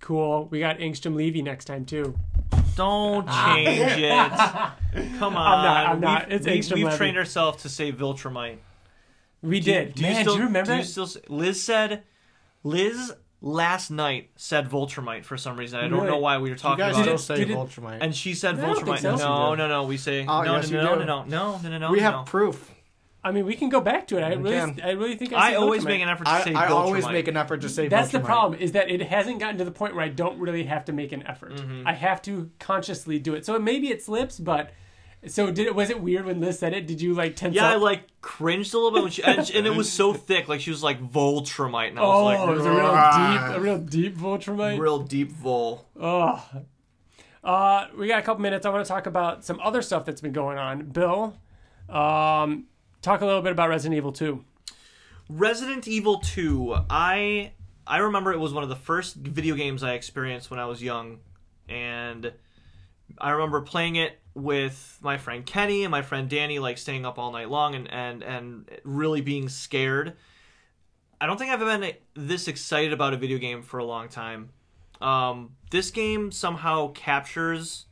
Cool. 0.01 0.47
We 0.49 0.59
got 0.59 0.77
Angstrom 0.79 1.15
Levy 1.15 1.41
next 1.41 1.65
time 1.65 1.85
too. 1.85 2.17
Don't 2.81 3.25
ah. 3.29 3.53
change 3.55 3.79
it. 4.95 5.09
Come 5.19 5.35
on. 5.35 5.63
not- 5.63 5.87
I'm 5.87 5.99
not. 5.99 6.27
We've, 6.29 6.35
It's 6.37 6.45
we, 6.47 6.51
extra 6.53 6.77
we've 6.77 6.95
trained 6.97 7.17
ourselves 7.17 7.61
to 7.63 7.69
say 7.69 7.91
Viltrumite. 7.91 8.57
We 9.43 9.59
did. 9.59 9.95
Do 9.95 10.01
Man, 10.03 10.15
you 10.15 10.21
still, 10.21 10.33
do 10.33 10.39
you 10.39 10.45
remember? 10.47 10.71
Do 10.71 10.77
you 10.77 10.83
still? 10.83 11.03
s- 11.03 11.17
Liz 11.27 11.61
said. 11.61 12.03
Liz 12.63 13.13
last 13.41 13.89
night 13.89 14.29
said 14.35 14.69
Voltramite 14.69 15.25
for 15.25 15.35
some 15.37 15.57
reason. 15.57 15.79
I 15.79 15.83
don't 15.87 15.93
Really? 15.93 16.07
know 16.07 16.17
why 16.19 16.37
we 16.37 16.43
were 16.43 16.49
You 16.49 16.55
talking 16.55 16.77
guys 16.85 16.93
about 16.95 17.03
still 17.19 17.35
it. 17.35 17.39
say 17.39 17.45
Did 17.45 17.49
it- 17.51 17.57
Ultramite. 17.57 17.97
And 18.01 18.15
she 18.15 18.33
said 18.35 18.59
I 18.59 18.61
don't 18.61 18.75
think 18.75 18.87
Voltramite. 18.99 19.17
so. 19.19 19.27
No, 19.27 19.55
no, 19.55 19.67
no. 19.67 19.83
We 19.83 19.97
say 19.97 20.25
Oh, 20.27 20.43
no, 20.43 20.55
yes, 20.57 20.69
no, 20.69 20.77
you 20.77 20.83
no, 20.83 20.99
do. 20.99 21.05
no, 21.05 21.23
no, 21.23 21.57
no, 21.57 21.69
no, 21.69 21.77
no. 21.79 21.91
we 21.91 21.99
no. 22.01 22.11
have 22.11 22.25
proof. 22.27 22.69
I 23.23 23.31
mean, 23.31 23.45
we 23.45 23.55
can 23.55 23.69
go 23.69 23.81
back 23.81 24.07
to 24.07 24.17
it. 24.17 24.23
I 24.23 24.35
We 24.35 24.49
really, 24.49 24.73
can. 24.73 24.81
I 24.83 24.91
really 24.91 25.15
think 25.15 25.33
I, 25.33 25.53
I 25.53 25.55
always 25.55 25.85
make 25.85 26.01
an 26.01 26.09
effort 26.09 26.25
to 26.25 26.31
I, 26.31 26.43
say 26.43 26.53
I 26.53 26.67
always 26.67 27.07
make 27.07 27.27
an 27.27 27.37
effort 27.37 27.61
to 27.61 27.69
say 27.69 27.87
That's 27.87 28.11
the 28.11 28.19
Viltrumite. 28.19 28.25
problem 28.25 28.59
is 28.59 28.71
that 28.71 28.89
it 28.89 29.01
hasn't 29.03 29.39
gotten 29.39 29.57
to 29.59 29.65
the 29.65 29.71
point 29.71 29.95
where 29.95 30.03
I 30.03 30.09
don't 30.09 30.39
really 30.39 30.63
have 30.63 30.85
to 30.85 30.93
make 30.93 31.11
an 31.11 31.23
effort. 31.27 31.53
Mm-hmm. 31.53 31.87
I 31.87 31.93
have 31.93 32.21
to 32.23 32.49
consciously 32.57 33.19
do 33.19 33.35
it. 33.35 33.45
So 33.45 33.59
maybe 33.59 33.89
it 33.89 34.01
slips, 34.01 34.39
but 34.39 34.71
so 35.27 35.51
did 35.51 35.67
it? 35.67 35.75
Was 35.75 35.91
it 35.91 36.01
weird 36.01 36.25
when 36.25 36.39
Liz 36.39 36.57
said 36.57 36.73
it? 36.73 36.87
Did 36.87 36.99
you 36.99 37.13
like 37.13 37.35
tense 37.35 37.53
Yeah, 37.53 37.69
I 37.69 37.75
like 37.75 38.07
cringed 38.21 38.73
a 38.73 38.77
little 38.77 38.91
bit 38.91 39.03
when 39.03 39.11
she, 39.11 39.23
and, 39.23 39.47
and 39.51 39.67
it 39.67 39.75
was 39.75 39.91
so 39.91 40.13
thick. 40.13 40.47
Like 40.47 40.61
she 40.61 40.71
was 40.71 40.81
like 40.81 40.99
Voltramite, 40.99 41.89
and 41.89 41.99
I 41.99 42.01
oh, 42.01 42.23
was 42.23 42.33
it 42.33 42.39
like, 42.39 42.49
was 42.49 42.65
a 42.65 42.71
real 42.71 42.87
deep, 42.87 43.57
a 43.57 43.59
real 43.59 43.77
deep 43.77 44.17
Voltramite. 44.17 44.77
A 44.77 44.81
real 44.81 44.99
deep 44.99 45.31
Vol. 45.31 45.85
Oh. 45.99 46.43
Uh, 47.43 47.87
we 47.97 48.07
got 48.07 48.19
a 48.19 48.21
couple 48.23 48.41
minutes. 48.41 48.65
I 48.65 48.69
want 48.69 48.85
to 48.85 48.89
talk 48.89 49.05
about 49.05 49.45
some 49.45 49.59
other 49.63 49.81
stuff 49.83 50.05
that's 50.05 50.21
been 50.21 50.33
going 50.33 50.57
on. 50.57 50.87
Bill, 50.87 51.35
um, 51.89 52.65
talk 53.01 53.21
a 53.21 53.25
little 53.25 53.41
bit 53.41 53.51
about 53.51 53.69
Resident 53.69 53.97
Evil 53.97 54.11
2. 54.11 54.43
Resident 55.29 55.87
Evil 55.87 56.19
2. 56.19 56.75
I 56.89 57.51
I 57.87 57.97
remember 57.97 58.31
it 58.31 58.39
was 58.39 58.53
one 58.53 58.63
of 58.63 58.69
the 58.69 58.75
first 58.75 59.15
video 59.15 59.55
games 59.55 59.83
I 59.83 59.93
experienced 59.93 60.51
when 60.51 60.59
I 60.59 60.65
was 60.65 60.81
young, 60.83 61.19
and 61.67 62.31
I 63.17 63.31
remember 63.31 63.61
playing 63.61 63.95
it 63.95 64.19
with 64.33 64.99
my 65.01 65.17
friend 65.17 65.45
Kenny 65.45 65.83
and 65.83 65.91
my 65.91 66.01
friend 66.01 66.29
Danny, 66.29 66.59
like 66.59 66.77
staying 66.77 67.05
up 67.05 67.17
all 67.17 67.31
night 67.31 67.49
long 67.49 67.75
and 67.75 67.91
and 67.91 68.23
and 68.23 68.69
really 68.83 69.21
being 69.21 69.49
scared. 69.49 70.13
I 71.19 71.27
don't 71.27 71.37
think 71.37 71.51
I've 71.51 71.59
been 71.59 71.93
this 72.15 72.47
excited 72.47 72.93
about 72.93 73.13
a 73.13 73.17
video 73.17 73.37
game 73.37 73.61
for 73.61 73.77
a 73.77 73.85
long 73.85 74.09
time. 74.09 74.49
Um, 75.01 75.55
this 75.69 75.91
game 75.91 76.31
somehow 76.31 76.91
captures 76.93 77.85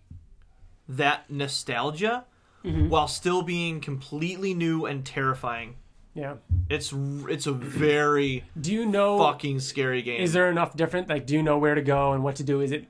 that 0.88 1.30
nostalgia 1.30 2.26
while 2.64 3.08
still 3.08 3.42
being 3.42 3.80
completely 3.82 4.54
new 4.54 4.86
and 4.86 5.06
terrifying. 5.06 5.76
Yeah. 6.14 6.36
It's 6.70 6.94
it's 6.94 7.48
a 7.48 7.52
very 7.54 8.44
Do 8.60 8.74
you 8.74 8.86
know? 8.86 9.20
fucking 9.20 9.60
scary 9.62 10.02
game. 10.02 10.22
Is 10.22 10.34
there 10.34 10.50
enough 10.50 10.76
different? 10.76 11.08
Like, 11.08 11.26
do 11.26 11.36
you 11.36 11.44
know 11.44 11.58
where 11.58 11.76
to 11.76 11.82
go 11.82 12.14
and 12.14 12.24
what 12.24 12.36
to 12.38 12.44
do? 12.44 12.62
Is 12.62 12.72
it 12.72 12.88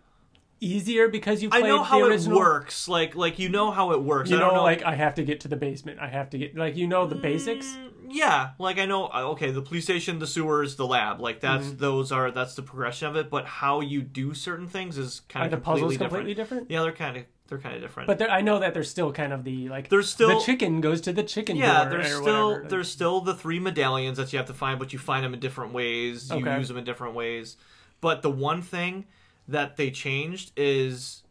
easier 0.61 1.07
because 1.07 1.41
you 1.41 1.49
I 1.51 1.59
played 1.61 1.69
know 1.69 1.83
how 1.83 2.07
the 2.09 2.13
it 2.15 2.21
works. 2.27 2.87
Like 2.87 3.15
like 3.15 3.39
you 3.39 3.47
know 3.49 3.71
how 3.71 3.91
it 3.91 4.01
works. 4.01 4.29
You 4.29 4.37
I 4.37 4.39
don't 4.39 4.49
know, 4.49 4.55
know 4.59 4.63
like 4.63 4.83
I 4.83 4.95
have 4.95 5.15
to 5.15 5.23
get 5.23 5.41
to 5.41 5.47
the 5.47 5.55
basement. 5.55 5.99
I 5.99 6.07
have 6.07 6.29
to 6.31 6.37
get 6.37 6.55
like 6.55 6.75
you 6.75 6.87
know 6.87 7.05
the 7.05 7.15
basics. 7.15 7.65
Mm, 7.67 7.91
Yeah, 8.09 8.51
like 8.57 8.77
I 8.79 8.85
know. 8.85 9.05
uh, 9.13 9.23
Okay, 9.33 9.51
the 9.51 9.61
police 9.61 9.83
station, 9.83 10.19
the 10.19 10.27
sewers, 10.27 10.75
the 10.75 10.87
lab. 10.87 11.21
Like 11.21 11.39
that's 11.41 11.67
Mm-hmm. 11.67 11.77
those 11.77 12.11
are 12.11 12.31
that's 12.31 12.55
the 12.55 12.61
progression 12.63 13.07
of 13.07 13.15
it. 13.15 13.29
But 13.29 13.45
how 13.45 13.81
you 13.81 14.01
do 14.01 14.33
certain 14.33 14.67
things 14.67 14.97
is 14.97 15.21
kind 15.29 15.43
Are 15.43 15.45
of 15.45 15.51
the 15.51 15.57
puzzles 15.63 15.97
completely 15.97 16.07
completely 16.07 16.33
different? 16.33 16.71
Yeah, 16.71 16.81
they're 16.81 16.91
kind 16.93 17.17
of 17.17 17.23
they're 17.49 17.57
kind 17.57 17.75
of 17.75 17.81
different. 17.81 18.07
But 18.07 18.29
I 18.29 18.41
know 18.41 18.59
that 18.59 18.73
there's 18.73 18.89
still 18.89 19.11
kind 19.11 19.33
of 19.33 19.43
the 19.43 19.67
like. 19.69 19.89
There's 19.89 20.09
still- 20.09 20.39
the 20.39 20.45
chicken 20.45 20.81
goes 20.81 21.01
to 21.01 21.13
the 21.13 21.23
chicken 21.23 21.55
yeah, 21.57 21.85
there's 21.85 22.07
still 22.07 22.49
whatever. 22.49 22.67
there's 22.69 22.89
still 22.89 23.21
the 23.21 23.33
three 23.33 23.59
medallions 23.59 24.17
that 24.17 24.31
you 24.31 24.37
have 24.37 24.47
to 24.47 24.53
find, 24.53 24.79
but 24.79 24.93
you 24.93 24.99
find 24.99 25.23
them 25.25 25.33
in 25.33 25.39
different 25.39 25.73
ways. 25.73 26.29
You 26.29 26.37
Okay. 26.37 26.57
use 26.57 26.67
them 26.67 26.77
in 26.77 26.83
different 26.83 27.15
ways. 27.15 27.57
But 28.01 28.21
the 28.21 28.29
one 28.31 28.61
thing 28.61 29.05
that 29.47 29.75
they 29.77 29.91
changed 29.91 30.51
is, 30.55 31.23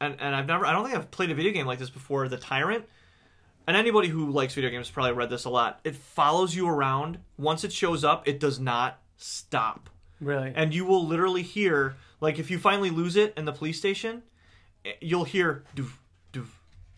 and 0.00 0.16
and 0.20 0.34
I've 0.36 0.46
never 0.46 0.66
I 0.66 0.72
don't 0.72 0.84
think 0.84 0.96
I've 0.96 1.10
played 1.10 1.30
a 1.30 1.34
video 1.34 1.52
game 1.52 1.66
like 1.66 1.78
this 1.78 1.90
before. 1.90 2.28
The 2.28 2.36
tyrant. 2.38 2.84
And 3.68 3.76
anybody 3.76 4.06
who 4.06 4.30
likes 4.30 4.54
video 4.54 4.70
games 4.70 4.88
probably 4.88 5.10
read 5.10 5.28
this 5.28 5.44
a 5.44 5.50
lot. 5.50 5.80
It 5.82 5.96
follows 5.96 6.54
you 6.54 6.68
around. 6.68 7.18
Once 7.36 7.64
it 7.64 7.72
shows 7.72 8.04
up, 8.04 8.28
it 8.28 8.38
does 8.38 8.60
not 8.60 9.00
stop. 9.16 9.90
really. 10.20 10.52
and 10.54 10.72
you 10.72 10.84
will 10.84 11.04
literally 11.04 11.42
hear 11.42 11.96
like 12.20 12.38
if 12.38 12.50
you 12.50 12.58
finally 12.58 12.90
lose 12.90 13.16
it 13.16 13.34
in 13.36 13.44
the 13.44 13.52
police 13.52 13.76
station 13.78 14.22
you'll 15.00 15.24
hear 15.24 15.64
doof 15.74 15.90
doof 16.32 16.46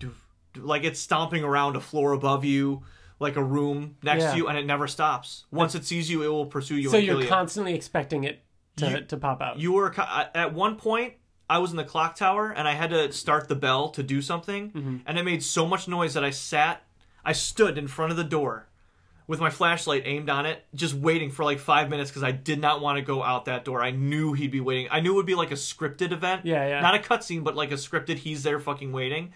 doof, 0.01 0.13
doof 0.55 0.65
like 0.65 0.85
it's 0.85 1.01
stomping 1.01 1.45
around 1.45 1.77
a 1.77 1.81
floor 1.81 2.13
above 2.13 2.45
you 2.45 2.83
like 3.21 3.37
a 3.37 3.43
room 3.43 3.97
next 4.03 4.23
Yeah. 4.23 4.31
to 4.33 4.37
you 4.37 4.49
and 4.49 4.57
it 4.59 4.67
never 4.67 4.87
stops 4.87 5.45
once 5.51 5.75
it 5.75 5.85
sees 5.85 6.11
you 6.11 6.23
it 6.23 6.29
will 6.29 6.47
pursue 6.47 6.77
you 6.77 6.89
so 6.91 6.97
you're 6.97 7.21
you 7.23 7.29
constantly 7.29 7.75
expecting 7.75 8.25
it 8.25 8.43
to, 8.77 8.91
You- 8.91 9.01
to 9.03 9.17
pop 9.17 9.41
out. 9.43 9.59
you 9.59 9.73
were 9.73 9.93
at 10.35 10.55
one 10.55 10.77
point 10.77 11.15
I 11.51 11.59
was 11.59 11.71
in 11.71 11.77
the 11.79 11.85
clock 11.85 12.15
tower 12.15 12.51
and 12.51 12.69
I 12.69 12.75
had 12.75 12.91
to 12.91 13.11
start 13.13 13.49
the 13.49 13.57
bell 13.57 13.89
to 13.91 14.03
do 14.03 14.21
something 14.23 14.71
Mm-hmm. 14.71 14.97
and 15.07 15.19
it 15.19 15.25
made 15.25 15.43
so 15.43 15.67
much 15.67 15.89
noise 15.89 16.15
that 16.15 16.25
I 16.25 16.31
sat 16.31 16.83
I 17.25 17.33
stood 17.33 17.77
in 17.79 17.89
front 17.89 18.11
of 18.13 18.17
the 18.17 18.25
door 18.25 18.69
with 19.29 19.39
my 19.41 19.51
flashlight 19.51 20.03
aimed 20.07 20.29
on 20.31 20.47
it 20.47 20.65
just 20.75 20.95
waiting 20.95 21.31
for 21.31 21.45
like 21.45 21.61
5 21.61 21.89
minutes 21.91 22.11
cuz 22.11 22.23
I 22.25 22.33
did 22.33 22.61
not 22.61 22.81
want 22.81 22.97
to 22.97 23.03
go 23.03 23.23
out 23.23 23.45
that 23.45 23.65
door. 23.65 23.81
I 23.83 23.91
knew 23.93 24.33
he'd 24.33 24.51
be 24.51 24.61
waiting. 24.61 24.89
I 24.91 24.99
knew 25.01 25.13
it 25.13 25.17
would 25.17 25.27
be 25.27 25.37
like 25.37 25.51
a 25.53 25.55
scripted 25.55 26.11
event. 26.13 26.45
Yeah, 26.45 26.67
yeah. 26.67 26.81
Not 26.81 26.95
a 26.97 26.99
cutscene 26.99 27.45
but 27.45 27.55
like 27.55 27.71
a 27.71 27.75
scripted 27.75 28.17
he's 28.17 28.43
there 28.43 28.59
fucking 28.59 28.91
waiting. 28.91 29.33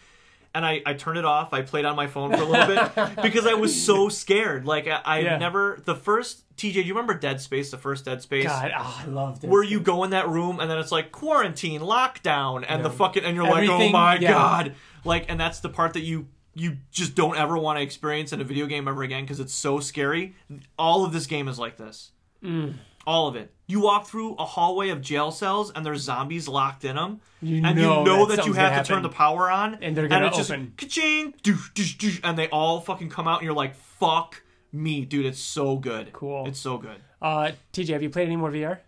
And 0.54 0.66
I, 0.66 0.82
I 0.84 0.92
turned 0.92 1.16
it 1.16 1.24
off. 1.24 1.54
I 1.54 1.62
played 1.62 1.86
on 1.86 1.96
my 1.96 2.06
phone 2.06 2.30
for 2.30 2.42
a 2.42 2.44
little 2.44 2.66
bit 2.66 3.16
because 3.22 3.46
I 3.46 3.54
was 3.54 3.72
so 3.86 4.10
scared. 4.10 4.66
Like 4.66 4.86
I, 4.86 5.00
I 5.04 5.18
Yeah. 5.20 5.38
never 5.38 5.80
the 5.84 5.94
first 5.94 6.44
TJ. 6.56 6.74
Do 6.74 6.80
you 6.82 6.92
remember 6.94 7.14
Dead 7.14 7.40
Space? 7.40 7.70
The 7.70 7.78
first 7.78 8.04
Dead 8.04 8.20
Space 8.20 8.44
God, 8.44 8.70
oh, 8.76 9.00
I 9.02 9.06
loved 9.06 9.44
it. 9.44 9.48
where 9.50 9.62
you 9.62 9.80
go 9.80 10.04
in 10.04 10.10
that 10.10 10.28
room 10.28 10.60
and 10.60 10.70
then 10.70 10.78
it's 10.78 10.92
like 10.92 11.10
quarantine, 11.10 11.80
lockdown, 11.80 12.64
and 12.68 12.84
the 12.84 12.90
fucking 12.90 13.24
and 13.24 13.34
you're 13.34 13.44
like, 13.48 13.68
oh 13.68 13.88
my 13.88 14.16
yeah. 14.18 14.32
god, 14.32 14.74
like, 15.04 15.24
and 15.30 15.40
that's 15.40 15.60
the 15.60 15.68
part 15.70 15.94
that 15.94 16.02
you 16.02 16.28
you 16.54 16.76
just 16.90 17.14
don't 17.14 17.36
ever 17.36 17.56
want 17.56 17.78
to 17.78 17.82
experience 17.82 18.32
in 18.32 18.40
a 18.40 18.44
video 18.44 18.66
game 18.66 18.86
ever 18.88 19.02
again 19.02 19.24
because 19.24 19.40
it's 19.40 19.54
so 19.54 19.80
scary. 19.80 20.34
All 20.78 21.04
of 21.04 21.12
this 21.12 21.26
game 21.26 21.48
is 21.48 21.58
like 21.58 21.76
this. 21.76 22.12
Mm. 22.42 22.74
All 23.06 23.26
of 23.26 23.36
it. 23.36 23.52
You 23.66 23.80
walk 23.80 24.06
through 24.06 24.34
a 24.34 24.44
hallway 24.44 24.90
of 24.90 25.00
jail 25.00 25.30
cells 25.30 25.72
and 25.72 25.84
there's 25.84 26.02
zombies 26.02 26.46
locked 26.46 26.84
in 26.84 26.96
them. 26.96 27.20
You 27.40 27.62
and 27.64 27.76
know 27.76 28.00
you 28.00 28.04
know 28.04 28.26
that 28.26 28.36
that, 28.36 28.46
you 28.46 28.52
have 28.52 28.70
gonna 28.72 28.84
to 28.84 28.88
turn 28.88 29.02
the 29.02 29.08
power 29.08 29.50
on, 29.50 29.78
And 29.82 29.96
they're 29.96 30.08
gonna 30.08 30.26
it's 30.28 30.36
just 30.36 30.50
open. 30.50 30.74
ka-ching, 30.76 31.32
doosh, 31.42 31.72
doosh, 31.72 31.96
doosh, 31.96 32.20
and 32.22 32.38
they 32.38 32.48
all 32.48 32.80
fucking 32.80 33.08
come 33.08 33.26
out, 33.26 33.38
and 33.40 33.44
you're 33.46 33.54
like, 33.54 33.74
"Fuck 33.74 34.42
me, 34.72 35.04
dude! 35.04 35.26
It's 35.26 35.40
so 35.40 35.76
good. 35.76 36.12
Cool. 36.12 36.46
It's 36.46 36.60
so 36.60 36.78
good." 36.78 37.00
Uh, 37.20 37.52
TJ, 37.72 37.88
have 37.94 38.02
you 38.02 38.10
played 38.10 38.26
any 38.26 38.36
more 38.36 38.50
VR? 38.50 38.78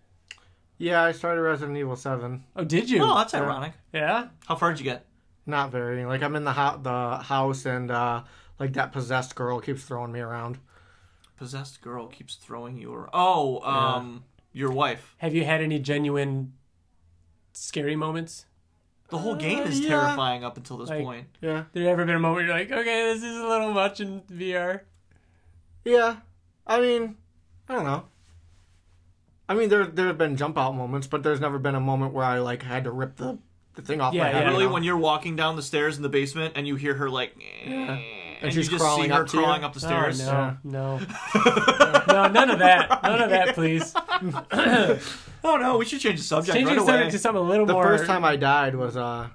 Yeah, 0.78 1.02
I 1.02 1.12
started 1.12 1.40
Resident 1.40 1.78
Evil 1.78 1.96
Seven. 1.96 2.44
Oh, 2.54 2.64
did 2.64 2.90
you? 2.90 3.02
Oh, 3.02 3.16
that's 3.16 3.32
ironic. 3.34 3.72
Yeah. 3.92 4.28
How 4.46 4.54
far 4.56 4.70
did 4.70 4.80
you 4.80 4.84
get? 4.84 5.06
Not 5.46 5.70
very. 5.70 6.04
Like 6.04 6.22
I'm 6.22 6.36
in 6.36 6.44
the 6.44 6.52
ho- 6.52 6.78
the 6.82 7.18
house 7.24 7.66
and 7.66 7.90
uh, 7.90 8.22
like 8.58 8.72
that 8.74 8.92
possessed 8.92 9.34
girl 9.34 9.60
keeps 9.60 9.84
throwing 9.84 10.12
me 10.12 10.20
around. 10.20 10.58
possessed 11.36 11.80
girl 11.82 12.06
keeps 12.06 12.36
throwing 12.36 12.76
you 12.78 12.94
around. 12.94 13.10
Oh, 13.12 13.60
um, 13.60 14.24
your 14.52 14.70
wife. 14.70 15.14
Have 15.18 15.34
you 15.34 15.44
had 15.44 15.60
any 15.60 15.78
genuine 15.78 16.52
scary 17.52 17.96
moments? 17.96 18.46
The 19.10 19.18
whole 19.18 19.34
game 19.34 19.60
is 19.60 19.80
yeah. 19.80 19.88
terrifying 19.90 20.44
up 20.44 20.56
until 20.56 20.78
this 20.78 20.88
Like- 20.88 21.02
point. 21.04 21.26
Yeah. 21.40 21.64
There 21.72 21.88
ever 21.88 22.04
been 22.06 22.14
a 22.16 22.18
moment 22.18 22.34
where 22.36 22.44
you're 22.46 22.54
like, 22.56 22.72
okay, 22.72 23.12
this 23.12 23.22
is 23.22 23.36
a 23.36 23.46
little 23.46 23.72
much 23.72 24.00
in 24.00 24.22
VR? 24.22 24.80
Yeah. 25.84 26.16
I 26.66 26.80
mean, 26.80 27.16
I 27.68 27.74
don't 27.74 27.84
know. 27.84 28.04
I 29.48 29.54
mean, 29.54 29.68
there 29.68 29.84
there 29.86 30.06
have 30.06 30.16
been 30.16 30.36
jump 30.36 30.56
out 30.56 30.72
moments, 30.74 31.06
but 31.06 31.22
there's 31.22 31.40
never 31.40 31.58
been 31.58 31.74
a 31.74 31.80
moment 31.80 32.14
where 32.14 32.24
I 32.24 32.38
like 32.38 32.62
had 32.62 32.84
to 32.84 32.90
rip 32.90 33.16
the, 33.16 33.38
the 33.74 33.82
thing 33.82 34.00
off 34.00 34.14
Yeah, 34.14 34.22
my 34.24 34.28
yeah. 34.30 34.34
head. 34.38 34.44
you 34.46 34.50
Really, 34.52 34.64
know? 34.66 34.72
when 34.72 34.82
you're 34.84 34.96
walking 34.96 35.36
down 35.36 35.56
the 35.56 35.62
stairs 35.62 35.96
in 35.96 36.02
the 36.02 36.08
basement 36.08 36.54
and 36.56 36.66
you 36.66 36.76
hear 36.76 36.94
her 36.94 37.10
like, 37.10 37.34
and, 37.64 37.72
And 37.72 38.00
you 38.42 38.50
she's 38.50 38.68
just 38.68 38.80
crawling 38.82 39.04
see 39.04 39.08
her 39.08 39.22
up 39.22 39.28
to 39.28 39.36
you? 39.36 39.42
crawling 39.42 39.64
up 39.64 39.72
the 39.74 39.80
stairs. 39.80 40.20
Oh, 40.20 40.24
Yeah. 40.26 40.56
no, 40.64 40.98
no. 40.98 41.06
no, 42.08 42.28
none 42.28 42.50
of 42.50 42.58
that. 42.60 43.02
None 43.02 43.22
of 43.22 43.30
that, 43.30 43.54
please. 43.54 43.94
Oh 45.46 45.56
no, 45.58 45.76
we 45.76 45.84
should 45.84 46.00
change 46.00 46.18
the 46.18 46.24
subject 46.24 46.54
Changing 46.56 46.68
right 46.68 46.80
the 46.80 46.86
subject 46.86 47.02
away. 47.02 47.10
to 47.10 47.18
something 47.18 47.42
a 47.44 47.46
little 47.46 47.66
more. 47.66 47.82
the 47.82 47.88
first 47.98 48.06
time 48.06 48.24
I 48.24 48.36
died 48.36 48.74
was 48.74 48.96
uh 48.96 49.28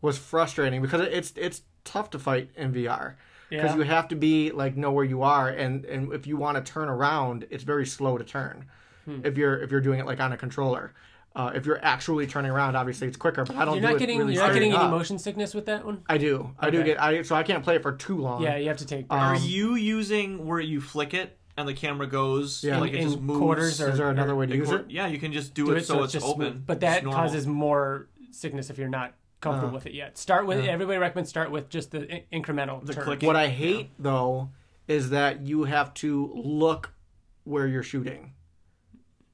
was 0.00 0.16
frustrating 0.18 0.80
because 0.82 1.00
it's 1.00 1.32
it's 1.36 1.62
tough 1.84 2.10
to 2.10 2.18
fight 2.20 2.50
in 2.56 2.72
VR 2.72 3.14
because 3.50 3.70
yeah. 3.72 3.76
you 3.76 3.82
have 3.82 4.06
to 4.08 4.14
be 4.14 4.52
like 4.52 4.76
know 4.76 4.92
where 4.92 5.04
you 5.04 5.22
are 5.22 5.48
and 5.48 5.84
and 5.86 6.12
if 6.12 6.28
you 6.28 6.36
want 6.36 6.64
to 6.64 6.72
turn 6.72 6.88
around, 6.88 7.44
it's 7.50 7.64
very 7.64 7.84
slow 7.86 8.16
to 8.18 8.22
turn. 8.22 8.66
Hmm. 9.04 9.20
If 9.24 9.36
you're 9.36 9.58
if 9.60 9.72
you're 9.72 9.80
doing 9.80 9.98
it 9.98 10.06
like 10.06 10.20
on 10.20 10.32
a 10.32 10.36
controller. 10.36 10.92
Uh, 11.36 11.52
if 11.54 11.66
you're 11.66 11.84
actually 11.84 12.26
turning 12.26 12.50
around, 12.50 12.76
obviously 12.76 13.06
it's 13.06 13.16
quicker. 13.18 13.44
But 13.44 13.56
I 13.56 13.66
don't. 13.66 13.74
You're 13.74 13.82
do 13.82 13.86
not 13.88 13.96
it 13.96 13.98
getting 13.98 14.18
really 14.20 14.32
you're 14.32 14.42
not 14.42 14.52
straight 14.52 14.60
getting 14.70 14.74
any 14.80 14.88
motion 14.90 15.18
sickness 15.18 15.52
with 15.52 15.66
that 15.66 15.84
one. 15.84 16.02
I 16.08 16.16
do. 16.16 16.52
I 16.58 16.70
do 16.70 16.82
get. 16.82 16.98
I 17.00 17.20
so 17.22 17.34
I 17.36 17.42
can't 17.42 17.62
play 17.62 17.76
it 17.76 17.82
for 17.82 17.92
too 17.92 18.16
long. 18.16 18.42
Yeah, 18.42 18.56
you 18.56 18.68
have 18.68 18.78
to 18.78 18.86
take. 18.86 19.04
Um, 19.10 19.18
Are 19.20 19.36
you 19.36 19.74
using 19.74 20.46
where 20.46 20.60
you 20.60 20.80
flick 20.80 21.12
it 21.12 21.38
and 21.58 21.68
the 21.68 21.74
camera 21.74 22.06
goes 22.06 22.64
Yeah. 22.64 22.78
like 22.80 22.92
it 22.94 23.00
In 23.00 23.08
just 23.08 23.20
moves? 23.20 23.38
quarters 23.38 23.80
or- 23.82 23.90
Is 23.90 23.98
there 23.98 24.08
another 24.08 24.34
way 24.34 24.46
to 24.46 24.56
use 24.56 24.68
quar- 24.68 24.78
it? 24.80 24.90
Yeah, 24.90 25.08
you 25.08 25.18
can 25.18 25.32
just 25.32 25.52
do, 25.52 25.66
do 25.66 25.72
it, 25.72 25.84
so, 25.84 26.02
it's, 26.04 26.14
just 26.14 26.24
open. 26.26 26.52
smooth. 26.52 26.66
But 26.66 26.80
that 26.80 27.04
causes 27.04 27.46
more 27.46 28.08
sickness 28.30 28.70
if 28.70 28.78
you're 28.78 28.88
not 28.88 29.12
comfortable 29.42 29.70
Uh. 29.70 29.74
with 29.74 29.84
it 29.86 29.92
yet. 29.92 30.16
Start 30.16 30.46
with 30.46 30.64
Yeah. 30.64 30.70
everybody 30.70 30.98
recommends 30.98 31.28
start 31.28 31.50
with 31.50 31.68
just 31.68 31.90
the 31.90 32.06
in- 32.32 32.42
incremental. 32.42 32.82
The 32.84 32.94
clicking. 32.94 33.26
What 33.26 33.36
I 33.36 33.48
hate 33.48 33.90
though 33.98 34.50
is 34.88 35.10
that 35.10 35.42
you 35.42 35.64
have 35.64 35.92
to 35.94 36.32
look 36.34 36.94
where 37.44 37.66
you're 37.66 37.82
shooting. 37.82 38.32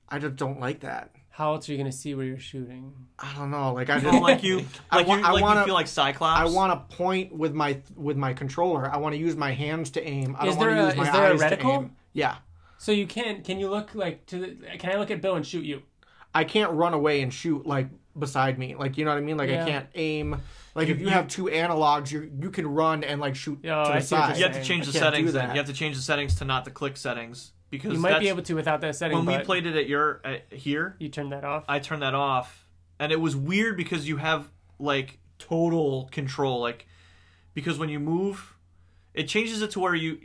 I 0.09 0.19
just 0.19 0.35
don't 0.35 0.59
like 0.59 0.81
that. 0.81 1.13
How 1.35 1.55
else 1.55 1.67
are 1.69 1.73
you 1.73 1.79
going 1.79 1.91
to 1.91 1.97
see 1.97 2.15
where 2.15 2.27
you're 2.27 2.39
shooting? 2.39 2.93
I 3.19 3.33
don't 3.37 3.51
know. 3.51 3.73
Like 3.73 3.89
I 3.91 3.99
don't 4.07 4.21
like 4.23 4.43
you, 4.43 4.67
I 4.91 4.97
like 4.99 5.07
wa- 5.09 5.17
you, 5.17 5.25
I 5.25 5.31
like 5.33 5.43
wanna- 5.43 5.61
you 5.61 5.67
feel 5.67 5.75
like 5.75 5.87
Cyclops. 5.87 6.41
I 6.41 6.45
want 6.55 6.73
to 6.91 6.97
point 6.97 7.35
with 7.35 7.55
my 7.55 7.81
with 7.97 8.17
my 8.17 8.33
controller. 8.35 8.91
I 8.93 8.99
want 8.99 9.15
to 9.15 9.19
use 9.19 9.35
my 9.35 9.53
hands 9.53 9.91
to 9.93 10.07
aim. 10.07 10.37
I 10.39 10.47
Is 10.47 10.57
don't 10.57 10.59
want 10.67 10.71
there 10.71 10.77
to 10.77 10.83
a- 10.83 10.87
use 10.89 10.97
my 10.97 11.03
eyes. 11.03 11.09
is 11.09 11.13
there 11.15 11.23
a 11.31 11.35
eyes 11.35 11.41
to 11.59 11.65
reticle? 11.65 11.75
aim. 11.85 11.97
Yeah. 12.13 12.37
So 12.79 12.93
you 12.93 13.07
can 13.07 13.43
can 13.43 13.59
you 13.59 13.71
look 13.71 13.95
like 13.95 14.27
to 14.27 14.39
the, 14.39 14.77
can 14.79 14.91
I 14.93 14.97
look 14.99 15.11
at 15.11 15.23
Bill 15.23 15.37
and 15.37 15.47
shoot 15.47 15.65
you? 15.65 15.83
I 16.35 16.45
can't 16.45 16.73
run 16.73 16.95
away 16.95 17.23
and 17.23 17.33
shoot 17.33 17.67
like 17.67 17.89
beside 18.19 18.59
me. 18.59 18.75
Like 18.75 18.99
you 18.99 19.05
know 19.05 19.13
what 19.13 19.19
I 19.19 19.23
mean? 19.23 19.37
Like 19.39 19.49
Yeah. 19.51 19.65
I 19.65 19.69
can't 19.69 19.87
aim. 19.95 20.37
Like 20.75 20.89
if 20.89 21.01
you 21.01 21.09
have 21.09 21.29
two 21.29 21.45
analogs, 21.45 22.11
you 22.11 22.31
you 22.41 22.51
can 22.51 22.67
run 22.67 23.05
and 23.05 23.21
like 23.21 23.37
shoot 23.37 23.59
Oh, 23.65 23.69
to 23.69 23.73
I 23.73 23.99
the 24.01 24.05
see 24.05 24.15
you're 24.17 24.25
side. 24.27 24.37
You 24.37 24.43
have 24.45 24.53
to 24.55 24.63
change 24.65 24.83
I 24.89 24.93
the 24.93 24.99
settings. 24.99 25.33
Then 25.33 25.51
you 25.51 25.57
have 25.57 25.67
to 25.67 25.73
change 25.73 25.97
the 25.97 26.03
settings 26.03 26.35
to 26.37 26.45
not 26.45 26.65
the 26.67 26.71
click 26.71 26.97
settings 26.97 27.53
because 27.73 27.95
You 27.95 27.99
might 27.99 28.21
be 28.21 28.29
able 28.29 28.43
to 28.43 28.55
without 28.55 28.83
that 28.83 28.95
setting. 28.95 29.17
when 29.17 29.27
we 29.27 29.43
played 29.43 29.67
it 29.67 29.75
at 29.75 29.89
your 29.89 30.21
at 30.25 30.53
here, 30.53 30.95
you 31.01 31.09
turned 31.09 31.33
that 31.33 31.43
off. 31.43 31.65
I 31.67 31.81
turned 31.81 32.03
that 32.03 32.15
off, 32.15 32.65
and 33.01 33.11
it 33.11 33.21
was 33.21 33.35
weird 33.35 33.77
because 33.77 34.07
you 34.07 34.19
have 34.19 34.49
like 34.79 35.19
total 35.39 36.09
control. 36.13 36.61
Like 36.61 36.87
because 37.55 37.79
when 37.79 37.89
you 37.89 37.99
move, 37.99 38.55
it 39.15 39.25
changes 39.27 39.63
it 39.63 39.73
to 39.73 39.81
where 39.81 39.95
you 39.95 40.19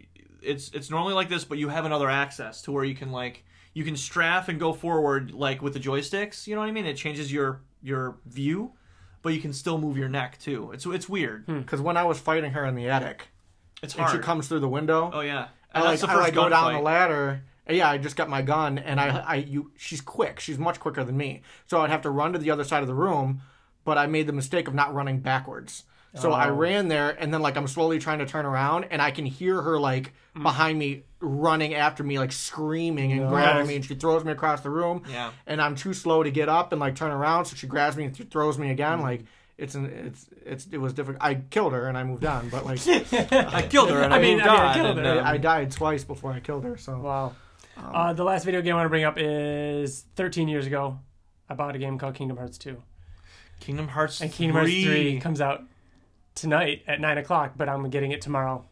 it's 0.44 0.70
it's 0.74 0.92
normally 0.92 1.14
like 1.16 1.30
this, 1.30 1.46
but 1.46 1.58
you 1.58 1.70
have 1.70 1.86
another 1.86 2.10
access 2.10 2.62
to 2.64 2.72
where 2.72 2.84
you 2.84 2.94
can 2.96 3.12
like 3.12 3.44
you 3.74 3.84
can 3.84 3.96
strafe 3.96 4.50
and 4.50 4.60
go 4.60 4.74
forward 4.74 5.32
like 5.32 5.62
with 5.62 5.74
the 5.74 5.80
joysticks. 5.80 6.46
You 6.48 6.56
know 6.56 6.62
what 6.62 6.68
I 6.70 6.72
mean? 6.74 6.86
It 6.86 6.98
changes 6.98 7.32
your 7.32 7.62
your 7.82 8.18
view, 8.26 8.74
but 9.22 9.34
you 9.34 9.40
can 9.40 9.54
still 9.54 9.78
move 9.78 9.98
your 9.98 10.10
neck 10.10 10.38
too. 10.40 10.72
It's 10.74 10.86
it's 10.86 11.08
weird. 11.08 11.46
Hmm. 11.46 11.60
Because 11.60 11.80
when 11.80 11.96
I 11.96 12.04
was 12.04 12.20
fighting 12.20 12.52
her 12.52 12.66
in 12.66 12.76
the 12.76 12.90
attic, 12.90 13.30
It's 13.82 13.94
and 13.94 14.04
hard. 14.04 14.16
she 14.18 14.22
comes 14.22 14.48
through 14.50 14.60
the 14.60 14.68
window, 14.70 15.12
oh 15.14 15.22
yeah, 15.22 15.44
I 15.44 15.48
and 15.74 15.84
like, 15.84 16.00
that's 16.00 16.12
the 16.12 16.18
I 16.18 16.22
like 16.22 16.34
go 16.34 16.50
down 16.50 16.74
gunfight. 16.74 16.78
the 16.78 16.84
ladder. 16.84 17.42
Yeah, 17.70 17.90
I 17.90 17.98
just 17.98 18.16
got 18.16 18.30
my 18.30 18.42
gun, 18.42 18.78
and 18.78 18.98
I, 18.98 19.08
I, 19.18 19.36
you, 19.36 19.72
she's 19.78 20.00
quick. 20.00 20.40
She's 20.40 20.58
much 20.58 20.80
quicker 20.80 21.04
than 21.04 21.18
me. 21.18 21.42
So 21.66 21.82
I'd 21.82 21.90
have 21.90 22.04
to 22.04 22.10
run 22.10 22.32
to 22.32 22.40
the 22.40 22.50
other 22.50 22.64
side 22.64 22.82
of 22.82 22.88
the 22.88 22.94
room, 22.94 23.42
but 23.84 23.98
I 23.98 24.08
made 24.08 24.26
the 24.26 24.32
mistake 24.32 24.70
of 24.70 24.74
not 24.74 24.94
running 24.94 25.20
backwards. 25.20 25.84
So 26.16 26.32
I 26.32 26.48
Oh. 26.50 26.54
ran 26.54 26.88
there, 26.88 27.10
and 27.20 27.34
then 27.34 27.42
like 27.42 27.58
I'm 27.58 27.68
slowly 27.68 28.00
trying 28.00 28.20
to 28.20 28.26
turn 28.26 28.46
around, 28.46 28.86
and 28.90 29.02
I 29.02 29.12
can 29.12 29.26
hear 29.26 29.62
her 29.62 29.78
like 29.78 30.14
mm. 30.36 30.44
behind 30.44 30.80
me 30.80 31.04
running 31.20 31.76
after 31.76 32.04
me, 32.04 32.18
like 32.18 32.32
screaming 32.32 33.12
and 33.12 33.24
No. 33.24 33.30
grabbing 33.30 33.68
me, 33.68 33.76
and 33.76 33.86
she 33.86 33.96
throws 33.96 34.24
me 34.24 34.32
across 34.32 34.62
the 34.62 34.70
room. 34.70 35.04
Yeah. 35.12 35.32
And 35.46 35.62
I'm 35.62 35.76
too 35.76 35.94
slow 35.94 36.24
to 36.24 36.32
get 36.32 36.48
up 36.48 36.72
and 36.72 36.80
like 36.80 36.96
turn 36.96 37.12
around, 37.12 37.46
so 37.46 37.56
she 37.58 37.68
grabs 37.68 37.98
me 37.98 38.06
and 38.06 38.16
th- 38.16 38.30
throws 38.30 38.58
me 38.58 38.72
again. 38.72 39.00
Mm. 39.00 39.04
Like 39.04 39.26
it's 39.58 39.76
an, 39.76 39.86
it's 39.86 40.30
it's 40.46 40.68
it 40.72 40.78
was 40.78 40.94
difficult. 40.94 41.24
I 41.24 41.36
killed 41.36 41.74
her 41.74 41.88
and 41.88 41.98
I 41.98 42.04
moved 42.04 42.26
on, 42.26 42.50
but 42.50 42.66
like 42.66 42.80
I 42.88 43.62
killed 43.70 43.90
her 43.90 44.02
and 44.02 44.14
I, 44.14 44.18
I 44.18 44.22
mean, 44.22 44.38
moved 44.38 44.48
I 44.48 44.54
mean, 44.54 44.62
I 44.62 44.74
killed 44.76 44.98
and, 45.00 45.08
her. 45.08 45.20
um, 45.20 45.26
I 45.26 45.38
died 45.38 45.72
twice 45.72 46.04
before 46.04 46.32
I 46.32 46.40
killed 46.40 46.64
her. 46.64 46.78
So 46.78 46.98
Wow. 47.00 47.36
Um, 47.78 47.92
uh, 47.94 48.14
the 48.14 48.24
last 48.24 48.44
video 48.44 48.62
game 48.62 48.74
I 48.74 48.78
want 48.78 48.86
to 48.86 48.90
bring 48.90 49.04
up 49.04 49.16
is 49.18 50.04
13 50.16 50.48
years 50.48 50.66
ago. 50.66 51.00
I 51.50 51.54
bought 51.54 51.76
a 51.76 51.80
game 51.80 51.98
called 52.00 52.16
Kingdom 52.16 52.38
Hearts 52.38 52.58
2. 52.58 52.76
Kingdom 53.60 53.88
Hearts 53.88 54.20
and 54.22 54.32
Kingdom 54.32 54.56
Hearts 54.58 54.72
3. 54.72 54.84
3 54.86 55.20
comes 55.20 55.42
out 55.42 55.64
tonight 56.36 56.84
at 56.88 57.00
9 57.00 57.18
o'clock, 57.20 57.54
but 57.56 57.70
I'm 57.70 57.88
getting 57.90 58.12
it 58.12 58.22
tomorrow. 58.22 58.66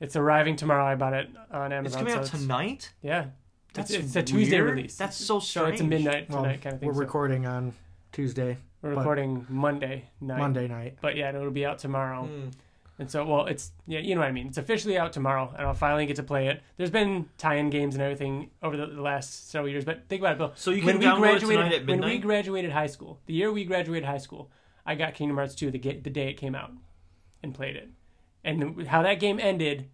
It's 0.00 0.16
arriving 0.16 0.56
tomorrow. 0.56 0.84
I 0.84 0.94
bought 0.96 1.14
it 1.14 1.28
on 1.50 1.72
Amazon. 1.72 1.84
It's 1.86 1.96
coming 1.96 2.12
so 2.12 2.18
out 2.20 2.24
it's- 2.26 2.40
tonight. 2.42 2.92
Yeah. 3.02 3.26
That's 3.74 3.90
it's, 3.90 4.06
it's 4.06 4.16
a 4.16 4.22
Tuesday 4.22 4.60
release. 4.60 4.96
That's 4.96 5.16
so 5.16 5.38
So 5.40 5.66
it's 5.66 5.74
a 5.80 5.84
strange. 5.84 5.90
midnight 5.90 6.30
Well, 6.30 6.42
kind 6.44 6.54
of 6.66 6.80
thing. 6.80 6.88
we're 6.88 6.94
so 6.94 7.00
recording 7.00 7.46
on 7.46 7.72
Tuesday, 8.12 8.56
we're 8.82 8.90
but- 8.90 8.98
recording 8.98 9.46
Monday 9.48 10.04
night. 10.20 10.38
Monday 10.38 10.68
night. 10.68 10.98
But 11.00 11.16
yeah, 11.16 11.28
it'll 11.30 11.50
be 11.50 11.66
out 11.66 11.78
tomorrow. 11.78 12.24
Hmm. 12.26 12.48
And 13.00 13.08
so, 13.08 13.24
well, 13.24 13.46
it's 13.46 13.70
yeah, 13.86 14.00
you 14.00 14.16
know 14.16 14.22
what 14.22 14.26
I 14.28 14.32
mean. 14.32 14.48
It's 14.48 14.58
officially 14.58 14.98
out 14.98 15.12
tomorrow, 15.12 15.54
and 15.56 15.64
I'll 15.64 15.72
finally 15.74 16.04
get 16.06 16.16
to 16.16 16.24
play 16.24 16.48
it. 16.48 16.60
There's 16.78 16.90
been 16.90 17.28
tie-in 17.38 17.70
games 17.70 17.94
and 17.94 18.02
everything 18.02 18.50
over 18.60 18.76
the, 18.76 18.86
the 18.86 19.00
last 19.00 19.50
several 19.50 19.70
years, 19.70 19.84
but 19.84 20.08
think 20.08 20.20
about 20.20 20.32
it, 20.32 20.38
Bill. 20.38 20.52
So 20.56 20.72
you 20.72 20.84
when 20.84 20.98
can 20.98 21.00
we 21.00 21.06
download 21.06 21.36
it 21.36 21.40
graduated, 21.40 21.64
tonight 21.64 21.74
at 21.82 21.86
when 21.86 22.00
we 22.00 22.18
graduated 22.18 22.72
high 22.72 22.88
school, 22.88 23.20
the 23.26 23.34
year 23.34 23.52
we 23.52 23.64
graduated 23.64 24.04
high 24.04 24.18
school, 24.18 24.50
I 24.84 24.96
got 24.96 25.14
Kingdom 25.14 25.36
Hearts 25.36 25.54
2 25.54 25.70
the 25.70 25.78
the 25.78 26.10
day 26.10 26.28
it 26.30 26.34
came 26.38 26.56
out, 26.56 26.72
and 27.40 27.54
played 27.54 27.76
it. 27.76 27.88
And 28.42 28.84
how 28.88 29.02
that 29.02 29.20
game 29.20 29.38
ended, 29.40 29.88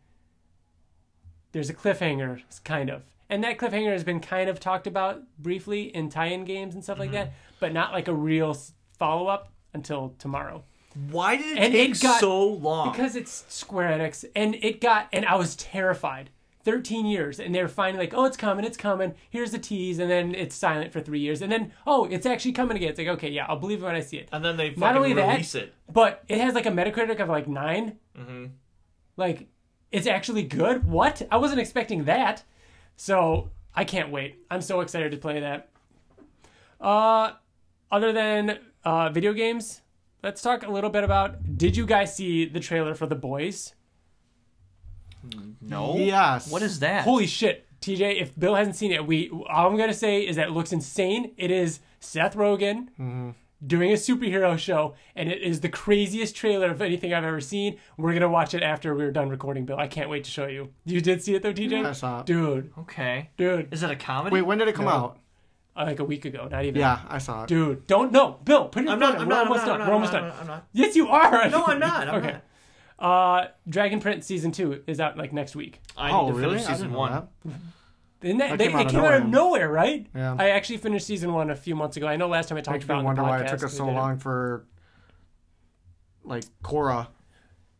there's 1.52 1.68
a 1.70 1.74
cliffhanger, 1.74 2.42
kind 2.64 2.88
of, 2.88 3.02
and 3.28 3.44
that 3.44 3.58
cliffhanger 3.58 3.92
has 3.92 4.04
been 4.04 4.20
kind 4.20 4.48
of 4.48 4.60
talked 4.60 4.86
about 4.86 5.22
briefly 5.38 5.94
in 5.94 6.08
tie-in 6.08 6.44
games 6.44 6.74
and 6.74 6.82
stuff 6.82 6.98
like 6.98 7.10
Mm-hmm. 7.10 7.16
that, 7.16 7.32
but 7.60 7.72
not 7.72 7.92
like 7.92 8.08
a 8.08 8.14
real 8.14 8.56
follow-up 8.98 9.52
until 9.72 10.14
tomorrow. 10.18 10.64
Why 11.10 11.36
did 11.36 11.56
it 11.56 11.58
And 11.58 11.72
take 11.72 11.90
it 11.96 12.00
got- 12.00 12.20
so 12.20 12.46
long? 12.46 12.92
Because 12.92 13.16
it's 13.16 13.44
Square 13.48 13.98
Enix, 13.98 14.24
and 14.36 14.54
it 14.56 14.80
got, 14.80 15.08
and 15.12 15.24
I 15.26 15.34
was 15.36 15.56
terrified. 15.56 16.30
13 16.64 17.04
years, 17.04 17.38
and 17.40 17.54
they 17.54 17.60
were 17.60 17.68
finally 17.68 18.04
like, 18.04 18.14
oh, 18.14 18.24
it's 18.24 18.38
coming, 18.38 18.64
it's 18.64 18.78
coming. 18.78 19.12
Here's 19.28 19.50
the 19.50 19.58
tease, 19.58 19.98
and 19.98 20.10
then 20.10 20.34
it's 20.34 20.54
silent 20.54 20.92
for 20.94 21.00
three 21.00 21.18
years, 21.20 21.42
and 21.42 21.52
then, 21.52 21.72
oh, 21.86 22.06
it's 22.06 22.24
actually 22.24 22.52
coming 22.52 22.76
again. 22.78 22.88
It's 22.88 22.98
like, 22.98 23.08
okay, 23.08 23.28
yeah, 23.28 23.44
I'll 23.48 23.58
believe 23.58 23.82
it 23.82 23.84
when 23.84 23.94
I 23.94 24.00
see 24.00 24.16
it. 24.16 24.30
and 24.32 24.42
then 24.42 24.56
they 24.56 24.70
Not 24.74 24.96
only 24.96 25.12
that- 25.12 25.28
release 25.28 25.54
it. 25.54 25.74
But 25.92 26.22
it 26.26 26.40
has 26.40 26.54
like 26.54 26.64
a 26.64 26.70
Metacritic 26.70 27.20
of 27.20 27.28
like 27.28 27.46
9 27.48 27.98
mm-hmm. 28.18 28.46
Like, 29.18 29.48
it's 29.92 30.06
actually 30.06 30.42
good. 30.44 30.86
What? 30.86 31.20
I 31.30 31.36
wasn't 31.36 31.60
expecting 31.60 32.04
that. 32.04 32.44
So 32.96 33.50
I 33.74 33.84
can't 33.84 34.10
wait. 34.10 34.36
I'm 34.50 34.62
so 34.62 34.80
excited 34.80 35.10
to 35.12 35.18
play 35.18 35.40
that. 35.40 35.68
Uh, 36.80 37.32
other 37.94 38.12
than 38.12 38.58
uh, 38.84 39.08
video 39.10 39.32
games, 39.32 39.80
let's 40.22 40.42
talk 40.42 40.66
a 40.66 40.70
little 40.70 40.90
bit 40.90 41.04
about. 41.04 41.56
Did 41.56 41.76
you 41.76 41.86
guys 41.86 42.14
see 42.16 42.44
the 42.44 42.58
trailer 42.60 42.94
for 42.94 43.06
The 43.06 43.14
Boys? 43.14 43.74
No. 45.60 45.96
Yes. 45.96 46.50
What 46.50 46.62
is 46.62 46.80
that? 46.80 47.04
Holy 47.04 47.26
shit, 47.26 47.66
TJ! 47.80 48.20
If 48.20 48.38
Bill 48.38 48.54
hasn't 48.56 48.76
seen 48.76 48.92
it, 48.92 49.06
we 49.06 49.30
all 49.30 49.70
I'm 49.70 49.76
gonna 49.76 49.94
say 49.94 50.20
is 50.20 50.36
that 50.36 50.48
it 50.48 50.50
looks 50.50 50.72
insane. 50.72 51.32
It 51.36 51.50
is 51.50 51.80
Seth 52.00 52.34
Rogen 52.36 52.88
Mm-hmm. 53.00 53.30
doing 53.66 53.90
a 53.90 53.94
superhero 53.94 54.58
show, 54.58 54.94
and 55.16 55.30
it 55.30 55.40
is 55.40 55.60
the 55.60 55.70
craziest 55.70 56.36
trailer 56.36 56.70
of 56.70 56.82
anything 56.82 57.14
I've 57.14 57.24
ever 57.24 57.40
seen. 57.40 57.78
We're 57.96 58.12
gonna 58.12 58.28
watch 58.28 58.52
it 58.52 58.62
after 58.62 58.94
we're 58.94 59.12
done 59.12 59.30
recording, 59.30 59.64
Bill. 59.64 59.78
I 59.78 59.86
can't 59.88 60.10
wait 60.10 60.24
to 60.24 60.30
show 60.30 60.46
you. 60.46 60.68
You 60.84 61.00
did 61.00 61.22
see 61.22 61.34
it 61.36 61.42
though, 61.42 61.54
TJ? 61.54 61.70
Yeah, 61.82 61.88
I 61.88 61.92
saw 61.92 62.20
it. 62.20 62.26
Dude, 62.26 62.72
Okay. 62.80 63.30
dude, 63.38 63.72
Is 63.72 63.82
it 63.82 63.90
a 63.90 63.96
comedy? 63.96 64.34
Wait, 64.34 64.42
when 64.42 64.58
did 64.58 64.68
it 64.68 64.74
come 64.74 64.84
No. 64.84 64.90
out? 64.90 65.18
Like 65.76 65.98
a 65.98 66.04
week 66.04 66.24
ago, 66.24 66.48
not 66.50 66.64
even. 66.64 66.80
Yeah, 66.80 67.00
I 67.08 67.18
saw 67.18 67.44
it. 67.44 67.48
Dude, 67.48 67.86
don't 67.86 68.12
no, 68.12 68.38
Bill. 68.44 68.68
Put 68.68 68.84
it 68.84 68.86
in 68.86 68.92
I'm 68.92 68.98
front 68.98 69.14
not. 69.14 69.22
I'm 69.22 69.28
We're 69.28 69.34
not. 69.34 69.46
I'm 69.46 69.48
almost 69.52 69.66
not. 69.66 69.72
done. 69.72 69.80
I'm 69.82 69.88
We're 69.88 69.94
almost 69.94 70.12
done. 70.12 70.28
not, 70.28 70.40
I'm 70.40 70.46
not. 70.46 70.66
Yes, 70.72 70.96
you 70.96 71.08
are. 71.08 71.48
No, 71.48 71.64
I'm 71.64 71.78
not. 71.80 72.08
I'm 72.08 72.14
okay. 72.24 72.32
not. 72.32 72.42
Uh, 72.96 73.48
Dragon 73.68 74.00
Prince 74.00 74.24
season 74.26 74.52
two 74.52 74.82
is 74.86 75.00
out 75.00 75.16
like 75.18 75.32
next 75.32 75.56
week. 75.56 75.80
I 75.96 76.10
oh, 76.12 76.26
need 76.26 76.32
to 76.32 76.38
really? 76.38 76.52
finish 76.58 76.66
I 76.68 76.72
season 76.72 76.86
didn't 76.86 76.92
know 76.92 76.98
one. 76.98 77.12
that. 77.12 77.28
Isn't 78.22 78.38
that, 78.38 78.50
That 78.50 78.58
they, 78.58 78.68
came 78.68 78.76
it 78.76 78.80
out 78.80 78.86
of 78.86 78.92
came 78.92 79.00
out 79.04 79.14
of 79.14 79.26
nowhere. 79.26 79.60
nowhere, 79.66 79.70
right? 79.70 80.06
Yeah. 80.14 80.36
I 80.38 80.50
actually 80.50 80.78
finished 80.78 81.06
season 81.06 81.32
one 81.34 81.50
a 81.50 81.56
few 81.56 81.74
months 81.74 81.96
ago. 81.98 82.06
I 82.06 82.16
know 82.16 82.28
last 82.28 82.48
time 82.48 82.56
I 82.56 82.62
talked 82.62 82.76
Makes 82.76 82.84
about 82.86 82.94
me 82.94 82.98
it 82.98 83.00
in 83.00 83.06
wonder 83.06 83.22
why 83.22 83.40
it 83.42 83.48
took 83.48 83.64
us 83.64 83.76
so 83.76 83.86
long 83.86 84.18
for 84.18 84.64
like 86.22 86.44
Korra. 86.62 87.08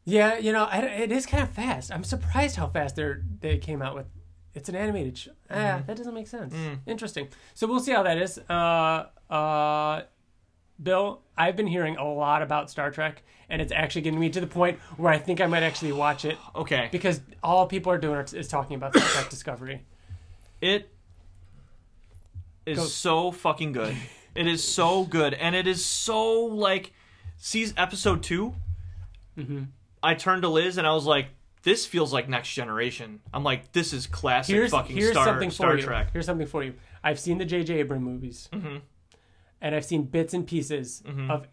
Yeah, 0.04 0.36
you 0.36 0.52
know, 0.52 0.64
I, 0.64 0.80
it 0.80 1.12
is 1.12 1.24
kind 1.24 1.42
of 1.42 1.48
fast. 1.50 1.90
I'm 1.90 2.04
surprised 2.04 2.56
how 2.56 2.66
fast 2.66 2.96
they 2.96 3.14
they 3.40 3.56
came 3.58 3.80
out 3.80 3.94
with. 3.94 4.06
It's 4.54 4.68
an 4.68 4.76
animated 4.76 5.18
show. 5.18 5.32
Ah, 5.50 5.54
Mm-hmm. 5.54 5.86
that 5.86 5.96
doesn't 5.96 6.14
make 6.14 6.26
sense. 6.28 6.54
Mm. 6.54 6.78
Interesting. 6.86 7.28
So 7.54 7.66
we'll 7.66 7.80
see 7.80 7.92
how 7.92 8.02
that 8.04 8.18
is. 8.18 8.38
Uh, 8.48 9.06
uh, 9.30 10.02
Bill, 10.82 11.22
I've 11.36 11.56
been 11.56 11.66
hearing 11.66 11.96
a 11.96 12.04
lot 12.04 12.42
about 12.42 12.70
Star 12.70 12.90
Trek, 12.90 13.22
and 13.48 13.60
it's 13.62 13.72
actually 13.72 14.02
getting 14.02 14.18
me 14.20 14.30
to 14.30 14.40
the 14.40 14.46
point 14.46 14.78
where 14.96 15.12
I 15.12 15.18
think 15.18 15.40
I 15.40 15.46
might 15.46 15.62
actually 15.62 15.92
watch 15.92 16.24
it 16.24 16.36
Okay. 16.54 16.88
because 16.92 17.20
all 17.42 17.66
people 17.66 17.90
are 17.92 17.98
doing 17.98 18.24
is 18.32 18.48
talking 18.48 18.76
about 18.76 18.94
Star 18.96 19.08
Trek 19.08 19.30
Discovery. 19.36 19.82
It 20.60 20.88
is 22.66 22.78
Go. 22.78 22.84
so 22.84 23.30
fucking 23.32 23.72
good. 23.72 23.96
It 24.34 24.46
is 24.46 24.64
so 24.64 25.04
good, 25.04 25.34
and 25.34 25.54
it 25.54 25.66
is 25.66 25.84
so 25.84 26.32
like, 26.46 26.92
sees 27.36 27.74
episode 27.76 28.22
2 28.22 28.54
Mm-hmm. 29.38 29.62
I 30.02 30.14
turned 30.14 30.42
to 30.42 30.48
Liz 30.48 30.78
and 30.78 30.86
I 30.86 30.92
was 30.94 31.06
like, 31.06 31.26
"This 31.64 31.84
feels 31.86 32.12
like 32.12 32.28
Next 32.28 32.52
Generation." 32.54 33.20
I'm 33.32 33.42
like, 33.44 33.72
"This 33.72 33.92
is 33.92 34.06
classic 34.06 34.54
Here's 34.54 34.70
fucking 34.70 34.96
here's 34.96 35.10
Star 35.12 35.24
something 35.26 35.50
Star 35.50 35.70
for 35.72 35.76
you. 35.76 35.82
Trek." 35.82 36.10
Here's 36.12 36.26
something 36.26 36.46
for 36.46 36.62
you. 36.62 36.74
I've 37.02 37.18
seen 37.18 37.38
the 37.38 37.44
J.J. 37.44 37.74
Abrams 37.80 38.04
movies, 38.04 38.48
Mm-hmm. 38.52 38.76
and 39.60 39.74
I've 39.74 39.84
seen 39.84 40.04
bits 40.04 40.32
and 40.34 40.46
pieces 40.46 41.02
of 41.28 41.48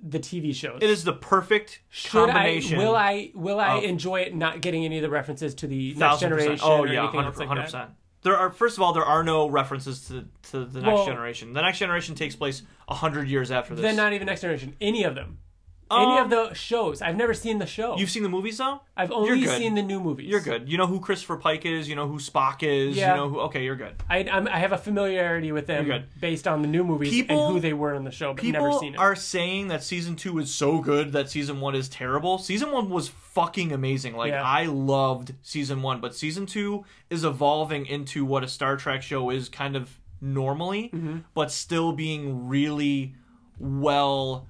the 0.00 0.20
TV 0.20 0.54
shows. 0.54 0.78
It 0.82 0.90
is 0.90 1.02
the 1.04 1.12
perfect 1.12 1.80
Should 1.88 2.10
combination. 2.12 2.78
I 2.78 2.84
will 2.84 2.94
I 2.96 3.30
will 3.34 3.58
I 3.60 3.78
enjoy 3.78 4.20
it 4.20 4.34
not 4.34 4.60
getting 4.60 4.84
any 4.84 4.98
of 4.98 5.02
the 5.02 5.10
references 5.10 5.54
to 5.56 5.66
the 5.66 5.94
next 5.94 5.98
percent. 6.14 6.20
generation 6.20 6.60
Oh 6.62 6.84
yeah, 6.84 7.06
hundred 7.08 7.26
else 7.26 7.38
like 7.38 7.48
percent. 7.48 7.90
There 8.22 8.36
are 8.36 8.50
first 8.50 8.76
of 8.76 8.82
all, 8.82 8.92
there 8.92 9.04
are 9.04 9.22
no 9.24 9.48
references 9.48 10.06
to 10.08 10.28
to 10.50 10.64
the 10.64 10.80
next 10.80 10.94
Well- 10.94 11.06
generation. 11.06 11.52
The 11.52 11.62
next 11.62 11.78
generation 11.78 12.14
takes 12.14 12.36
place 12.36 12.62
hundred 12.88 13.28
years 13.28 13.50
after 13.50 13.74
this. 13.74 13.82
Then 13.82 13.96
not 13.96 14.12
even 14.12 14.26
next 14.26 14.42
generation. 14.42 14.74
Any 14.80 15.02
of 15.04 15.14
them. 15.14 15.38
Any 15.90 16.18
Um, 16.18 16.24
of 16.24 16.30
the 16.30 16.54
shows. 16.54 17.00
I've 17.00 17.16
never 17.16 17.32
seen 17.34 17.58
the 17.58 17.66
show. 17.66 17.96
You've 17.96 18.10
seen 18.10 18.22
the 18.22 18.28
movies 18.28 18.58
though. 18.58 18.80
I've 18.96 19.10
only 19.12 19.46
seen 19.46 19.74
the 19.74 19.82
new 19.82 20.00
movies. 20.00 20.28
You're 20.28 20.40
good. 20.40 20.68
You 20.68 20.76
know 20.76 20.86
who 20.86 21.00
Christopher 21.00 21.36
Pike 21.36 21.64
is. 21.64 21.88
You 21.88 21.94
know 21.96 22.06
who 22.08 22.18
Spock 22.18 22.62
is. 22.62 22.96
Yeah. 22.96 23.12
You 23.14 23.16
know 23.20 23.28
who. 23.30 23.40
Okay, 23.40 23.64
you're 23.64 23.76
good. 23.76 23.94
I 24.10 24.18
I'm, 24.18 24.46
I 24.48 24.58
have 24.58 24.72
a 24.72 24.78
familiarity 24.78 25.52
with 25.52 25.66
them 25.66 25.86
You're 25.86 25.98
good. 26.00 26.08
based 26.20 26.46
on 26.48 26.62
the 26.62 26.68
new 26.68 26.84
movies 26.84 27.10
People- 27.10 27.46
and 27.46 27.54
who 27.54 27.60
they 27.60 27.72
were 27.72 27.94
in 27.94 28.04
the 28.04 28.10
show, 28.10 28.34
but 28.34 28.44
never 28.44 28.66
People 28.68 28.80
seen 28.80 28.94
it. 28.94 28.98
are 28.98 29.14
saying 29.16 29.68
that 29.68 29.82
season 29.82 30.16
two 30.16 30.38
is 30.38 30.52
so 30.52 30.80
good 30.80 31.12
that 31.12 31.30
season 31.30 31.60
one 31.60 31.74
is 31.74 31.88
terrible. 31.88 32.38
Season 32.38 32.70
one 32.70 32.90
was 32.90 33.08
fucking 33.08 33.72
amazing. 33.72 34.16
Like 34.16 34.30
Yeah. 34.32 34.42
I 34.42 34.64
loved 34.64 35.34
season 35.42 35.82
one, 35.82 36.00
but 36.00 36.14
season 36.14 36.46
two 36.46 36.84
is 37.08 37.24
evolving 37.24 37.86
into 37.86 38.24
what 38.24 38.42
a 38.44 38.48
Star 38.48 38.76
Trek 38.76 39.02
show 39.02 39.30
is 39.30 39.48
kind 39.48 39.76
of 39.76 39.98
normally, 40.20 40.90
Mm-hmm. 40.92 41.18
but 41.34 41.50
still 41.52 41.92
being 41.92 42.48
really 42.48 43.14
well. 43.58 44.46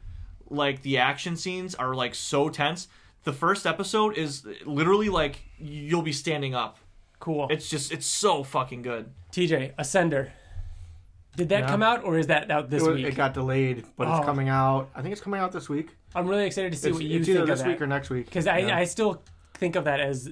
Like 0.50 0.82
the 0.82 0.98
action 0.98 1.36
scenes 1.36 1.74
are 1.74 1.94
like 1.94 2.14
so 2.14 2.48
tense. 2.48 2.88
The 3.24 3.32
first 3.32 3.66
episode 3.66 4.16
is 4.16 4.46
literally 4.64 5.08
like 5.08 5.40
you'll 5.58 6.02
be 6.02 6.12
standing 6.12 6.54
up. 6.54 6.78
cool. 7.20 7.48
It's 7.50 7.68
just 7.68 7.90
it's 7.92 8.06
so 8.06 8.44
fucking 8.44 8.82
good. 8.82 9.10
TJ 9.32 9.74
Ascender. 9.76 10.30
Did 11.36 11.48
that 11.50 11.60
Yeah. 11.62 11.68
come 11.68 11.82
out 11.82 12.04
or 12.04 12.16
is 12.18 12.28
that 12.28 12.50
out 12.50 12.70
this 12.70 12.82
It, 12.82 12.86
wa- 12.86 12.94
week? 12.94 13.06
it 13.06 13.14
got 13.16 13.34
delayed, 13.34 13.84
but 13.96 14.06
Oh. 14.08 14.16
it's 14.16 14.24
coming 14.26 14.48
out. 14.48 14.88
I 14.94 15.02
think 15.02 15.12
it's 15.12 15.20
coming 15.20 15.40
out 15.40 15.50
this 15.52 15.68
week. 15.68 15.96
I'm 16.14 16.26
really 16.28 16.46
excited 16.46 16.72
to 16.72 16.78
see 16.78 16.88
It's, 16.88 16.94
what 16.94 17.04
you 17.04 17.18
it's 17.18 17.26
think 17.26 17.34
either 17.36 17.42
of 17.42 17.48
this 17.48 17.60
that. 17.62 17.68
week 17.68 17.80
or 17.80 17.86
next 17.86 18.08
week. 18.10 18.26
because 18.26 18.46
I, 18.46 18.58
Yeah. 18.58 18.76
I 18.76 18.84
still 18.84 19.22
think 19.54 19.74
of 19.76 19.84
that 19.84 20.00
as 20.00 20.30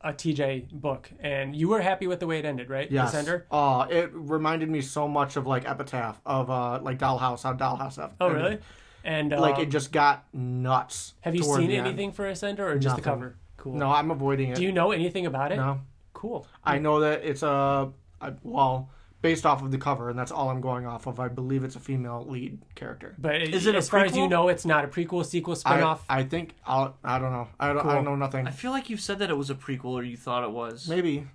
a 0.00 0.12
TJ 0.12 0.68
book, 0.72 1.10
and 1.20 1.56
you 1.56 1.68
were 1.68 1.80
happy 1.80 2.06
with 2.06 2.20
the 2.20 2.26
way 2.28 2.38
it 2.38 2.44
ended, 2.44 2.70
right? 2.70 2.88
Yes. 2.90 3.14
Ascender. 3.14 3.42
Uh, 3.50 3.86
it 3.90 4.10
reminded 4.14 4.70
me 4.70 4.80
so 4.80 5.08
much 5.08 5.36
of 5.36 5.46
like 5.46 5.68
Epitaph 5.68 6.20
of 6.24 6.48
uh 6.50 6.78
like 6.82 6.98
Dollhouse, 6.98 7.42
how 7.42 7.52
Dollhouse. 7.52 8.02
ep- 8.02 8.14
Oh, 8.20 8.28
ended. 8.28 8.42
really? 8.42 8.58
And 9.04 9.32
uh, 9.32 9.40
Like 9.40 9.58
it 9.58 9.70
just 9.70 9.92
got 9.92 10.26
nuts. 10.34 11.14
have 11.20 11.34
you 11.34 11.42
seen 11.42 11.68
the 11.68 11.76
end. 11.76 11.86
anything 11.86 12.12
for 12.12 12.24
Ascender 12.30 12.60
or 12.60 12.78
just 12.78 12.96
the 12.96 13.02
cover? 13.02 13.36
Cool. 13.56 13.74
No, 13.74 13.90
I'm 13.90 14.10
avoiding 14.10 14.50
it. 14.50 14.56
Do 14.56 14.62
you 14.62 14.72
know 14.72 14.92
anything 14.92 15.26
about 15.26 15.52
it? 15.52 15.56
No, 15.56 15.80
Cool. 16.12 16.46
I 16.64 16.78
know 16.78 17.00
that 17.00 17.24
it's 17.24 17.42
a, 17.42 17.90
a 18.20 18.32
well 18.42 18.90
based 19.20 19.44
off 19.44 19.62
of 19.62 19.70
the 19.72 19.78
cover, 19.78 20.10
and 20.10 20.18
that's 20.18 20.30
all 20.30 20.48
I'm 20.48 20.60
going 20.60 20.86
off 20.86 21.06
of. 21.06 21.18
I 21.18 21.26
believe 21.28 21.64
it's 21.64 21.74
a 21.76 21.80
female 21.80 22.24
lead 22.28 22.58
character. 22.76 23.14
But 23.18 23.42
Is 23.42 23.66
it 23.66 23.74
a 23.74 23.78
as 23.78 23.88
far 23.88 24.04
as 24.04 24.16
you 24.16 24.28
know, 24.28 24.48
it's 24.48 24.64
not 24.64 24.84
a 24.84 24.88
prequel, 24.88 25.24
sequel, 25.24 25.56
I, 25.64 25.80
spinoff. 25.80 25.98
I 26.08 26.22
think 26.22 26.54
I'll. 26.66 26.96
I 27.02 27.18
don't 27.18 27.32
know. 27.32 27.48
I 27.58 27.68
don't. 27.72 27.78
I 27.86 27.94
Cool. 27.94 28.02
know 28.02 28.16
nothing. 28.16 28.46
I 28.46 28.50
feel 28.52 28.70
like 28.70 28.88
you 28.90 28.96
said 28.96 29.18
that 29.20 29.30
it 29.30 29.36
was 29.36 29.50
a 29.50 29.54
prequel 29.54 29.86
or 29.92 30.02
you 30.04 30.16
thought 30.16 30.44
it 30.44 30.50
was. 30.52 30.88
Maybe, 30.88 31.26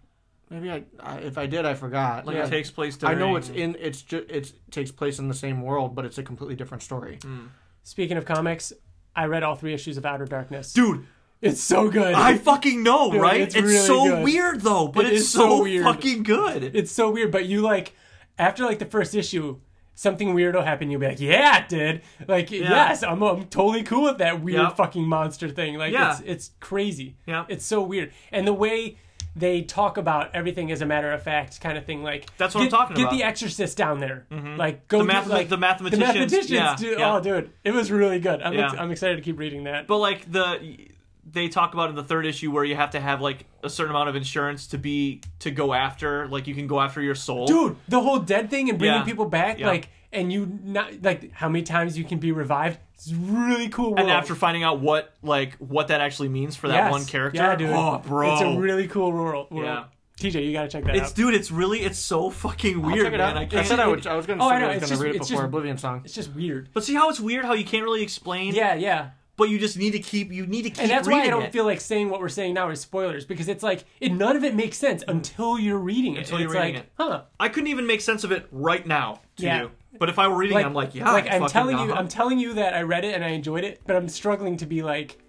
maybe 0.53 0.71
I, 0.71 0.83
I. 0.99 1.17
If 1.17 1.37
I 1.37 1.45
did, 1.47 1.65
I 1.65 1.73
forgot. 1.73 2.25
Like 2.25 2.35
Yeah. 2.35 2.45
it 2.45 2.49
takes 2.49 2.71
place 2.71 2.97
I 3.03 3.13
know 3.13 3.35
it's 3.35 3.49
in. 3.49 3.75
It's 3.79 4.01
just. 4.01 4.29
It 4.29 4.53
takes 4.71 4.91
place 4.91 5.19
in 5.19 5.27
the 5.27 5.33
same 5.33 5.61
world, 5.61 5.95
but 5.95 6.05
it's 6.05 6.17
a 6.17 6.23
completely 6.23 6.55
different 6.55 6.83
story. 6.83 7.19
Hmm. 7.21 7.47
Speaking 7.83 8.17
of 8.17 8.25
comics, 8.25 8.71
I 9.15 9.25
read 9.25 9.43
all 9.43 9.55
three 9.55 9.73
issues 9.73 9.97
of 9.97 10.05
Outer 10.05 10.25
Darkness. 10.25 10.71
Dude, 10.73 11.05
it's 11.41 11.61
so 11.61 11.89
good. 11.89 12.13
I 12.13 12.37
fucking 12.37 12.81
know, 12.83 13.11
Dude, 13.11 13.21
right? 13.21 13.41
it's 13.41 13.55
It's, 13.55 13.63
really 13.65 13.77
so 13.87 14.05
good. 14.05 14.23
weird 14.23 14.61
though, 14.61 14.87
but 14.87 15.05
It 15.05 15.13
it's 15.13 15.27
so, 15.27 15.39
so 15.57 15.63
weird. 15.63 15.83
fucking 15.83 16.23
good. 16.23 16.63
it's 16.75 16.91
so 16.91 17.11
weird, 17.11 17.31
but 17.31 17.45
you 17.45 17.61
like 17.61 17.93
after 18.39 18.63
like 18.63 18.79
the 18.79 18.85
first 18.85 19.13
issue, 19.13 19.59
something 19.95 20.33
weird 20.33 20.55
will 20.55 20.63
happen. 20.63 20.89
You'll 20.89 21.01
be 21.01 21.07
like, 21.07 21.19
"Yeah, 21.19 21.61
it 21.63 21.69
did." 21.69 22.01
Like, 22.27 22.49
yes, 22.51 23.03
I'm, 23.03 23.21
I'm 23.21 23.45
totally 23.45 23.83
cool 23.83 24.03
with 24.05 24.17
that 24.19 24.41
weird 24.41 24.61
Yep. 24.61 24.77
fucking 24.77 25.03
monster 25.03 25.49
thing. 25.49 25.77
Like, 25.77 25.93
Yeah. 25.93 26.13
it's 26.13 26.21
it's 26.25 26.51
crazy. 26.59 27.17
Yeah. 27.27 27.45
it's 27.49 27.65
so 27.65 27.81
weird, 27.81 28.11
and 28.31 28.47
the 28.47 28.53
way 28.53 28.97
they 29.35 29.61
talk 29.61 29.97
about 29.97 30.35
everything 30.35 30.71
as 30.71 30.81
a 30.81 30.85
matter 30.85 31.11
of 31.11 31.23
fact 31.23 31.59
kind 31.61 31.77
of 31.77 31.85
thing. 31.85 32.03
Like 32.03 32.27
That's 32.37 32.53
what 32.53 32.61
get, 32.61 32.73
I'm 32.73 32.79
talking 32.79 32.95
get 32.95 33.01
about. 33.03 33.11
Get 33.13 33.17
the 33.17 33.23
Exorcist 33.23 33.77
down 33.77 33.99
there. 33.99 34.25
Mm-hmm. 34.31 34.57
Like 34.57 34.87
go 34.87 34.99
The 34.99 35.03
do- 35.03 35.07
math- 35.07 35.27
like, 35.27 35.49
the 35.49 35.57
mathematicians, 35.57 35.99
The 36.07 36.13
mathematicians. 36.19 36.49
yeah, 36.51 36.75
dude, 36.75 36.99
yeah. 36.99 37.15
Oh, 37.15 37.19
dude, 37.19 37.51
it 37.63 37.71
was 37.71 37.91
really 37.91 38.19
good. 38.19 38.41
I'm 38.41 38.53
Yeah. 38.53 38.65
ex- 38.65 38.75
I'm 38.79 38.91
excited 38.91 39.15
to 39.15 39.21
keep 39.21 39.39
reading 39.39 39.63
that. 39.63 39.87
But 39.87 39.97
like 39.97 40.31
the 40.31 40.87
they 41.25 41.47
talk 41.47 41.73
about 41.73 41.89
in 41.89 41.95
the 41.95 42.03
third 42.03 42.25
issue 42.25 42.51
where 42.51 42.65
you 42.65 42.75
have 42.75 42.91
to 42.91 42.99
have 42.99 43.21
like 43.21 43.45
a 43.63 43.69
certain 43.69 43.91
amount 43.95 44.09
of 44.09 44.15
insurance 44.15 44.67
to 44.67 44.77
be 44.77 45.21
to 45.39 45.51
go 45.51 45.73
after 45.73 46.27
like 46.27 46.47
you 46.47 46.53
can 46.53 46.67
go 46.67 46.79
after 46.81 47.01
your 47.01 47.15
soul. 47.15 47.47
dude 47.47 47.77
the 47.87 48.01
whole 48.01 48.19
dead 48.19 48.49
thing 48.49 48.69
and 48.69 48.77
bringing 48.77 48.99
Yeah. 48.99 49.03
people 49.05 49.25
back 49.25 49.57
like 49.59 49.89
and 50.13 50.31
you 50.31 50.45
not 50.63 51.01
like 51.01 51.31
how 51.33 51.49
many 51.49 51.63
times 51.63 51.97
you 51.97 52.03
can 52.03 52.19
be 52.19 52.31
revived 52.31 52.77
it's 52.95 53.11
really 53.13 53.67
cool 53.69 53.87
world. 53.91 53.99
And 53.99 54.09
after 54.11 54.33
finding 54.35 54.63
out 54.63 54.79
what 54.79 55.13
like 55.21 55.55
what 55.57 55.89
that 55.89 55.99
actually 56.01 56.29
means 56.29 56.55
for 56.55 56.67
that 56.69 56.75
Yes. 56.75 56.91
one 56.91 57.05
character, 57.05 57.39
yeah 57.41 57.55
dude 57.55 57.69
oh 57.71 58.01
bro, 58.05 58.33
it's 58.33 58.41
a 58.41 58.57
really 58.59 58.87
cool 58.87 59.11
world, 59.11 59.51
world. 59.51 59.65
Yeah. 59.65 59.85
tj 60.19 60.45
you 60.45 60.53
gotta 60.53 60.67
check 60.69 60.85
that 60.85 60.95
it's 60.95 61.09
out 61.09 61.15
dude, 61.15 61.33
it's 61.33 61.51
really 61.51 61.79
it's 61.81 61.99
so 61.99 62.29
fucking 62.29 62.81
weird, 62.81 63.05
Check 63.05 63.13
it 63.13 63.17
man. 63.17 63.21
out. 63.31 63.37
I 63.37 63.41
I, 63.41 63.45
can't. 63.45 63.67
said 63.67 63.79
I, 63.79 63.87
would, 63.87 64.05
I 64.07 64.15
was 64.15 64.25
going 64.25 64.39
to 64.39 64.45
Oh, 64.45 64.49
say 64.49 64.55
I 64.55 64.59
know, 64.59 64.67
I 64.67 64.77
was 64.77 64.79
going 64.79 64.81
to 64.83 64.89
just- 64.89 65.01
read 65.01 65.15
it 65.15 65.19
before 65.19 65.35
just- 65.37 65.43
Oblivion 65.43 65.77
song. 65.77 66.01
it's 66.05 66.13
just 66.13 66.33
weird 66.33 66.69
but 66.73 66.83
see 66.83 66.93
how 66.95 67.09
it's 67.09 67.19
weird 67.19 67.43
how 67.45 67.53
you 67.53 67.65
can't 67.65 67.83
really 67.83 68.03
explain. 68.03 68.53
yeah 68.55 68.75
yeah 68.75 69.09
But 69.35 69.49
you 69.49 69.57
just 69.59 69.77
need 69.77 69.91
to 69.91 69.99
keep 69.99 70.31
you 70.31 70.45
need 70.45 70.61
to 70.61 70.69
keep 70.69 70.79
and 70.83 70.89
that's 70.91 71.07
why 71.07 71.23
I 71.23 71.29
don't 71.29 71.43
it. 71.43 71.51
feel 71.51 71.65
like 71.65 71.81
saying 71.81 72.09
what 72.09 72.21
we're 72.21 72.29
saying 72.29 72.53
now 72.53 72.69
is 72.69 72.79
spoilers 72.79 73.25
because 73.25 73.47
it's 73.49 73.63
like 73.63 73.83
it, 73.99 74.11
none 74.13 74.35
of 74.37 74.43
it 74.43 74.53
makes 74.55 74.77
sense 74.77 75.03
mm. 75.03 75.09
until 75.11 75.57
you're 75.59 75.79
reading 75.79 76.13
it. 76.15 76.19
Until 76.19 76.35
And 76.37 76.43
you're 76.43 76.55
it's 76.55 76.61
reading 76.63 76.75
like, 76.75 76.83
it. 76.85 76.91
huh? 76.97 77.21
I 77.39 77.49
couldn't 77.49 77.67
even 77.75 77.85
make 77.87 77.99
sense 78.01 78.23
of 78.23 78.31
it 78.31 78.47
right 78.51 78.85
now 78.87 79.21
to 79.37 79.43
Yeah. 79.43 79.61
you. 79.63 79.71
But 79.99 80.09
if 80.09 80.17
I 80.19 80.27
were 80.27 80.37
reading 80.37 80.57
it, 80.57 80.65
I'm 80.65 80.73
like, 80.73 80.95
yeah, 80.95 81.11
like 81.11 81.25
I 81.25 81.35
I'm 81.35 81.41
fucking 81.41 81.53
telling 81.53 81.77
you, 81.77 81.91
uh-huh. 81.91 81.99
I'm 81.99 82.07
telling 82.07 82.39
you 82.39 82.53
that 82.53 82.73
I 82.73 82.81
read 82.81 83.05
it 83.05 83.13
and 83.13 83.23
I 83.23 83.29
enjoyed 83.29 83.63
it, 83.63 83.81
but 83.85 83.95
I'm 83.95 84.09
struggling 84.09 84.57
to 84.57 84.65
be 84.65 84.81
like, 84.81 85.19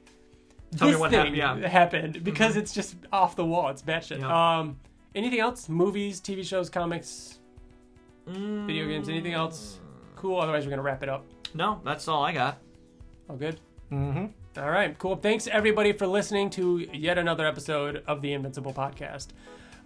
Tell 0.77 0.89
me 0.89 0.93
this 0.93 1.01
what 1.01 1.11
thing 1.11 1.35
happened, 1.35 1.37
yeah. 1.37 2.11
Mm-hmm. 2.11 2.25
because 2.25 2.57
it's 2.57 2.73
just 2.73 2.97
off 3.13 3.37
the 3.37 3.45
wall. 3.45 3.69
It's 3.69 3.83
batshit. 3.83 4.21
Yeah. 4.21 4.59
Um, 4.59 4.79
anything 5.15 5.41
else? 5.41 5.69
Movies, 5.69 6.21
TV 6.21 6.45
shows, 6.45 6.71
comics, 6.71 7.39
video 8.27 8.89
games. 8.89 9.09
Anything 9.09 9.35
else? 9.35 9.81
Cool. 10.17 10.41
Otherwise, 10.41 10.65
we're 10.65 10.71
gonna 10.71 10.83
wrap 10.83 11.03
it 11.03 11.09
up. 11.09 11.25
No, 11.53 11.81
that's 11.85 12.09
all 12.09 12.25
I 12.25 12.33
got. 12.33 12.59
All 13.29 13.37
good. 13.37 13.61
Mm-hmm. 13.93 14.27
All 14.59 14.71
right, 14.71 14.97
cool. 14.99 15.17
Thanks 15.17 15.47
everybody 15.47 15.93
for 15.93 16.07
listening 16.07 16.49
to 16.51 16.89
yet 16.93 17.19
another 17.19 17.47
episode 17.47 18.03
of 18.07 18.23
the 18.23 18.33
Invincible 18.33 18.73
Podcast. 18.73 19.29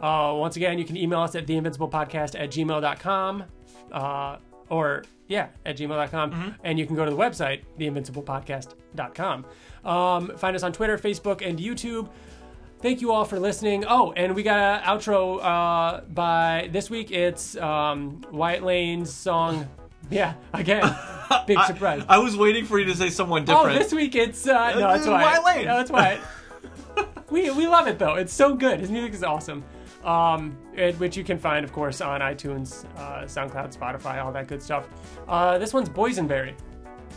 Uh, 0.01 0.35
once 0.37 0.57
again, 0.57 0.79
you 0.79 0.85
can 0.85 0.97
email 0.97 1.21
us 1.21 1.35
at 1.35 1.47
theinvinciblepodcast 1.47 2.39
at 2.39 2.51
gmail.com 2.51 3.45
uh, 3.93 4.37
or, 4.71 5.05
yeah, 5.27 5.49
at 5.65 5.77
gmail.com. 5.77 6.57
And 6.65 6.79
you 6.79 6.87
can 6.87 6.97
go 6.97 7.05
to 7.05 7.11
the 7.11 7.17
website, 7.17 7.63
theinvinciblepodcast.com. 7.79 9.45
Um, 9.85 10.37
find 10.37 10.57
us 10.57 10.63
on 10.63 10.73
Twitter, 10.73 10.99
Facebook, 10.99 11.47
and 11.47 11.59
YouTube. 11.59 12.09
Thank 12.81 13.01
you 13.01 13.11
all 13.11 13.25
for 13.25 13.41
listening. 13.41 13.85
Oh, 13.89 14.13
and 14.13 14.35
we 14.37 14.43
got 14.45 14.59
an 14.59 14.85
outro 14.85 15.43
uh, 15.43 16.03
by 16.03 16.69
this 16.73 16.89
week. 16.91 17.11
It's 17.11 17.57
um, 17.57 18.23
White 18.31 18.63
Lane's 18.63 19.13
song. 19.13 19.69
Yeah, 20.11 20.35
again, 20.55 20.97
big 21.47 21.59
surprise. 21.67 22.03
I 22.09 22.17
was 22.19 22.35
waiting 22.35 22.65
for 22.65 22.79
you 22.79 22.87
to 22.87 22.95
say 22.95 23.11
someone 23.11 23.45
different. 23.45 23.61
Oh, 23.61 23.69
different. 23.69 23.91
this 23.91 23.93
week 23.93 24.15
it's 24.15 24.47
uh, 24.47 24.79
no, 24.79 24.91
it's. 24.91 25.07
Wyatt 25.07 25.45
Layne. 25.45 25.67
No, 25.67 25.81
it's 25.81 25.91
Wyatt. 25.91 26.21
we 27.31 27.51
we 27.51 27.67
love 27.67 27.89
it 27.89 27.99
though. 27.99 28.15
It's 28.15 28.33
so 28.33 28.55
good. 28.55 28.81
His 28.81 28.91
music 28.91 29.13
is 29.13 29.23
awesome. 29.23 29.65
Um, 30.09 30.57
it, 30.75 30.99
which 30.99 31.17
you 31.19 31.25
can 31.25 31.39
find, 31.39 31.65
of 31.65 31.73
course, 31.73 32.01
on 32.01 32.23
iTunes, 32.23 32.87
uh, 32.97 33.25
SoundCloud, 33.25 33.77
Spotify, 33.77 34.25
all 34.25 34.33
that 34.33 34.49
good 34.49 34.63
stuff. 34.63 34.89
Uh, 35.29 35.59
this 35.59 35.75
one's 35.75 35.91
Boysenberry 35.91 36.55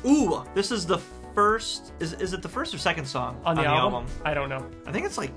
Ooh, 0.05 0.43
this 0.55 0.71
is 0.71 0.85
the 0.85 0.97
first. 1.33 1.93
Is 1.99 2.13
is 2.13 2.33
it 2.33 2.41
the 2.41 2.49
first 2.49 2.73
or 2.73 2.77
second 2.77 3.05
song 3.05 3.39
on 3.45 3.55
the, 3.55 3.65
album. 3.65 4.05
I 4.25 4.33
don't 4.33 4.49
know. 4.49 4.65
I 4.85 4.91
think 4.91 5.05
it's 5.05 5.17
like, 5.17 5.31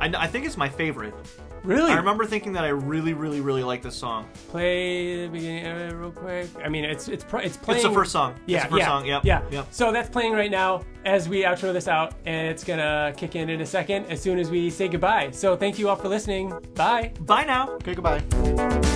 I, 0.00 0.06
I 0.16 0.26
think 0.26 0.46
it's 0.46 0.56
my 0.56 0.68
favorite. 0.68 1.14
Really? 1.64 1.92
I 1.92 1.96
remember 1.96 2.24
thinking 2.24 2.52
that 2.54 2.64
I 2.64 2.68
really, 2.68 3.14
really, 3.14 3.40
really 3.40 3.62
like 3.62 3.82
this 3.82 3.94
song. 3.94 4.28
Play 4.48 5.26
the 5.26 5.28
beginning 5.28 5.66
of 5.66 5.78
it 5.78 5.94
real 5.94 6.10
quick. 6.10 6.48
I 6.64 6.68
mean, 6.68 6.84
it's 6.84 7.08
it's 7.08 7.24
pr- 7.24 7.38
it's 7.38 7.56
playing. 7.56 7.80
It's 7.80 7.88
the 7.88 7.94
first 7.94 8.12
song. 8.12 8.34
Yeah, 8.46 8.58
it's 8.58 8.64
the 8.64 8.70
first 8.70 8.80
yeah, 8.80 8.86
song. 8.86 9.06
Yep. 9.06 9.24
yeah. 9.24 9.42
Yep. 9.50 9.66
So 9.70 9.92
that's 9.92 10.08
playing 10.08 10.32
right 10.32 10.50
now 10.50 10.82
as 11.04 11.28
we 11.28 11.42
outro 11.42 11.72
this 11.72 11.88
out, 11.88 12.14
and 12.26 12.48
it's 12.48 12.64
gonna 12.64 13.12
kick 13.16 13.36
in 13.36 13.50
in 13.50 13.60
a 13.60 13.66
second 13.66 14.06
as 14.06 14.20
soon 14.20 14.38
as 14.38 14.50
we 14.50 14.70
say 14.70 14.88
goodbye. 14.88 15.30
So 15.30 15.56
thank 15.56 15.78
you 15.78 15.88
all 15.88 15.96
for 15.96 16.08
listening. 16.08 16.52
Bye. 16.74 17.12
Bye 17.20 17.44
now. 17.44 17.70
Okay, 17.70 17.94
goodbye. 17.94 18.88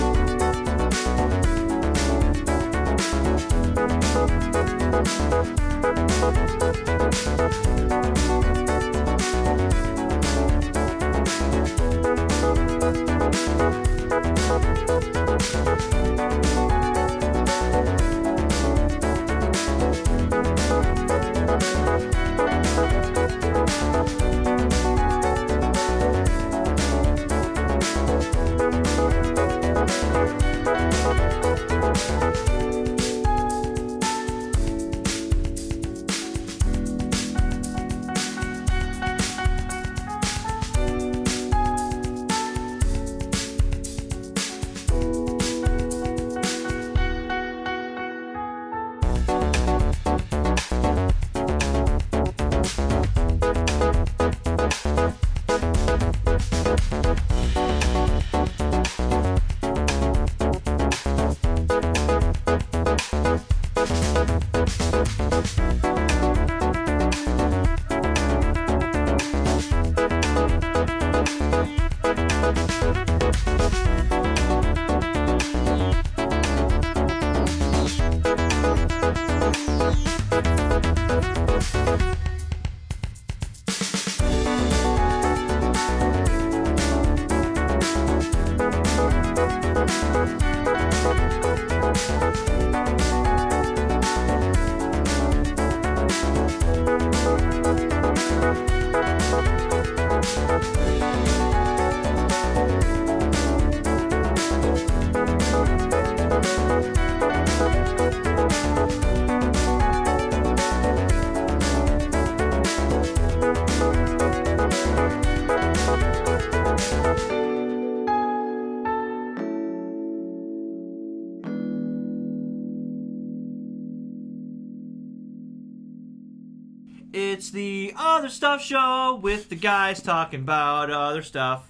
Other 128.23 128.31
stuff 128.31 128.61
show 128.61 129.19
with 129.21 129.49
the 129.49 129.55
guys 129.55 130.01
talking 130.01 130.39
about 130.39 130.89
other 130.89 131.21
stuff. 131.21 131.69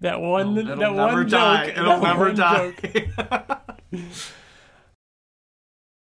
That 0.00 0.20
one. 0.20 0.58
It'll 0.58 0.70
that 0.70 0.76
never 0.76 0.94
one 0.96 1.28
die. 1.28 1.66
joke. 1.66 1.78
It'll 1.78 2.00
that 2.00 2.02
never 2.02 2.24
one 2.24 2.34
die. 2.34 2.72
joke. 2.82 3.01